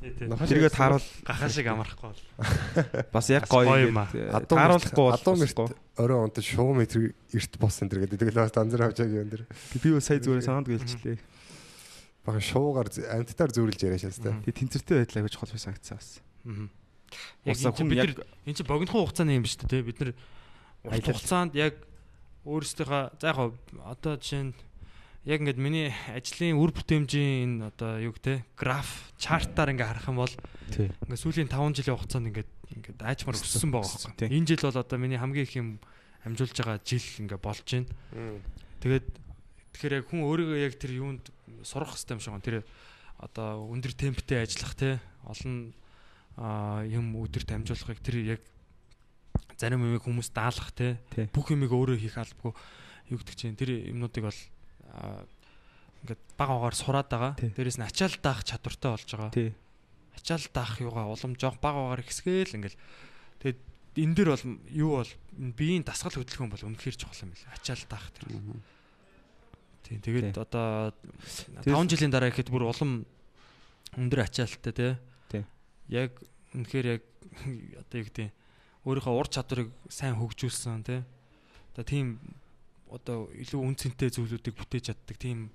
Тэргээ 0.00 0.72
тааруул 0.72 1.04
Гахаа 1.28 1.52
шиг 1.52 1.68
амархгүй 1.68 2.08
бол. 2.08 2.24
бас 3.14 3.26
яг 3.28 3.44
гоё 3.52 3.92
юм 3.92 4.00
аа. 4.00 4.08
Тааруулахгүй 4.48 4.96
бол 4.96 5.12
адуу 5.12 5.36
мэрт 5.36 5.58
орой 6.00 6.18
онтод 6.24 6.44
шуу 6.44 6.72
метр 6.72 7.12
эрт 7.36 7.52
бос 7.60 7.84
энэ 7.84 8.08
гэдэг. 8.08 8.16
Тэгэл 8.16 8.40
бас 8.40 8.56
данзар 8.56 8.88
авч 8.88 9.04
байгаа 9.04 9.28
юм 9.28 9.28
дэр. 9.28 9.44
Би 9.76 9.92
бол 9.92 10.00
сая 10.00 10.16
зүгээр 10.24 10.40
санаанд 10.40 10.72
гэлчлээ. 10.72 11.20
Бага 12.24 12.40
шуугаар 12.40 12.88
амттаар 12.88 13.52
зүүрлж 13.52 13.80
яриа 13.84 14.00
тэ. 14.00 14.40
Тэгээ 14.48 14.56
тэнцвэртэй 14.56 14.96
байдал 15.04 15.18
аягүй 15.20 15.32
чухал 15.36 15.52
байсан 15.52 15.76
санагдсан 15.76 15.96
бас. 16.00 16.08
Аа. 16.48 16.68
Яг 17.44 17.56
Усаа 17.60 17.68
энэ 17.68 17.76
чинь 17.76 17.84
хүн 17.84 17.92
бид 17.92 18.24
энэ 18.48 18.56
чинь 18.56 18.70
богинохон 18.72 19.04
хугацааны 19.04 19.36
юм 19.36 19.44
шүү 19.44 19.68
дээ. 19.68 19.84
Бид 19.84 19.98
нар 20.00 20.10
хугацаанд 20.88 21.52
яг 21.60 21.76
өөрсдийнхөө 22.48 23.20
за 23.20 23.26
яг 23.28 23.38
одоо 23.84 24.16
жишээ 24.16 24.48
нь 24.48 24.52
яг 25.28 25.40
ингээд 25.44 25.60
миний 25.60 25.92
ажлын 26.08 26.56
үр 26.56 26.72
бүтээмжийн 26.72 27.60
энэ 27.60 27.68
одоо 27.68 28.00
юу 28.00 28.16
гэх 28.16 28.40
граф 28.56 29.12
чартаар 29.20 29.76
ингээд 29.76 29.90
харах 29.92 30.08
юм 30.08 30.16
бол 30.16 30.34
ингээд 30.72 31.20
сүүлийн 31.20 31.52
5 31.52 31.76
жилийн 31.76 31.96
хугацаанд 32.00 32.28
ингээд 32.32 32.50
ингээд 32.72 32.98
аажмаар 33.04 33.36
өссөн 33.36 33.68
байгаа 33.68 34.16
байхгүй. 34.16 34.32
Энэ 34.32 34.48
жил 34.48 34.64
бол 34.64 34.80
одоо 34.80 34.96
миний 34.96 35.20
хамгийн 35.20 35.44
их 35.44 35.54
юм 35.60 35.68
амжуулж 36.24 36.56
байгаа 36.56 36.80
жил 36.80 37.04
ингээд 37.20 37.44
болж 37.44 37.66
байна. 37.68 37.88
Тэгээд 38.80 39.06
тэгэхээр 39.76 39.96
яг 40.00 40.06
хүн 40.08 40.24
өөрийгөө 40.24 40.58
яг 40.64 40.74
тэр 40.80 40.92
юунд 40.96 41.24
сурах 41.68 41.92
хэрэгтэй 41.92 42.16
юм 42.16 42.22
шиг 42.24 42.32
байна. 42.32 42.48
Тэр 42.48 42.56
одоо 43.20 43.48
өндөр 43.68 43.92
темптэй 43.92 44.40
ажиллах 44.40 44.72
те 44.72 45.04
олон 45.28 45.76
юм 46.88 47.06
өдөрт 47.20 47.52
амжуулахыг 47.52 48.00
тэр 48.00 48.40
яг 48.40 48.40
зарим 49.60 49.84
юмыг 49.84 50.00
хүмүүс 50.00 50.32
даалгах 50.32 50.72
те 50.72 50.96
бүх 51.36 51.52
юмыг 51.52 51.68
өөрөө 51.68 52.00
хийх 52.00 52.16
албагүй 52.16 52.56
юу 53.12 53.18
гэдэг 53.20 53.36
чинь 53.36 53.58
тэр 53.60 53.92
юмнуудыг 53.92 54.24
бол 54.24 54.40
ингээд 56.04 56.20
баг 56.36 56.48
агаар 56.50 56.74
сураад 56.76 57.08
байгаа. 57.10 57.32
Тий. 57.36 57.50
Дээрээс 57.54 57.78
нь 57.78 57.86
ачаал 57.86 58.16
даах 58.22 58.40
чадвартай 58.44 58.90
болж 58.92 59.08
байгаа. 59.10 59.30
Тий. 59.30 59.50
Ачаал 60.16 60.44
даах 60.52 60.74
юугаа 60.80 61.06
улам 61.12 61.32
жоох 61.36 61.58
баг 61.60 61.74
агаар 61.76 62.00
ихсгээл 62.04 62.56
ингээл 62.56 62.78
тэгээд 63.44 63.60
энэ 64.00 64.14
дэр 64.16 64.28
бол 64.32 64.44
юу 64.72 64.90
бол 65.02 65.12
биеийн 65.54 65.84
дасгал 65.84 66.16
хөдөлгөөн 66.16 66.50
бол 66.52 66.66
үнэхээр 66.72 66.96
чухал 66.96 67.22
юм 67.26 67.32
байна. 67.36 67.54
Ачаал 67.54 67.84
даах 67.90 68.08
тэр. 68.16 68.26
Тийм 69.84 69.98
тэгээд 70.00 70.34
Тий. 70.34 70.42
одоо 70.42 70.94
Тэгээс- 71.64 71.74
5 71.74 71.90
жилийн 71.90 72.12
дараа 72.12 72.30
ихэд 72.32 72.48
бүр 72.48 72.64
улам 72.70 73.04
өндөр 73.96 74.24
ачаалттай. 74.24 74.96
Тий. 75.28 75.44
Яг 75.88 76.14
үнэхээр 76.54 76.86
яг 76.98 77.02
одоо 77.82 77.96
юу 78.00 78.06
гэдэг 78.08 78.28
өөрийнхөө 78.86 79.14
ур 79.18 79.28
чадварыг 79.28 79.68
сайн 79.92 80.16
хөгжүүлсэн 80.16 80.82
те. 80.86 81.04
Одоо 81.74 81.84
тийм 81.84 82.06
одоо 82.90 83.30
илүү 83.34 83.60
үн 83.62 83.74
цэнтэй 83.78 84.10
зүйлүүдийг 84.10 84.54
бүтээж 84.58 84.84
чаддаг 84.92 85.16
тийм 85.16 85.50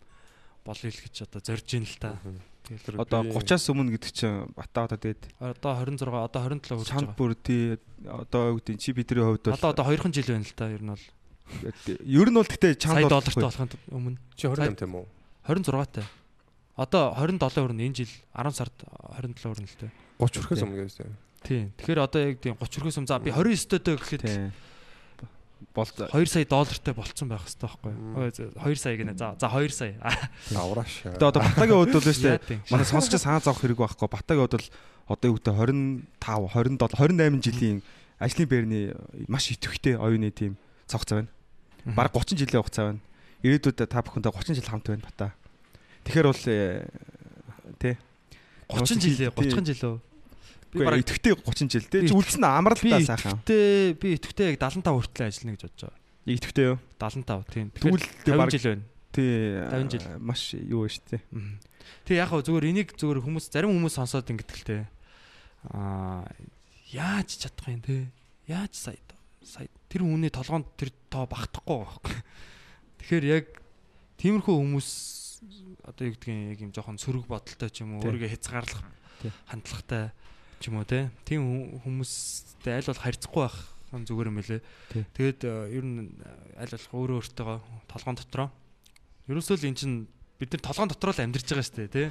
болъё 0.65 0.89
л 0.89 0.99
гэж 1.05 1.15
одоо 1.27 1.41
зорж 1.43 1.67
ийн 1.75 1.85
л 1.85 1.97
та. 1.99 2.17
Тэгэл 2.65 2.97
Одоо 2.97 3.21
30-аас 3.29 3.69
өмнө 3.69 3.93
гэдэг 3.93 4.09
чинь 4.09 4.49
бата 4.57 4.89
одоо 4.89 4.97
дээд 4.97 5.21
одоо 5.37 5.71
26 5.85 6.09
одоо 6.09 6.41
27 6.49 6.65
хүрч 6.65 6.89
чанд 6.89 7.13
байгаа. 7.13 7.19
бүр 7.21 7.31
тий 7.37 7.77
одоо 8.09 8.41
юу 8.49 8.57
гэдэг 8.57 8.75
чи 8.81 8.89
бидний 8.97 9.21
хувьд 9.21 9.45
бол 9.45 9.53
Одоо 9.53 9.69
одоо 9.69 9.85
2хан 9.93 10.09
жил 10.09 10.33
байна 10.33 10.41
л 10.49 10.57
та 10.57 10.65
ер 10.73 10.81
нь 10.81 10.89
бол 10.89 11.05
ер 12.01 12.27
нь 12.33 12.37
бол 12.41 12.49
гэтээ 12.49 12.73
чанд 12.81 13.05
доллартай 13.05 13.37
болохын 13.37 13.69
өмнө 13.93 14.17
Чи 14.33 14.49
28 14.49 14.81
тийм 14.81 14.97
үү? 14.97 15.05
26 15.45 16.01
таа. 16.01 16.07
Одоо 16.73 17.13
27 17.13 17.37
хүрнэ 17.69 17.85
энэ 17.85 17.97
жил 18.01 18.11
10 18.33 18.57
сард 18.57 18.73
27 19.13 19.45
хүрнэ 19.45 19.69
л 19.69 19.77
тээ. 19.85 19.91
30 20.17 20.41
хүрхээс 20.41 20.63
өмнө 20.65 20.81
гэсэн. 20.89 21.13
Тийм. 21.45 21.65
Тэгэхээр 21.77 22.01
одоо 22.01 22.19
яг 22.25 22.41
тийм 22.41 22.57
30 22.57 22.81
хүрхээс 22.81 22.97
өмнө 22.97 23.09
за 23.13 23.21
би 23.21 23.29
29 23.29 23.69
төдөө 23.77 23.95
гэхэд 24.01 24.23
бол 25.75 25.85
2 25.85 26.25
сая 26.27 26.45
доллартай 26.45 26.93
болцсон 26.95 27.27
байх 27.29 27.43
хэрэгтэй 27.43 27.67
байхгүй 27.67 27.91
Мм. 27.91 28.15
юу? 28.23 28.51
2 28.55 28.75
сая 28.75 28.95
гинэ. 28.95 29.13
За 29.17 29.35
за 29.39 29.47
2 29.51 29.69
сая. 29.69 29.95
Аврааш. 30.55 31.03
Тэгээ 31.15 31.29
одоо 31.31 31.41
батагийн 31.43 31.77
хувьд 31.83 31.93
бол 31.95 32.05
шүү 32.05 32.23
дээ. 32.23 32.39
тийм. 32.47 32.59
Манай 32.71 32.85
сонсогч 32.87 33.15
санаа 33.19 33.39
зовох 33.43 33.59
хэрэг 33.63 33.79
байхгүй. 33.79 34.07
Батагийн 34.07 34.43
хувьд 34.47 34.55
бол 34.55 34.67
одоо 35.11 35.27
юу 35.29 35.37
гэдэг 35.37 35.53
25, 35.53 36.79
27, 36.79 36.79
28 36.79 37.43
жилийн 37.43 37.77
ажлын 38.19 38.47
байрны 38.47 38.79
маш 39.27 39.51
идэвхтэй 39.51 39.95
оюуны 39.99 40.31
тим 40.31 40.55
цогц 40.87 41.11
байна. 41.11 41.27
Бараг 41.85 42.13
30 42.15 42.39
жилийн 42.39 42.63
хугацаа 42.63 42.85
байна. 42.95 43.01
Ирээдүйд 43.43 43.77
та 43.85 43.99
бүхэндээ 44.01 44.31
30 44.31 44.55
жил 44.57 44.69
хамт 44.71 44.87
байна 44.89 45.03
бата. 45.03 45.27
Тэгэхээр 46.07 46.27
бол 46.31 46.41
тий 47.77 47.93
30 48.71 48.97
жилээ 49.03 49.29
30 49.29 49.65
жил 49.69 49.83
үү? 49.85 49.97
Би 50.75 50.85
бараг 50.85 51.01
идэвхтэй 51.05 51.33
30 51.39 51.71
жил 51.71 51.85
Чи 51.87 52.13
үлдсэн 52.13 52.41
би 52.43 52.47
амралтаа 52.51 52.99
сайхан. 53.01 53.39
идэвхтэй 53.39 53.93
би 53.95 54.07
идэвхтэй 54.19 54.45
яг 54.51 54.57
75 54.59 54.91
хүртэл 54.91 55.25
ажиллана 55.25 55.53
гэж 55.55 55.61
бодож 55.63 55.81
байгаа. 55.87 55.99
Идэвхтэй 56.25 56.65
юу? 56.67 56.77
75 56.99 57.53
тийм. 57.53 57.67
Тэгвэл 57.71 58.03
Тэгэхээр 58.03 58.35
50 58.35 58.39
бараг 58.39 58.51
жил 58.51 58.67
байна. 58.69 58.85
тий 59.15 59.31
50 59.71 59.89
жил. 59.95 60.05
маш 60.19 60.41
юу 60.53 60.81
вэ 60.83 60.89
шүү 60.91 61.05
дээ. 61.15 61.21
Тэг 62.05 62.15
яг 62.19 62.29
хөө 62.33 62.41
зүгээр 62.45 62.65
энийг 62.75 62.89
зүгээр 62.99 63.19
хүмүүс 63.23 63.45
зарим 63.49 63.71
хүмүүс 63.71 63.95
сонсоод 63.95 64.27
ингэдэг 64.29 64.57
л 64.59 64.65
те. 64.67 64.77
Аа 65.71 66.25
яаж 66.91 67.29
чадах 67.39 67.67
юм 67.71 67.81
те? 67.81 68.11
Яаж 68.49 68.73
сая 68.75 68.99
сая 69.45 69.69
тэр 69.89 70.01
хүний 70.03 70.33
толгоонд 70.33 70.65
тэр 70.75 70.89
тоо 71.13 71.29
багтахгүй 71.29 71.77
байхгүй. 71.85 72.17
Тэгэхээр 73.05 73.25
яг 73.29 73.45
тиймэрхүү 74.17 74.55
хүмүүс 74.57 74.89
одоо 75.85 76.03
юу 76.09 76.13
гэдгийг 76.17 76.57
яг 76.57 76.59
юм 76.65 76.71
жоохон 76.73 76.97
сөрөг 76.97 77.29
бодолтой 77.29 77.69
ч 77.69 77.85
юм 77.85 78.01
уу 78.01 78.05
өөрийгөө 78.09 78.33
хязгаарлах 78.33 78.81
хандлагатай 79.49 80.09
ч 80.65 80.73
юм 80.73 80.81
уу 80.81 80.89
те. 80.89 81.13
Тийм 81.29 81.77
хүмүүстэй 81.85 82.81
аль 82.81 82.89
бол 82.89 83.03
харьцахгүй 83.05 83.45
байх 83.45 83.57
зүгээр 83.93 84.29
юм 84.33 84.41
билэ. 84.41 84.65
Тэгээд 85.13 85.39
э, 85.45 85.77
ер 85.77 85.85
нь 85.85 86.09
аль 86.57 86.73
болох 86.73 86.89
өөрөө 86.97 87.17
өөртөө 87.21 87.53
толгоон 87.85 88.17
дотроо 88.17 88.49
Ерөөсөө 89.25 89.57
л 89.57 89.67
эн 89.73 89.77
чин 89.77 89.93
бид 90.37 90.53
нар 90.53 90.61
толгоон 90.61 90.89
дотроо 90.93 91.09
л 91.09 91.23
амьдарч 91.25 91.49
байгаа 91.49 91.65
шүү 91.65 91.77
дээ 91.81 91.89
тий. 91.89 92.07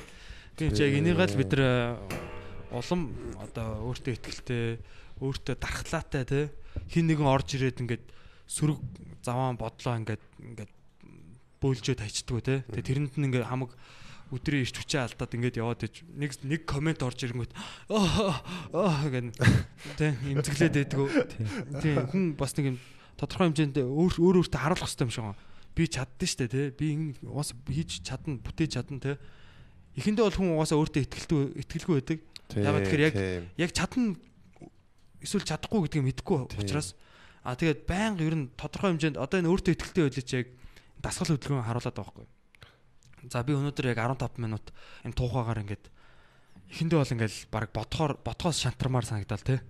Тийм 0.58 0.70
ч 0.74 0.82
яг 0.82 0.94
энийг 0.98 1.14
л 1.14 1.38
бид 1.38 1.50
нар 1.54 1.62
э, 1.62 2.74
улам 2.74 3.14
одоо 3.38 3.86
өөртөө 3.86 4.14
ихтэй 4.18 4.82
өөртөө 5.22 5.54
дархлаатай 5.54 6.24
тий. 6.26 6.44
Хин 6.90 7.06
нэгэн 7.06 7.30
орж 7.30 7.54
ирээд 7.54 7.86
ингээд 7.86 8.02
сөрөг 8.50 8.82
заваан 9.22 9.54
бодлоо 9.54 9.94
ингээд 9.94 10.22
ингээд 10.42 10.72
бөөлжөө 11.62 11.94
тий. 12.42 12.58
Тэгээ 12.66 12.82
тэрэнд 12.82 13.14
нь 13.14 13.26
ингээд 13.30 13.46
хамаг 13.46 13.70
өдрийн 14.32 14.64
ирч 14.64 14.76
хүчээ 14.80 15.02
алдаад 15.04 15.34
ингээд 15.36 15.60
яваад 15.60 15.84
иж 15.84 16.04
нэг 16.08 16.30
нэг 16.46 16.62
комент 16.64 17.02
орж 17.04 17.20
ирэнгүүт 17.28 17.52
аа 17.92 19.08
гэн 19.10 19.34
тий 19.98 20.10
имзэглээд 20.32 20.74
байдгүй. 20.94 21.08
Тий 21.84 21.94
хүн 21.98 22.38
бас 22.38 22.56
нэг 22.56 22.74
юм 22.74 22.78
тодорхой 23.20 23.52
хэмжээнд 23.52 23.84
өөр 23.84 24.14
өөр 24.22 24.36
өөртөө 24.40 24.60
харуулах 24.60 24.88
хэрэгтэй 24.88 25.04
юм 25.04 25.12
шиг 25.12 25.24
байна 25.28 25.42
би 25.74 25.86
чаддсан 25.90 26.28
шүү 26.30 26.38
дээ 26.46 26.50
тий. 26.50 26.66
Би 26.78 26.86
энэ 26.94 27.06
угаасаа 27.26 27.58
хийж 27.66 27.98
чадна, 28.06 28.38
бүтээж 28.38 28.70
чадна 28.78 28.98
тий. 29.02 29.16
Эхэндээ 29.98 30.24
бол 30.30 30.38
хүн 30.38 30.54
угаасаа 30.54 30.78
өөртөө 30.78 31.02
ихтгэлтэй 31.02 31.40
ихтгэлгүй 31.66 31.94
байдаг. 31.98 32.18
Яагаад 32.54 32.84
тэгэхээр 32.86 33.06
яг 33.10 33.14
яг 33.58 33.70
чадна 33.74 34.14
эсвэл 35.18 35.42
чадахгүй 35.42 35.90
гэдгийг 35.90 36.06
мэдэхгүй 36.14 36.38
Тийм. 36.46 36.62
учраас 36.62 36.94
аа 37.42 37.58
тэгээд 37.58 37.90
байнга 37.90 38.22
ер 38.22 38.36
нь 38.38 38.50
тодорхой 38.54 38.94
хэмжээнд 38.94 39.18
одоо 39.18 39.38
энэ 39.42 39.50
өөртөө 39.50 39.72
ихтгэлтэй 39.74 40.02
байлаа 40.06 40.22
чи 40.22 40.36
яг 40.38 40.48
дасгал 41.02 41.34
хөдөлгөөн 41.34 41.66
харуулад 41.66 41.94
байгаа 41.96 42.14
байхгүй. 42.14 42.26
За 43.30 43.42
би 43.44 43.54
өнөөдөр 43.56 43.92
яг 43.92 44.00
15 44.00 44.40
минут 44.42 44.72
энэ 45.04 45.16
туухагаар 45.16 45.62
ингээд 45.64 45.84
эхэндээ 46.72 46.98
бол 46.98 47.14
ингээл 47.14 47.38
баг 47.52 47.70
бодхоор 47.72 48.12
бодхоос 48.24 48.58
шантармаар 48.60 49.06
санагдал 49.06 49.40
тий. 49.40 49.60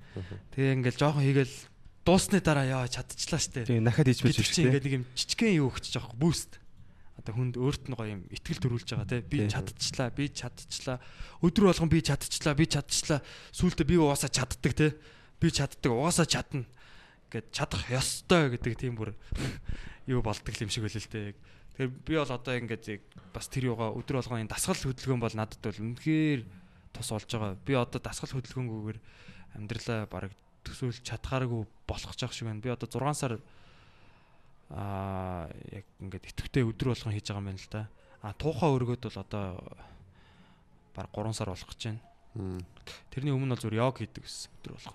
Тэгээ 0.54 0.74
ингээл 0.80 1.00
жоохон 1.00 1.24
хийгээл 1.26 1.56
дуусны 2.04 2.38
дараа 2.40 2.66
яа 2.66 2.86
чадчихлаа 2.88 3.40
штэ. 3.40 3.66
Тий 3.66 3.80
нахад 3.80 4.06
хийж 4.08 4.20
байж 4.22 4.38
дээ. 4.40 4.66
ингээд 4.68 4.84
нэг 4.84 4.94
юм 5.02 5.04
жижигхэн 5.16 5.58
юу 5.58 5.68
өгч 5.72 5.94
байгаа 5.94 6.16
буст. 6.16 6.60
Одоо 7.14 7.32
хүнд 7.38 7.54
өөрт 7.56 7.84
нь 7.88 7.96
гоё 7.96 8.10
юм 8.10 8.22
ихтгэл 8.28 8.62
төрүүлж 8.62 8.88
байгаа 8.90 9.08
те. 9.08 9.22
Би 9.22 9.46
Тий. 9.46 9.50
чадчихлаа, 9.54 10.10
би 10.10 10.28
чадчихлаа. 10.28 10.98
Өдөр 11.40 11.64
болгон 11.70 11.88
би 11.88 12.02
чадчихлаа, 12.02 12.54
би 12.58 12.66
чадчихлаа. 12.66 13.20
Сүүлдээ 13.54 13.86
би 13.86 13.96
угаасаа 14.02 14.30
чаддаг 14.34 14.72
те. 14.74 14.98
Би 15.38 15.48
чаддаг, 15.48 15.94
угаасаа 15.94 16.26
чадна 16.26 16.66
гэд 17.34 17.50
чадах 17.50 17.86
ёстой 17.90 18.54
гэдэг 18.54 18.74
тийм 18.78 18.94
бүр 18.94 19.14
юу 20.10 20.22
болдог 20.22 20.54
юм 20.54 20.70
шиг 20.70 20.86
байлээ 20.86 21.02
л 21.02 21.10
те. 21.10 21.20
Тэгэхээр 21.74 21.90
би 22.06 22.14
бол 22.14 22.30
одоо 22.30 22.54
ингээд 22.54 22.84
яг 22.86 23.02
бас 23.34 23.50
тэр 23.50 23.74
юугаа 23.74 23.90
өдөр 23.98 24.22
болгон 24.22 24.46
энэ 24.46 24.54
дасгал 24.54 24.78
хөдөлгөөн 24.78 25.22
бол 25.26 25.34
надад 25.34 25.58
бол 25.58 25.82
үнэхээр 25.82 26.46
тус 26.94 27.10
болж 27.10 27.26
байгаа. 27.26 27.58
Би 27.66 27.74
одоо 27.74 27.98
дасгал 27.98 28.30
хөдөлгөөнгүйгээр 28.30 28.98
амьдралаа 29.58 30.06
бараг 30.06 30.32
төсөөлж 30.62 31.02
чадхааргүй 31.02 31.66
болох 31.90 32.14
ч 32.14 32.22
шиг 32.30 32.46
байна. 32.46 32.62
Би 32.62 32.70
одоо 32.70 32.86
6 32.86 33.18
сар 33.18 33.42
аа 34.70 35.50
яг 35.74 35.82
ингээд 35.98 36.30
итгэвтэй 36.30 36.62
өдөр 36.62 36.94
болгон 36.94 37.10
хийж 37.10 37.26
байгаа 37.26 37.42
юм 37.42 37.50
байна 37.50 37.58
л 37.58 37.70
да. 37.74 37.82
А 38.22 38.30
туухаа 38.38 38.70
өргөд 38.70 39.02
бол 39.10 39.18
одоо 39.18 39.58
баг 40.94 41.10
3 41.10 41.34
сар 41.34 41.50
болох 41.50 41.68
гэж 41.74 41.82
байна. 41.90 42.02
Тэрний 43.10 43.34
өмнө 43.34 43.58
бол 43.58 43.62
зүгээр 43.66 43.82
йог 43.82 43.98
хийдэг 43.98 44.22
гэсэн 44.22 44.50
өдөр 44.62 44.72
болгон. 44.78 44.94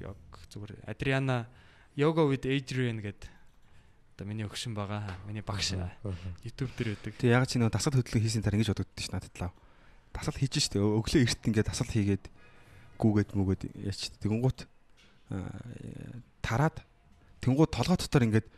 Йог 0.00 0.20
зүгээр 0.48 0.72
Адриана 0.88 1.44
Yoga 1.92 2.24
with 2.24 2.48
Adrian 2.48 3.04
гэдэг 3.04 3.35
одоо 4.16 4.24
миний 4.24 4.48
өгшин 4.48 4.72
байгаа. 4.72 5.04
Миний 5.28 5.44
багш 5.44 5.76
YouTube 6.40 6.72
дээр 6.80 6.96
байдаг. 6.96 7.12
Тэг 7.20 7.28
яг 7.28 7.44
чи 7.44 7.60
нэг 7.60 7.68
дасгал 7.68 8.00
хөдөлгөөн 8.00 8.24
хийсэн 8.24 8.40
дараа 8.40 8.56
ингэж 8.56 8.72
бодогдсон 8.72 9.04
ш 9.04 9.12
надад 9.12 9.36
лав. 9.36 9.52
Дасгал 10.16 10.40
хийж 10.40 10.56
штэ 10.56 10.80
өглөө 10.80 11.20
эрт 11.28 11.44
ингээд 11.44 11.68
дасгал 11.68 11.92
хийгээд 11.92 12.24
гүүгээд 12.96 13.30
мүгээд 13.36 13.62
яач 13.76 14.00
тэгэнгუთ 14.24 14.58
тараад 16.40 16.80
тэнгууд 17.44 17.70
толгой 17.76 17.98
дотор 18.00 18.24
ингээд 18.24 18.48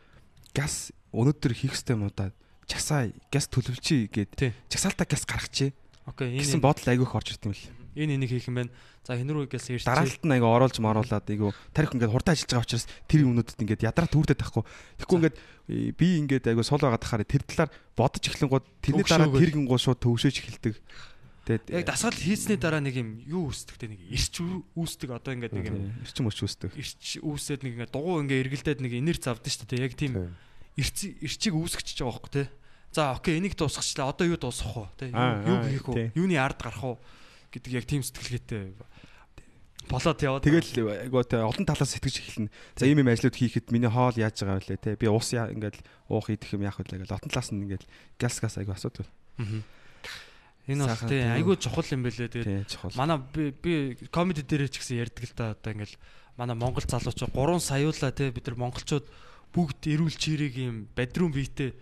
газ 0.55 0.95
өнөөдөр 1.11 1.51
хийх 1.51 1.75
ёстой 1.75 1.99
юмудаа 1.99 2.31
часаа 2.63 3.11
газ 3.27 3.51
төлөвлөчий 3.51 4.07
гээд 4.07 4.71
чагсаалтаа 4.71 5.07
газ 5.09 5.27
гаргачих 5.27 5.75
Окей, 6.05 6.37
энэ 6.37 6.45
гэсэн 6.45 6.61
бодол 6.63 6.87
айгүйх 6.87 7.13
орж 7.13 7.35
ирд 7.35 7.45
юм 7.49 7.53
л. 7.53 7.63
Энэ 7.95 8.15
энийг 8.19 8.29
хийх 8.35 8.47
юм 8.49 8.55
байна. 8.61 8.71
За 9.07 9.17
хин 9.17 9.29
рүү 9.31 9.47
ингээс 9.49 9.69
ирчих. 9.73 9.87
дараалт 9.89 10.21
нь 10.21 10.33
аяга 10.35 10.47
оруулж 10.49 10.77
моруулаад 10.83 11.25
айгу 11.29 11.49
тарих 11.73 11.93
ингээд 11.95 12.13
хурдан 12.13 12.33
ажиллаж 12.37 12.51
байгаа 12.53 12.67
учраас 12.69 12.85
тэр 13.09 13.19
юмнуудад 13.25 13.57
ингээд 13.57 13.81
ядраа 13.87 14.07
түүрдэт 14.11 14.39
тахгүй. 14.43 14.63
Тэгэхгүй 15.01 15.17
ингээд 15.19 15.37
э, 15.37 15.91
би 15.97 16.07
ингээд 16.21 16.45
айгу 16.53 16.61
сул 16.67 16.77
байгаа 16.83 17.01
тахаар 17.01 17.23
тэр 17.25 17.43
талаар 17.47 17.69
бодож 17.97 18.23
эхлэн 18.29 18.49
гоо 18.49 18.61
тэрний 18.83 19.05
дараа 19.07 19.25
Төгшөөгөө. 19.29 19.41
тэр 19.41 19.51
гингуу 19.57 19.77
шууд 19.81 19.99
төвшөөж 20.03 20.35
эхэлдэг. 20.37 20.75
Тэгээд 21.49 21.65
Яг 21.73 21.85
дасгал 21.89 22.13
хийсний 22.13 22.57
дараа 22.61 22.77
нэг 22.83 22.93
юм 22.93 23.09
юу 23.25 23.49
үүсдэг 23.49 23.75
те 23.81 23.87
нэг 23.89 24.01
ирч 24.05 24.37
үү- 24.37 24.63
үүсдэг 24.77 25.09
одоо 25.09 25.33
ингээд 25.33 25.53
нэг 25.57 25.65
юм 25.73 25.77
эрчим 26.05 26.29
өч 26.29 26.37
үүсдэг. 26.45 26.71
ирч 26.77 27.17
үүсээд 27.25 27.65
нэг 27.65 27.73
ингээд 27.73 27.93
дугуй 27.95 28.21
ингээд 28.27 28.43
эргэлдээд 28.45 28.79
нэг 28.85 28.93
энерги 28.93 29.23
завдсан 29.25 29.49
шүү 29.49 29.65
дээ. 29.65 29.81
Яг 29.89 29.93
тийм 29.97 30.13
ирч 30.77 30.97
ирчийг 31.25 31.57
үүсгэж 31.57 31.87
байгаа 32.05 32.13
байхгүй 32.21 32.31
те. 32.37 32.43
За 32.93 33.13
окей 33.17 33.37
энийг 33.41 33.57
дуусгачлаа. 33.57 34.13
Одоо 34.13 34.29
юу 34.29 34.37
дуусгах 34.37 34.93
вэ? 34.93 35.09
Тэ 35.09 35.13
Аа, 35.13 35.41
юу 35.41 35.57
хийх 35.65 35.85
тий. 35.89 36.05
вэ? 36.09 36.17
Юуны 36.21 36.37
ард 36.37 36.57
гарах 36.61 36.81
вэ? 36.85 36.97
Гэдэг 37.53 37.71
яг 37.73 37.85
тийм 37.85 38.01
сэтгэлгээтэй 38.05 38.73
болоод 39.89 40.19
яваад. 40.21 40.45
Тэгэл 40.45 41.09
айгу 41.09 41.23
тэ 41.25 41.41
олон 41.41 41.65
талаас 41.65 41.97
сэтгэж 41.97 42.15
эхэлнэ. 42.21 42.53
За 42.77 42.85
ийм 42.85 43.01
юм 43.01 43.09
ажлууд 43.09 43.33
хийхэд 43.33 43.73
миний 43.73 43.89
хоол 43.89 44.13
яаж 44.13 44.37
байгаа 44.37 44.61
вэ 44.61 44.77
те? 44.77 44.93
Би 44.99 45.09
уус 45.09 45.33
яа 45.33 45.49
ингээд 45.49 45.81
уух 46.13 46.29
идэх 46.29 46.53
юм 46.53 46.63
яах 46.67 46.77
вэ 46.77 47.01
гэл 47.01 47.09
олон 47.09 47.31
талаас 47.31 47.49
нь 47.49 47.65
ингээд 47.65 47.83
газ 48.21 48.37
газ 48.37 48.61
айгу 48.61 48.77
асуудаг. 48.77 49.09
Мгм. 49.41 49.65
Энэ 50.69 50.85
бол 50.85 51.09
тий 51.09 51.21
айгүй 51.25 51.55
чухал 51.57 51.89
юм 51.89 52.05
бэлээ. 52.05 52.29
Тэгээд 52.29 52.93
манай 52.93 53.17
би 53.33 53.49
би 53.49 53.97
комеди 54.13 54.45
дээр 54.45 54.69
ч 54.69 54.77
гэсэн 54.77 55.01
ярьдаг 55.01 55.25
л 55.25 55.33
да 55.33 55.45
одоо 55.57 55.73
ингээл 55.73 55.97
манай 56.37 56.53
монгол 56.53 56.85
залуучууд 56.85 57.33
3 57.33 57.57
саяулаа 57.57 58.11
те 58.13 58.29
бид 58.29 58.45
нар 58.45 58.69
монголчууд 58.69 59.09
бүгд 59.49 59.89
эрүүл 59.89 60.13
чирэг 60.13 60.53
юм 60.61 60.85
бедрум 60.93 61.33
биетэй 61.33 61.73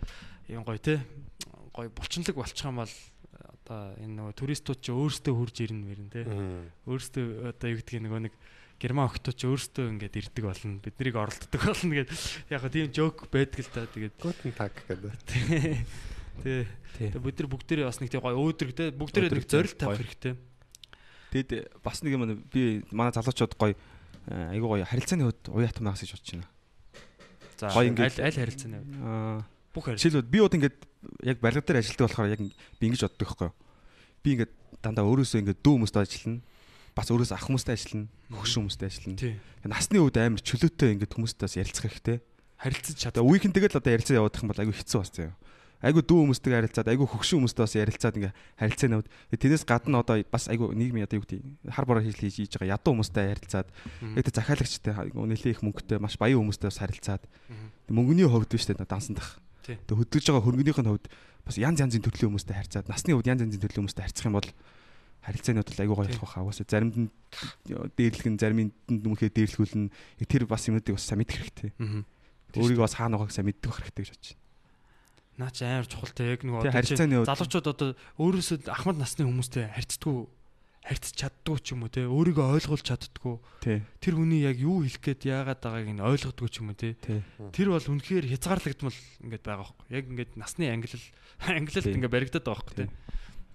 юм 0.47 0.63
гоё 0.63 0.79
те 0.79 1.03
гоё 1.75 1.91
булчинлаг 1.91 2.35
болчих 2.39 2.63
юм 2.63 2.79
бол 2.79 2.93
одоо 3.67 3.99
энэ 3.99 4.15
нөгөө 4.15 4.33
туристууд 4.39 4.79
ч 4.79 4.95
өөрсдөө 4.95 5.33
хурж 5.35 5.55
ирнэ 5.59 5.83
мэрэн 5.83 6.07
те 6.07 6.23
өөрсдөө 6.87 7.51
одоо 7.51 7.67
юу 7.67 7.79
гэдгийг 7.83 8.03
нөгөө 8.07 8.21
нэг 8.31 8.33
герман 8.79 9.11
охтууд 9.11 9.35
ч 9.35 9.43
өөрсдөө 9.43 9.85
ингээд 9.91 10.15
ирдэг 10.23 10.43
болно 10.47 10.79
биднийг 10.79 11.15
оролддог 11.19 11.61
болно 11.67 11.93
гэд 11.99 12.09
яг 12.47 12.63
хөө 12.63 12.71
тийм 12.71 12.87
жок 12.95 13.27
байдаг 13.27 13.59
л 13.59 13.71
да 13.75 13.83
тэгээд 13.91 14.15
Гутен 14.23 14.53
таг 14.55 14.73
гэдэг. 14.87 15.11
тий 16.47 16.63
Тий. 16.95 17.11
Тэгээ 17.11 17.19
бид 17.19 17.37
нар 17.43 17.49
бүгдээрээ 17.51 17.89
бас 17.91 17.99
нэг 17.99 18.09
тийм 18.13 18.23
гоё 18.23 18.39
өөдрөг 18.39 18.71
те 18.71 18.93
бүгдээрээ 18.95 19.31
нэг 19.35 19.45
гоё. 19.51 19.75
тавих 19.75 19.99
хэрэгтэй 19.99 20.33
Тэгэд 21.27 21.51
бас 21.83 21.99
нэг 22.05 22.11
юм 22.15 22.23
би 22.47 22.87
манай 22.93 23.11
залуучууд 23.11 23.53
гоё 23.59 23.75
э, 23.75 24.53
айгу 24.55 24.71
гоё 24.71 24.87
харилцааны 24.87 25.27
хувьд 25.27 25.43
уяатам 25.51 25.89
наас 25.89 25.99
гэж 25.99 26.15
бодож 26.15 26.29
байна. 26.39 26.47
за 27.59 27.67
аль 27.73 27.91
аль 27.99 28.37
харилцааны 28.37 28.79
хувьд? 28.79 28.95
Аа 29.03 29.43
бүх 29.73 29.83
харилцаа 29.87 30.09
жишээлбэл 30.09 30.33
би 30.33 30.39
удаа 30.43 30.57
ингээд 30.57 30.77
яг 31.23 31.37
барилга 31.39 31.65
дээр 31.65 31.81
ажилладаг 31.81 32.05
болохоор 32.07 32.33
яг 32.33 32.41
би 32.41 32.83
ингэж 32.87 33.01
боддог 33.07 33.27
байхгүй 33.27 33.47
юу. 33.47 33.55
Би 34.23 34.29
ингээд 34.35 34.53
дандаа 34.81 35.05
өөрөөсөө 35.07 35.39
ингээд 35.41 35.61
дүү 35.63 35.73
хүмүүстэй 35.77 36.01
ажиллана. 36.03 36.41
Бас 36.97 37.07
өөрөөсөө 37.13 37.37
ах 37.37 37.45
хүмүүстэй 37.47 37.75
ажиллана. 37.77 38.07
Хөгшин 38.33 38.61
хүмүүстэй 38.65 38.87
ажиллана. 38.89 39.17
Насны 39.67 39.97
үед 40.01 40.17
амар 40.17 40.41
чөлөөтэй 40.41 40.89
ингээд 40.97 41.13
хүмүүстэйс 41.13 41.57
ярилцах 41.61 41.85
хэрэгтэй. 41.87 42.17
харилцаж 42.57 42.95
чад 42.97 43.17
Одоо 43.17 43.29
уикенд 43.29 43.53
тэгэл 43.53 43.77
одоо 43.77 43.93
ярилцаа 43.93 44.17
явуудах 44.17 44.41
юм 44.41 44.49
бол 44.49 44.61
айгу 44.65 44.73
хэцүү 44.73 44.99
бас 44.99 45.11
заяа. 45.13 45.37
Айгу 45.77 46.01
дүү 46.01 46.17
хүмүүстэй 46.25 46.53
харилцаад 46.57 46.89
айгу 46.89 47.05
хөгшин 47.05 47.37
хүмүүстэй 47.37 47.61
бас 47.61 47.75
ярилцаад 47.77 48.17
ингээ 48.17 48.33
харилцаа 48.57 48.89
навд. 48.89 49.07
Тэрнээс 49.29 49.61
гадна 49.61 50.01
одоо 50.01 50.17
бас 50.25 50.49
айгу 50.49 50.73
нийгмийн 50.73 51.05
одоо 51.05 51.21
юу 51.21 51.25
гэдэг 51.29 51.69
хар 51.69 51.85
бороо 51.85 52.01
хийж 52.01 52.17
хийж 52.17 52.57
байгаа 52.57 52.81
ядуу 52.81 52.97
хүмүүстэй 52.97 53.25
харилцаад 53.29 53.67
яг 54.17 54.25
тэ 54.25 54.33
захиалагчтай 54.33 54.93
нэлээ 55.13 55.53
их 55.53 55.61
мөнгөтэй 55.61 56.01
маш 56.01 56.17
баян 56.17 56.41
хүмүүстэй 56.41 56.73
бас 56.73 56.81
харилцаад 56.81 57.23
мөнгөний 57.93 58.25
хувьд 58.25 58.49
биш 58.49 58.65
тэ 58.65 58.73
дансандах. 58.73 59.37
Тий. 59.67 59.75
Тэг 59.83 59.97
хөдөлж 59.99 60.25
байгаа 60.31 60.43
хөрөнгөнийх 60.47 60.79
нь 60.79 60.91
хувьд 60.95 61.05
бас 61.43 61.55
янз 61.59 61.83
янзын 61.83 62.03
төрлийн 62.07 62.31
хүмүүстэй 62.31 62.55
харьцаад 62.55 62.87
насны 62.87 63.11
хувьд 63.11 63.27
янз 63.27 63.43
янзын 63.43 63.59
төрлийн 63.59 63.83
хүмүүстэй 63.83 64.03
харьцах 64.07 64.27
юм 64.31 64.39
бол 64.39 64.49
харилцаанууд 65.27 65.67
бол 65.67 65.81
айгу 65.83 65.95
гоё 65.95 66.07
болох 66.07 66.23
байхаа. 66.23 66.43
Угаасаа 66.47 66.67
заримд 66.71 66.95
нь 66.95 67.09
дээрлэх 67.99 68.27
нь 68.31 68.39
заримд 68.39 68.71
нь 68.71 68.99
дүмхээ 69.03 69.35
дээрлэхүүл 69.35 69.75
нь 69.75 69.91
тэр 70.23 70.47
бас 70.47 70.63
юмнуудыг 70.71 70.95
бас 70.95 71.03
сайн 71.03 71.19
мэдэх 71.19 71.35
хэрэгтэй. 71.43 71.71
Өөрийгөө 72.55 72.85
бас 72.87 72.95
хаана 72.95 73.19
байгааг 73.19 73.35
сайн 73.35 73.51
мэддэг 73.51 73.67
байх 73.67 73.83
хэрэгтэй 73.83 74.03
гэж 74.07 74.11
бодож 74.15 74.31
байна. 74.31 74.45
наа 75.37 75.51
чи 75.51 75.63
амар 75.67 75.85
чухал 75.85 76.15
те 76.15 76.31
яг 76.31 76.41
Тэгээ 76.41 76.73
хувьд 77.21 77.29
залуучууд 77.29 77.67
одоо 77.67 77.89
өөрөөсөө 78.17 78.71
ахмад 78.73 78.97
насны 78.97 79.27
хүмүүстэй 79.27 79.69
харьцдаггүй 79.69 80.25
харьцаж 80.87 81.13
чаддгүй 81.19 81.57
ч 81.59 81.75
юм 81.75 81.83
уу 81.83 81.91
те? 81.91 82.07
Өөрийгөө 82.07 82.47
ойлгуулж 82.55 82.85
чаддгүй. 82.87 83.35
Тэр 83.99 84.13
хүний 84.15 84.41
яг 84.47 84.55
юу 84.57 84.87
хэлэх 84.87 85.03
гээд 85.03 85.21
яагаад 85.27 85.59
байгааг 85.59 85.91
нь 85.91 85.99
ойлгодгүй 85.99 86.47
ч 86.47 86.55
юм 86.63 86.71
уу 86.71 86.79
те? 86.79 86.95
Тэр 87.51 87.67
бол 87.75 87.83
үнэхээр 87.83 88.25
хязгаарлагдмал 88.31 88.95
ингээд 89.27 89.43
байгаа 89.43 89.67
байхгүй. 89.67 89.85
Яг 89.91 90.05
ингээд 90.07 90.31
насны 90.39 90.65
ангилал 90.71 91.05
ангилалт 91.51 91.83
Тий. 91.83 91.93
ингээд 91.99 92.15
баригдаад 92.15 92.45
байгаа 92.47 92.63
байхгүй 92.63 92.75
те? 92.79 92.85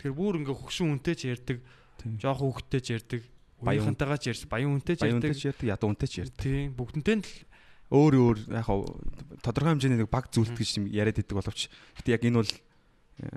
Тэгэхээр 0.05 0.17
бүр 0.21 0.35
ингээд 0.45 0.61
хөгшин 0.61 0.89
үнтэй 0.93 1.15
ч 1.17 1.21
ярьдаг 1.33 1.59
Тий. 1.99 2.11
жоохон 2.21 2.53
хөвгтэй 2.53 2.81
ч 2.85 2.89
ярьдаг 3.01 3.21
Баян 3.25 3.89
хүн. 3.89 3.97
баянхантайгаа 3.97 4.19
ч 4.21 4.25
ярьж 4.29 4.43
баян 4.51 4.71
үнтэй 4.77 4.95
ч 4.99 5.01
ярьдаг. 5.09 5.65
ядуу 5.73 5.89
үнтэй 5.95 6.09
ч 6.11 6.15
ярьдаг. 6.21 6.43
тийм 6.45 6.77
бүгднтэй 6.77 7.17
л 7.25 7.31
Өөр 7.93 8.15
өөр 8.17 8.39
яг 8.57 8.69
тодорхой 9.45 9.77
хэмжээний 9.77 10.01
нэг 10.01 10.09
баг 10.09 10.33
зүйлт 10.33 10.57
гэж 10.57 10.81
юм 10.81 10.89
яриад 10.89 11.21
идэг 11.21 11.37
боловч. 11.37 11.69
Гэтээ 12.01 12.17
яг 12.17 12.25
энэ 12.25 12.41
бол 12.41 12.53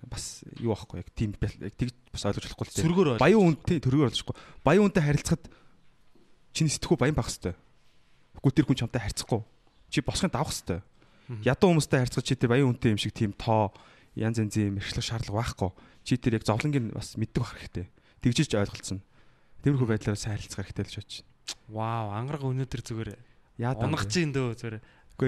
бас 0.09 0.43
юу 0.59 0.73
аахгүй 0.73 1.03
яг 1.03 1.09
тийм 1.13 1.35
тэгж 1.35 1.93
бас 2.13 2.25
ойлгож 2.25 2.45
болохгүй 2.47 2.65
л 2.65 2.69
бол 2.69 3.21
Баян 3.21 3.41
үнтэй 3.53 3.79
төрөөр 3.83 4.09
олчихгүй. 4.09 4.35
Баян 4.63 4.87
үнтэй 4.87 5.03
харилцахад 5.03 5.43
чиний 6.55 6.71
сэтгүү 6.71 6.97
баян 6.97 7.15
байх 7.15 7.29
хэвээр. 7.29 7.57
Үгүй 8.39 8.51
тэр 8.55 8.65
хүн 8.65 8.79
чамтай 8.81 9.01
харьцахгүй. 9.03 9.41
Чи 9.91 9.99
босхын 10.01 10.31
давах 10.31 10.55
хэвээр. 10.55 10.83
Ядуу 11.45 11.69
хүмүүстэй 11.75 11.99
харьцах 12.01 12.23
чи 12.25 12.33
тэр 12.39 12.55
баян 12.55 12.71
үнтэй 12.71 12.95
юм 12.95 12.99
шиг 13.01 13.13
тийм 13.13 13.35
тоо 13.35 13.75
янз 14.15 14.39
янзын 14.39 14.73
мэрэгчлэх 14.79 15.05
шаардлага 15.05 15.41
байхгүй. 15.43 15.71
Чи 16.07 16.17
тэр 16.17 16.39
яг 16.39 16.47
зовлонгийн 16.47 16.95
бас 16.95 17.19
мэддэг 17.19 17.41
байх 17.43 17.53
хэрэгтэй. 17.59 17.85
Тэгжиж 18.23 18.55
ойлголцсон. 18.55 19.03
Тиймэрхүү 19.65 19.89
байдлаар 19.89 20.17
сайн 20.17 20.37
харилцах 20.39 20.65
хэрэгтэй 20.65 20.85
л 20.85 20.97
байна. 21.01 21.35
вау 21.69 22.13
ангараг 22.13 22.43
өнөөдөр 22.45 22.81
зүгээр 22.85 23.09
Яа 23.57 23.73
унгаж 23.79 24.11
ин 24.19 24.35
дөө 24.35 24.55
зүгээр 24.59 24.75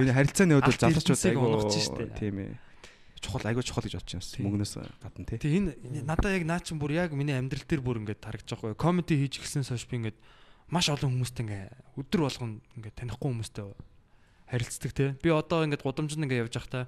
энэ 0.03 0.15
харилцааны 0.15 0.53
хувьд 0.59 0.67
Алт 0.67 0.83
залуучууд 0.83 1.23
айгуу 1.31 1.45
унгаж 1.47 1.75
штэ. 1.79 2.05
Тийм 2.19 2.35
ээ. 2.43 2.51
Чухал 3.17 3.45
айгуу 3.49 3.63
чухал 3.65 3.83
гэж 3.83 3.97
бодож 3.97 4.13
байна. 4.13 4.45
Мөнгнөөс 4.45 4.73
гадна 5.01 5.25
тий. 5.25 5.37
Тэг 5.41 5.53
энэ 5.57 6.05
надаа 6.05 6.31
яг 6.37 6.43
наа 6.45 6.59
чин 6.61 6.77
бүр 6.77 6.93
яг 6.93 7.11
миний 7.17 7.33
амьдрал 7.33 7.65
дээр 7.65 7.81
бүр 7.81 7.97
ингээд 8.05 8.21
харагдаж 8.21 8.49
байгаа 8.53 8.73
байхгүй 8.73 8.81
комеди 8.81 9.17
хийж 9.17 9.41
гиснээс 9.41 9.73
хойш 9.73 9.85
би 9.89 9.97
ингээд 9.97 10.17
маш 10.69 10.87
олон 10.93 11.11
хүмүүстэй 11.17 11.43
ингээд 11.47 11.73
өдөр 11.97 12.21
болгон 12.29 12.51
ингээд 12.77 12.95
танихгүй 12.99 13.29
хүмүүстэй 13.33 13.65
харилцдаг 14.47 14.91
те 14.93 15.05
би 15.19 15.29
одоо 15.33 15.65
ингээд 15.65 15.83
гудамжинд 15.83 16.23
ингээд 16.29 16.43
явж 16.45 16.53
байхдаа 16.61 16.85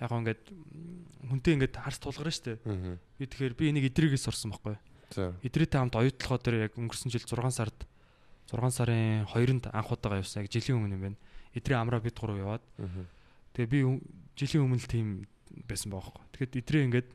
яг 0.00 0.08
гоо 0.08 0.20
ингээд 0.22 0.42
хүнтэй 1.28 1.52
ингээд 1.58 1.74
харс 1.76 1.98
тулгарна 2.00 2.32
штэ 2.32 2.56
Аа. 2.64 2.96
би 3.18 3.24
тэгэхээр 3.26 3.54
би 3.58 3.64
энийг 3.72 3.86
идригээс 3.92 4.24
сурсан 4.28 4.52
байхгүй 4.54 4.76
идрээтэй 5.44 5.78
хамт 5.80 5.96
оюутлахоо 5.98 6.38
дээр 6.40 6.56
яг 6.70 6.72
өнгөрсөн 6.78 7.12
жил 7.12 7.24
6 7.26 7.52
сард 7.52 7.76
6 8.48 8.70
сарын 8.72 9.24
2-нд 9.28 9.68
анх 9.72 9.92
удаага 9.92 10.20
явсан 10.24 10.44
яг 10.44 10.48
жилийн 10.52 10.78
өмнө 10.80 10.96
юм 10.96 11.02
байна 11.12 11.18
идрээ 11.52 11.76
амраа 11.80 12.00
бид 12.00 12.16
гурав 12.16 12.36
яваад 12.40 12.64
Аа. 12.80 13.04
Тэгээ 13.52 13.68
би 13.68 13.78
жилийн 14.36 14.64
өмнө 14.64 14.80
л 14.80 14.88
тийм 14.88 15.08
байсан 15.68 15.92
байгаа 15.92 16.10
байхгүй. 16.10 16.24
Тэгэхэд 16.32 16.58
идрээ 16.62 16.86
ингээд 16.88 17.08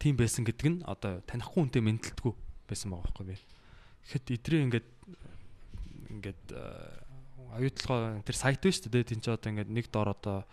тийм 0.00 0.14
байсан 0.16 0.42
гэдэг 0.48 0.68
нь 0.70 0.78
одоо 0.88 1.20
танихгүй 1.28 1.60
хүнтэй 1.60 1.82
мэдлэлтгүй 1.84 2.32
байсан 2.70 2.88
байгаа 2.90 3.04
байхгүй 3.10 3.26
би. 3.28 3.36
Тэгэхэд 4.06 4.26
идрээ 4.40 4.64
ингээд 4.66 4.88
ингээд 6.10 6.42
э, 6.56 6.64
оюутлогоо 7.58 8.22
тэр 8.24 8.36
сайт 8.36 8.62
шүү 8.62 8.90
дээ. 8.90 9.10
Тин 9.10 9.20
ч 9.20 9.28
одоо 9.28 9.50
ингээд 9.50 9.70
нэг 9.70 9.86
дор 9.92 10.14
одоо 10.14 10.46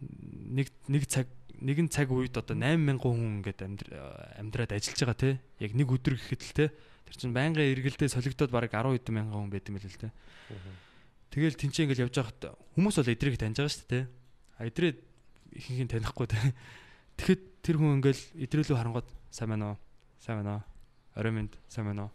нэг 0.00 0.72
нэг 0.88 1.04
цаг 1.06 1.28
нэгэн 1.60 1.88
цаг 1.88 2.10
үед 2.10 2.34
одоо 2.34 2.56
8000 2.56 2.98
хүн 2.98 3.40
ингээд 3.40 3.60
амьдр 3.62 3.88
амьдраад 4.42 4.72
ажиллаж 4.74 5.00
байгаа 5.00 5.18
те. 5.20 5.30
Яг 5.62 5.72
нэг 5.76 5.88
өдөр 5.88 6.18
гэхэд 6.18 6.42
л 6.42 6.56
те. 6.56 6.66
Тэр 7.06 7.14
чинь 7.14 7.36
байнгын 7.36 7.70
эргэлдээ 7.78 8.10
солигдоод 8.10 8.50
бараг 8.50 8.74
10 8.74 8.96
хэдэн 8.98 9.14
мянган 9.14 9.38
хүн 9.46 9.52
байт 9.52 9.68
юм 9.70 9.78
л 9.78 9.86
л 9.86 10.00
те. 10.02 10.10
Тэгэл 11.30 11.58
тэнцээ 11.58 11.84
ингээл 11.86 12.04
явж 12.08 12.14
байхад 12.18 12.58
хүмүүс 12.74 12.96
бол 12.98 13.12
эдрийг 13.12 13.38
таньж 13.38 13.58
байгаа 13.62 13.74
шүү 13.74 13.88
дээ. 13.90 14.04
А 14.58 14.66
эдрээ 14.66 14.92
ихэнх 15.54 15.80
нь 15.86 15.92
танихгүй 15.94 16.26
те. 16.30 16.38
Тэгэхэд 17.18 17.42
тэр 17.62 17.76
хүн 17.78 17.98
ингээл 18.02 18.22
эдрээлүү 18.44 18.76
харангууд 18.76 19.08
сайн 19.30 19.48
байна 19.54 19.64
уу? 19.74 19.78
Сайн 20.20 20.42
байна 20.42 20.52
уу? 20.58 20.62
Орой 21.18 21.32
минь 21.32 21.50
сайн 21.70 21.86
байна 21.88 22.10
уу? 22.10 22.12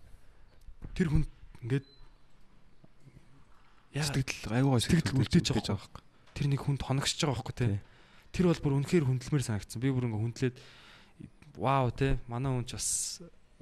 Тэр 0.96 1.08
хүн 1.12 1.24
ингээд 1.64 1.86
Сэтгэл 3.90 4.54
айгуу 4.54 4.78
сэтгэл 4.80 5.18
үлдээж 5.18 5.50
байгаа 5.50 5.76
байхгүй. 5.82 6.02
тэр 6.38 6.46
нэг 6.54 6.62
хүнд 6.62 6.82
хоногсож 6.86 7.20
байгаа 7.26 7.42
байхгүй. 7.42 7.56
Тий. 7.58 7.80
Тэр 8.32 8.46
бол 8.54 8.62
бүр 8.62 8.74
үнэхээр 8.86 9.06
хүндлэмээр 9.10 9.44
санагдсан. 9.50 9.82
Би 9.82 9.90
бүр 9.90 10.06
ингээ 10.08 10.22
хүндлээд 10.24 10.56
вау 11.58 11.90
те 11.90 12.22
манай 12.30 12.54
хүн 12.54 12.66
ч 12.70 12.78
бас 12.78 12.90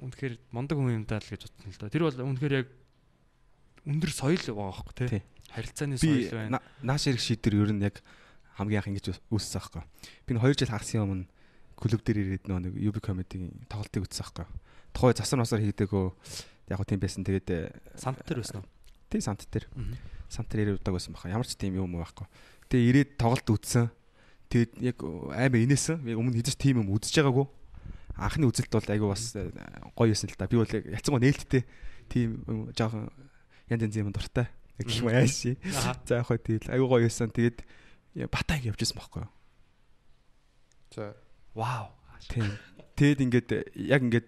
үнэхээр 0.04 0.34
мундаг 0.52 0.76
хүн 0.78 0.99
юм 0.99 1.06
даа 1.08 1.24
л 1.24 1.32
гэж 1.32 1.48
бодсон 1.48 1.72
л 1.72 1.80
да. 1.80 1.88
Тэр 1.90 2.04
бол 2.06 2.20
үнэхээр 2.28 2.54
яг 2.60 2.68
өндөр 3.88 4.12
соёл 4.12 4.44
байгаа 4.52 4.68
байхгүй. 4.84 4.94
Тий. 5.16 5.24
Харилцааны 5.56 5.95
соёл 5.95 6.28
байна. 6.36 6.60
на- 6.60 6.64
нааш 6.84 7.08
ирэх 7.08 7.24
шийдэр 7.24 7.56
ер 7.64 7.72
нь 7.72 7.82
яг 7.88 8.04
хамгийн 8.58 8.82
анх 8.82 8.90
ингэж 8.90 9.06
үүссэн 9.30 9.62
байхгүй. 9.62 9.84
Би 10.26 10.32
н 10.34 10.42
2 10.42 10.58
жил 10.58 10.74
хагасын 10.74 11.06
өмнө 11.06 11.26
клуб 11.78 12.02
дээр 12.02 12.18
ирээд 12.42 12.46
нэг 12.50 12.74
UB 12.74 12.98
comedy 13.00 13.54
тоглолтыг 13.70 14.10
үзсэн 14.10 14.26
байхгүй. 14.34 14.46
Тухай 14.98 15.14
засар 15.14 15.38
масар 15.38 15.62
хийдэгөө 15.62 16.06
яг 16.74 16.78
гоо 16.82 16.88
тийм 16.90 17.00
байсан. 17.00 17.22
Тэгээд 17.22 17.48
э, 17.54 17.70
Сант 17.96 18.18
тэр 18.26 18.42
байсан 18.42 18.66
уу? 18.66 18.68
тий 19.14 19.22
дээр 19.22 19.66
Мгм. 19.78 19.96
сант 20.28 20.50
дээр 20.50 20.62
ирээд 20.74 20.80
удааг 20.82 20.96
байсан 20.98 21.14
баха. 21.14 21.30
Ямар 21.30 21.48
ч 21.48 21.56
тийм 21.56 21.78
юм 21.78 21.94
байхгүй. 21.96 22.28
Тэгээ 22.68 22.90
ирээд 22.92 23.10
тоглолт 23.16 23.48
үзсэн. 23.48 23.88
Тэгээд 24.52 24.72
яг 24.84 24.98
амар 25.06 25.62
инээсэн. 25.64 26.04
Яг 26.04 26.18
өмнө 26.20 26.36
хэзээ 26.42 26.56
ч 26.56 26.60
тийм 26.60 26.82
юм 26.84 26.92
үзэж 26.92 27.24
байгаагүй. 27.24 27.48
анхны 28.18 28.50
үзэлт 28.50 28.74
бол 28.74 28.90
айгүй 28.90 29.08
бас 29.14 29.24
э, 29.38 29.54
гоё 29.94 30.10
байсан 30.12 30.28
л 30.28 30.36
да. 30.36 30.50
Би 30.50 30.58
бол 30.58 30.66
яцсан 30.68 31.14
гоо 31.14 31.22
нээлттэй 31.22 31.64
тийм 32.10 32.42
жоохон 32.74 33.14
янз 33.70 33.82
янз 33.86 33.96
юм 33.96 34.10
дуртай. 34.12 34.50
Гэх 34.82 35.06
юм 35.06 35.14
ааш. 35.14 35.54
За 35.70 35.94
яг 36.18 36.26
хөө 36.26 36.42
тэгэл 36.42 36.74
айгүй 36.74 36.88
гоё 36.90 37.06
байсан. 37.06 37.30
Тэгээд 37.30 37.62
батаа 38.26 38.57
ингэ 38.57 38.73
явжсэн 38.73 38.98
байхгүй 38.98 39.22
юу? 39.22 39.31
За. 40.98 41.14
Вау. 41.53 41.94
Тийм. 42.26 42.57
Тэгэд 42.98 43.19
ингээд 43.22 43.49
яг 43.77 44.02
ингээд 44.02 44.27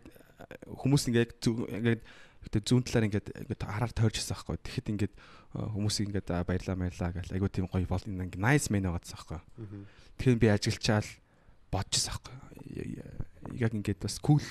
хүмүүс 0.69 1.09
ингээд 1.09 1.31
ингээд 1.41 2.01
гэтээ 2.45 2.61
зүүн 2.69 2.85
талаар 2.85 3.07
ингээд 3.09 3.27
ингээд 3.49 3.61
хараар 3.65 3.93
тойрчсан 3.93 4.37
байхгүй. 4.37 4.57
Тэгэхэд 4.61 4.91
ингээд 4.93 5.13
хүмүүсийг 5.49 6.13
ингээд 6.13 6.29
баярлаа 6.45 6.77
баярлаа 6.77 7.09
гэл 7.17 7.33
айгуу 7.33 7.49
тийм 7.49 7.65
гоё 7.65 7.89
бол 7.89 8.05
ингээд 8.05 8.37
nice 8.37 8.69
man 8.69 8.85
байгаадсан 8.85 9.17
байхгүй. 9.17 9.41
Тэгэхээр 10.21 10.41
би 10.41 10.47
ажиглчаал 10.53 11.09
бодчихсан 11.73 12.13
байхгүй. 12.13 12.35
Яг 13.57 13.73
ингээд 13.73 13.99
бас 14.05 14.21
cool 14.21 14.45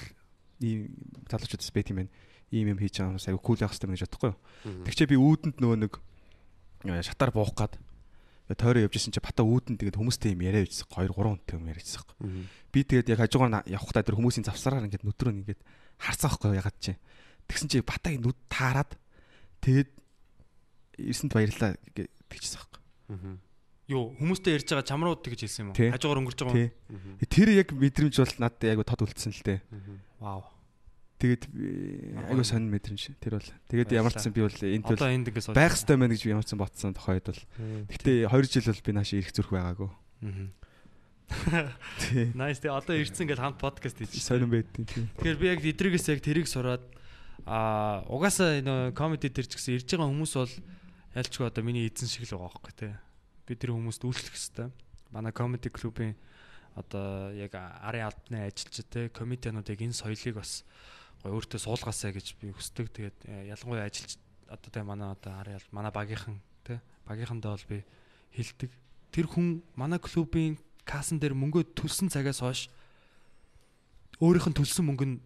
ийм 0.58 0.90
залуучуудас 1.30 1.70
байт 1.70 1.94
юм 1.94 2.02
байна. 2.02 2.12
Ийм 2.50 2.74
юм 2.74 2.78
хийж 2.82 2.98
байгаа 2.98 3.14
хүмүүс 3.14 3.28
айгуу 3.30 3.42
cool 3.46 3.62
явах 3.62 3.74
хэрэгтэй 3.78 3.94
гэж 3.94 4.04
бодохгүй. 4.10 4.32
Тэгчээ 4.86 5.08
би 5.14 5.16
үүдэнд 5.16 5.56
нөгөө 5.62 5.78
нэг 5.86 5.94
шатаар 7.06 7.30
буух 7.30 7.54
гад 7.54 7.78
тойроо 8.56 8.86
явжсэн 8.88 9.12
чи 9.12 9.20
бата 9.20 9.44
үүдэн 9.44 9.76
тэгээд 9.76 9.98
хүмүүстэй 10.00 10.32
юм 10.32 10.42
яриа 10.46 10.64
bijсэн 10.64 10.88
2 10.88 11.12
3 11.12 11.12
хүнтэй 11.12 11.56
юм 11.58 11.68
яриажсэн 11.68 12.00
байхгүй. 12.00 12.16
Би 12.72 12.80
тэгээд 12.84 13.10
яг 13.12 13.20
хажуугаар 13.20 13.68
явахдаа 13.68 14.04
тэр 14.06 14.16
хүмүүсийн 14.16 14.48
завсараар 14.48 14.88
ингээд 14.88 15.04
нүдрөө 15.04 15.32
ингээд 15.44 15.60
харцсан 16.00 16.30
байхгүй 16.32 16.56
ягаад 16.56 16.78
чи. 16.80 16.92
Тэгсэн 17.44 17.68
чи 17.68 17.84
батагийн 17.84 18.24
нүд 18.24 18.38
таарад 18.48 18.96
тэгээд 19.60 19.90
эрсэнд 20.96 21.32
баярлаа 21.36 21.76
тэгчихсэн 22.32 22.58
байхгүй. 22.64 22.80
Юу 23.88 24.12
хүмүүстэй 24.20 24.52
ярьж 24.56 24.68
байгаа 24.68 24.84
чамрууд 24.84 25.24
гэж 25.24 25.40
хэлсэн 25.48 25.62
юм 25.64 25.72
уу? 25.72 25.80
Хажуугаар 25.80 26.20
өнгөрч 26.20 26.40
байгаа 26.44 26.68
юм. 26.68 27.16
Тэр 27.24 27.48
яг 27.56 27.72
мэдрэмж 27.72 28.16
бол 28.20 28.36
надад 28.36 28.64
яг 28.68 28.84
тод 28.84 29.00
үлдсэн 29.08 29.32
л 29.32 29.44
дээ. 29.48 29.60
Вау. 30.20 30.44
Тэгээд 31.18 31.50
айгуу 32.30 32.46
сонир 32.46 32.70
мэдрэмж 32.78 33.18
тэр 33.18 33.42
бол. 33.42 33.50
Тэгээд 33.66 33.90
ямар 33.98 34.14
ч 34.14 34.22
сан 34.22 34.30
би 34.30 34.46
бол 34.46 34.54
энд 34.54 34.86
бол 34.86 35.02
байх 35.50 35.74
хэрэгтэй 35.74 35.96
байна 35.98 36.14
гэж 36.14 36.22
би 36.22 36.30
ямар 36.30 36.46
ч 36.46 36.54
сан 36.54 36.62
ботсон 36.62 36.94
тохойд 36.94 37.26
бол. 37.26 37.42
Гэтэ 37.90 38.30
2 38.30 38.54
жил 38.54 38.70
бол 38.70 38.86
би 38.86 38.92
нааш 38.94 39.10
ирэх 39.18 39.34
зүрх 39.34 39.50
байгаагүй. 39.50 39.90
Тий. 41.98 42.32
Nice 42.38 42.62
тий 42.62 42.70
одоо 42.70 42.94
ирсэн 42.96 43.28
гэж 43.28 43.38
хамт 43.42 43.58
подкаст 43.58 43.98
хийж. 43.98 44.22
Сонир 44.22 44.46
байдیں۔ 44.46 44.86
тий. 44.86 45.04
Тэгэхээр 45.18 45.38
би 45.42 45.46
яг 45.50 45.60
эдрэгээс 45.60 46.06
яг 46.08 46.22
тэрийг 46.22 46.46
сураад 46.46 46.86
а 47.44 48.06
угаасаа 48.08 48.62
нөө 48.62 48.94
комеди 48.94 49.28
дээр 49.28 49.50
ч 49.50 49.58
гэсэн 49.58 49.76
ирж 49.76 49.90
байгаа 49.90 50.08
хүмүүс 50.08 50.32
бол 50.38 50.54
ялчгүй 51.18 51.44
одоо 51.50 51.62
миний 51.66 51.90
эзэн 51.90 52.08
шиг 52.08 52.30
л 52.30 52.38
байгаа 52.38 52.48
байхгүй 52.48 52.74
тий. 52.78 52.92
Би 53.44 53.52
тэр 53.58 53.74
хүмүүст 53.76 54.06
үйлчлэх 54.06 54.38
хэрэгтэй. 54.38 54.68
Манай 55.12 55.32
комеди 55.34 55.68
клубын 55.68 56.16
одоо 56.78 57.34
яг 57.34 57.52
арын 57.58 58.08
албаны 58.08 58.48
ажилчид 58.48 58.88
тий 58.88 59.04
комедиануудыг 59.12 59.82
энэ 59.82 59.98
соёлыг 59.98 60.40
бас 60.40 60.64
гой 61.22 61.32
өөртөө 61.34 61.60
суулгаасаа 61.62 62.14
гэж 62.14 62.38
би 62.38 62.52
хүсдэг. 62.54 62.88
Тэгээд 62.94 63.18
э, 63.26 63.50
ялангуяа 63.50 63.90
ажилч 63.90 64.18
одоо 64.46 64.70
тэ 64.70 64.82
манай 64.86 65.12
одоо 65.12 65.32
харъял 65.34 65.66
манай 65.74 65.92
багийнхан 65.92 66.38
тэ 66.62 66.80
багийнхандаа 67.06 67.58
бол 67.58 67.66
би 67.68 67.84
хилдэг. 68.32 68.70
Тэр 69.10 69.26
хүн 69.26 69.62
манай 69.74 69.98
клубын 69.98 70.58
кассан 70.86 71.18
дээр 71.18 71.34
мөнгөө 71.34 71.74
төлсөн 71.76 72.08
цагаас 72.08 72.40
хойш 72.40 72.70
өөрийнх 74.22 74.48
нь 74.50 74.58
төлсөн 74.58 74.84
мөнгө 74.88 75.06
нь 75.06 75.16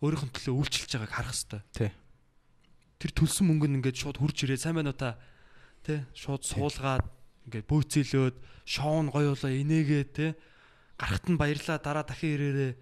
өөрийнх 0.00 0.24
нь 0.26 0.34
төлөө 0.34 0.54
үйлчилж 0.56 0.90
байгааг 0.96 1.12
харах 1.12 1.36
хэрэгтэй. 1.36 1.62
Тий. 1.76 1.90
Тэр 3.00 3.10
төлсөн 3.14 3.46
мөнгө 3.48 3.66
нь 3.68 3.76
ингээд 3.80 4.00
шууд 4.00 4.16
хурж 4.18 4.36
ирээ 4.44 4.60
сайн 4.60 4.76
байна 4.80 4.92
уу 4.92 4.98
та 4.98 5.20
тэ 5.84 6.04
шууд 6.16 6.42
суулгаад 6.44 7.04
ингээд 7.48 7.68
бөөцөлөөд 7.68 8.36
шоу 8.68 8.98
нь 9.04 9.12
гоё 9.12 9.32
болоо 9.32 9.52
инээгээ 9.52 10.04
тэ 10.10 10.26
гарахт 11.00 11.26
нь 11.28 11.40
баярлаа 11.40 11.78
дараа 11.80 12.04
дахин 12.04 12.36
ирээрээ 12.36 12.72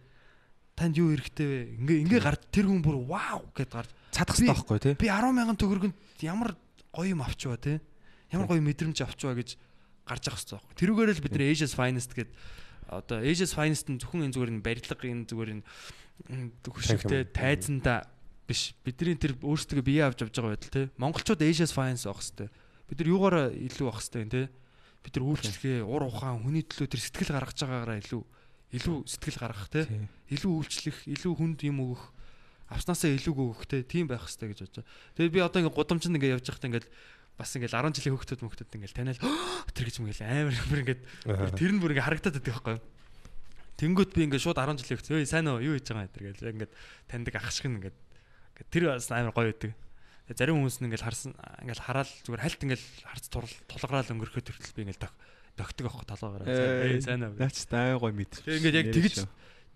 танд 0.78 0.94
юу 0.94 1.10
хэрэгтэй 1.10 1.46
вэ? 1.46 1.58
Ингээ 1.82 1.98
ингээ 2.06 2.20
гард 2.22 2.42
тэр 2.54 2.70
хүн 2.70 2.80
бүр 2.86 3.02
вау 3.02 3.42
гэд 3.50 3.70
гард 3.74 3.90
цадах 4.14 4.38
хэрэгтэй 4.38 4.54
байхгүй 4.54 4.78
тий. 4.78 4.94
Би 4.94 5.10
10 5.10 5.34
мянган 5.34 5.58
төгрөгөнд 5.58 5.96
ямар 6.22 6.54
гоё 6.94 7.18
юм 7.18 7.22
авчваа 7.26 7.58
тий. 7.58 7.82
Ямар 8.30 8.46
гоё 8.46 8.62
мэдрэмж 8.62 9.02
авчваа 9.02 9.34
гэж 9.34 9.58
гарч 10.06 10.22
явах 10.30 10.38
хэрэгтэй 10.38 10.54
байхгүй. 10.54 10.74
Тэрүүгээр 10.78 11.10
л 11.10 11.24
бид 11.26 11.34
нэр 11.34 11.50
Asia's 11.50 11.74
Finest 11.74 12.14
гэд 12.14 12.30
одоо 12.86 13.18
Asia's 13.20 13.52
Finest 13.52 13.90
нь 13.90 13.98
зөвхөн 13.98 14.30
энэ 14.30 14.34
зүгээр 14.38 14.52
нь 14.54 14.62
барилга 14.62 15.04
энэ 15.04 15.26
зүгээр 15.26 15.50
нь 15.58 15.62
хөшигтэй 16.62 17.28
тайзанда 17.34 18.06
биш. 18.48 18.72
Бидний 18.86 19.18
тэр 19.18 19.36
өөрсдөө 19.44 19.82
бие 19.84 20.06
авч 20.06 20.24
авч 20.24 20.34
байгаа 20.38 20.56
байдал 20.56 20.72
тий. 20.72 20.86
Монголчууд 20.96 21.42
Asia's 21.44 21.74
Finest 21.74 22.08
авах 22.08 22.24
хэрэгтэй. 22.24 22.48
Бид 22.88 22.98
нар 23.02 23.12
юугаараа 23.12 23.46
илүү 23.52 23.86
авах 23.90 24.00
хэрэгтэй 24.00 24.24
тий. 24.32 24.46
Бид 25.04 25.14
нар 25.14 25.24
үйлчлэгээ, 25.28 25.78
ур 25.84 26.02
ухаан, 26.08 26.42
хүний 26.42 26.64
төлөө 26.64 26.88
тэр 26.90 27.02
сэтгэл 27.04 27.36
гаргаж 27.36 27.58
байгаагаараа 27.60 28.02
илүү 28.02 28.22
илүү 28.72 28.96
сэтгэл 29.08 29.40
гаргах 29.40 29.68
те 29.72 29.88
илүү 30.28 30.52
үйлчлэх 30.60 30.98
илүү 31.08 31.32
хүнд 31.38 31.60
юм 31.64 31.80
өгөх 31.88 32.04
авснаасаа 32.68 33.16
илүүг 33.16 33.38
өгөх 33.40 33.64
те 33.64 33.80
тийм 33.80 34.08
байх 34.12 34.28
хэрэгтэй 34.28 34.52
гэж 34.52 34.60
бодож. 34.68 34.84
Тэгээд 35.16 35.32
би 35.32 35.40
одоо 35.40 35.58
ингээ 35.64 35.72
гудамжинд 35.72 36.16
ингээ 36.20 36.36
явж 36.36 36.46
байхдаа 36.52 36.68
ингээл 36.68 36.88
бас 37.40 37.50
ингээл 37.56 37.76
10 37.80 37.96
жилийн 37.96 38.14
хөвгтөд 38.18 38.40
мөхтөд 38.44 38.76
ингээл 38.76 38.96
таниал 38.98 39.20
тэр 39.72 39.86
гэж 39.88 39.96
мгил 40.04 40.20
амар 40.20 40.56
бүр 40.68 40.82
ингээд 40.84 41.02
тэр 41.56 41.70
нь 41.72 41.80
бүр 41.80 41.92
ингээ 41.96 42.04
харагдаад 42.04 42.36
байдаг 42.36 42.52
байхгүй 42.52 42.74
юу. 42.76 42.84
Тэнгүүт 43.78 44.10
би 44.12 44.20
ингээ 44.28 44.42
шууд 44.42 44.60
10 44.60 44.84
жилийн 44.84 44.98
хөвгт 45.00 45.16
"Эй 45.16 45.24
сайн 45.24 45.48
уу? 45.48 45.64
Юу 45.64 45.80
хийж 45.80 45.88
байгаа 45.88 46.10
юм?" 46.12 46.28
гэж 46.28 46.38
ингээд 46.44 46.72
таньдаг 47.08 47.34
ах 47.40 47.48
шиг 47.48 47.72
ингээд 47.72 47.96
тэр 48.68 48.84
бас 48.92 49.08
амар 49.08 49.32
гоё 49.32 49.48
байдаг. 49.48 49.72
Зарим 50.28 50.60
хүмүүс 50.60 50.84
нь 50.84 50.92
ингээл 50.92 51.06
харсан 51.08 51.32
ингээл 51.64 51.86
хараад 51.88 52.10
зүгээр 52.26 52.42
хальт 52.44 52.60
ингээл 52.68 52.86
харц 53.06 53.24
тулгараал 53.32 54.12
өнгөрөхөд 54.12 54.44
төртөл 54.44 54.76
би 54.76 54.82
ингээл 54.84 55.08
тогтдог 55.58 55.86
авах 55.90 56.06
толгоогоор. 56.06 56.46
Ээ 56.46 57.02
сайн 57.02 57.26
аа. 57.26 57.34
Наач 57.34 57.66
таа 57.66 57.98
гой 57.98 58.14
мэд. 58.14 58.38
Тэгээ 58.46 58.58
ингээд 58.62 58.78
яг 58.78 58.88
тэгж 58.94 59.16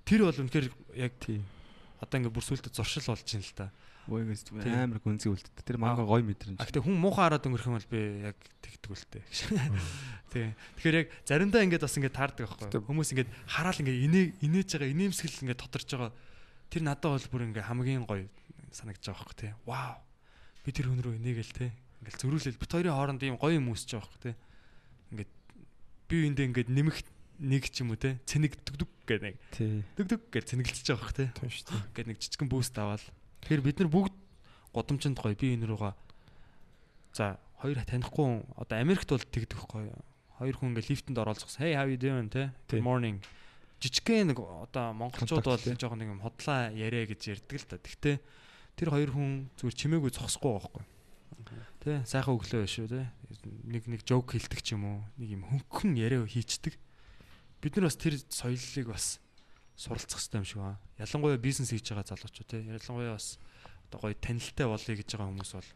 тэр 0.07 0.21
бол 0.31 0.41
үнэхээр 0.47 0.67
яг 0.97 1.13
тийм. 1.19 1.43
Одоо 1.99 2.17
ингээд 2.23 2.35
бүр 2.35 2.47
сүултэ 2.47 2.71
зуршил 2.71 3.11
болж 3.11 3.27
байна 3.27 3.43
л 3.43 3.59
та. 3.59 3.67
Өө 4.11 4.27
ингээд 4.27 4.67
амар 4.67 4.99
гүнзгий 4.99 5.31
үлддэг. 5.31 5.63
Тэр 5.63 5.79
мага 5.79 6.03
гой 6.03 6.27
мэдрэмж. 6.27 6.59
А 6.59 6.67
гэтээ 6.67 6.83
хүн 6.83 6.99
муухай 6.99 7.31
хараад 7.31 7.47
өнгөрөх 7.47 7.71
юм 7.71 7.79
бол 7.79 7.87
би 7.87 8.01
яг 8.27 8.39
тэгдэг 8.59 8.91
үлдээ. 8.91 9.23
Тий. 10.35 10.51
Тэгэхээр 10.83 10.99
яг 10.99 11.09
заримдаа 11.23 11.63
ингээд 11.63 11.87
бас 11.87 11.95
ингээд 11.95 12.19
таардаг 12.19 12.51
аахгүй. 12.51 12.83
Хүмүүс 12.83 13.11
ингээд 13.15 13.31
хараал 13.47 13.79
ингээд 13.79 14.03
инээ 14.03 14.27
инээж 14.43 14.69
байгаа 14.75 14.91
инээмсгэл 14.91 15.43
ингээд 15.47 15.63
тодорч 15.63 15.89
байгаа. 15.95 16.11
Тэр 16.67 16.83
надад 16.83 17.15
бол 17.15 17.31
бүр 17.31 17.47
ингээд 17.47 17.69
хамгийн 17.71 18.03
гоё 18.03 18.27
санагдаж 18.75 19.07
байгаа 19.07 19.23
аахгүй 19.23 19.37
тий. 19.39 19.53
Вау. 19.71 19.95
Би 20.67 20.71
тэр 20.75 20.91
хүн 20.91 20.99
рүү 20.99 21.15
инээгээл 21.23 21.55
тий. 21.55 21.71
Ингээд 22.03 22.19
зөрүүлэл 22.27 22.59
бит 22.59 22.73
хоёрын 22.75 22.97
хооронд 22.99 23.23
ийм 23.23 23.39
гоё 23.39 23.55
юм 23.55 23.71
үүсэж 23.71 23.95
байгаа 23.95 24.03
аахгүй 24.03 24.21
тий. 24.27 24.35
Ингээд 25.15 25.31
би 26.13 26.29
үндэ 26.29 26.45
ингээд 26.53 26.69
нэмэх 26.69 27.01
нэг 27.41 27.73
ч 27.73 27.81
юм 27.81 27.97
уу 27.97 27.97
те 27.97 28.21
цэник 28.29 28.61
дүг 28.69 28.85
дүг 28.85 28.91
гэдэг 29.09 29.25
нэг. 29.25 29.37
Дүг 29.97 30.07
дүг 30.13 30.23
гэж 30.29 30.45
цэнгэлж 30.53 30.85
байгаа 30.93 31.01
бох 31.01 31.17
те. 31.17 31.33
Ингээд 31.41 32.09
нэг 32.13 32.19
жижигэн 32.21 32.53
бүүст 32.53 32.77
аваад. 32.77 33.01
Тэгэхээр 33.41 33.65
бид 33.65 33.81
нар 33.81 33.89
бүгд 33.89 34.15
годомчонд 34.77 35.17
гоё. 35.17 35.33
Би 35.33 35.57
энэ 35.57 35.73
руугаа 35.73 35.97
за 37.17 37.41
хоёр 37.65 37.81
танихгүй 37.81 38.45
одоо 38.61 38.77
Америкт 38.77 39.09
бол 39.09 39.25
тэгдэг 39.25 39.57
гоё 39.65 39.97
хоёр 40.37 40.55
хүн 40.61 40.77
ингээд 40.77 40.93
лифтэнд 40.93 41.17
оролцсон 41.17 41.49
hey 41.65 41.73
how 41.73 41.89
you 41.89 41.97
doing? 41.97 42.29
Те 42.29 42.53
good 42.69 42.85
morning. 42.85 43.25
Жижигхэн 43.81 44.37
нэг 44.37 44.39
одоо 44.45 44.93
монголчууд 44.93 45.49
бол 45.49 45.57
жоохон 45.57 45.97
нэг 45.97 46.13
юм 46.13 46.21
хотлаа 46.21 46.69
яриа 46.77 47.09
гэж 47.09 47.41
ярьдаг 47.41 47.57
л 47.57 47.67
та. 47.73 47.81
Тэгтээ 47.81 48.17
тэр 48.77 48.89
хоёр 48.93 49.11
хүн 49.17 49.49
зүгээр 49.57 49.81
чимээгүй 49.81 50.13
цогсохгүй 50.13 50.53
байхгүй 50.61 50.85
Тэ 51.83 52.03
сайхан 52.07 52.39
өглөө 52.39 52.67
шүү 52.69 52.87
тэ. 52.89 53.11
Нэг 53.67 53.91
нэг 53.91 54.01
жок 54.07 54.33
хэлдэг 54.33 54.61
ч 54.63 54.79
юм 54.79 54.87
уу. 54.87 54.99
Нэг 55.19 55.29
юм 55.41 55.43
хөнгөн 55.49 55.99
яриа 55.99 56.23
хийчдэг. 56.23 56.79
Бид 57.59 57.73
нар 57.77 57.91
бас 57.91 57.99
тэр 57.99 58.19
соёлыг 58.31 58.87
бас 58.93 59.19
суралцах 59.75 60.21
хэрэгтэй 60.21 60.39
юм 60.39 60.47
шиг 60.47 60.59
байна. 60.63 60.79
Ялангуяа 60.99 61.39
бизнес 61.43 61.75
хийж 61.75 61.91
байгаа 61.91 62.07
залуучууд 62.15 62.49
тэ. 62.49 62.63
Ялангуяа 62.71 63.19
бас 63.19 63.39
одоо 63.91 63.99
гоё 63.99 64.15
танилтай 64.15 64.67
болъё 64.71 64.95
гэж 64.95 65.09
байгаа 65.11 65.31
хүмүүс 65.31 65.53
бол 65.59 65.71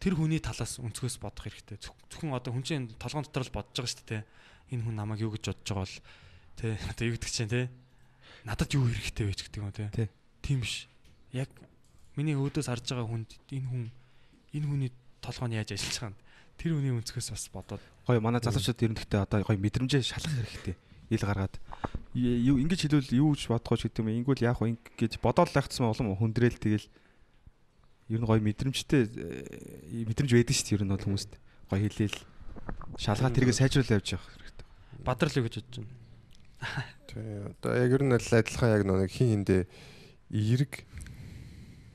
тэр 0.00 0.14
хүний 0.16 0.40
талаас 0.40 0.80
өнцгөөс 0.80 1.16
бодох 1.20 1.44
хэрэгтэй. 1.48 1.78
Зөвхөн 1.84 2.36
одоо 2.36 2.52
хүн 2.52 2.64
чинь 2.64 2.88
толгоон 3.00 3.24
дотор 3.24 3.44
л 3.44 3.56
бодож 3.56 3.76
байгаа 3.76 3.92
шүү 3.92 4.08
дээ. 4.08 4.22
Энэ 4.72 4.84
хүн 4.84 4.96
намайг 4.96 5.20
юу 5.24 5.32
гэж 5.32 5.52
бодож 5.52 5.68
байгаа 5.68 5.84
бол 5.84 5.96
тэ 6.60 6.66
одоо 6.92 7.04
юу 7.08 7.14
гэдэг 7.16 7.32
чинь 7.32 7.52
тэ. 7.52 7.72
Надад 8.44 8.70
юу 8.76 8.84
хэрэгтэй 8.84 9.24
вэ 9.24 9.32
гэдэг 9.32 9.60
юм 9.60 9.72
тэ. 9.72 10.08
Тийм 10.44 10.60
биш. 10.60 10.88
Яг 11.32 11.48
миний 12.16 12.36
өөдөөс 12.38 12.68
харж 12.70 12.86
байгаа 12.94 13.08
хүнд 13.10 13.30
энэ 13.50 13.68
хүн 13.68 13.84
энэ 14.54 14.66
хүний 14.66 14.90
толгойн 15.20 15.58
яаж 15.58 15.74
ажиллаж 15.74 15.98
байгаа 15.98 16.12
нь 16.14 16.22
тэр 16.58 16.72
хүний 16.78 16.92
өнцгөөс 16.94 17.28
бас 17.34 17.44
бодоод. 17.50 17.82
Гоё 18.06 18.20
манай 18.22 18.40
залуучууд 18.42 18.82
ер 18.84 18.92
нь 18.94 18.98
гэхдээ 18.98 19.24
одоо 19.26 19.42
гоё 19.42 19.58
мэдрэмжээ 19.58 20.02
шалгах 20.02 20.34
хэрэгтэй. 20.38 20.76
Ил 21.10 21.24
гаргаад. 21.26 21.54
Ингэж 22.14 22.80
хэлвэл 22.86 23.18
юу 23.18 23.34
гэж 23.34 23.50
бодгооч 23.50 23.82
гэдэг 23.84 24.00
юм. 24.00 24.14
Ингүүл 24.22 24.46
яах 24.46 24.62
вэ? 24.62 24.78
Гэж 24.96 25.18
бодоод 25.18 25.50
лайхтсан 25.50 25.90
улам 25.90 26.14
хүндрээл 26.14 26.62
тэгэл. 26.62 26.86
Ер 28.08 28.20
нь 28.22 28.28
гоё 28.28 28.40
мэдрэмжтэй 28.40 29.02
э, 29.08 30.06
мэдрэмж 30.06 30.30
байдаг 30.30 30.54
шүү 30.54 30.66
дээ 30.70 30.76
ер 30.78 30.84
нь 30.86 30.92
бол 30.94 31.06
хүмүүст. 31.08 31.32
Гоё 31.68 31.80
хэлээл. 31.82 32.18
Шалгаад 33.02 33.34
тэргээ 33.34 33.58
сайжруулж 33.58 33.90
явж 33.90 34.08
явах 34.14 34.30
хэрэгтэй. 34.30 34.66
Бадрал 35.02 35.36
юу 35.40 35.44
гэж 35.48 35.54
бодож 35.58 35.76
байна? 35.82 35.92
Тий 37.10 37.24
одоо 37.50 37.72
яг 37.74 37.90
ер 37.92 38.02
нь 38.04 38.14
адилхан 38.14 38.70
яг 38.72 38.82
нэг 38.86 39.10
хин 39.10 39.44
хиндэ 39.44 39.66
эерэг 40.30 40.86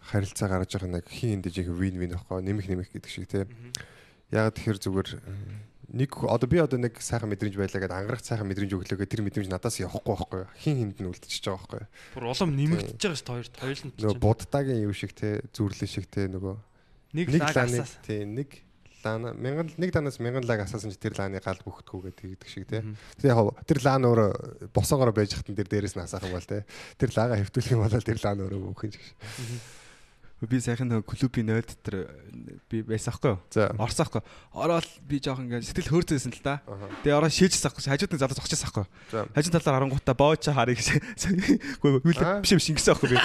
харилцаа 0.09 0.49
гаргаж 0.49 0.71
байгаа 0.73 0.91
нэг 0.99 1.07
хин 1.09 1.39
эндэж 1.39 1.55
их 1.61 1.69
вин 1.69 1.95
вин 2.01 2.13
байхгүй 2.17 2.41
нэмэх 2.41 2.67
нэмэх 2.67 2.89
гэдэг 2.93 3.11
шиг 3.11 3.25
тийм 3.29 3.47
яг 4.33 4.53
тэгэхээр 4.53 4.79
зүгээр 4.81 5.09
нэг 5.89 6.11
одоо 6.25 6.47
би 6.49 6.57
одоо 6.61 6.77
нэг 6.77 7.01
сайхан 7.01 7.29
мэдрэмж 7.33 7.55
байлаа 7.57 7.81
гэдэг 7.81 7.97
ангарах 7.97 8.21
сайхан 8.21 8.45
мэдрэмж 8.45 8.73
өглөөгөө 8.77 9.09
тэр 9.09 9.25
мэдрэмж 9.25 9.49
надаас 9.49 9.81
явахгүй 9.81 10.13
байхгүй 10.13 10.43
хин 10.61 10.75
хинд 10.77 10.97
нь 11.01 11.09
үлдчихэж 11.09 11.45
байгаа 11.49 11.65
байхгүй? 11.65 11.83
Бүр 12.13 12.25
улам 12.29 12.53
нэмэгдэж 12.53 13.01
байгаа 13.01 13.17
шүү 13.17 13.33
хоёрт 13.33 13.55
хоёуланд 13.57 13.95
нөгөө 13.97 14.21
буддагийн 14.21 14.85
юу 14.85 14.93
шиг 14.93 15.17
те 15.17 15.41
зүрлэн 15.49 15.89
шиг 15.89 16.05
те 16.05 16.29
нөгөө 16.29 16.55
Нэг 17.09 17.33
лаг 17.41 17.57
тий 18.05 18.21
нэг 18.21 18.61
лаана 19.01 19.33
мянган 19.33 19.71
нэг 19.81 19.89
данаас 19.89 20.19
мянган 20.21 20.45
лаг 20.45 20.61
асаасан 20.61 20.93
чи 20.93 20.99
тэр 21.01 21.17
лааны 21.17 21.41
гал 21.41 21.57
бүхтгүүгээ 21.65 22.13
тэгдэг 22.13 22.49
шиг 22.49 22.69
тий. 22.69 22.85
Тэр 23.17 23.33
яг 23.33 23.65
тэр 23.65 23.81
лаан 23.81 24.05
өөрөө 24.05 24.69
босоогоор 24.69 25.09
байж 25.15 25.33
хатан 25.33 25.57
тэр 25.57 25.65
дээрээс 25.65 25.97
нь 25.97 26.05
асаах 26.05 26.29
юм 26.29 26.37
бол 26.37 26.45
тий. 26.45 26.61
Тэр 27.01 27.09
лаага 27.17 27.41
хэвтүүлэх 27.41 27.73
юм 27.73 27.81
бол 27.81 27.97
тэр 27.97 28.19
лаан 28.21 28.45
өөрөө 28.45 28.61
бүхэн 28.61 28.93
шиг. 28.93 29.09
Би 30.39 30.55
сайхан 30.63 30.87
нөгөө 30.87 31.03
клубийн 31.03 31.51
0 31.51 31.67
дотор 31.67 31.95
би 32.71 32.79
байсан 32.87 33.11
хгүй 33.11 33.35
юу? 33.35 33.39
За. 33.51 33.75
Орсон 33.75 34.07
хгүй. 34.07 34.23
Ороод 34.55 34.87
би 35.03 35.19
жоох 35.19 35.43
ингээд 35.43 35.67
сэтгэл 35.67 35.91
хөөрцөөсөн 35.91 36.31
л 36.31 36.43
да. 36.47 36.63
Тэгээ 37.03 37.17
ороо 37.19 37.27
шийдчихсэн 37.27 37.75
хгүй. 37.75 37.83
Хажууд 37.91 38.13
нь 38.15 38.21
залуу 38.23 38.39
зогсчихсан 38.39 38.71
хгүй. 38.71 38.85
За. 39.11 39.27
Хажууд 39.35 39.55
талаар 39.59 39.83
харангуутаа 39.83 40.15
боочо 40.15 40.55
харъя 40.55 40.79
гэж. 40.79 40.95
Үгүй 41.83 41.91
юу 41.91 42.03
биш 42.39 42.55
биш 42.55 42.71
ингэсэн 42.71 42.95
хгүй 42.95 43.09
би. 43.11 43.17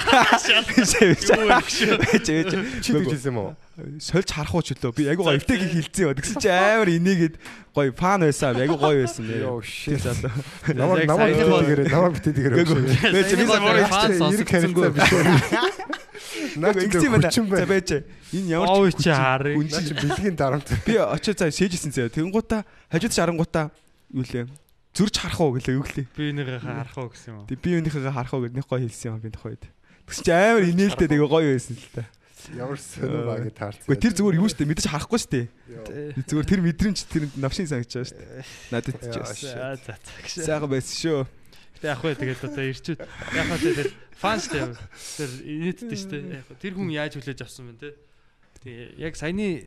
Чи 2.19 2.43
Чи 2.83 2.91
хэлсэн 2.91 3.31
юм 3.31 3.39
уу? 3.39 3.55
Сольж 3.99 4.31
харах 4.31 4.55
уу 4.55 4.63
ч 4.63 4.71
үлээ. 4.71 4.95
Би 4.95 5.03
айгуу 5.11 5.27
гоё 5.27 5.35
эвтэйг 5.35 5.67
хилцээ 5.67 6.07
юу. 6.07 6.15
Тэгсэн 6.15 6.39
чи 6.39 6.47
амар 6.47 6.87
инээгээд 6.95 7.35
гоё 7.75 7.91
фан 7.91 8.23
байсан. 8.23 8.55
Айгуу 8.55 8.79
гоё 8.79 9.03
байсан. 9.03 9.27
Тэр 9.27 9.59
shit. 9.67 9.99
залуу. 9.99 10.31
Намайг 10.79 11.03
намайг 11.11 11.35
битээдгээрээ 11.35 11.87
намайг 11.91 12.13
битээдгээрээ. 12.15 13.11
Бэ 13.11 13.21
чи 13.27 13.35
би 13.35 13.43
бол 13.43 13.59
фан 13.91 14.11
сонсогдсонгүй. 14.15 14.87
Наач 16.55 16.75
Ингэсэн 16.87 17.11
байна. 17.19 17.31
За 17.35 17.67
байж. 17.67 17.89
Энэ 18.31 18.47
ямар 18.55 18.91
ч 18.95 19.03
чи 19.03 19.11
харъя. 19.11 19.59
Наач 19.59 19.89
бэлгийн 19.91 20.35
дарамт. 20.39 20.67
Би 20.87 20.95
очиж 20.95 21.35
цаа 21.35 21.51
шээжсэн 21.51 21.91
зөө. 21.91 22.15
Тэнгуута 22.15 22.63
хажууд 22.87 23.11
шарангуута 23.11 23.75
юу 24.15 24.23
лээ. 24.23 24.47
Зүрж 24.95 25.19
харах 25.19 25.43
уу 25.43 25.59
гэлээ 25.59 25.75
юу 25.75 25.83
гэлээ. 25.83 26.07
Би 26.15 26.31
энийгээ 26.31 26.63
харах 26.63 26.95
уу 26.95 27.11
гэсэн 27.11 27.27
юм 27.35 27.37
уу? 27.43 27.47
Тэг 27.51 27.59
би 27.59 27.75
өнийхөө 27.75 28.07
харах 28.07 28.31
уу 28.31 28.47
гэд 28.47 28.55
нэг 28.55 28.67
гоё 28.71 28.87
хэлсэн 28.87 29.11
юм 29.11 29.19
би 29.19 29.35
тохойд. 29.35 29.67
Тэгс 30.07 30.19
чи 30.23 30.31
амар 30.31 30.63
инээлтэй 30.63 31.07
тэгээ 31.11 31.27
гоё 31.27 31.51
байсан 31.51 31.75
л 31.75 31.91
та. 31.91 32.07
Ямар 32.53 32.77
сонир 32.77 33.25
баг 33.25 33.49
таарсан. 33.57 33.87
Гэхдээ 33.89 34.03
тэр 34.05 34.13
зүгээр 34.13 34.37
юу 34.37 34.49
штэ 34.51 34.69
мэдээж 34.69 34.87
харахгүй 34.93 35.19
штэ. 35.19 35.41
Зүгээр 36.29 36.47
тэр 36.47 36.61
мэдрэмж 36.61 36.99
тэр 37.09 37.23
навшин 37.41 37.65
санагчаа 37.65 38.05
штэ. 38.05 38.21
Надад 38.69 39.01
ч 39.01 39.15
shit. 39.33 39.57
За 39.57 39.73
за. 39.81 39.93
Сайхан 40.29 40.69
байсан 40.69 40.95
шүү. 41.01 41.19
Гэтэ 41.81 41.87
яг 41.89 41.99
хөө 41.99 42.13
тэгээд 42.21 42.45
одоо 42.45 42.65
ирчүүд 42.69 42.99
яг 43.01 43.45
хөө 43.49 43.59
тэгээд 43.65 43.91
фан 44.21 44.37
штэ. 44.37 44.59
Тэр 45.17 45.31
инээдтэй 45.41 45.97
штэ. 45.97 46.17
Яг 46.37 46.43
хөө 46.45 46.57
тэр 46.61 46.73
хүн 46.77 46.89
яаж 46.93 47.13
хүлээж 47.17 47.39
авсан 47.41 47.73
бэ 47.73 47.81
те? 47.81 47.89
Тэгээ 48.61 48.87
яг 49.01 49.13
саяны 49.17 49.65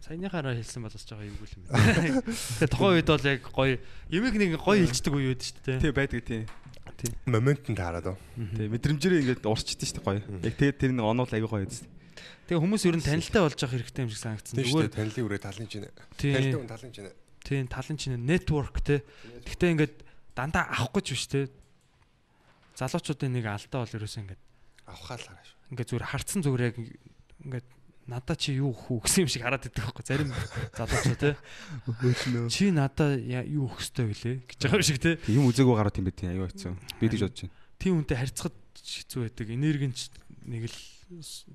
саяныхаараа 0.00 0.56
хэлсэн 0.56 0.80
болоос 0.80 1.04
жоо 1.04 1.20
юм 1.20 1.36
гүйл 1.36 1.54
юм. 1.60 1.64
Тэгээ 1.68 2.72
тухайн 2.72 2.94
үед 2.98 3.08
бол 3.12 3.26
яг 3.28 3.42
гоё 3.52 3.76
ямиг 4.08 4.34
нэг 4.40 4.56
гоё 4.56 4.80
хэлждэг 4.80 5.12
үе 5.12 5.36
үүд 5.36 5.42
штэ 5.44 5.60
те. 5.60 5.72
Тий 5.76 5.92
байдаг 5.92 6.24
тий. 6.24 6.42
Моментын 7.26 7.74
таарад. 7.76 8.16
Тий 8.56 8.68
мэдрэмжээрээ 8.68 9.20
ингээд 9.40 9.46
урчдээ 9.46 9.88
штэ 9.88 10.00
гоё. 10.04 10.20
Яг 10.44 10.54
тэгээд 10.58 10.78
тэр 10.80 10.92
нэг 10.96 11.06
онол 11.06 11.30
аягүй 11.30 11.48
гоё 11.48 11.64
байсан. 11.64 11.88
Тэгээ 12.50 12.60
хүмүүс 12.60 12.82
ер 12.90 12.96
нь 12.98 13.06
танилтай 13.06 13.40
болж 13.46 13.58
явах 13.62 13.74
хэрэгтэй 13.78 14.02
юм 14.04 14.10
шиг 14.10 14.20
санагдсан. 14.20 14.54
Шүү 14.58 14.66
Зүгээр 14.66 14.90
дээ. 14.90 14.98
Танилын 15.00 15.26
үрээ 15.30 15.40
талын 15.40 15.68
чинь. 15.70 15.86
Танилын 16.18 16.58
хүн 16.60 16.70
талын 16.70 16.92
чинь. 16.92 17.12
тийм 17.40 17.66
талын 17.70 17.96
чинь 17.96 18.18
network 18.20 18.76
те. 18.84 18.96
Гэхдээ 19.46 19.72
ингээд 19.78 19.94
дандаа 20.36 20.64
авах 20.68 20.98
гэж 21.00 21.06
биш 21.14 21.24
те. 21.30 21.48
Залуучуудын 22.76 23.32
нэг 23.32 23.46
алдаа 23.48 23.86
бол 23.86 23.96
ерөөсөө 23.96 24.20
ингээд 24.26 24.42
Авахаалаа 24.90 25.40
шүү. 25.46 25.56
ингээд 25.72 25.88
зүгээр 25.94 26.10
харцсан 26.10 26.40
зүгээр 26.44 26.66
яг 26.66 26.76
ингээд 27.46 27.66
надаа 28.10 28.34
чи 28.34 28.58
юу 28.58 28.74
өгөх 28.74 28.90
үү 28.90 29.00
гэсэн 29.06 29.22
юм 29.22 29.30
шиг 29.30 29.42
хараад 29.46 29.70
идэх 29.70 29.86
байхгүй 29.86 30.04
зарим 30.04 30.34
залуучууд 30.74 31.20
те. 31.22 31.30
Чи 32.50 32.74
надаа 32.74 33.14
юу 33.14 33.70
өгөх 33.70 33.86
ёстой 33.86 34.10
вүлээ 34.10 34.34
гэж 34.50 34.58
байгаа 34.66 34.82
юм 34.82 34.88
шиг 34.90 34.98
те. 34.98 35.10
Юм 35.30 35.46
үзээгүй 35.46 35.76
гараад 35.78 35.94
юм 35.94 36.06
бэ 36.10 36.14
тий 36.18 36.26
аягүй 36.26 36.50
хэцүү. 36.50 36.74
Би 36.98 37.06
тэгж 37.06 37.22
бодож 37.22 37.40
байна. 37.46 37.54
Тийм 37.78 37.92
үнтэй 38.02 38.16
харьцахад 38.18 38.56
хэцүү 38.74 39.20
байдаг. 39.30 39.46
Энерги 39.54 39.86
нэг 40.50 40.62
л 40.66 40.78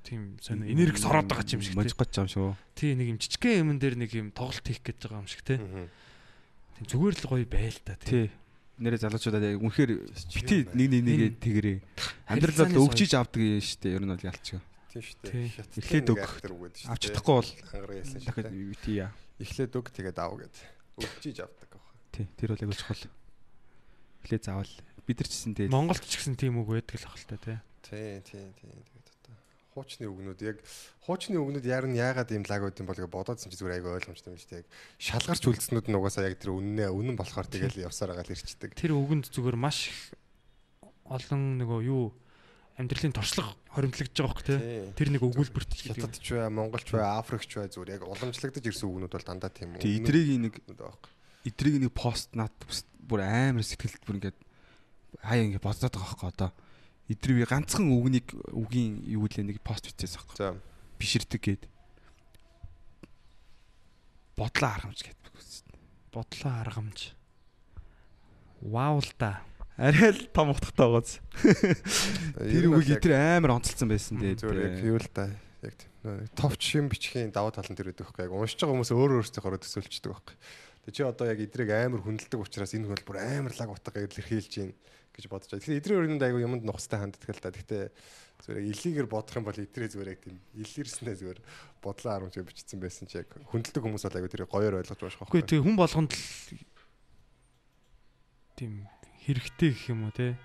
тийм 0.08 0.40
сонио 0.40 0.72
энерги 0.72 1.00
сороод 1.04 1.28
байгаа 1.28 1.44
юм 1.44 1.62
шиг 1.62 1.76
те. 1.76 1.80
Можгоч 1.84 2.12
юм 2.16 2.30
шүү. 2.32 2.50
Тий 2.80 2.92
нэг 2.96 3.08
юм 3.12 3.20
жижигхэн 3.20 3.60
юм 3.68 3.76
дээр 3.76 3.96
нэг 4.00 4.12
юм 4.16 4.32
тоглолт 4.32 4.64
хийх 4.64 4.80
гэж 4.80 4.98
байгаа 5.04 5.20
юм 5.20 5.28
шиг 5.28 5.44
те. 5.44 5.60
Тийм 5.60 6.86
зүгээр 6.88 7.16
л 7.20 7.30
гоё 7.36 7.46
байл 7.52 7.80
та 7.84 8.00
тий. 8.00 8.28
Тий. 8.28 8.28
Нэрээ 8.76 9.08
залуучуудад 9.08 9.44
яг 9.44 9.64
үнэхээр 9.64 9.92
бити 10.36 10.68
нэг 10.76 10.88
нэг 10.92 11.02
нэгээ 11.08 11.32
тэгэрээ. 11.40 11.78
Амьдрал 12.28 12.52
Харилцааны 12.60 12.76
бол 12.76 12.92
өгчиж 12.92 13.12
авдаг 13.16 13.40
юм 13.40 13.64
шүү 13.64 13.80
дээ. 13.80 13.96
Ер 13.96 14.04
нь 14.04 14.12
бол 14.12 14.28
ялч. 14.28 14.48
Тийм 14.96 15.04
шүү 15.04 15.18
Тий. 15.28 15.52
дээ. 15.52 15.76
Эхлээд 15.76 16.10
өг. 16.16 16.24
Авч 16.88 17.02
чадахгүй 17.12 17.36
бол 17.36 17.52
Ангараа 17.76 17.98
яасан 18.00 18.20
шүү 18.24 18.32
дахиад 18.32 18.48
дээ. 18.56 18.70
бити 18.72 18.92
яа. 19.04 19.12
Эхлээд 19.44 19.74
өг 19.76 19.88
тэгээд 19.92 20.18
аав 20.24 20.34
гэд. 20.40 20.56
Өгчиж 21.04 21.38
авдаг 21.44 21.70
баг. 21.76 21.84
Тий. 22.16 22.26
Тэр 22.40 22.50
бол 22.56 22.64
аягүй 22.64 22.78
чухал. 22.80 23.04
Эхлээ 24.24 24.40
заавал 24.42 24.74
бид 25.06 25.18
нар 25.20 25.28
ч 25.28 25.34
гэсэн 25.36 25.54
дээ. 25.54 25.68
Монголд 25.70 26.02
ч 26.08 26.14
гэсэн 26.16 26.36
тийм 26.40 26.58
үг 26.64 26.70
байдаг 26.72 26.96
л 26.96 27.08
ах 27.12 27.18
л 27.20 27.28
та 27.28 27.38
тий. 27.38 27.58
Тий, 27.84 28.24
тий, 28.24 28.46
тий. 28.56 28.72
Тэгээд 28.72 29.08
одоо 29.22 29.36
хуучны 29.76 30.06
үгнүүд 30.08 30.40
яг 30.48 30.58
хуучны 31.06 31.36
үгнүүд 31.38 31.66
яар 31.68 31.86
нь 31.92 32.00
яагаад 32.00 32.32
ийм 32.32 32.48
лаг 32.48 32.64
байд 32.64 32.80
юм 32.80 32.88
бол 32.90 32.96
гэж 32.98 33.12
бодоодсэн 33.12 33.52
чи 33.52 33.60
зүгээр 33.60 33.76
айгүй 33.84 33.92
ойлгомжтой 34.00 34.32
юм 34.34 34.40
шүү 34.40 34.50
дээ. 34.56 34.62
Яг 34.64 34.68
шалгарч 34.98 35.44
үлдснүүд 35.46 35.86
нь 35.92 35.98
угаасаа 36.00 36.26
яг 36.32 36.40
тэр 36.42 36.56
үннээ 36.58 36.90
үнэн 36.90 37.20
болохоор 37.20 37.46
тэгэл 37.52 37.84
явсаар 37.86 38.16
агаал 38.18 38.32
ирчдэг. 38.34 38.74
Тэр 38.74 38.96
үгэнд 38.98 39.30
зүгээр 39.30 39.60
маш 39.60 39.92
их 39.94 40.00
олон 41.06 41.62
нөгөө 41.62 41.80
юу 41.86 42.16
амьдралын 42.76 43.16
туршлага 43.16 43.56
хоримтлагдж 43.72 44.16
байгаа 44.20 44.36
хөөх 44.36 44.44
тий. 44.44 44.60
Тэр 45.00 45.10
нэг 45.16 45.24
өгүүлбэрт 45.24 45.72
ч 45.72 45.88
гэдэг. 45.88 46.12
Хятадч 46.12 46.28
бай, 46.36 46.50
монголч 46.52 46.88
бай, 46.92 47.08
африкч 47.08 47.52
бай 47.56 47.72
зүгээр 47.72 47.96
яг 47.96 48.04
уламжлагдаж 48.04 48.64
ирсэн 48.68 48.88
үгнүүд 48.92 49.14
бол 49.16 49.28
дандаа 49.28 49.52
тийм 49.52 49.80
Тий. 49.80 50.00
Идрийг 50.04 50.28
нэг 50.44 50.54
байхгүй. 50.76 51.12
идрийг 51.48 51.76
нэг 51.80 51.92
пост 51.96 52.36
над 52.36 52.52
бүр 53.00 53.24
амар 53.24 53.64
сэтгэлд 53.64 54.04
бүр 54.04 54.18
ингээд 54.20 54.40
хаяа 55.24 55.46
ингээд 55.48 55.64
бодоод 55.64 55.94
байгаа 55.96 56.10
хөөхгүй 56.12 56.30
одоо. 56.36 56.52
Идрийг 57.08 57.38
би 57.38 57.46
ганцхан 57.48 57.88
үгнийг 57.94 58.28
үгийн 58.52 59.08
юу 59.08 59.30
лээ 59.30 59.46
нэг 59.46 59.64
пост 59.64 59.88
бичээс 59.88 60.20
байхгүй. 60.20 60.36
За. 60.36 60.58
Биширдэг 61.00 61.40
гээд. 61.40 61.64
Бодлоо 64.36 64.72
харамж 64.74 65.00
гэдэг. 65.06 65.32
Бодлоо 66.12 66.54
аргамж. 66.60 67.14
Вау 68.66 69.00
л 69.00 69.12
да. 69.20 69.46
Арай 69.76 70.12
л 70.16 70.28
том 70.32 70.56
утгатай 70.56 70.88
байгааз. 70.88 71.20
Тэр 72.40 72.72
үгийг 72.72 72.96
яг- 72.96 73.04
тэр 73.04 73.14
амар 73.20 73.60
онцлсан 73.60 73.90
байсан 73.92 74.16
дээ. 74.24 74.40
Зүгээр 74.40 74.60
яг 74.72 74.78
юу 74.88 74.98
л 75.00 75.10
да. 75.12 75.28
Яг 75.66 75.76
Товч 76.38 76.62
шим 76.62 76.88
бичгийн 76.88 77.34
даваа 77.34 77.52
тал 77.52 77.66
нь 77.68 77.76
тэр 77.76 77.92
байдаг 77.92 78.08
байхгүй. 78.08 78.30
Яг 78.30 78.34
уншиж 78.38 78.56
байгаа 78.62 78.72
хүмүүс 78.78 78.92
өөр 78.94 79.12
өөрсдийнхөө 79.20 79.60
төсөөлчдөг 79.66 80.12
байхгүй. 80.16 80.36
Тэг 80.86 80.94
чи 80.94 81.02
одоо 81.04 81.26
яг 81.28 81.40
идрийг 81.42 81.70
амар 81.74 82.02
хүндэлдэг 82.06 82.40
учраас 82.40 82.72
энэ 82.78 82.88
хөл 82.88 83.04
бүр 83.04 83.18
амар 83.20 83.54
лаг 83.58 83.70
утга 83.74 84.00
илэрхийлж 84.06 84.54
гин 84.54 84.72
гэж 85.18 85.26
бодож 85.28 85.50
байна. 85.50 85.60
Тэгэхээр 85.66 85.80
идрийн 85.82 86.00
өрөөнд 86.06 86.24
айгу 86.30 86.40
юмд 86.46 86.62
нухстай 86.64 87.02
ханддаг 87.02 87.26
л 87.26 87.42
да. 87.42 87.50
Гэхдээ 87.50 87.84
зүгээр 88.46 88.60
яг 88.62 88.68
илийгэр 88.70 89.08
бодох 89.10 89.34
юм 89.34 89.46
бол 89.50 89.58
идрээ 89.58 89.90
зүгээр 89.92 90.12
яг 90.14 90.20
тийм 90.22 90.38
илэрснээ 90.54 91.16
зүгээр 91.18 91.40
бодлоо 91.82 92.12
харамж 92.14 92.38
бичсэн 92.38 92.78
байсан 92.78 93.10
чи 93.10 93.18
яг 93.26 93.34
хүндэлдэг 93.50 93.82
хүмүүс 93.82 94.06
бол 94.06 94.18
айгу 94.22 94.30
тэр 94.30 94.46
гоёор 94.46 94.78
ойлгож 94.86 95.00
байгаа 95.02 95.26
Үгүй 95.26 95.42
байхгүй. 95.42 95.50
тэг 95.50 95.66
хүн 95.66 95.74
болгонд 95.80 96.12
л 96.14 96.22
тийм 98.56 98.74
хэрэгтэй 99.26 99.70
гэх 99.74 99.90
юм 99.90 100.06
уу 100.08 100.14
те. 100.14 100.38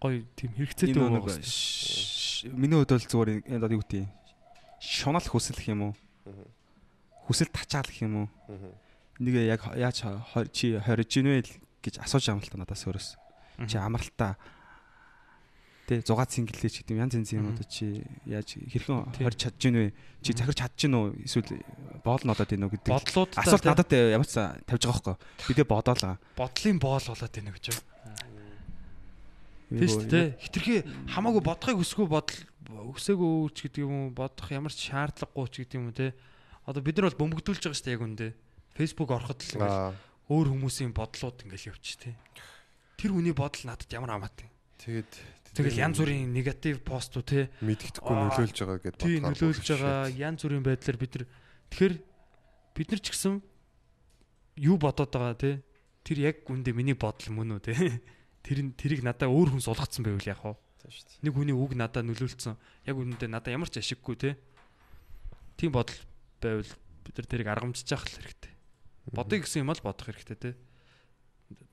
Гой 0.00 0.24
тийм 0.36 0.52
хэрэгцээтэй 0.56 0.94
юм. 1.08 1.16
ш- 1.44 2.48
миний 2.52 2.76
хувьд 2.80 2.92
бол 2.96 3.04
зүгээр 3.04 3.30
энэ 3.48 3.56
одоо 3.60 3.70
юу 3.76 3.82
гэдэг 3.84 4.00
юм. 4.04 4.10
Шунал 4.80 5.24
хүсэл 5.24 5.56
гэх 5.60 5.68
юм 5.72 5.80
уу? 5.92 5.94
Хүсэл 7.28 7.52
тачаал 7.52 7.84
гэх 7.88 8.00
юм 8.08 8.14
уу? 8.24 8.28
Нэг 9.20 9.34
яг 9.44 9.60
яаж 9.76 10.00
чи 10.56 10.76
хориж 10.80 11.12
ийн 11.20 11.28
вэ 11.28 11.44
гэж 11.84 12.00
асууж 12.00 12.24
та 12.48 12.56
надаас 12.56 12.84
өөрөөс. 12.88 13.08
Чи 13.68 13.76
амралтаа 13.76 14.40
тэ 15.90 16.06
6 16.06 16.14
цэнгэлээ 16.14 16.70
ч 16.70 16.76
гэдэг 16.86 17.02
янз 17.02 17.14
янз 17.18 17.30
юм 17.34 17.50
одоо 17.50 17.66
чи 17.66 18.06
яаж 18.30 18.54
хэрхэн 18.54 19.10
хорж 19.10 19.38
чадж 19.42 19.60
ийн 19.66 19.74
вэ? 19.74 19.86
Чи 20.22 20.30
захирч 20.38 20.62
чадж 20.62 20.78
ийн 20.86 20.94
үү? 20.94 21.26
Эсвэл 21.26 21.58
боол 22.06 22.22
нь 22.22 22.30
одоод 22.30 22.54
ийн 22.54 22.62
үү 22.62 22.70
гэдэг. 22.78 22.94
бодлууд 22.94 23.30
Асуулт 23.34 23.66
надад 23.66 23.90
ямар 23.90 24.28
ч 24.30 24.38
тавьж 24.38 24.82
байгаа 24.86 25.18
хөөхгүй. 25.18 25.50
Би 25.50 25.52
тэгээ 25.58 25.66
бодоолаа. 25.66 26.16
бодлын 26.38 26.78
боол 26.78 27.02
болоод 27.10 27.34
байна 27.34 27.50
гэж 27.50 27.64
шүү 27.74 27.82
дээ. 30.06 30.34
Хитрхи 30.38 30.82
хамаагүй 31.14 31.42
бодохыг 31.46 31.78
хүсгүй 31.78 32.06
бодол 32.10 32.38
өсөөгөө 32.70 33.34
ч 33.54 33.58
гэдэг 33.70 33.82
юм 33.86 33.94
уу 33.94 34.14
бодох 34.14 34.50
ямар 34.50 34.74
ч 34.74 34.90
шаардлагагүй 34.90 35.46
ч 35.50 35.54
гэдэг 35.62 35.78
юм 35.78 35.90
уу 35.90 35.94
те. 35.94 36.14
Одоо 36.66 36.82
бид 36.82 36.98
нар 36.98 37.10
бол 37.10 37.22
бөмбөгдүүлж 37.22 37.62
байгаа 37.66 37.78
шүү 37.78 37.86
дээ 37.86 37.94
яг 37.94 38.02
үндэ. 38.02 38.28
Facebook 38.74 39.10
ороход 39.14 39.38
л 39.42 39.54
ингээл 39.62 39.94
өөр 40.26 40.46
хүмүүсийн 40.54 40.90
бодлууд 40.90 41.38
ингээл 41.46 41.70
явчих 41.70 42.02
те. 42.02 42.18
Тэр 42.98 43.14
хүний 43.14 43.34
бодол 43.34 43.62
надад 43.66 43.90
ямар 43.94 44.10
хамаатай. 44.18 44.50
тэгээд 44.82 45.12
Тэгэл 45.50 45.82
янз 45.82 45.98
бүрийн 45.98 46.30
негатив 46.30 46.78
постууд 46.86 47.26
те. 47.26 47.50
мэддэхгүй 47.58 48.14
нөлөөлж 48.14 48.56
байгаа 48.62 48.78
гэдээ 48.86 49.02
Тий 49.02 49.18
нөлөөлж 49.18 49.66
байгаа 49.66 50.06
янз 50.14 50.46
бүрийн 50.46 50.62
байдлаар 50.62 50.98
бид 51.00 51.12
нар 51.18 51.26
тэгэхээр 51.74 51.94
бид 52.78 52.88
нар 52.94 53.00
ч 53.02 53.06
гэсэн 53.10 53.42
юу 54.62 54.76
бодоод 54.78 55.10
байгаа 55.10 55.34
те. 55.34 55.50
Тэр 56.06 56.18
яг 56.22 56.46
үндэ 56.46 56.70
миний 56.70 56.94
бодол 56.94 57.34
мөн 57.34 57.58
үү 57.58 57.62
те. 57.66 57.74
Тэр 58.46 58.58
нь 58.62 58.72
тэрийг 58.78 59.02
надад 59.02 59.26
өөр 59.26 59.58
хүн 59.58 59.64
сулгацсан 59.66 60.06
байвал 60.06 60.30
яг 60.30 60.38
хаа. 60.38 60.56
Нэг 61.20 61.34
хүний 61.34 61.52
үг 61.52 61.74
надад 61.76 62.06
нөлөөлцсөн. 62.06 62.56
Яг 62.86 62.96
үндэ 62.96 63.26
надад 63.26 63.52
ямар 63.52 63.68
ч 63.68 63.82
ашиггүй 63.82 64.16
те. 64.16 64.30
Тийм 65.58 65.74
бодол 65.74 65.98
байвал 66.40 66.72
бид 67.04 67.14
нар 67.18 67.26
тэрийг 67.26 67.48
аргамжиж 67.50 67.90
явах 67.90 68.08
л 68.08 68.16
хэрэгтэй. 68.16 68.52
Бодъё 69.12 69.42
гэсэн 69.44 69.66
юм 69.66 69.74
бол 69.74 69.82
бодох 69.84 70.08
хэрэгтэй 70.08 70.38
те. 70.38 70.50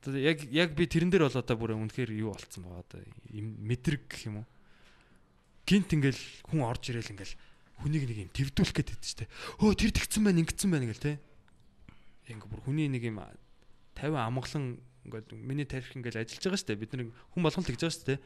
Яг 0.08 0.42
яг 0.48 0.72
би 0.72 0.86
тэрэн 0.86 1.10
дээр 1.10 1.28
бол 1.28 1.40
одоо 1.42 1.56
бүр 1.58 1.76
үнэхээр 1.76 2.10
юу 2.16 2.32
болцсон 2.32 2.64
байгаа 2.64 2.82
одоо 2.86 3.00
мэдрэг 3.34 4.02
гэх 4.08 4.30
юм 4.30 4.42
уу. 4.42 4.46
Гинт 5.68 5.92
ингээл 5.92 6.22
хүн 6.48 6.64
орж 6.64 6.82
ирээл 6.88 7.12
ингээл 7.12 7.34
хүнийг 7.82 8.04
нэг 8.08 8.18
юм 8.26 8.30
твдүүлэх 8.32 8.74
гээд 8.74 8.90
байдаг 8.94 9.06
шүү 9.06 9.18
дээ. 9.22 9.30
Өө 9.62 9.72
тэр 9.76 9.92
тэгсэн 9.92 10.22
байна 10.24 10.40
ингэсэн 10.42 10.70
байна 10.70 10.86
гэл 10.88 11.04
те. 11.04 11.12
Ингээ 12.30 12.50
бүр 12.50 12.62
хүний 12.64 12.88
нэг 12.88 13.04
юм 13.04 13.20
50 13.20 14.16
амгалан 14.16 14.64
ингээд 15.06 15.28
миний 15.34 15.66
тарих 15.68 15.92
ингээл 15.92 16.24
ажиллаж 16.24 16.44
байгаа 16.46 16.66
дээ. 16.66 16.82
Бид 16.82 16.92
нар 16.94 17.02
хүн 17.34 17.42
болгон 17.44 17.66
тэгж 17.66 17.82
байгаа 17.84 18.06
дээ. 18.08 18.20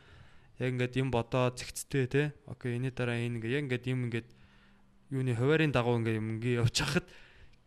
Яг 0.63 0.71
ингээд 0.73 0.95
юм 1.01 1.09
бодоо 1.11 1.51
зэгцтэй 1.53 2.07
те. 2.07 2.23
Окей, 2.47 2.79
энэ 2.79 2.95
дараа 2.95 3.19
энэ 3.19 3.43
ингээ 3.43 3.57
яг 3.59 3.65
ингээд 3.67 3.91
юм 3.91 4.07
ингээд 4.09 4.29
юуны 5.13 5.37
хуваарийн 5.37 5.73
дагуу 5.73 6.01
ингээ 6.01 6.17
юм 6.17 6.39
ингээ 6.39 6.61
явж 6.65 6.77
хахад 6.81 7.07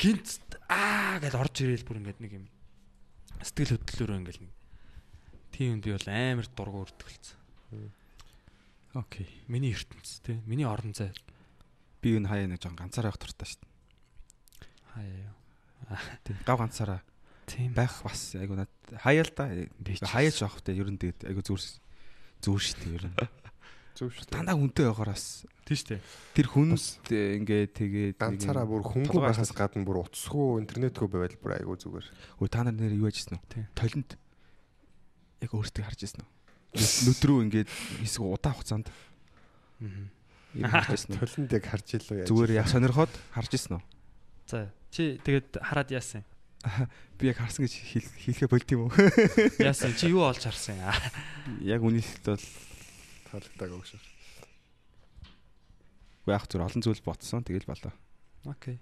гинт 0.01 0.39
аа 0.65 1.21
гэж 1.21 1.33
орж 1.37 1.55
ирээл 1.61 1.85
бүр 1.85 1.99
ингээд 2.01 2.19
нэг 2.23 2.31
юм 2.33 2.45
сэтгэл 3.45 3.77
хөдлөлөөрөө 3.77 4.17
ингээл 4.25 4.43
нэг 4.43 4.53
тийм 5.55 5.79
би 5.79 5.93
бол 5.93 6.07
амар 6.09 6.47
дургу 6.51 6.83
болсон. 6.89 7.37
Окей. 8.95 9.27
Миний 9.47 9.71
ертөнц 9.71 10.19
те. 10.25 10.41
Миний 10.45 10.67
орон 10.67 10.93
зай. 10.95 11.13
Би 12.01 12.17
энэ 12.17 12.27
хаяа 12.27 12.47
нэг 12.51 12.59
жон 12.59 12.75
ганцаараа 12.75 13.13
явах 13.13 13.21
туфтаа 13.23 13.47
шүү 13.47 13.59
дээ. 13.61 13.71
Хаяа 14.91 15.17
юу. 15.29 15.35
Тийм. 16.23 16.37
Гав 16.43 16.59
ганцаараа 16.59 17.01
Тийм 17.45 17.73
байх 17.73 18.01
бас 18.03 18.33
айгу 18.35 18.57
над 18.57 18.71
хаяа 19.03 19.23
л 19.23 19.31
да. 19.35 19.47
Би 19.77 19.95
ч 19.95 20.01
Хаяач 20.01 20.41
авах 20.41 20.61
те 20.65 20.73
ер 20.73 20.89
нь 20.89 20.97
тэгээд 20.97 21.29
айгу 21.29 21.45
зүр 21.45 21.61
зүр 22.41 22.59
шүү 22.59 22.79
дээ 22.81 22.95
ер 22.97 23.05
нь. 23.05 23.15
Зөв 23.95 24.11
шүү. 24.11 24.27
Дандаа 24.27 24.59
хүнтэй 24.59 24.85
байхаар 24.91 25.11
бас 25.15 25.47
тийм 25.63 25.77
штэ. 25.79 25.97
тэр 26.35 26.47
хүнд 26.51 26.75
ингээд 27.07 27.71
тэгээд 27.79 28.15
Ганцаараа 28.19 28.67
бүр 28.67 28.83
хөнгөө 28.83 29.07
толгой 29.07 29.23
байхаас 29.31 29.51
гадна 29.55 29.87
бүр 29.87 30.03
утасгүй 30.03 30.59
интернетгүй 30.59 31.07
байвал 31.07 31.35
бүр 31.39 31.51
айгүй 31.63 31.75
зүгээр. 31.79 32.07
Өө 32.43 32.47
та 32.51 32.67
нар 32.67 32.75
нэр 32.75 32.91
юу 32.99 33.07
яжсэн 33.07 33.39
Тийм. 33.47 33.63
үү? 33.63 33.71
Толинд 33.79 34.09
яг 35.39 35.51
өөртөө 35.55 35.83
харж 35.87 35.99
ирсэн 36.11 36.21
үү? 36.27 36.31
Нүдрүү 37.07 37.37
ингээд 37.47 37.69
хэсэг 38.03 38.19
удаа 38.19 38.51
хугацаанд 38.51 38.91
Аа. 38.91 40.83
үү? 41.15 41.19
Толинд 41.23 41.51
яг 41.55 41.65
харж 41.67 41.87
илүү 41.99 42.15
яаж. 42.23 42.27
Зүгээр 42.31 42.51
яг 42.59 42.67
сонирхоод 42.71 43.11
харж 43.31 43.51
ирсэн 43.55 43.79
үү? 43.79 43.83
За 44.51 44.71
чи 44.91 45.19
тэгээд 45.23 45.59
хараад 45.63 45.89
яасан? 45.95 46.23
Би 47.19 47.27
яг 47.31 47.39
харсан 47.39 47.63
гэж 47.67 47.73
хэл- 47.79 48.15
хэлэхэ 48.27 48.47
болд 48.51 48.67
юм 48.71 48.87
уу? 48.87 48.91
Яасан? 49.59 49.91
Чи 49.95 50.11
юу 50.11 50.23
олж 50.27 50.43
харсан? 50.47 50.79
Яг 51.63 51.79
үнэхээр 51.83 52.23
бол 52.35 52.43
таалагдаагүй 53.43 53.87
шүү. 53.89 54.01
яг 56.31 56.43
зүр 56.49 56.65
олон 56.65 56.81
зүйл 56.81 57.01
ботсон 57.05 57.43
тэгэл 57.45 57.69
болоо. 57.69 57.93
Окей. 58.49 58.79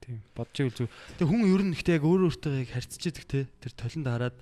Тийм. 0.00 0.20
Бодож 0.36 0.56
ивэл 0.60 0.76
зү. 0.76 0.88
Тэгээ 1.20 1.28
хүн 1.28 1.48
ер 1.48 1.62
нь 1.64 1.74
ихтэй 1.76 1.96
яг 1.96 2.04
өөр 2.04 2.28
өөртөө 2.28 2.52
яг 2.64 2.70
харьцаж 2.72 3.02
идэг 3.08 3.24
те. 3.28 3.40
Тэр 3.60 3.72
толинд 3.76 4.08
хараад 4.08 4.36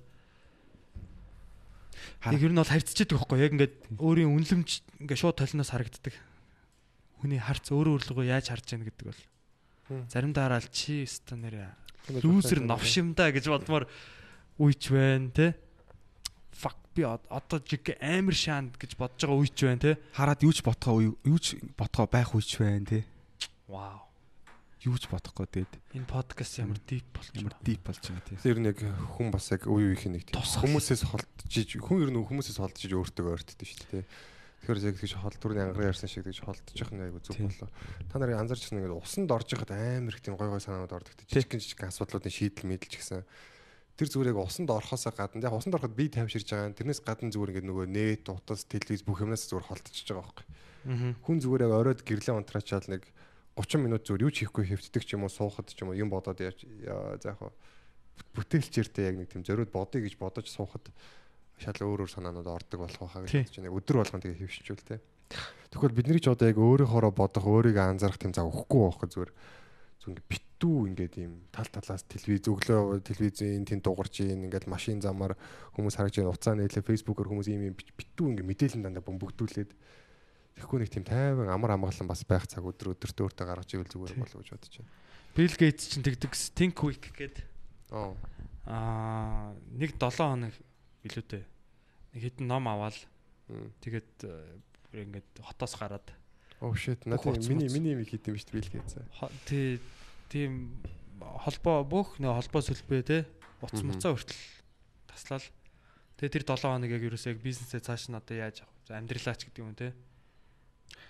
Хар- 2.23 2.35
яг 2.35 2.41
ер 2.43 2.51
нь 2.51 2.59
бол 2.59 2.67
харьцаж 2.71 2.97
идэг 3.03 3.15
байхгүй 3.19 3.39
яг 3.39 3.51
ингээд 3.55 3.75
өөрийн 3.99 4.31
үнлэмж 4.31 4.69
ингээд 5.03 5.19
шууд 5.19 5.39
толиноос 5.39 5.71
харагддаг. 5.71 6.15
Хүний 7.19 7.39
харц 7.39 7.71
өөрөө 7.71 7.99
өөрлөгөө 7.99 8.25
яаж 8.27 8.51
харж 8.51 8.75
яана 8.75 8.87
гэдэг 8.91 9.05
бол. 9.07 9.21
Заримдаа 10.11 10.43
хараад 10.51 10.67
чи 10.71 11.03
өстө 11.07 11.35
нэрэ 11.39 11.71
лүүзер 12.11 12.59
новшимдаа 12.67 13.31
гэж 13.31 13.47
бодмоор 13.47 13.87
үйч 14.59 14.91
байна 14.91 15.31
те. 15.31 15.47
Fuck 16.53 16.77
би 16.95 17.03
од- 17.03 17.25
одоо 17.29 17.59
жиг 17.59 17.97
амар 17.99 18.33
шаанд 18.37 18.77
гэж 18.77 18.95
бодож 18.95 19.25
байгаа 19.25 19.41
үйч 19.41 19.57
байна 19.65 19.81
те. 19.81 19.91
Хараад 20.13 20.41
юу 20.45 20.53
ч 20.53 20.61
ботгоо 20.61 20.93
уу- 21.01 21.17
юу 21.25 21.39
ч 21.41 21.57
ботгоо 21.77 22.05
байх 22.07 22.31
үеч 22.37 22.57
байна 22.61 22.85
те. 22.85 23.05
Вау. 23.67 24.05
Юу 24.83 24.99
ч 24.99 25.07
бодохгүй 25.07 25.47
тэгээд 25.47 25.73
Энэ 25.95 26.05
подкаст 26.11 26.59
ямар 26.59 26.75
deep 26.85 27.07
болж 27.15 27.31
ямар 27.39 27.55
дип 27.63 27.81
болж 27.87 28.03
байгаа 28.03 28.23
тийм. 28.27 28.37
Тэр 28.43 28.59
нэг 28.59 28.77
хүн 29.15 29.31
бас 29.31 29.47
яг 29.49 29.63
үе 29.65 29.95
үеийн 29.95 30.11
нэг 30.19 30.27
тийм 30.27 30.43
хүмүүсээс 30.43 31.07
холдчихж 31.07 31.79
хүн 31.79 32.03
ер 32.03 32.11
нь 32.11 32.19
хүмүүсээс 32.19 32.59
холдчихж 32.59 32.91
өөртөө 32.91 33.31
ойртдөө 33.31 33.63
шүү 33.63 33.87
дээ. 33.95 34.03
Тэгэхээр 34.63 34.79
яг 34.83 34.95
тэгж 34.99 35.13
хол 35.23 35.35
түрүүний 35.39 35.63
ангарын 35.71 35.87
ярьсан 35.95 36.07
шиг 36.11 36.23
тэгж 36.27 36.43
холдчих 36.43 36.91
нь 36.91 36.99
айгу 36.99 37.19
зүг 37.23 37.35
Тийм. 37.39 37.47
болоо. 37.47 37.71
Та 38.11 38.15
нарын 38.19 38.43
анзаарч 38.43 38.63
ирсэн 38.67 38.79
ингээд 38.83 38.99
усанд 38.99 39.31
орж 39.31 39.47
байхад 39.55 39.71
амар 39.71 40.13
их 40.15 40.19
тийм 40.23 40.35
гой 40.35 40.47
гой 40.51 40.59
санаанууд 40.59 40.91
ордог. 40.91 41.15
Жижигэн 41.31 41.59
жижигэн 41.63 41.87
асуудлуудын 41.91 42.31
шийдэл 42.31 42.67
мэдлж 42.67 42.91
гисэн. 42.99 43.23
Тэр 43.93 44.07
зүгээр 44.09 44.31
яг 44.33 44.39
усанд 44.41 44.69
орохоосоо 44.73 45.13
гадна 45.13 45.45
яг 45.45 45.53
усанд 45.53 45.77
ороход 45.77 45.93
би 45.93 46.09
тавьширж 46.09 46.49
байгаа. 46.49 46.69
юм. 46.69 46.77
Тэрнээс 46.77 47.01
гадна 47.05 47.29
зүгээр 47.29 47.51
ингээд 47.53 47.69
нөгөө 47.69 47.85
нэт, 47.93 48.25
утас, 48.33 48.65
телевиз 48.65 49.05
бүх 49.05 49.21
юмнаас 49.21 49.45
зүгээр 49.45 49.69
холдчихж 49.69 50.09
байгаа 50.09 50.25
байхгүй. 50.25 50.45
Хүн 51.21 51.37
зүгээр 51.39 51.65
яг 51.69 51.73
оройд 51.77 52.01
гэрлээ 52.01 52.33
унтраачаал 52.33 52.89
нэг 52.89 53.05
30 53.53 53.85
минут 53.85 54.01
зүгээр 54.09 54.25
юу 54.25 54.33
ч 54.33 54.49
хийхгүй 54.49 54.65
хэвтдэг 54.73 55.03
ч 55.05 55.13
юм 55.13 55.29
уу 55.29 55.31
суухад 55.31 55.69
ч 55.69 55.77
юм 55.85 55.93
уу 55.93 55.99
юм 56.01 56.09
бодоод 56.09 56.41
явж 56.41 56.65
яа, 56.81 57.21
за 57.21 57.37
яг 57.37 57.37
хаа 57.37 57.53
бүтээлчээртэй 58.33 59.05
яг 59.13 59.15
нэг 59.21 59.29
тийм 59.29 59.45
зориуд 59.45 59.69
бодъё 59.69 60.01
гэж 60.01 60.17
бодож 60.17 60.49
суухад 60.49 60.89
шал 61.61 61.77
өөр 61.77 62.05
өөр 62.05 62.11
санаанууд 62.11 62.49
ордог 62.49 62.79
болох 62.81 62.99
байхаа 62.99 63.25
гэж 63.29 63.61
байна. 63.61 63.73
Өдөр 63.73 64.01
болгон 64.01 64.21
тэгээ 64.21 64.41
хөвшчүүл 64.41 64.85
те. 64.85 64.97
Тэгвэл 65.69 65.97
бидний 65.97 66.21
ч 66.21 66.29
одоо 66.29 66.49
яг 66.49 66.57
өөрийнхоороо 66.57 67.13
бодох, 67.13 67.45
өөрийгөө 67.45 67.85
анзаарах 67.93 68.17
тийм 68.17 68.33
зав 68.33 68.49
өгөхгүй 68.49 68.81
байхгүй 68.89 69.09
зүгээр 69.13 69.31
зүг 70.03 70.11
ингээд 70.19 70.27
битүү 70.27 70.77
ингээд 70.91 71.15
ийм 71.23 71.33
тал 71.55 71.69
талаас 71.71 72.03
телевиз 72.11 72.43
өглөө 72.51 72.99
телевизийн 73.07 73.63
тэнд 73.63 73.87
дугарч 73.87 74.19
ийн 74.21 74.43
ингээд 74.51 74.67
машин 74.67 74.99
замаар 74.99 75.39
хүмүүс 75.79 75.95
харж 75.95 76.19
ийн 76.19 76.27
уцаа 76.27 76.59
нээлээ 76.59 76.83
фэйсбүүкээр 76.83 77.29
хүмүүс 77.31 77.47
ийм 77.47 77.63
ийм 77.71 77.75
бит- 77.79 77.95
битүү 77.95 78.35
ингээд 78.35 78.49
мэдээлэл 78.51 78.83
дандаа 78.83 79.03
бөмбөгдүүлээд 79.07 79.71
тэгэхгүй 80.59 80.77
нэг 80.83 80.91
тийм 80.91 81.05
тайван 81.07 81.49
амар 81.49 81.79
амгалан 81.79 82.05
бас 82.11 82.21
байх 82.27 82.45
цаг 82.45 82.61
өдөр 82.67 82.93
өдөртөө 82.93 83.25
өөртөө 83.31 83.45
гаргаж 83.47 83.69
ивэл 83.73 83.89
зүгээр 83.89 84.19
болов 84.21 84.37
гэж 84.43 84.49
бодож 84.53 84.73
байна. 84.77 84.91
Bill 85.33 85.55
Gates 85.57 85.89
чинь 85.89 86.05
тэгдэг 86.05 86.31
Think 86.53 86.73
Quick 86.77 87.09
гэдэг 87.17 87.41
Аа. 87.89 88.13
аа 88.69 89.53
нэг 89.73 89.97
7 89.97 90.13
хоног 90.13 90.53
илүүтэй 91.07 91.41
нэг 92.13 92.21
хэдэн 92.21 92.45
ном 92.45 92.69
аваад 92.69 92.93
тэгээд 93.81 94.11
э, 94.29 94.61
ингээд 94.93 95.41
хотоос 95.41 95.73
гараад 95.77 96.05
Oh 96.63 96.71
shit. 96.79 97.03
Надад 97.03 97.43
миний 97.51 97.67
миний 97.67 97.91
юм 97.93 98.01
юм 98.07 98.07
шүү 98.39 98.47
дээ 98.47 98.55
бил 98.55 98.71
хийцээ. 98.71 99.03
тий 99.43 99.67
тийм 100.31 100.79
холбоо 101.19 101.83
бүх 101.83 102.15
нөө 102.23 102.39
холбоо 102.39 102.61
сүлбээ 102.63 103.01
те 103.03 103.17
уц 103.59 103.75
Мгм. 103.75 103.91
муцаа 103.99 104.15
хүртэл 104.15 104.39
таслал 105.11 105.43
тэгээд 106.17 106.33
тэр 106.39 106.43
7 106.47 106.63
хоног 106.63 106.87
яг 106.91 107.03
ерөөсөө 107.03 107.35
яг 107.35 107.39
бизнесээ 107.43 107.83
цааш 107.83 108.07
нь 108.07 108.15
одоо 108.15 108.35
яаж 108.39 108.63
авах 108.63 108.79
вэ? 108.87 108.95
амьдралаач 108.95 109.41
гэдэг 109.43 109.59
юм 109.59 109.75
те 109.75 109.91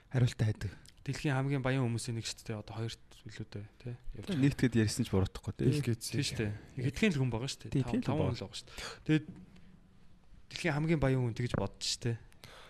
Хариултаа 0.09 0.45
хайдаг. 0.49 0.71
дэлхийн 1.05 1.35
хамгийн 1.37 1.61
баян 1.61 1.85
хүмүүсийн 1.85 2.17
нэг 2.17 2.25
шүү 2.25 2.45
дээ 2.49 2.57
одоо 2.61 2.73
хоёрт 2.77 3.01
илүүтэй 3.23 3.63
те 3.81 3.89
явж 4.17 4.25
байгаа. 4.29 4.41
Нийтгэд 4.41 4.73
ярьсан 4.77 5.03
ч 5.05 5.09
буруудахгүй 5.13 5.53
хийцээ. 5.57 6.13
Тийм 6.13 6.25
шүү 6.27 6.39
дээ. 6.43 6.53
Хэдхэн 6.91 7.11
л 7.13 7.19
хүн 7.23 7.31
байгаа 7.33 7.49
шүү 7.49 7.61
дээ. 7.63 7.71
Тий, 7.73 7.83
5 7.83 7.91
тийм 7.93 8.01
л 8.01 8.07
хүн 8.09 8.19
байгаа. 8.19 8.35
л 8.35 8.41
байгаа 8.43 8.57
шүү 8.59 8.67
дээ. 8.67 8.81
Тэгээд 9.03 9.25
дэлхийн 10.53 10.75
хамгийн 10.75 11.01
баян 11.01 11.21
хүн 11.23 11.35
тэгж 11.37 11.53
бодож 11.57 11.87
штэ. 11.87 12.13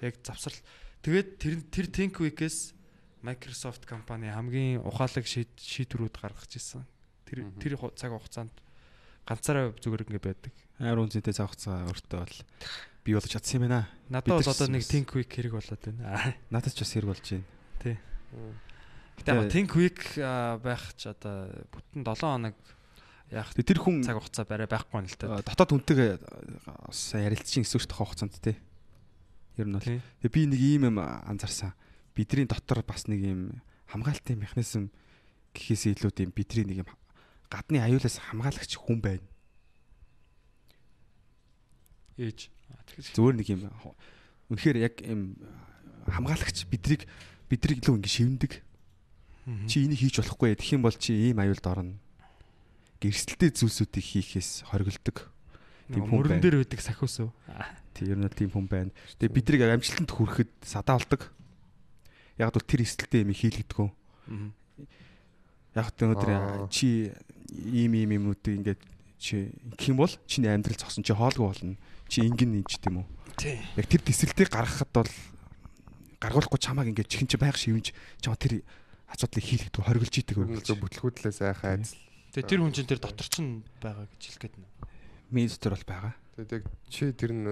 Яг 0.05 0.13
завсрал. 0.23 0.59
Тэгээд 1.03 1.29
тэр 1.37 1.53
тэр 1.67 1.85
Think 1.91 2.15
Week-ээс 2.23 2.71
Microsoft 3.23 3.83
компани 3.87 4.31
хамгийн 4.31 4.79
ухаалаг 4.83 5.27
шийд- 5.27 5.51
шийдвэрүүд 5.59 6.15
гаргаж 6.15 6.51
ирсэн. 6.55 6.83
Тэр 7.27 7.47
тэр 7.59 7.75
цаг 7.95 8.11
хугацаанд 8.15 8.51
ганцаараа 9.27 9.75
зүгээр 9.79 10.03
ингэ 10.07 10.19
байдаг. 10.23 10.53
Амар 10.79 11.03
үнцэнтэй 11.07 11.35
цаг 11.35 11.51
хугацаа 11.51 11.87
өөртөө 11.91 12.19
бол 12.23 12.37
би 13.03 13.11
болж 13.15 13.27
чадсан 13.31 13.59
юм 13.59 13.63
байна. 13.67 13.87
Надад 14.11 14.31
бол 14.39 14.47
одоо 14.47 14.67
нэг 14.71 14.83
ч- 14.83 14.91
Think 14.95 15.09
Week 15.15 15.27
хэрэг 15.31 15.51
болоод 15.55 15.81
байна. 15.83 16.35
Надад 16.51 16.71
ч 16.75 16.79
бас 16.83 16.91
хэрэг 16.95 17.09
болж 17.11 17.23
байна. 17.27 17.47
Гэтэ 17.83 19.29
яг 19.29 19.51
Think 19.51 19.71
Week 19.75 19.99
аа, 20.19 20.57
байх 20.59 20.83
ч 20.95 21.07
одоо 21.11 21.51
бүтэн 21.71 22.01
7 22.03 22.15
хоног 22.27 22.55
Тэгээ 23.33 23.65
тэр 23.65 23.79
хүн 23.81 24.03
цаг 24.03 24.17
хугацаа 24.19 24.45
барай 24.47 24.67
байхгүй 24.67 24.99
юм 24.99 25.07
л 25.07 25.15
та. 25.19 25.27
дотоод 25.41 25.71
хүнтэйгээ 25.83 26.11
гэсэн 27.65 27.77
үг 27.79 27.87
тохоо 27.87 28.07
хугацаанд 28.11 28.35
тий. 28.43 28.55
Ер 29.57 29.67
нь 29.69 29.77
бол 29.77 30.31
би 30.33 30.41
нэг 30.49 30.59
ийм 30.59 30.89
юм 30.89 30.97
анзаарсан. 30.99 31.73
Бидний 32.15 32.45
дотор 32.45 32.81
бас 32.81 33.05
нэг 33.05 33.21
ийм 33.21 33.61
хамгаалтын 33.89 34.41
механизм 34.41 34.89
гэхээс 35.53 35.93
илүү 35.93 36.11
тийм 36.13 36.29
бидний 36.33 36.65
нэг 36.65 36.77
юм 36.85 36.89
гадны 37.53 37.77
аюулаас 37.77 38.17
хамгаалагч 38.17 38.73
хүн 38.81 38.97
байна. 39.01 39.27
Ээж. 42.17 42.49
Зүгээр 43.13 43.35
нэг 43.37 43.47
юм 43.53 43.61
үнэхээр 44.49 44.77
яг 44.81 44.95
юм 45.05 45.37
хамгаалагч 46.09 46.65
бидрийг 46.69 47.05
бидрийг 47.49 47.85
илүү 47.85 48.01
ингэ 48.01 48.09
шивндэг. 48.09 48.53
Чи 49.69 49.85
энийг 49.85 50.01
хийж 50.01 50.17
болохгүй 50.21 50.57
гэх 50.57 50.73
юм 50.73 50.81
бол 50.85 50.95
чи 50.97 51.29
ийм 51.29 51.37
аюулд 51.41 51.65
орно. 51.67 51.99
Гэрсэлтэй 53.01 53.51
зүйлсүүдийг 53.53 54.05
хийхээс 54.05 54.65
хориглдог. 54.71 55.32
Тийм 55.93 56.05
хүн 56.09 56.17
мөрөн 56.17 56.31
байна. 56.37 56.43
дээр 56.43 56.57
байдаг 56.65 56.81
сахиус 56.81 57.15
үү? 57.21 57.31
Тийм 57.93 58.07
ер 58.09 58.19
нь 58.19 58.29
тийм 58.33 58.49
хүн 58.49 58.67
байна. 58.67 58.91
Тэгээ 59.21 59.35
бидрийг 59.37 59.61
амжилтанд 59.69 60.11
хүрэхэд 60.11 60.51
садаалдаг. 60.65 61.21
Яг 62.41 62.49
бол 62.53 62.65
тэр 62.65 62.81
эсэлтэй 62.81 63.21
юм 63.21 63.31
хийлгдэггүй. 63.31 63.89
Мгм. 64.33 64.49
Яг 65.77 65.87
тэ 65.93 66.05
өнөөдөр 66.09 66.69
чи 66.73 67.13
ийм 67.53 67.93
ийм 67.93 68.11
юмнуудыг 68.17 68.53
ингээд 68.57 68.81
чи 69.21 69.53
гэх 69.77 69.89
юм 69.93 70.01
бол 70.01 70.13
чиний 70.25 70.49
амьдрал 70.49 70.81
зогсон 70.81 71.05
чи 71.05 71.13
хоолгүй 71.13 71.45
болно. 71.45 71.77
Чи 72.09 72.25
ингэн 72.25 72.59
нэг 72.59 72.67
ч 72.67 72.81
тийм 72.81 73.01
үү. 73.01 73.07
Тий. 73.37 73.57
Яг 73.77 73.87
тэр 73.87 74.01
төсөлтийг 74.03 74.49
гаргахад 74.51 74.91
бол 74.91 75.11
гаргуулахгүй 76.19 76.59
чамааг 76.59 76.91
ингээд 76.91 77.09
чихэн 77.09 77.29
чи 77.29 77.37
байг 77.37 77.55
шивж 77.55 77.95
чам 78.19 78.35
тэр 78.35 78.63
асуудлыг 79.11 79.43
хийлгэх 79.43 79.71
дүү 79.73 79.83
хоригдж 79.85 80.15
идэг 80.23 80.37
зөв 80.63 80.77
бүтлгүүдлээс 80.81 81.39
айх 81.45 81.61
айц. 81.63 81.93
Тэгээ 82.33 82.49
тэр 82.49 82.61
хүн 82.65 82.73
чинь 82.73 82.89
тэр 82.89 83.01
дотор 83.03 83.27
чинь 83.29 83.61
байгаа 83.77 84.09
гэж 84.09 84.21
хэлэх 84.23 84.41
гээд 84.41 84.55
байна. 84.57 84.82
Миний 85.33 85.49
дотор 85.49 85.73
бол 85.73 85.89
байгаа. 85.89 86.13
Тэгээд 86.37 86.65
чи 86.89 87.11
тэр 87.13 87.33
нь 87.33 87.45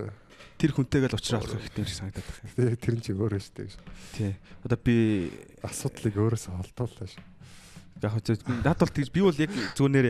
Тэр 0.58 0.72
хүнтэйгээ 0.78 1.10
л 1.10 1.18
уулзрах 1.18 1.46
хэрэгтэй 1.50 1.84
гэж 1.86 1.94
санагдаад 1.98 2.28
байна. 2.30 2.54
тэгээ 2.54 2.78
тэр 2.82 2.94
нь 2.98 3.04
чи 3.06 3.12
өөрөө 3.14 3.42
шүү 3.42 3.56
дээ. 3.58 3.70
Тий. 4.14 4.34
Одоо 4.66 4.78
би 4.78 4.96
Асуудлыг 5.66 6.16
өөрөөсөө 6.18 6.54
холдууллаа 6.54 7.10
шүү. 7.10 7.26
яг 8.02 8.12
хөө 8.18 8.66
над 8.66 8.78
бол 8.82 8.94
тэгж 8.94 9.10
би 9.14 9.22
бол 9.22 9.38
яг 9.38 9.52
зүүнээр 9.78 10.08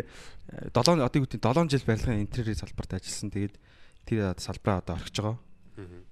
7 0.72 1.04
одоо 1.04 1.20
юу 1.20 1.28
гэдэг 1.28 1.40
7 1.44 1.72
жил 1.72 1.88
барилгын 1.88 2.24
интерьерийн 2.24 2.60
салбарт 2.60 2.96
ажилласан. 2.96 3.32
Тэгээд 3.32 3.56
тэр 4.08 4.36
салбараа 4.40 4.80
одоо 4.80 4.96
орхиж 4.96 5.16
байгаа. 5.20 5.40
Аа. 5.80 6.12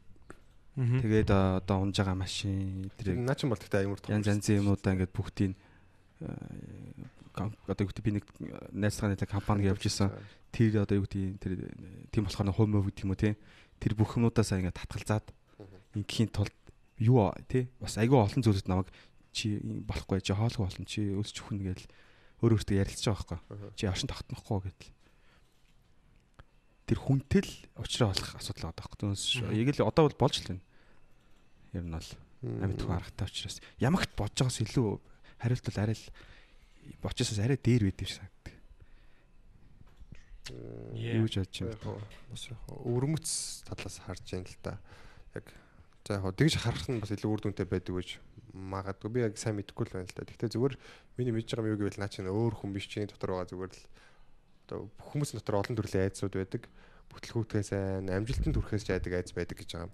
Тэгээд 0.79 1.29
э, 1.31 1.59
одоо 1.59 1.77
унж 1.83 1.95
байгаа 1.99 2.15
машин 2.15 2.87
Тэр 2.95 3.19
наа 3.19 3.35
чин 3.35 3.51
бол 3.51 3.59
тэгтээ 3.59 3.83
аймар 3.83 3.99
янз 4.07 4.27
янзын 4.31 4.63
юмудаа 4.63 4.95
ингээд 4.95 5.11
бүгдийг 5.11 5.51
э, 5.51 6.27
одоо 7.47 7.83
юу 7.85 7.91
гэдэг 7.91 8.03
би 8.03 8.11
нэг 8.19 8.25
найзлаханы 8.75 9.15
компаниг 9.23 9.71
явж 9.71 9.87
исэн. 9.87 10.11
Тэр 10.51 10.83
одоо 10.83 10.99
юу 10.99 11.07
гэдэг 11.07 11.39
тэр 11.39 11.53
тийм 12.11 12.27
болохоор 12.27 12.51
хом 12.51 12.69
мөв 12.75 12.91
гэдэг 12.91 13.03
юм 13.07 13.13
уу 13.15 13.19
тий. 13.19 13.33
Тэр 13.79 13.95
бүх 13.95 14.19
юмудаасаа 14.19 14.59
ингээд 14.59 14.79
татгалзаад 14.83 15.25
ингээхийн 15.95 16.29
тулд 16.35 16.55
юу 16.99 17.31
тий 17.47 17.71
бас 17.79 17.95
айгүй 17.95 18.19
олон 18.19 18.43
зүйлүүд 18.43 18.67
намайг 18.67 18.91
чи 19.31 19.59
болохгүй 19.63 20.19
чи 20.19 20.35
хоолгүй 20.35 20.63
болно 20.67 20.85
чи 20.85 21.01
өлсч 21.15 21.37
өхнө 21.39 21.71
гэж 21.71 21.87
өөр 22.43 22.55
өөртөө 22.59 22.75
ярилцж 22.79 23.05
байгаа 23.07 23.39
байхгүй. 23.39 23.75
Чи 23.75 23.87
оршин 23.87 24.09
тогтнохгүй 24.11 24.59
гэдэл. 24.67 24.91
Тэр 26.89 26.99
хүнтэй 26.99 27.41
л 27.45 27.53
уучраа 27.79 28.11
болох 28.11 28.31
асуудал 28.35 28.71
байгаа 28.71 28.79
байхгүй. 28.79 28.97
Түүнээс 28.99 29.25
яг 29.53 29.67
л 29.75 29.87
одоо 29.87 30.03
бол 30.07 30.21
болж 30.23 30.35
л 30.39 30.47
байна. 30.49 30.63
Ер 31.75 31.83
нь 31.85 31.93
бол 31.93 32.09
амьд 32.63 32.79
хүн 32.79 32.95
аргатай 32.95 33.27
учраас 33.27 33.59
ямагт 33.77 34.11
бодож 34.15 34.47
байгаас 34.47 34.63
илүү 34.63 34.87
хариулт 35.43 35.65
бол 35.67 35.79
арай 35.83 35.97
л 35.99 36.05
бочосоос 37.01 37.39
арай 37.39 37.57
дээр 37.57 37.89
байд 37.89 38.01
юм 38.01 38.07
шиг 38.07 38.19
санагдав. 38.19 38.55
Юу 40.95 41.27
Яг 41.29 41.37
байна? 41.61 41.77
хоо 41.83 41.97
бас 42.31 42.43
яг 42.49 42.59
өвөрмөц 42.67 43.27
талаас 43.69 43.97
харж 44.03 44.25
байна 44.33 44.49
л 44.49 44.57
да. 44.63 44.73
Яг 45.35 45.45
за 46.05 46.17
яг 46.17 46.35
тэгж 46.35 46.55
харах 46.57 46.89
нь 46.89 46.99
бас 46.99 47.13
илүү 47.13 47.29
үр 47.29 47.41
дүнтэй 47.45 47.69
байдаг 47.69 47.93
гэж 47.93 48.09
магадгүй 48.53 49.09
би 49.13 49.19
яг 49.21 49.37
сайн 49.37 49.61
мэдэхгүй 49.61 49.85
л 49.85 49.93
байна 49.93 50.09
л 50.09 50.15
да. 50.17 50.25
Гэхдээ 50.25 50.53
зүгээр 50.57 50.75
миний 51.21 51.33
мэдж 51.37 51.53
байгаа 51.53 51.69
юм 51.69 51.73
юу 51.77 51.81
гэвэл 51.85 52.01
наа 52.01 52.09
чинь 52.09 52.25
өөр 52.25 52.53
хүн 52.57 52.73
биш 52.73 52.89
чинь 52.89 53.05
дотор 53.05 53.37
байгаа 53.37 53.49
зүгээр 53.53 53.73
л 53.77 53.83
одоо 54.65 54.79
хүмүүс 55.13 55.37
дотор 55.37 55.61
олон 55.61 55.77
төрлийн 55.77 56.09
айдсууд 56.09 56.33
байдаг. 56.33 56.65
Бүтлгүүтгээс 57.13 57.69
сайн 57.73 58.09
амжилтанд 58.09 58.57
хүрэхээс 58.57 58.85
ч 58.85 58.89
айдаг 58.93 59.13
айдс 59.21 59.33
байдаг 59.37 59.57
гэж 59.57 59.69
байгаа. 59.77 59.93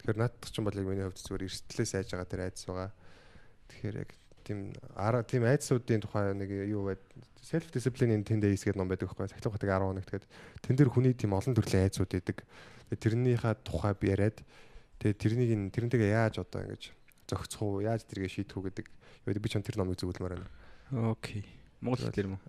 Тэгэхээр 0.00 0.20
наадах 0.20 0.50
чинь 0.52 0.64
бол 0.64 0.76
яг 0.76 0.86
миний 0.88 1.04
хувьд 1.08 1.20
зүгээр 1.20 1.46
эрсдлээс 1.48 1.92
айж 2.00 2.08
байгаа 2.12 2.28
тэр 2.28 2.44
айдс 2.48 2.64
байгаа. 2.68 2.90
Тэгэхээр 3.68 3.96
яг 4.04 4.10
тийм 4.46 4.70
ара 4.94 5.26
тийм 5.26 5.42
айдсуудын 5.42 6.00
тухай 6.06 6.30
нэг 6.38 6.50
юу 6.70 6.86
байд 6.86 7.02
self 7.42 7.66
discipline 7.74 8.14
in 8.14 8.22
10 8.22 8.38
days 8.38 8.62
гэдэг 8.62 8.78
ном 8.78 8.86
байдаг 8.86 9.10
байхгүй 9.10 9.26
сахилга 9.34 9.58
хатаг 9.58 9.70
10 9.74 9.82
хоног 9.90 10.06
тэгээд 10.06 10.26
тэн 10.62 10.76
дээр 10.78 10.90
хүний 10.94 11.14
тийм 11.18 11.34
олон 11.34 11.54
төрлийн 11.58 11.86
айдсууд 11.90 12.10
байдаг. 12.14 12.46
Тэрнийхээ 12.86 13.54
тухай 13.66 13.92
би 13.98 14.14
яриад 14.14 14.38
тэгээд 15.02 15.18
тэрнийг 15.18 15.50
ин- 15.50 15.70
тэрнтэйгээ 15.74 16.14
яаж 16.14 16.38
одоо 16.38 16.62
ингэж 16.62 16.94
зохицох 17.26 17.62
уу 17.66 17.82
яаж 17.82 18.06
тэргээ 18.06 18.30
шийдэх 18.30 18.54
үү 18.54 18.64
гэдэг 18.70 18.86
юу 18.86 19.28
гэдэг 19.34 19.42
би 19.42 19.50
ч 19.50 19.54
тэр 19.58 19.76
номыг 19.82 19.98
зөвлөмөр 19.98 20.38
байна. 20.38 20.46
Окей. 21.10 21.42
Монгол 21.82 22.06
хэлээр 22.06 22.30
юм 22.30 22.38
уу? 22.38 22.42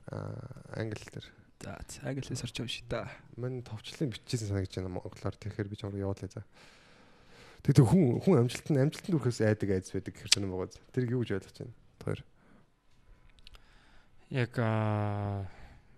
Англи 0.77 1.01
дээр. 1.09 1.25
За, 1.65 1.73
англи 2.05 2.21
хэлээр 2.21 2.37
сорч 2.37 2.55
байгаа 2.61 2.69
шүү 2.69 2.85
дээ. 2.85 3.09
Мань 3.41 3.65
товчлын 3.65 4.13
бичижсэн 4.13 4.53
санагдаж 4.53 4.77
байна 4.77 4.93
монголоор 4.93 5.35
тэгэхээр 5.41 5.67
би 5.73 5.75
ч 5.75 5.81
амар 5.89 5.97
явуулъя 6.05 6.29
за. 6.29 6.45
Тэгээд 7.65 7.77
тэр 7.81 7.87
хүн 7.89 8.03
хүн 8.21 8.37
амжилтанд 8.45 8.77
амжилтанд 8.77 9.15
хүрэхээс 9.17 9.41
айдаг 9.41 9.69
айдс 9.73 9.89
байдаг 9.97 10.13
гэхэр 10.13 10.31
сонирм 10.37 10.53
байгаа. 10.53 10.77
Тэр 10.93 11.09
юу 11.09 11.25
гэж 11.25 11.33
ойлгож 11.41 11.57
байна? 11.65 11.73
Тэр 12.03 12.23
Яг 14.29 14.53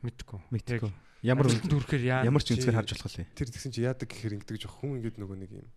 мэдгүй. 0.05 0.39
Мэдгүй. 0.53 0.91
Ямар 1.25 1.51
хүрэхээр 1.51 2.03
яа 2.07 2.23
ямар 2.23 2.43
ч 2.45 2.55
үнцгээр 2.55 2.77
харж 2.79 2.95
болох 2.95 3.19
юм. 3.19 3.27
тэр 3.35 3.49
тэгсэн 3.51 3.73
чи 3.75 3.83
яадаг 3.83 4.07
гэхээр 4.07 4.39
ингэдэг 4.39 4.63
жоох 4.63 4.79
хүн 4.79 5.03
ингэдэг 5.03 5.19
нөгөө 5.19 5.37
нэг 5.43 5.51
юм 5.59 5.67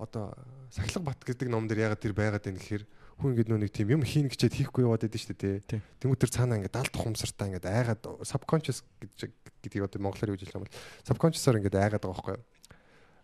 одоо 0.00 0.34
сахилга 0.74 1.12
бат 1.12 1.20
гэдэг 1.22 1.46
ном 1.46 1.70
дээр 1.70 1.86
ягаад 1.86 2.02
тэр 2.02 2.12
байгаад 2.18 2.42
байна 2.42 2.58
гэхээр 2.58 2.84
хүн 3.16 3.30
ингэдэг 3.32 3.48
нөгөө 3.48 3.62
нэг 3.62 3.72
тийм 3.72 3.88
юм 3.94 4.02
хийнэ 4.02 4.28
гэчээд 4.34 4.58
хийхгүй 4.58 4.82
яваад 4.84 5.06
байдаг 5.06 5.20
шүү 5.22 5.38
дээ 5.38 5.38
Тийм. 5.38 5.62
тий. 5.70 5.80
Тэнгүүд 6.02 6.20
тэр 6.20 6.32
цаанаа 6.34 6.56
ингээд 6.58 6.76
далд 6.76 6.94
ухамсартаа 6.98 7.46
ингээд 7.46 7.66
айгаад 7.70 8.02
subconscious 8.26 8.82
гэж 9.00 9.30
гэдгийг 9.62 9.86
одоо 9.86 10.00
монголоор 10.02 10.30
юу 10.34 10.36
гэж 10.36 10.42
хэлэх 10.50 10.58
юм 10.58 10.64
бол 10.66 10.76
subconscious-оор 11.06 11.58
ингээд 11.62 11.80
айгаад 11.80 12.02
байгаа 12.02 12.12
байхгүй 12.12 12.34
юу. 12.36 12.44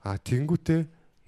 А 0.07 0.17
тэнгүүтээ 0.17 0.81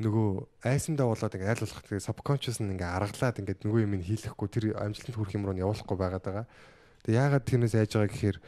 нөгөө 0.03 0.31
айсандаа 0.67 1.07
болоод 1.07 1.35
ингээд 1.39 1.53
айл 1.55 1.63
болох 1.63 1.83
тэгээ 1.87 2.03
subconscious 2.03 2.59
нь 2.59 2.75
ингээд 2.75 2.97
аргалаад 2.99 3.39
ингээд 3.39 3.63
нөгөө 3.63 3.81
юм 3.87 3.95
нь 3.95 4.07
хийлэхгүй 4.07 4.49
тэр 4.51 4.65
амжилтанд 4.75 5.15
хүрэх 5.15 5.37
юм 5.39 5.47
руу 5.47 5.55
нь 5.55 5.63
явуулахгүй 5.63 5.99
байгаад 5.99 6.25
байгаа. 6.27 6.47
Тэгээ 7.07 7.21
яагаад 7.23 7.45
тэрнээс 7.47 7.75
айж 7.79 7.93
байгаа 7.95 8.11
гэхээр 8.11 8.39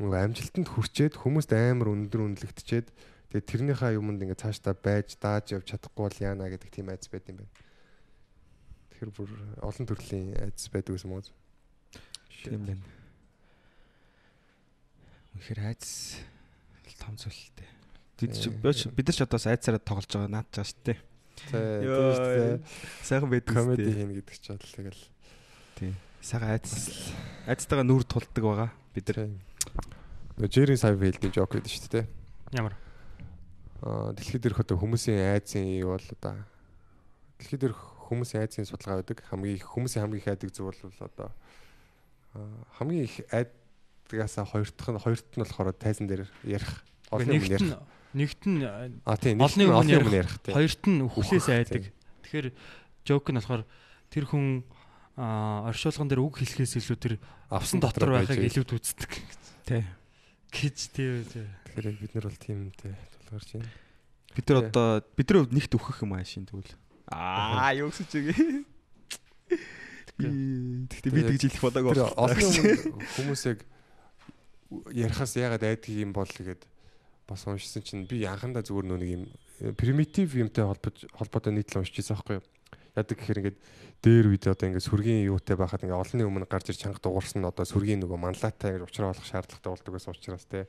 нөгөө 0.00 0.18
амжилтанд 0.24 0.68
хүрчээд 0.72 1.14
хүмүүст 1.20 1.52
амар 1.52 1.88
өндөр 1.92 2.20
үнэлэгдчихэд 2.24 2.88
тэгээ 2.88 3.48
тэрнийхээ 3.52 3.98
юмд 4.00 4.22
ингээд 4.24 4.42
цаашдаа 4.48 4.72
байж 4.72 5.20
дааж 5.20 5.52
явж 5.52 5.66
чадахгүй 5.76 6.02
бол 6.08 6.24
яана 6.24 6.48
гэдэг 6.48 6.70
тийм 6.72 6.88
айц 6.88 7.04
байд 7.12 7.28
юм 7.28 7.44
байна. 7.44 7.52
Тэгэхээр 8.96 9.12
бүр 9.12 9.30
олон 9.60 9.84
төрлийн 9.84 10.28
айц 10.40 10.72
байдаг 10.72 10.96
гэсэн 10.96 11.12
мөн. 11.12 11.28
Тийм 12.48 12.64
байна. 12.64 12.84
Үнэхээр 15.36 15.60
айц 15.68 16.16
том 16.98 17.14
зүйлтэй. 17.14 17.77
Бид 18.18 18.34
ч 18.34 18.50
бид 18.50 19.06
нар 19.06 19.16
ч 19.16 19.22
одоо 19.22 19.38
айцаараа 19.38 19.82
тоглож 19.82 20.10
байгаа 20.10 20.30
наад 20.30 20.48
чаа 20.50 20.66
дээ. 20.66 20.98
За 21.46 22.58
Сайхан 23.06 23.30
байдаг 23.30 23.54
комеди 23.54 23.86
хийнэ 23.94 24.18
гэдэг 24.18 24.36
ч 24.42 24.46
бол 24.50 24.74
тэгэл 24.74 25.02
Тийм. 25.78 25.94
Сайхан 26.18 26.50
айц 26.50 26.66
айцтайгаа 27.46 27.86
нүр 27.86 28.02
тулдаг 28.02 28.42
байгаа 28.42 28.70
бид 28.94 29.06
нар. 29.14 29.30
нөгөө 30.34 30.50
Jerry 30.50 30.74
Seinfeld-ийн 30.74 31.34
жок 31.34 31.54
гэдэг 31.54 31.70
шүү 31.70 31.90
дээ. 31.94 32.06
Ямар? 32.58 32.74
Аа 33.82 34.10
дэлхийд 34.14 34.42
дээрх 34.42 34.62
одоо 34.66 34.78
хүмүүсийн 34.82 35.38
айцын 35.38 35.66
юу 35.78 35.94
бол 35.94 36.10
одоо 36.18 36.34
дэлхийд 37.38 37.62
дээрх 37.62 37.82
хүмүүсийн 38.10 38.42
айцын 38.42 38.66
судалгаа 38.66 39.02
байдаг. 39.02 39.22
Хамгийн 39.30 39.58
их 39.62 39.66
хүмүүсийн 39.70 40.02
хамгийн 40.02 40.22
их 40.22 40.30
айдаг 40.30 40.50
зүйл 40.50 40.74
бол 40.74 41.06
одоо 41.06 41.30
хамгийн 42.82 43.06
их 43.06 43.16
айдгаасаа 43.30 44.46
хоёрт 44.46 44.78
нь 44.78 44.98
хоёрт 44.98 45.28
нь 45.38 45.42
болохоор 45.42 45.70
тайзан 45.74 46.06
дээр 46.10 46.26
ярих. 46.42 46.82
Олон 47.10 47.30
юм 47.30 47.46
ярих. 47.46 47.78
Нэгт 48.14 48.42
нь 48.48 48.62
тийм 49.20 49.38
олон 49.42 49.68
өмнө 49.84 50.00
юм 50.00 50.12
ярих. 50.12 50.38
тийм. 50.40 50.54
хоёрт 50.56 50.82
нь 50.88 51.00
үхлээс 51.04 51.48
айдаг. 51.52 51.84
Тэгэхээр 52.24 52.48
жок 53.04 53.24
нь 53.28 53.38
болохоор 53.40 53.62
тэр 54.08 54.24
хүн 54.28 54.64
оршуулган 55.18 56.08
дээр 56.08 56.22
үг 56.24 56.40
хэлэхээс 56.40 56.78
илүү 56.78 56.98
тэр 56.98 57.14
авсан 57.50 57.82
дотор 57.82 58.16
байхыг 58.16 58.38
илүү 58.38 58.64
үздэг 58.78 59.12
Тий. 59.66 59.82
гэж 60.54 60.76
тийм 60.94 61.26
үү. 61.26 61.46
Тэгэхээр 61.74 61.96
бид 61.98 62.12
нар 62.14 62.26
бол 62.30 62.38
тиймтэй 62.40 62.94
тулгарч 63.28 63.48
байна. 63.58 63.70
Бид 64.32 64.46
нар 64.48 64.58
одоо 64.64 64.88
бид 65.16 65.28
нар 65.28 65.48
нэгт 65.50 65.72
өөхөх 65.74 66.04
юм 66.06 66.14
аа 66.16 66.24
шин 66.24 66.46
тэгвэл. 66.46 66.72
Аа 67.12 67.74
юу 67.76 67.90
гэсэн 67.90 68.06
чигээ. 68.08 68.64
Тэгтээ 70.18 71.12
би 71.14 71.22
тэгж 71.34 71.42
хэлэх 71.58 71.64
болоог 71.66 72.14
олон 72.16 72.38
юм 72.38 73.02
хүмүүсийг 73.18 73.62
ярихаас 74.92 75.32
яагаад 75.38 75.64
айдаг 75.64 75.88
юм 75.88 76.12
бол 76.12 76.28
гэгээд 76.28 76.62
бас 77.28 77.44
уншсан 77.46 77.84
чинь 77.84 78.08
би 78.08 78.24
анхандаа 78.24 78.64
зүгээр 78.64 78.88
нөө 78.88 78.98
нэг 78.98 79.10
юм 79.12 79.24
примитив 79.76 80.34
юмтай 80.40 80.64
холбож 80.64 81.04
холбоотой 81.12 81.52
нийтлэл 81.52 81.84
уншижсэн 81.84 82.16
байхгүй 82.16 82.40
юу. 82.40 82.46
Яадаг 82.96 83.16
гэхээр 83.20 83.40
ингээд 83.44 83.58
дээр 84.02 84.26
үед 84.32 84.44
одоо 84.48 84.66
ингээд 84.72 84.88
сүргийн 84.88 85.28
юутай 85.28 85.54
байхад 85.60 85.84
ингээд 85.84 86.00
олонний 86.00 86.26
өмнө 86.26 86.48
гарч 86.48 86.72
ир 86.72 86.80
чанга 86.80 87.02
дуурсан 87.04 87.44
одоо 87.44 87.68
сүргийн 87.68 88.00
нөгөө 88.00 88.18
манлаатай 88.18 88.74
ингээд 88.74 88.86
уучраа 88.88 89.12
болох 89.12 89.28
шаардлагатай 89.28 89.70
болдог 89.70 89.92
гэсэн 89.92 90.14
учраас 90.16 90.46
те. 90.48 90.66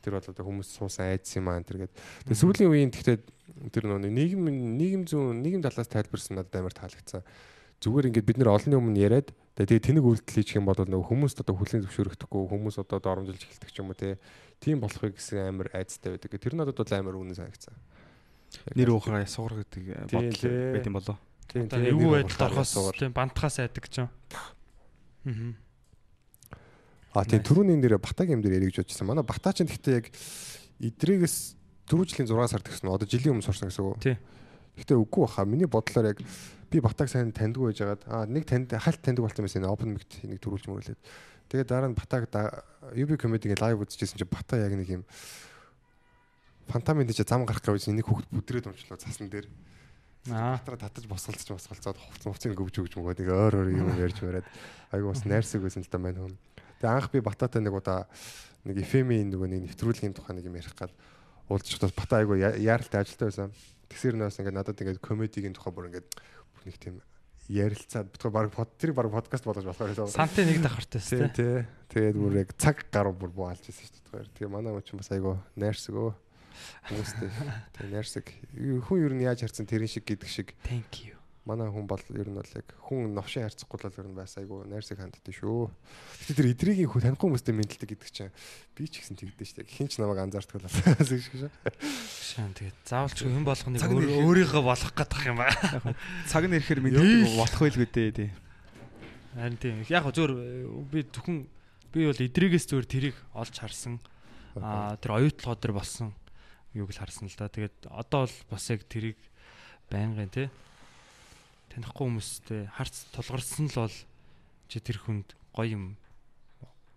Тэр 0.00 0.14
бол 0.14 0.30
одоо 0.30 0.44
хүмүүс 0.46 0.68
суусан 0.78 1.10
айдс 1.10 1.34
юм 1.36 1.50
аа 1.50 1.58
тэр 1.60 1.90
гээд. 1.90 1.94
Тэгээ 2.30 2.38
сүүлийн 2.38 2.70
үеийн 2.70 2.94
тэгтээ 2.94 3.18
тэр 3.74 3.84
нөгөө 3.90 4.10
нийгэм 4.14 4.42
нийгэм 4.78 5.02
зүүн 5.10 5.42
нийгэм 5.42 5.62
талаас 5.66 5.90
тайлбарсан 5.90 6.38
надад 6.38 6.54
амар 6.54 6.74
таалагдсан 6.74 7.26
зүгээр 7.78 8.08
ингээд 8.10 8.26
бид 8.26 8.38
нэр 8.42 8.50
олонний 8.50 8.78
өмнө 8.78 8.98
яриад 8.98 9.28
тэгээ 9.54 9.86
тэнэг 9.86 10.04
үйлдэл 10.06 10.38
хийх 10.42 10.58
юм 10.58 10.66
бол 10.66 10.78
нөгөө 10.78 11.08
хүмүүст 11.14 11.42
одоо 11.42 11.54
хүлэн 11.58 11.82
зөвшөөрөгдөхгүй 11.86 12.42
хүмүүс 12.50 12.76
одоо 12.82 12.98
доромжилж 12.98 13.42
эхэлдэг 13.42 13.70
ч 13.70 13.76
юм 13.78 13.90
уу 13.90 13.98
те 13.98 14.18
тийм 14.58 14.82
болохыг 14.82 15.14
гэсэн 15.14 15.54
амар 15.54 15.70
айцтай 15.74 16.14
байдаг. 16.14 16.34
Тэр 16.38 16.54
надад 16.58 16.78
бол 16.78 16.94
амар 16.94 17.14
үнэн 17.18 17.38
санагцсан. 17.38 17.74
Нэр 18.74 18.94
уухаа 18.94 19.22
сугар 19.26 19.62
гэдэг 19.62 20.10
Тийм, 20.10 20.30
бодол 20.30 20.74
байт 20.74 20.86
юм 20.86 20.96
болоо. 20.98 21.16
Тийм 21.46 21.64
Одоо 21.70 21.78
эвгүй 21.86 22.10
байдалд 22.18 22.42
орохоос 22.50 22.98
тийм 22.98 23.12
бантахаас 23.14 23.58
айдаг 23.62 23.86
ч 23.86 24.02
юм. 24.02 24.10
Аа. 24.34 25.68
А 27.14 27.24
тийм 27.24 27.42
түрүүний 27.42 27.78
нэр 27.78 27.98
батагийн 27.98 28.38
юм 28.38 28.42
дээр 28.44 28.60
ярих 28.60 28.74
гэж 28.74 28.84
бодчихсан. 28.84 29.08
Манай 29.08 29.24
батаа 29.24 29.52
ч 29.54 29.64
гэхдээ 29.64 29.94
яг 29.96 30.06
идрээс 30.78 31.56
4 31.88 32.04
жилийн 32.04 32.28
6 32.28 32.52
сард 32.52 32.66
гэсэн 32.68 32.88
одоо 32.92 33.08
жилийн 33.08 33.32
өмнө 33.38 33.46
сурсан 33.48 33.72
гэсэн 33.72 33.84
үг. 33.84 33.98
Тий. 34.04 34.16
Гэхдээ 34.76 34.98
үгүй 35.00 35.24
баха. 35.24 35.48
Миний 35.48 35.66
бодлоор 35.66 36.12
яг 36.12 36.20
би 36.70 36.80
батаг 36.84 37.08
сайн 37.08 37.32
таньдгүй 37.32 37.72
байжгаад 37.72 38.02
аа 38.08 38.24
нэг 38.28 38.44
танд 38.44 38.72
хальт 38.76 39.00
таньдаг 39.00 39.24
болсон 39.24 39.44
байсан 39.48 39.68
open 39.68 39.96
mic 39.96 40.08
нэг 40.24 40.40
төрүүлж 40.40 40.68
мөрүүлээд. 40.68 41.00
Тэгээд 41.48 41.68
дараа 41.68 41.88
нь 41.88 41.96
батаг 41.96 42.28
UB 42.92 43.16
comedy-гийн 43.16 43.60
лайв 43.60 43.80
үзчихсэн 43.80 44.20
чинь 44.20 44.28
бата 44.28 44.60
яг 44.60 44.72
нэг 44.76 44.88
юм 45.00 45.04
фантамын 46.68 47.08
дээр 47.08 47.24
зам 47.24 47.48
гарах 47.48 47.64
гэж 47.64 47.88
нэг 47.88 48.04
хүүхд 48.04 48.28
бүдрээд 48.28 48.68
өмчлөө 48.68 49.00
цасан 49.00 49.32
дээр. 49.32 49.48
Аа. 50.28 50.60
Батра 50.60 50.76
татаж 50.76 51.08
босголцож 51.08 51.48
босголцоод 51.48 51.96
хувц 51.96 52.22
хувцыг 52.28 52.52
гөвж 52.52 52.76
өгч 52.84 52.92
мөгөө 53.00 53.16
нэг 53.16 53.28
өөр 53.32 53.54
өөр 53.64 53.68
юм 53.72 53.88
ярьж 53.96 54.20
бариад 54.20 54.44
айгу 54.92 55.08
бас 55.08 55.24
найрсаг 55.24 55.64
байсан 55.64 55.80
л 55.80 55.88
да 55.88 55.96
маань 55.96 56.20
хүн. 56.20 56.36
Тэгээ 56.84 56.92
анх 56.92 57.08
би 57.08 57.24
бататай 57.24 57.64
нэг 57.64 57.72
удаа 57.72 58.04
нэг 58.68 58.76
FM-ийн 58.84 59.32
нөгөө 59.32 59.48
нэг 59.48 59.60
нэвтрүүлгийн 59.72 60.12
тухай 60.12 60.36
нэг 60.36 60.44
юм 60.52 60.60
ярих 60.60 60.76
гад 60.76 60.92
уулзч 61.48 61.80
удаа 61.80 61.88
бата 61.96 62.20
айгу 62.20 62.36
яаралтай 62.36 63.00
ажилтай 63.00 63.32
байсан. 63.32 63.48
Тэгсэр 63.88 64.20
нөөс 64.20 64.36
ингээд 64.36 64.58
надад 64.58 64.76
ингээд 64.76 65.00
комедигийн 65.00 65.56
тухай 65.56 65.72
бүр 65.72 65.88
ингээд 65.88 66.12
бүр 66.58 66.66
нэг 66.66 66.76
тийм 66.82 66.98
ярилцаад 67.48 68.10
битгой 68.12 68.32
баг 68.34 68.50
под 68.52 68.74
тэр 68.76 68.92
баг 68.92 69.08
подкаст 69.14 69.46
болгож 69.46 69.64
болохоор 69.64 69.94
байсан. 69.94 70.12
Сантай 70.12 70.44
нэг 70.44 70.60
давхартай 70.60 71.00
тест. 71.00 71.38
тий. 71.38 71.64
Тэгээд 71.88 72.16
бүр 72.18 72.34
яг 72.44 72.52
цаг 72.60 72.84
гаруй 72.92 73.14
бүр 73.16 73.32
буулж 73.32 73.62
ирсэн 73.62 73.88
шүү 73.88 74.26
дээ. 74.26 74.32
Тэгээ 74.36 74.52
манай 74.52 74.76
чинь 74.84 75.00
бас 75.00 75.08
айгу 75.14 75.38
найрсаг 75.56 75.96
өө. 75.96 76.12
Хүмүүстэй. 76.92 77.30
Тэгээ 77.78 77.92
найрсаг. 77.94 78.26
Хүн 78.58 78.98
ер 79.00 79.12
нь 79.16 79.24
яаж 79.24 79.46
харсан 79.46 79.64
тэрэн 79.64 79.88
шиг 79.88 80.04
гэдэг 80.04 80.28
шиг 80.28 80.52
Thank 80.66 81.08
you. 81.08 81.17
Манай 81.48 81.72
хүн 81.72 81.88
бол 81.88 82.04
ер 82.12 82.28
нь 82.28 82.36
бол 82.36 82.52
яг 82.52 82.68
хүн 82.84 83.16
новшин 83.16 83.48
харьцахгүй 83.48 83.80
л 83.80 84.00
ер 84.04 84.08
нь 84.12 84.18
бас 84.20 84.36
айгу 84.36 84.60
найрсаг 84.68 85.00
ханддаг 85.00 85.32
шүү. 85.32 85.72
Гэтэ 86.28 86.36
тэр 86.36 86.48
эдрийн 86.52 86.92
хүн 86.92 87.02
танихгүй 87.08 87.24
хүмүүстэй 87.32 87.56
мэдлэг 87.56 87.88
гэдэг 87.88 88.10
чинь 88.12 88.32
би 88.76 88.84
ч 88.84 89.00
гэсэн 89.00 89.16
тэгдэж 89.16 89.48
штэ. 89.48 89.64
Хин 89.64 89.88
ч 89.88 89.96
намайг 89.96 90.20
анзаарддаг 90.28 90.60
л 90.60 90.68
байна 90.68 91.08
шүү. 91.08 91.48
Шаан 91.80 92.52
тэгээд 92.52 92.78
заавал 92.84 93.16
ч 93.16 93.24
юм 93.24 93.48
болгоныг 93.48 93.80
өөрийгөө 93.80 94.60
болох 94.60 94.92
гэдэг 94.92 95.24
юм 95.24 95.40
байна. 95.40 95.96
Цаг 96.28 96.44
нь 96.44 96.56
ирэхээр 96.60 96.84
мэдээ 96.84 97.40
болох 97.40 97.60
байлгүй 97.64 97.88
дээ 97.88 98.12
тий. 98.12 98.30
Харин 99.32 99.56
тийм. 99.56 99.80
Яг 99.88 100.04
зөвөр 100.04 100.32
би 100.92 101.08
зөвхөн 101.08 101.48
би 101.96 102.00
бол 102.04 102.20
эдригээс 102.28 102.68
зөвөр 102.68 102.84
тэрийг 102.84 103.16
олж 103.32 103.56
харсан. 103.56 103.96
Аа 104.60 105.00
тэр 105.00 105.16
оюутлогоо 105.16 105.56
дээр 105.56 105.72
болсон 105.72 106.12
юуг 106.76 106.92
л 106.92 107.00
харсан 107.00 107.32
л 107.32 107.36
да. 107.40 107.48
Тэгээд 107.48 107.88
одоо 107.88 108.28
бол 108.28 108.36
бас 108.52 108.64
яг 108.68 108.84
тэрийг 108.84 109.16
байнгын 109.88 110.28
те 110.28 110.50
танихгүй 111.78 112.04
хүмүүстэй 112.10 112.62
харц 112.74 113.06
тулгарсан 113.14 113.70
л 113.70 113.86
бол 113.86 113.96
чи 114.66 114.82
тэр 114.82 114.98
хүнд 114.98 115.38
гоё 115.54 115.70
юм 115.78 115.84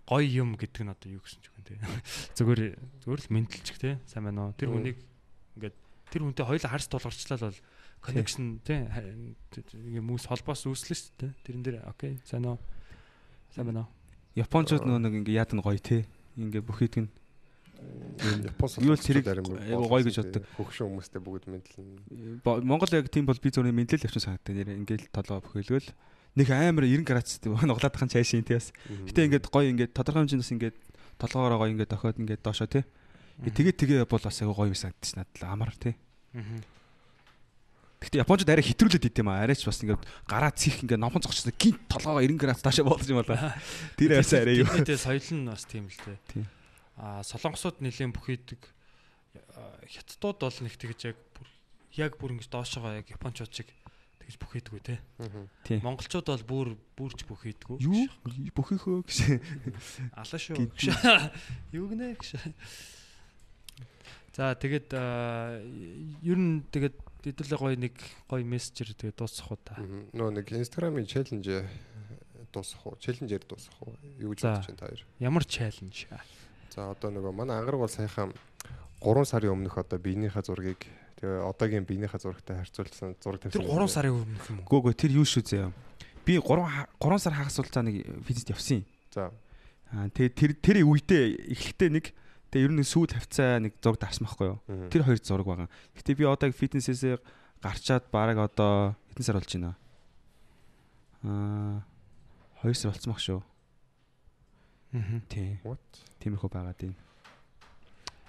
гоё 0.10 0.26
юм 0.42 0.58
гэдэг 0.58 0.82
нь 0.82 0.92
одоо 0.92 1.10
юу 1.14 1.22
гэсэн 1.22 1.40
ч 1.40 1.54
үгүй 1.54 1.64
те. 1.70 1.78
Зүгээр 2.42 2.62
зүгээр 3.06 3.22
л 3.22 3.34
мэдлэлчих 3.38 3.78
те. 3.78 4.02
Сайн 4.10 4.26
байна 4.26 4.50
уу? 4.50 4.58
Тэр 4.58 4.74
хүнийг 4.74 4.98
ингээд 5.56 5.76
тэр 6.10 6.22
хүнтэй 6.26 6.46
хоёулаа 6.50 6.72
харц 6.74 6.90
тулгарчлаа 6.90 7.38
л 7.38 7.46
бол 7.54 7.60
connection 8.02 8.58
те 8.66 8.90
юм 9.86 10.10
ус 10.12 10.26
холбоос 10.26 10.66
үүслэн 10.66 10.98
шүү 10.98 11.14
дээ. 11.22 11.32
Тэрэн 11.46 11.62
дээр 11.62 11.78
окей 11.86 12.18
сайн 12.26 12.50
уу? 12.50 12.58
Сайн 13.54 13.70
байна 13.70 13.86
уу? 13.86 13.90
Япончууд 14.34 14.84
нөгөө 14.84 15.02
нэг 15.06 15.14
ингээ 15.22 15.38
яад 15.38 15.54
нь 15.54 15.62
гоё 15.62 15.78
тий. 15.78 16.10
Ингээ 16.36 16.66
бүх 16.66 16.82
хийдэг 16.82 17.06
нь 17.06 17.12
Японоос 18.22 18.78
Юу 18.78 18.96
тэрийг 18.96 19.26
айгу 19.26 19.88
гоё 19.90 20.06
гэж 20.06 20.22
боддог. 20.22 20.44
Хөгшин 20.58 20.86
хүмүүстэй 20.94 21.22
бүгд 21.22 21.46
мэдлэн. 21.50 22.42
Монгол 22.46 22.94
яг 22.94 23.10
тийм 23.10 23.26
бол 23.26 23.40
би 23.42 23.50
зөвхөн 23.50 23.74
мэдлэл 23.74 24.06
явчихсан 24.06 24.38
санагдав. 24.38 24.54
Нэр 24.54 24.78
ингээл 24.78 25.10
толгой 25.10 25.42
бөхөөлгөл 25.42 25.90
нэг 26.38 26.48
амар 26.54 26.86
90 26.86 27.04
градус 27.04 27.42
нуглаад 27.66 27.94
тахын 27.94 28.14
чайшин 28.14 28.46
тий 28.46 28.56
бас. 28.56 28.70
Гэтэ 29.10 29.26
ингээд 29.26 29.50
гоё 29.50 29.68
ингээд 29.74 29.92
тодорхой 29.98 30.24
хэмжээнд 30.24 30.44
бас 30.46 30.54
ингээд 30.54 30.78
толгоороо 31.18 31.58
гоё 31.66 31.72
ингээд 31.74 31.92
дохиод 31.92 32.22
ингээд 32.22 32.46
доошоо 32.46 32.70
тий. 32.70 32.86
Тэгээд 33.42 33.78
тэгээ 33.82 34.06
бол 34.06 34.22
бас 34.22 34.38
айгу 34.38 34.54
гоё 34.54 34.70
юм 34.70 34.78
санагдчих 34.78 35.18
надад 35.18 35.42
амар 35.42 35.74
тий. 35.76 35.98
Гэтэ 38.02 38.22
японочд 38.22 38.50
арай 38.50 38.66
хитрүүлээд 38.66 39.10
идэм 39.12 39.30
аа. 39.30 39.46
Арайч 39.46 39.66
бас 39.66 39.82
ингээд 39.82 40.06
гараа 40.30 40.54
цих 40.54 40.82
ингээд 40.86 41.02
номхон 41.02 41.22
зогчсон 41.22 41.54
гинт 41.58 41.82
толгоогоо 41.90 42.22
90 42.22 42.38
градус 42.38 42.64
доошоо 42.66 42.86
болгож 42.86 43.10
юм 43.10 43.22
болоо. 43.22 43.38
Тэр 43.98 44.18
ясаа 44.18 44.42
арай 44.42 44.62
юу. 44.62 44.70
Тэдний 44.70 44.98
соёл 44.98 45.22
нь 45.22 45.46
бас 45.46 45.66
тийм 45.70 45.86
л 45.86 46.00
дээ. 46.06 46.61
Аа 47.02 47.26
солонгосууд 47.26 47.82
нэлээд 47.82 48.14
бүхийдэг 48.14 48.62
хятадууд 49.90 50.38
бол 50.38 50.60
нэг 50.62 50.76
тэгж 50.78 51.00
яг 51.10 51.18
бүр 51.34 51.48
яг 51.98 52.14
бүр 52.22 52.38
ингэж 52.38 52.48
доошоогоо 52.54 53.02
яг 53.02 53.10
японочууд 53.10 53.50
шиг 53.50 53.74
тэгж 54.22 54.38
бүхийдгүү 54.38 54.80
те. 54.86 55.02
Монголчууд 55.82 56.28
бол 56.30 56.46
бүр 56.46 56.68
бүрж 56.94 57.26
бүхийдгүү. 57.26 57.82
Юу 57.82 58.06
бүхийхөө 58.54 59.02
гэж. 59.02 59.18
Алаа 60.14 60.40
шүү. 60.40 60.62
Юу 61.74 61.90
гинэ 61.90 62.14
гэж. 62.22 62.38
За 64.32 64.54
тэгээд 64.56 64.96
аа, 64.96 65.60
ер 66.24 66.40
нь 66.40 66.64
тэгээд 66.72 66.96
хэдүүлээ 67.26 67.60
гоё 67.60 67.76
нэг 67.76 67.96
гоё 68.32 68.46
мессежэр 68.48 68.96
тэгээд 68.96 69.20
дуусах 69.20 69.52
уу 69.52 69.60
та. 69.60 69.76
Нөө 70.16 70.40
нэг 70.40 70.48
инстаграмын 70.56 71.04
челленж 71.04 71.68
дуусах 72.52 72.80
уу? 72.88 72.96
Челленжээр 73.00 73.44
дуусах 73.44 73.76
уу? 73.84 74.00
Юу 74.20 74.32
гэж 74.32 74.48
бодож 74.48 74.72
байна 74.72 74.80
та 74.80 74.88
хоёр? 74.88 75.04
Ямар 75.20 75.44
чаленж? 75.44 76.08
За 76.72 76.88
одоо 76.96 77.12
нөгөө 77.12 77.36
манай 77.36 77.60
ангараг 77.60 77.84
бол 77.84 77.92
саяхан 77.92 78.32
3 79.04 79.28
сарын 79.28 79.52
өмнөх 79.52 79.76
одоо 79.76 80.00
биенийхээ 80.00 80.44
зургийг 80.48 80.88
тэгээ 81.20 81.44
одоогийн 81.44 81.84
биенийхээ 81.84 82.24
зурагтай 82.24 82.64
харьцуулсан 82.64 83.20
зураг 83.20 83.44
тавьсан. 83.44 83.60
Тэр 83.60 83.68
3 83.68 83.92
сарын 83.92 84.16
өмнөх 84.16 84.46
юм 84.48 84.64
уу? 84.64 84.68
Гөө 84.72 84.82
гөө 84.88 84.96
тэр 84.96 85.12
юу 85.20 85.28
шүү 85.28 85.44
заяа. 85.44 85.76
Би 86.24 86.40
3 86.40 86.88
3 86.96 87.20
сар 87.20 87.36
хагас 87.36 87.60
суулцаа 87.60 87.84
нэг 87.84 88.08
физист 88.24 88.56
явсан. 88.56 88.88
За. 89.12 89.36
Аа 89.92 90.08
тэгээ 90.16 90.32
тэр 90.32 90.52
тэр 90.64 90.78
үедээ 90.88 91.52
эхлэхдээ 91.60 91.90
нэг 91.92 92.16
тэгээ 92.56 92.64
ер 92.64 92.72
нь 92.72 92.88
сүүл 92.88 93.12
хавцаа 93.20 93.60
нэг 93.60 93.76
зураг 93.84 94.00
дарсан 94.00 94.32
байхгүй 94.32 94.48
юу? 94.56 94.60
Тэр 94.88 95.04
хоёр 95.04 95.20
зураг 95.20 95.48
байгаа. 95.52 95.70
Гэтэ 96.00 96.16
би 96.16 96.24
одоо 96.24 96.56
фитнесээс 96.56 97.20
гарчаад 97.60 98.08
бараг 98.16 98.40
одоо 98.40 98.96
хэдэн 99.12 99.28
сар 99.28 99.36
болж 99.36 99.52
байна? 99.52 99.76
Аа 101.28 101.84
2 102.64 102.80
сар 102.80 102.96
болцсон 102.96 103.12
баг 103.12 103.20
шүү. 103.20 103.44
Аа. 104.94 105.22
Тий. 105.30 105.60
What? 105.64 105.80
Тиймэрхүү 106.20 106.50
байгаа 106.52 106.76
тийм. 106.76 106.96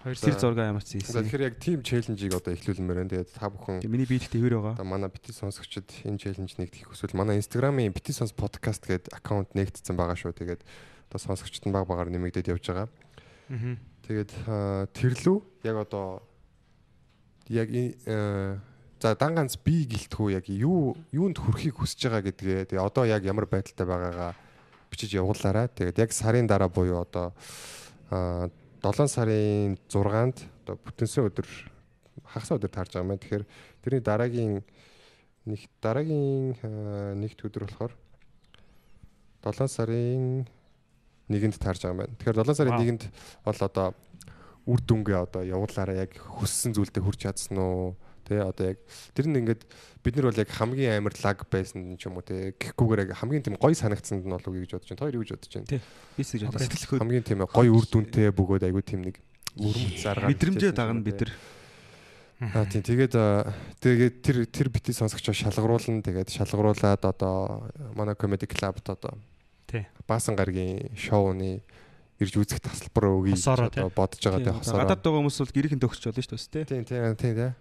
Хоёр 0.03 0.19
За. 0.19 0.27
Тэр 0.27 0.39
зураг 0.39 0.59
ямар 0.59 0.83
ч 0.83 0.99
За 0.99 1.23
хийсэн. 1.23 1.23
тэгэхээр 1.31 1.47
яг 1.47 1.57
team 1.63 1.79
challenge-ийг 1.87 2.35
одоо 2.35 2.53
эхлүүлмээр 2.59 2.99
байна. 3.07 3.13
Тэгээд 3.15 3.31
та 3.39 3.47
бүхэн 3.47 3.87
миний 3.87 4.07
биед 4.07 4.27
тэр 4.27 4.59
байгаа. 4.59 4.75
одоо 4.75 4.87
манай 4.87 5.11
бити 5.11 5.31
сонсогчид 5.31 5.87
энэ 6.03 6.19
challenge 6.19 6.59
нэгтгэх 6.59 6.91
хүсвэл 6.91 7.15
манай 7.15 7.39
Instagram-ийн 7.39 7.95
бити 7.95 8.11
сонс 8.11 8.35
podcast 8.35 8.83
гэдэг 8.83 9.15
аккаунт 9.15 9.55
нэгтсэн 9.55 9.95
байгаа 9.95 10.19
шүү. 10.19 10.35
Тэгээд 10.35 10.63
одоо 11.07 11.19
сонсогчид 11.23 11.71
нь 11.71 11.75
баг 11.75 11.87
багаар 11.87 12.11
нэмэгдээд 12.11 12.51
явж 12.51 12.67
байгаа. 12.67 12.89
Аа. 13.51 13.79
Тэгээд 14.03 14.31
тэрлүү 14.91 15.39
яг 15.71 15.77
одоо 15.87 16.27
яг 17.47 17.71
э, 17.71 18.59
за 19.03 19.15
дан 19.15 19.35
ганц 19.35 19.55
би 19.59 19.87
гэлтгүү 19.87 20.35
яг 20.35 20.47
юу 20.51 20.99
юунд 21.11 21.39
хүрэхийг 21.39 21.79
хүсэж 21.79 22.11
байгаа 22.11 22.23
гэдгээ 22.27 22.75
тэгээ 22.75 22.83
одоо 22.83 23.07
яг 23.07 23.23
ямар 23.27 23.47
байдалтай 23.47 23.87
байгаагаа 23.87 24.35
бичиж 24.93 25.17
явуулаарай. 25.17 25.73
Тэгээд 25.73 26.05
яг 26.05 26.13
сарын 26.13 26.45
дараа 26.45 26.69
буюу 26.69 27.01
одоо 27.01 27.33
аа, 28.13 28.53
7 28.85 29.09
сарын 29.09 29.81
6-нд 29.89 30.45
одоо 30.69 30.77
бүтэнсэн 30.77 31.33
өдөр 31.33 31.49
хагас 32.29 32.53
өдөр 32.53 32.69
таарж 32.69 32.93
байгаа 32.93 33.03
юм 33.03 33.11
байна. 33.17 33.23
Тэгэхээр 33.25 33.45
тэрний 33.81 34.05
дараагийн 34.05 34.53
нэг 35.49 35.61
дараагийн 35.81 36.55
аа, 36.61 37.17
нэгд 37.17 37.41
өдөр 37.41 37.65
болохоор 37.73 37.93
7 39.41 39.67
сарын 39.73 40.45
1-нд 41.33 41.57
таарж 41.57 41.81
байгаа 41.81 41.95
юм 41.97 42.01
байна. 42.05 42.17
Тэгэхээр 42.21 42.39
7 42.45 42.59
сарын 42.61 42.75
Вау. 42.77 42.85
1-нд 42.85 43.03
бол 43.49 43.61
одоо 43.65 43.89
үр 44.69 44.81
дүнгээ 44.85 45.19
одоо 45.19 45.43
явуулаараа 45.43 46.07
яг 46.07 46.13
хүссэн 46.21 46.77
зүйлдээ 46.77 47.03
хүрч 47.03 47.21
чадсан 47.27 47.59
уу? 47.59 47.97
Тэ 48.33 48.41
одоо 48.41 48.65
яг 48.73 48.79
тэр 49.13 49.29
нь 49.29 49.37
ингээд 49.45 49.63
бид 50.01 50.15
нар 50.17 50.33
бол 50.33 50.41
яг 50.41 50.49
хамгийн 50.49 50.97
амар 50.97 51.13
лаг 51.21 51.45
байсан 51.53 52.01
ч 52.01 52.09
юм 52.09 52.17
уу 52.17 52.25
те 52.25 52.57
гэхгүйгээр 52.57 53.03
яг 53.05 53.11
хамгийн 53.21 53.45
тийм 53.45 53.61
гоё 53.61 53.77
санагцсанд 53.77 54.25
нь 54.25 54.33
болов 54.33 54.49
уу 54.49 54.57
гэж 54.57 54.73
бодож 54.73 54.89
байна. 54.89 55.03
Хоёр 55.05 55.17
юу 55.21 55.25
гэж 55.29 55.33
бодож 55.37 55.53
байна? 55.53 55.85
Би 56.17 56.23
сэж 56.25 56.41
одоо 56.49 56.61
сэтгэл 56.65 56.89
хөө 56.97 57.01
Хамгийн 57.05 57.27
тийм 57.29 57.45
гоё 57.45 57.71
үр 57.77 57.85
дүнтэй 57.85 58.33
бөгөөд 58.33 58.65
айгүй 58.65 58.85
тийм 58.89 59.01
нэг 59.05 59.21
өрмөц 59.61 60.01
заргаар 60.01 60.33
мэдрэмжээ 60.33 60.73
дагна 60.73 61.05
бид 61.05 61.21
нар. 61.21 61.33
Аа 62.43 62.65
тийм 62.65 62.83
тэгээд 62.83 63.15
тэгээд 63.85 64.15
тэр 64.25 64.37
тэр 64.49 64.69
бити 64.73 64.97
сонсогчоо 64.97 65.37
шалгаруулна 65.37 66.01
тэгээд 66.01 66.33
шалгаруулад 66.33 67.05
одоо 67.05 67.69
манай 67.93 68.17
comedy 68.17 68.49
club-д 68.49 68.89
одоо 68.89 69.21
Тий. 69.73 69.87
Баасан 70.09 70.37
гаргийн 70.37 70.93
шоуны 70.93 71.63
ирж 72.21 72.37
үзэх 72.37 72.61
тасалбар 72.61 73.09
өгье 73.09 73.39
одоо 73.41 73.89
бодож 73.95 74.21
байгаа 74.21 74.45
тийм 74.45 74.57
хосоороо. 74.61 74.85
Гадаад 74.85 75.01
байгаа 75.01 75.21
хүмүүс 75.23 75.39
бол 75.41 75.55
гэрийнхэн 75.57 75.81
төгсч 75.81 76.03
болно 76.07 76.23
шүү 76.23 76.53
дээ. 76.53 76.65
Тийм 76.69 76.85
тийм 76.85 77.17
тийм 77.17 77.35
тийм. 77.39 77.55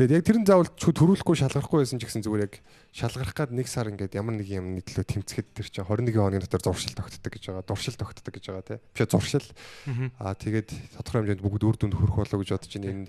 Тэгээд 0.00 0.16
яг 0.16 0.24
тэрэн 0.24 0.48
заавал 0.48 0.72
ч 0.80 0.96
төрүүлэхгүй 0.96 1.36
шалгарахгүй 1.36 1.84
байсан 1.84 2.00
ч 2.00 2.08
гэсэн 2.08 2.24
зүгээр 2.24 2.48
яг 2.48 2.54
шалгарах 2.88 3.36
гад 3.36 3.52
нэг 3.52 3.68
сар 3.68 3.92
ингээд 3.92 4.16
ямар 4.16 4.40
нэг 4.40 4.48
юм 4.48 4.72
нийтлөө 4.72 5.04
тэмцэхэд 5.04 5.52
тэр 5.52 5.68
чинь 5.68 5.84
21 5.84 6.16
хоногийн 6.16 6.40
дотор 6.40 6.64
зуршил 6.64 6.96
тогтдог 6.96 7.28
гэж 7.28 7.44
байгаа. 7.52 7.68
Дуршил 7.68 8.00
тогтдог 8.00 8.32
гэж 8.32 8.44
байгаа 8.48 8.64
тийм. 8.64 8.80
Биш 8.96 9.04
зуршил. 9.12 9.44
Аа 10.16 10.32
тэгээд 10.32 10.72
тодорхой 10.96 11.20
хэмжээнд 11.36 11.44
бүгд 11.44 11.64
үр 11.68 11.76
дүнд 11.76 11.94
хүрэх 12.00 12.16
болоо 12.16 12.38
гэж 12.40 12.48
бодож 12.48 12.72
байна 12.80 12.88
энд 12.96 13.08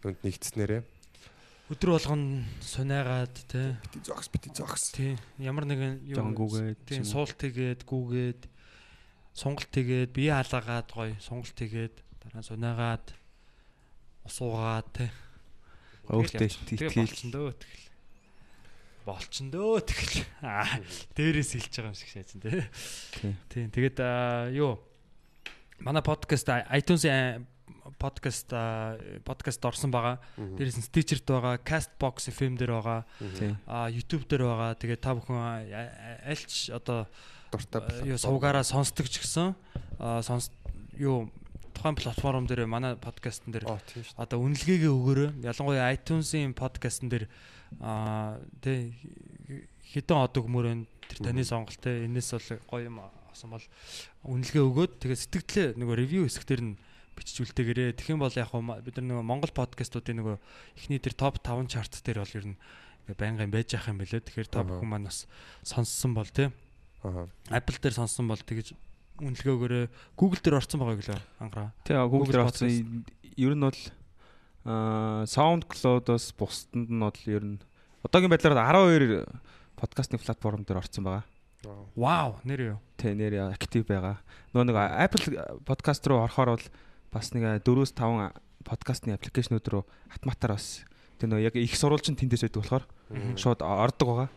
юунд 0.00 0.20
нэгдснээрээ. 0.24 0.82
Өдөр 1.68 1.90
болгоно 1.92 2.48
сунаагаад 2.64 3.36
те. 3.44 3.76
Бити 3.84 4.00
зогс 4.08 4.32
бити 4.32 4.48
зогс. 4.48 4.96
Тий. 4.96 5.20
Ямар 5.36 5.68
нэгэн 5.68 6.08
Жон 6.08 6.32
гүгээд 6.32 6.88
Тийм 6.88 7.04
суулт 7.04 7.36
тэгээд 7.36 7.84
гүүгээд 7.84 8.48
сонголт 9.36 9.68
тэгээд 9.68 10.16
бие 10.16 10.32
халаагаад 10.32 10.88
гоё 10.88 11.20
сонголт 11.20 11.52
тэгээд 11.52 12.00
дараа 12.24 12.40
нь 12.40 12.48
сунаагаад 12.48 13.12
усуугаад 14.24 14.88
те. 14.96 15.12
Өөртөө 16.08 16.48
итгэл 16.76 17.32
дөө 17.32 17.50
тэгэл. 17.56 17.86
Болчин 19.04 19.48
дөө 19.52 19.84
тэгэл. 19.84 20.24
Дээрээс 21.16 21.50
хэлж 21.56 21.74
байгаа 21.80 21.92
юм 21.92 21.96
шиг 21.96 22.10
те. 22.12 22.24
Тий. 22.24 23.32
Тийм 23.48 23.68
тэгээд 23.72 23.98
юу 24.56 24.80
манай 25.80 26.04
подкаст 26.04 26.48
iTunes 26.48 27.04
подкаст 28.00 28.48
подкаст 29.24 29.60
орсон 29.64 29.92
байгаа. 29.92 30.20
Дээрээс 30.36 30.80
нь 30.80 30.86
Stitcher-т 30.88 31.28
байгаа, 31.28 31.60
Castbox 31.60 32.28
FM 32.32 32.56
дээр 32.56 32.80
байгаа, 32.80 33.04
аа 33.68 33.88
YouTube 33.92 34.24
дээр 34.28 34.48
байгаа. 34.48 34.76
Тэгээд 34.76 35.00
та 35.04 35.12
бүхэн 35.16 35.40
альч 36.24 36.72
одоо 36.72 37.08
Дуртай 37.52 38.08
юу 38.08 38.18
сувгаараа 38.18 38.64
сонсдог 38.64 39.06
ч 39.06 39.20
гэсэн 39.20 39.54
аа 40.00 40.24
сонс 40.24 40.50
юу 40.96 41.30
тухайн 41.74 41.98
платформ 41.98 42.46
дээр 42.46 42.70
манай 42.70 42.94
подкастн 42.94 43.50
дээр. 43.50 43.66
Одоо 44.16 44.38
үнэлгээгээ 44.40 44.92
өгөөрэй. 44.94 45.30
Ялангуяа 45.42 45.90
iTunes-ийн 45.92 46.54
подкастн 46.54 47.10
дээр 47.10 47.26
аа 47.82 48.38
тий 48.62 48.94
хитэн 49.82 50.22
од 50.22 50.38
өгмөр 50.38 50.66
энэ 50.70 50.86
тэр 51.10 51.18
таны 51.26 51.42
сонголт 51.42 51.82
те 51.82 52.06
энэс 52.06 52.30
бол 52.38 52.48
гоё 52.70 52.86
юм 52.86 52.96
асан 53.02 53.50
бол 53.50 53.66
үнэлгээ 54.22 54.62
өгөөд. 54.62 54.92
Тэгээ 55.02 55.22
сэтгэлдээ 55.26 55.66
нөгөө 55.76 55.96
ревю 55.98 56.24
хэсгээр 56.30 56.62
нь 56.62 56.78
бичиж 57.18 57.42
үлдээгээрээ 57.42 57.98
тэгэх 57.98 58.14
юм 58.14 58.22
бол 58.22 58.38
яг 58.38 58.54
хуу 58.54 58.62
бид 58.62 58.94
нар 59.02 59.06
нөгөө 59.10 59.26
Монгол 59.26 59.52
подкастуудын 59.54 60.18
нөгөө 60.22 60.36
эхний 60.78 61.02
тэр 61.02 61.14
топ 61.18 61.42
5 61.42 61.66
чарт 61.66 61.98
дээр 62.06 62.22
бол 62.22 62.38
ер 62.38 62.46
нь 62.54 62.58
байнгын 63.18 63.50
байж 63.50 63.74
ах 63.74 63.90
юм 63.90 63.98
бэлээ. 63.98 64.22
Тэгэхээр 64.22 64.48
та 64.50 64.62
бүхэн 64.62 64.88
маань 64.88 65.06
бас 65.10 65.26
сонссон 65.66 66.14
бол 66.14 66.30
те 66.30 66.54
Аа. 67.04 67.28
Apple 67.52 67.76
дээр 67.76 67.94
сонссон 67.94 68.28
бол 68.28 68.40
тэгэж 68.40 68.72
үнэлгээ 69.22 69.54
өгөөрэй. 69.54 69.84
Google 70.18 70.40
дээр 70.42 70.58
орсон 70.58 70.80
байгаа 70.82 70.98
гэлээ 70.98 71.20
ангараа. 71.38 71.70
Тий 71.86 71.94
Google 71.94 72.30
дээр 72.34 72.46
орсон 72.50 73.04
ер 73.38 73.54
нь 73.54 73.62
бол 73.62 73.80
аа 74.64 75.22
SoundCloud-оос 75.28 76.34
бусданд 76.34 76.88
нь 76.90 77.02
бол 77.02 77.20
ер 77.30 77.44
нь 77.44 77.58
одоогийн 78.02 78.32
байдлаар 78.32 78.58
12 78.58 79.22
подкастны 79.78 80.18
платформ 80.18 80.66
дээр 80.66 80.82
орсон 80.82 81.04
байгаа. 81.04 81.24
Вау, 81.96 82.40
нэр 82.44 82.76
юу? 82.76 82.78
Тэ 82.98 83.14
нэр 83.14 83.54
актив 83.54 83.86
байгаа. 83.86 84.20
Нөгөө 84.52 84.66
нэг 84.68 84.76
Apple 84.76 85.24
подкаст 85.64 86.04
руу 86.10 86.24
орохоор 86.26 86.58
бол 86.58 86.66
бас 87.14 87.30
нэг 87.32 87.62
4-5 87.64 87.94
подкастны 88.64 89.14
аппликейшнүүд 89.14 89.66
рүү 89.70 89.82
автоматар 90.10 90.56
бас 90.56 90.84
тэр 91.20 91.30
нөгөө 91.32 91.46
яг 91.48 91.54
их 91.56 91.76
сурвалж 91.76 92.10
нь 92.10 92.18
тэндээс 92.18 92.44
байдаг 92.48 92.60
болохоор 92.64 92.84
шууд 93.38 93.60
ордог 93.62 94.08
байгаа. 94.08 94.30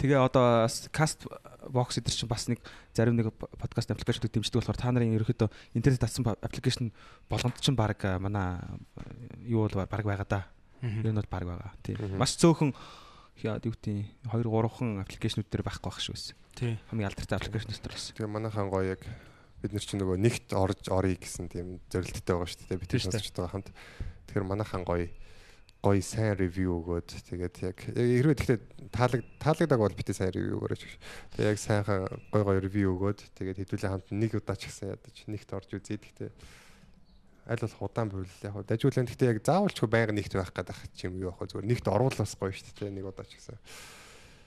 Тэгээ 0.00 0.18
одоо 0.18 0.68
каст 0.92 1.24
бокс 1.70 1.98
эдэр 1.98 2.14
чинь 2.14 2.30
бас 2.30 2.46
нэг 2.50 2.60
зарим 2.92 3.16
нэг 3.16 3.32
подкаст 3.34 3.90
аппликейшнүүд 3.94 4.34
дэмждэг 4.36 4.60
болохоор 4.60 4.78
та 4.78 4.92
нарын 4.92 5.14
ерөөхдөө 5.16 5.48
интернет 5.78 6.02
татсан 6.02 6.26
аппликейшн 6.26 6.90
болгонд 7.30 7.58
чинь 7.62 7.78
баг 7.78 7.98
манай 8.20 8.60
юу 9.46 9.66
бол 9.66 9.86
баг 9.86 10.04
байгаа 10.04 10.26
да. 10.28 10.40
Ер 10.82 11.12
нь 11.12 11.18
бол 11.18 11.30
баг 11.30 11.44
байгаа. 11.46 11.72
Тийм. 11.82 12.18
Маш 12.18 12.36
цөөхөн 12.36 12.74
яа 13.44 13.60
юу 13.62 13.72
гэдэг 13.72 14.28
2 14.28 14.44
3хан 14.44 15.00
аппликейшнүүд 15.04 15.48
дээр 15.48 15.64
байхгүй 15.64 15.88
байх 15.88 16.00
шүү 16.00 16.14
байсан. 16.16 16.36
Тий. 16.56 16.76
Хамгийн 16.90 17.08
алдартай 17.08 17.36
аппликейшнүүд 17.38 17.80
дээр 17.80 17.94
бас. 17.96 18.04
Тэгээ 18.16 18.32
манайхан 18.32 18.68
гоё 18.68 18.96
яг 18.96 19.02
бид 19.60 19.72
нар 19.76 19.84
чинь 19.84 20.00
нөгөө 20.00 20.18
нэгт 20.20 20.48
орж 20.56 20.88
оръё 20.88 21.16
гэсэн 21.20 21.52
тийм 21.52 21.80
зорилттой 21.92 22.34
байгаа 22.36 22.48
шүү 22.48 22.68
дээ. 22.68 22.80
Бид 22.80 22.90
Тийм 22.90 23.04
сонсож 23.04 23.32
байгаа 23.32 23.52
хамт. 23.52 23.68
Тэгэхээр 24.28 24.48
манайхан 24.48 24.84
гоё 24.88 25.08
гоё 25.80 26.02
сайн 26.04 26.36
ревю 26.36 26.76
өгөөд 26.84 27.08
тэгээд 27.08 27.56
яг 27.64 27.78
хэрвээ 27.80 28.36
тэгтээ 28.36 28.58
тааlag 28.92 29.24
таалагдаг 29.40 29.80
бол 29.80 29.96
битээ 29.96 30.16
сайн 30.16 30.32
ревю 30.36 30.60
өгөөрэй. 30.60 30.78
Тэгээд 31.32 31.50
яг 31.56 31.58
сайхан 31.58 32.04
гоё 32.28 32.44
гоё 32.44 32.60
ревю 32.60 32.92
өгөөд 33.00 33.20
тэгээд 33.32 33.60
хэдүүлээ 33.64 33.88
хамт 33.88 34.08
нэг 34.12 34.36
удаа 34.36 34.56
ч 34.60 34.68
гэсэн 34.68 34.92
ядаж 34.92 35.16
нэгт 35.24 35.50
орж 35.56 35.70
үзье. 35.72 35.96
Тэгтээ 35.96 36.30
аль 37.48 37.62
болох 37.64 37.80
удаан 37.80 38.08
буйл 38.12 38.28
яг 38.44 38.54
дажуулан 38.68 39.08
тэгтээ 39.08 39.30
яг 39.32 39.38
заавалчгүй 39.40 39.88
байнга 39.88 40.12
нэгт 40.12 40.36
байх 40.36 40.52
гэдэг 40.52 41.08
юм 41.08 41.16
юу 41.16 41.32
яг 41.32 41.48
зүгээр 41.48 41.70
нэгт 41.72 41.86
орвол 41.88 42.12
бас 42.12 42.36
гоё 42.36 42.52
шүү 42.52 42.76
дээ. 42.76 42.92
Нэг 42.92 43.08
удаа 43.08 43.24
ч 43.24 43.40
гэсэн. 43.40 43.56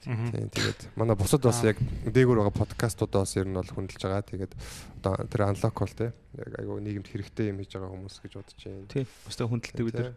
Тийм 0.03 0.51
тэгээд 0.51 0.93
манай 0.99 1.15
бусад 1.15 1.41
бас 1.41 1.64
яг 1.64 1.80
дээгүүр 1.80 2.43
байгаа 2.43 2.60
подкастуудаас 2.60 3.39
ер 3.39 3.47
нь 3.47 3.55
бол 3.55 3.72
хөндлөж 3.72 4.03
байгаа. 4.03 4.22
Тэгээд 4.22 4.53
одоо 4.99 5.15
тэр 5.31 5.47
unlock 5.47 5.80
бол 5.80 5.95
те 5.95 6.11
яг 6.35 6.51
айгу 6.60 6.77
нийгэмд 6.84 7.07
хэрэгтэй 7.07 7.55
юм 7.55 7.64
хийж 7.64 7.72
байгаа 7.80 7.91
хүмүүс 7.91 8.15
гэж 8.19 8.34
бодож 8.35 8.60
байна. 8.68 8.91
Тий. 8.91 9.07
Бусдаа 9.23 9.47
хүндэлдэг 9.47 9.85
бид 9.88 9.95
нар. 9.95 10.11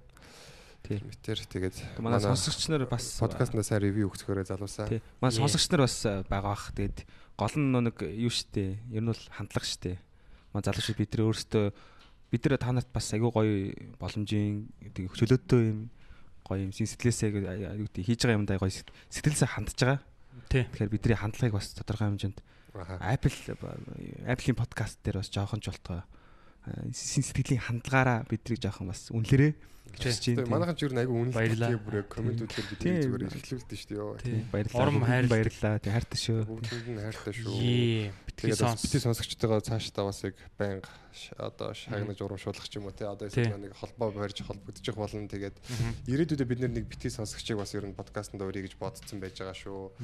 Мэтэр 0.89 1.39
тэгээд 1.51 1.99
Манай 1.99 2.23
сонсогч 2.23 2.71
нар 2.71 2.87
бас 2.87 3.19
подкастнда 3.19 3.67
сайн 3.67 3.83
ревю 3.83 4.07
өгцгөөрэй 4.11 4.47
залуусаа. 4.47 4.87
Тий. 4.87 5.03
Манай 5.19 5.35
сонсогч 5.35 5.67
нар 5.75 5.83
бас 5.85 5.97
байгаа 6.31 6.55
бах. 6.55 6.71
Тэгээд 6.77 6.99
гол 7.35 7.55
нь 7.59 7.75
нэг 7.75 7.97
юу 8.07 8.31
штэ. 8.31 8.79
Ер 8.95 9.03
нь 9.03 9.11
бол 9.11 9.23
хандлага 9.35 9.67
штэ. 9.67 9.99
Манай 10.55 10.65
залуу 10.65 10.85
шиг 10.87 11.03
бид 11.03 11.11
нар 11.17 11.27
өөрсдөө 11.27 11.65
бид 12.31 12.43
нар 12.47 12.59
та 12.63 12.71
нарт 12.71 12.91
бас 12.95 13.11
айгүй 13.11 13.31
гоё 13.35 13.53
боломжийн 13.99 14.71
гэдэг 14.83 15.05
хөлөөтөө 15.11 15.61
юм 15.67 15.91
гоё 16.47 16.63
юм 16.63 16.73
сэтгэлээсээ 16.75 17.31
юу 17.35 17.87
гэдэг 17.91 18.03
хийж 18.07 18.21
байгаа 18.23 18.39
юмдаа 18.39 18.63
гоё 18.63 18.71
сэтгэлээсээ 18.71 19.51
хандж 19.51 19.75
байгаа. 19.83 19.99
Тий. 20.47 20.65
Тэгэхээр 20.71 20.93
бидний 20.95 21.19
хандлагыг 21.19 21.59
бас 21.59 21.75
тодорхой 21.75 22.15
хэмжээнд 22.15 22.39
Apple 22.77 23.57
Apple-ийн 24.29 24.59
подкаст 24.59 25.01
дээр 25.03 25.25
бас 25.25 25.33
жоохон 25.33 25.65
ч 25.65 25.73
болтгоо 25.73 26.05
сэтгэлийн 26.93 27.63
хандлагаараа 27.63 28.27
бидрийг 28.29 28.61
жоохон 28.63 28.91
бас 28.91 29.09
үнэлэрээ 29.15 29.53
гэж 29.87 30.03
Тий. 30.03 30.11
хүсэж 30.11 30.25
байна. 30.43 30.51
Манайхан 30.51 30.77
ч 30.77 30.81
юу 30.83 30.91
нэг 30.93 31.07
айгу 31.07 31.15
Баярлаа. 31.31 31.71
үнэлгээ 31.71 31.85
бүр 31.87 31.95
яг 32.03 32.09
комментүүдээр 32.11 32.67
бид 32.69 32.81
Тий. 32.83 32.97
зүгээр 33.07 33.23
ихлүүлдэж 33.39 33.79
шүү 33.87 33.89
дээ. 33.95 34.23
Тий. 34.27 34.41
Баярлалаа. 34.51 34.83
Урам 34.83 34.99
хайрлаа. 35.07 35.31
баярлалаа. 35.31 35.75
Тэг 35.79 35.93
хайртай 35.95 36.19
шүү. 36.27 36.41
Бүгдэнд 36.51 36.87
нь 36.91 37.01
хайртай 37.07 37.33
шүү. 37.39 37.55
Тэгээд 38.37 38.61
бас 38.61 38.71
сонс. 38.77 38.83
бити 38.85 38.99
сонсогчтойгоо 39.07 39.61
цаашдаа 39.65 40.05
бас 40.11 40.19
яг 40.27 40.35
байнга 40.59 40.91
одоо 41.41 41.71
шагнаж 41.73 42.19
урамшуулах 42.21 42.67
ч 42.69 42.73
юм 42.77 42.91
уу 42.91 42.93
те 42.93 43.07
одоо 43.09 43.31
Тий. 43.31 43.47
эсвэл 43.47 43.63
нэг 43.63 43.73
холбоо 43.79 44.11
барьж 44.13 44.43
холбогдчих 44.45 44.93
болно 44.99 45.25
тэгээд 45.31 45.57
ирээдүйдээ 46.11 46.45
бид 46.51 46.61
нэг 46.67 46.85
бити 46.91 47.09
сонсогчийг 47.09 47.57
бас 47.57 47.73
ер 47.73 47.87
нь 47.89 47.97
подкастнда 47.97 48.45
өрий 48.45 48.67
гэж 48.69 48.77
бодсон 48.77 49.23
байж 49.23 49.39
байгаа 49.41 49.57
шүү. 49.57 49.97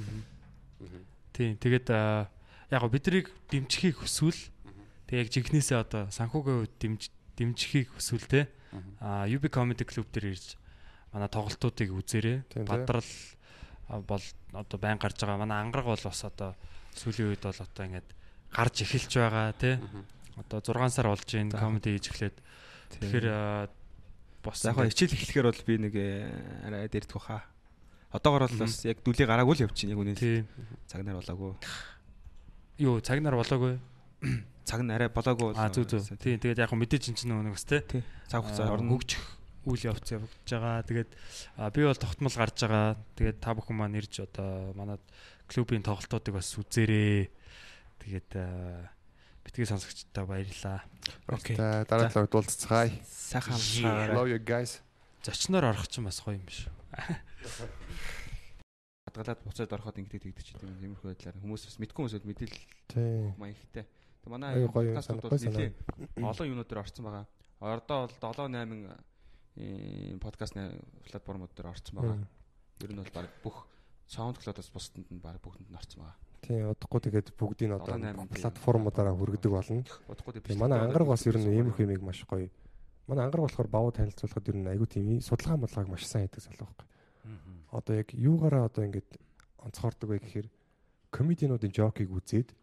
Мгм. 0.80 1.02
Тий. 1.36 1.52
Тэгээд 1.60 1.90
аа, 1.93 2.30
яг 2.72 2.80
гоо 2.80 2.89
бидрийг 2.89 3.28
дэмжихийг 3.52 4.01
хүсвэл 4.01 4.48
тэг 5.12 5.28
яг 5.28 5.28
жигнэсээ 5.28 5.76
одоо 5.76 6.09
санхүүгийн 6.09 6.64
хувьд 6.64 6.76
дэмж 6.80 7.02
дэмжихийг 7.36 7.93
хүсвэл 7.93 8.24
те. 8.24 8.48
Аа 9.05 9.28
UB 9.28 9.52
Comedy 9.52 9.84
Club 9.84 10.09
дээр 10.09 10.32
ирж 10.32 10.56
манай 11.12 11.28
тоглолтуудыг 11.28 11.93
үзээрэй. 11.93 12.48
Тий. 12.48 12.64
Бадрал 12.64 13.05
а, 13.93 14.01
бол 14.01 14.24
одоо 14.56 14.78
байн 14.80 14.97
гарч 14.97 15.20
байгаа. 15.20 15.36
Манай 15.36 15.60
ангараг 15.60 15.84
бол 15.84 16.01
бас 16.01 16.24
одоо 16.24 16.56
сүүлийн 16.97 17.36
үед 17.36 17.44
бол 17.44 17.60
одоо 17.60 17.84
ингээд 17.84 18.09
гарч 18.56 18.89
эхэлж 18.89 19.12
байгаа 19.20 19.52
те. 19.52 19.76
Одоо 20.40 20.64
6 20.64 20.97
сар 20.97 21.12
болж 21.12 21.28
байна 21.28 21.60
comedy 21.60 21.93
хийж 21.93 22.09
эхлээд. 22.09 22.36
Тэгэхээр 22.97 23.26
За 24.56 24.72
яг 24.72 24.90
хичээл 24.90 25.12
эхлэхээр 25.12 25.47
бол 25.52 25.62
би 25.68 25.74
нэг 25.78 25.94
э, 25.94 26.26
арай 26.66 26.89
дэрдэх 26.89 27.14
баха. 27.14 27.44
Одоогор 28.10 28.48
бол 28.48 28.64
бас 28.64 28.82
яг 28.89 28.98
дүлий 29.05 29.28
гараагүй 29.28 29.55
л 29.60 29.64
явчихна 29.68 29.94
яг 29.94 30.01
үнэ. 30.02 30.16
тий. 30.18 30.43
Цаг 30.89 31.05
нар 31.06 31.20
болоогүй. 31.20 31.52
Юу 32.82 32.98
цаг 33.05 33.22
нар 33.22 33.39
болоогүй. 33.39 33.78
Цаг 34.64 34.80
нь 34.86 34.93
арай 34.94 35.09
болоогүй. 35.10 35.52
А 35.59 35.68
зүг 35.70 35.86
зүг. 35.90 36.06
Тий. 36.22 36.39
Тэгээд 36.39 36.62
яг 36.62 36.70
хөө 36.70 36.80
мэдээж 36.82 37.10
энэ 37.10 37.18
чинь 37.18 37.30
нөгөө 37.34 37.55
бас 37.55 37.66
те. 37.66 37.80
Тий. 37.82 38.02
Цаг 38.30 38.47
хугацаа 38.47 38.66
Аа, 38.70 38.74
орно. 38.78 38.94
хөгжих 38.94 39.22
үйл 39.66 39.82
явц 39.90 40.06
явагдаж 40.14 40.48
байгаа. 40.51 40.82
Тэгээд 40.86 41.10
би 41.74 41.80
бол 41.82 41.98
тогтмол 41.98 42.34
гарч 42.34 42.59
байгаа. 42.62 42.97
Тэгээд 43.18 43.39
та 43.43 43.51
бүхэн 43.59 43.76
маань 43.78 43.98
ирж 43.98 44.14
одоо 44.22 44.70
манай 44.78 44.98
клубын 45.51 45.82
тоглолтуудыг 45.82 46.34
бас 46.39 46.51
үзээрэй. 46.59 47.30
Тэгээд 48.02 48.30
битгий 49.43 49.66
сонсогчдаа 49.66 50.26
баярлалаа. 50.26 50.82
Окей. 51.26 51.56
За 51.59 51.82
дараа 51.86 52.10
талаар 52.10 52.30
дуулцгаая. 52.30 52.90
Сайхан 53.06 53.59
Yeah. 53.59 54.14
Love 54.14 54.30
you 54.30 54.39
guys. 54.43 54.78
Зочноор 55.22 55.74
орох 55.74 55.86
чинь 55.90 56.06
бас 56.06 56.22
гоё 56.22 56.39
юм 56.39 56.47
биш. 56.47 56.66
хадгалаад 59.06 59.40
буцаад 59.44 59.72
ороход 59.74 59.98
ингэдэг 59.98 60.39
ч 60.43 60.55
гэдэг 60.55 60.66
юм 60.66 60.94
иймэрхүү 60.94 61.09
байдлаар 61.12 61.36
хүмүүс 61.43 61.62
бас 61.68 61.76
мэдгүй 61.82 62.01
хүмүүсд 62.06 62.24
мэдээлэл 62.26 63.34
маягтай. 63.39 63.84
Тэг 64.22 64.30
манай 64.30 64.54
подкастууд 64.70 65.22
бол 65.22 65.34
нэлээ 65.34 65.70
олон 66.22 66.46
юмнууд 66.46 66.68
дээр 66.70 66.82
орсон 66.86 67.04
байгаа. 67.04 67.26
Ордоо 67.58 68.06
бол 68.06 68.14
7 68.14 68.54
8 68.54 68.94
э, 69.58 70.18
подкастны 70.22 70.78
платформуд 71.10 71.50
дээр 71.58 71.74
орсон 71.74 71.94
байгаа. 71.98 72.18
Ер 72.86 72.92
нь 72.94 73.02
бол 73.02 73.10
баг 73.10 73.26
бүх 73.42 73.66
SoundCloud-оос 74.06 74.70
бусдад 74.70 75.10
нь 75.10 75.18
баг 75.18 75.42
бүгдэнд 75.42 75.70
нь 75.70 75.78
орсон 75.78 76.06
байгаа. 76.06 76.18
Тий, 76.42 76.62
удахгүй 76.62 77.00
тэгээд 77.02 77.28
бүгдийг 77.34 77.68
нь 77.70 77.74
одоо 77.74 77.98
7-8 77.98 78.30
платформудаараа 78.30 79.14
хүргэдэг 79.14 79.50
болно. 79.50 79.82
Удахгүй 80.06 80.38
Тэгээ 80.38 80.58
манай 80.62 80.78
ангараг 80.78 81.08
бас 81.10 81.26
ер 81.26 81.38
нь 81.38 81.50
иймэрхүү 81.50 81.86
юмыг 81.86 82.02
маш 82.02 82.22
гоё. 82.26 82.50
Манай 83.10 83.26
ангараг 83.26 83.50
болохоор 83.50 83.70
бавуу 83.70 83.90
танилцуулахад 83.90 84.50
ер 84.50 84.58
нь 84.58 84.70
айгүй 84.70 84.86
тийм 84.86 85.18
судалгаа 85.18 85.66
модлгааг 85.66 85.90
маш 85.90 86.06
сайн 86.06 86.30
хийдэг 86.30 86.46
залуу 86.46 86.66
байхгүй. 86.70 86.86
Одоо 87.74 87.94
яг 87.98 88.08
юугаараа 88.14 88.66
одоо 88.70 88.86
ингэж 88.86 89.06
онцгордог 89.66 90.10
вэ 90.10 90.18
гэхээр 90.18 90.48
комедиануудын 91.10 91.74
жокийг 91.74 92.10
үзээд 92.10 92.54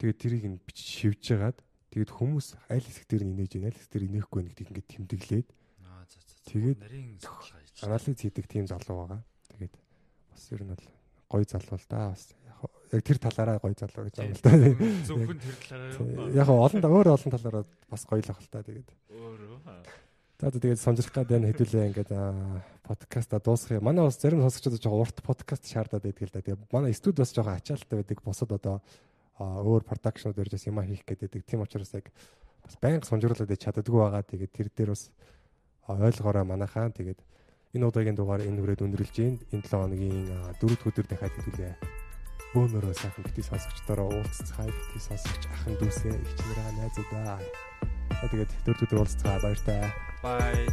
тэгээд 0.00 0.18
тэрийг 0.18 0.44
нь 0.48 0.58
шивж 0.72 1.20
жагаад 1.20 1.58
тэгээд 1.92 2.10
хүмүүс 2.10 2.56
аль 2.72 2.80
хэсэг 2.80 3.04
дээр 3.04 3.22
нь 3.28 3.32
инээж 3.36 3.52
байна, 3.60 3.68
аль 3.68 3.76
хэсэг 3.76 3.92
дээр 3.92 4.08
инехгүй 4.08 4.36
байна 4.40 4.50
гэдгийг 4.50 4.70
ингэж 4.72 4.86
тэмдэглээд 4.88 5.48
Аа 6.00 6.04
за 6.08 6.18
за. 6.24 6.34
Тэгээд 6.48 6.80
анализ 7.84 8.20
хийдэг 8.20 8.46
тийм 8.48 8.64
залуу 8.66 9.04
байгаа. 9.04 9.20
Тэгээд 9.52 9.74
бас 10.32 10.42
ер 10.52 10.62
нь 10.64 10.72
бол 10.72 10.84
гоё 11.28 11.44
залуу 11.44 11.76
л 11.76 11.86
да. 11.88 12.16
Бас 12.16 12.24
яг 12.92 13.02
тэр 13.04 13.18
талаараа 13.20 13.58
гоё 13.60 13.76
залуу 13.76 14.04
гэж 14.08 14.16
байна 14.16 14.34
л 14.34 14.44
да. 14.44 14.50
Зөвхөн 15.04 15.38
тэр 15.40 15.56
талаараа? 15.68 16.32
Яг 16.32 16.48
олон 16.48 16.80
өөр 16.80 17.08
олон 17.12 17.30
талаараа 17.36 17.64
бас 17.90 18.02
гоё 18.08 18.22
л 18.24 18.32
ах 18.32 18.40
л 18.40 18.48
та 18.48 18.64
тэгээд. 18.64 18.88
Өөрөө. 19.12 19.58
За 20.40 20.48
тэгээд 20.48 20.80
сонжрох 20.80 21.12
гэдэг 21.12 21.36
энэ 21.36 21.50
хэдүүлээ 21.52 21.88
ингээд 21.92 22.10
аа, 22.16 22.64
подкаста 22.80 23.36
дуусгах 23.44 23.76
юм. 23.76 23.84
Манай 23.84 24.08
бас 24.08 24.16
зарим 24.16 24.40
сонсогчдод 24.40 24.80
жоохон 24.80 25.04
урт 25.04 25.20
подкаст 25.20 25.68
шаардаад 25.68 26.00
байдаг 26.00 26.24
л 26.24 26.32
да. 26.32 26.40
Тэгээд 26.40 26.72
манай 26.72 26.96
студ 26.96 27.20
бас 27.20 27.36
жоохон 27.36 27.60
ачаалттай 27.60 28.00
байдаг. 28.00 28.24
Бусад 28.24 28.48
одоо 28.48 28.80
өөр 29.40 29.82
продакшнууд 29.88 30.36
ирж 30.36 30.52
бас 30.52 30.66
юм 30.68 30.80
хийх 30.84 31.04
гэдэг. 31.08 31.44
Тийм 31.48 31.64
учраас 31.64 31.92
яг 31.96 32.12
бас 32.62 32.76
байнга 32.80 33.08
сунжруулаад 33.08 33.56
чаддаггүй 33.56 34.00
байгаа. 34.00 34.22
Тэгээд 34.22 34.52
тэр 34.52 34.68
дээр 34.76 34.90
бас 34.92 35.08
ойлгоорой 35.88 36.44
манайхаа. 36.44 36.92
Тэгээд 36.92 37.20
энэ 37.74 37.86
удаагийн 37.88 38.16
дугаар 38.16 38.44
энэ 38.44 38.60
хүрээд 38.60 38.84
өндөрлж 38.84 39.12
гин. 39.16 39.40
Энэ 39.52 39.64
7 39.64 39.80
хоногийн 39.80 40.28
4 40.60 40.88
өдөр 40.88 41.06
дахиад 41.08 41.34
хэдүүлээ. 41.40 41.74
Бөөнөрөө 42.52 42.94
сайхан 42.98 43.24
бити 43.24 43.42
сонсогчдороо 43.46 44.10
уулзцгаая. 44.10 44.68
Бити 44.68 45.00
сонсогч 45.00 45.42
ахын 45.46 45.78
дүүсээ 45.78 46.14
их 46.14 46.32
чанараа 46.36 46.70
найзуудаа. 46.76 47.38
Тэгээд 48.28 48.50
4 48.66 48.84
өдөр 48.84 48.98
уулзцгаая 49.00 49.40
баяртай. 49.40 49.88
Bye. 50.20 50.68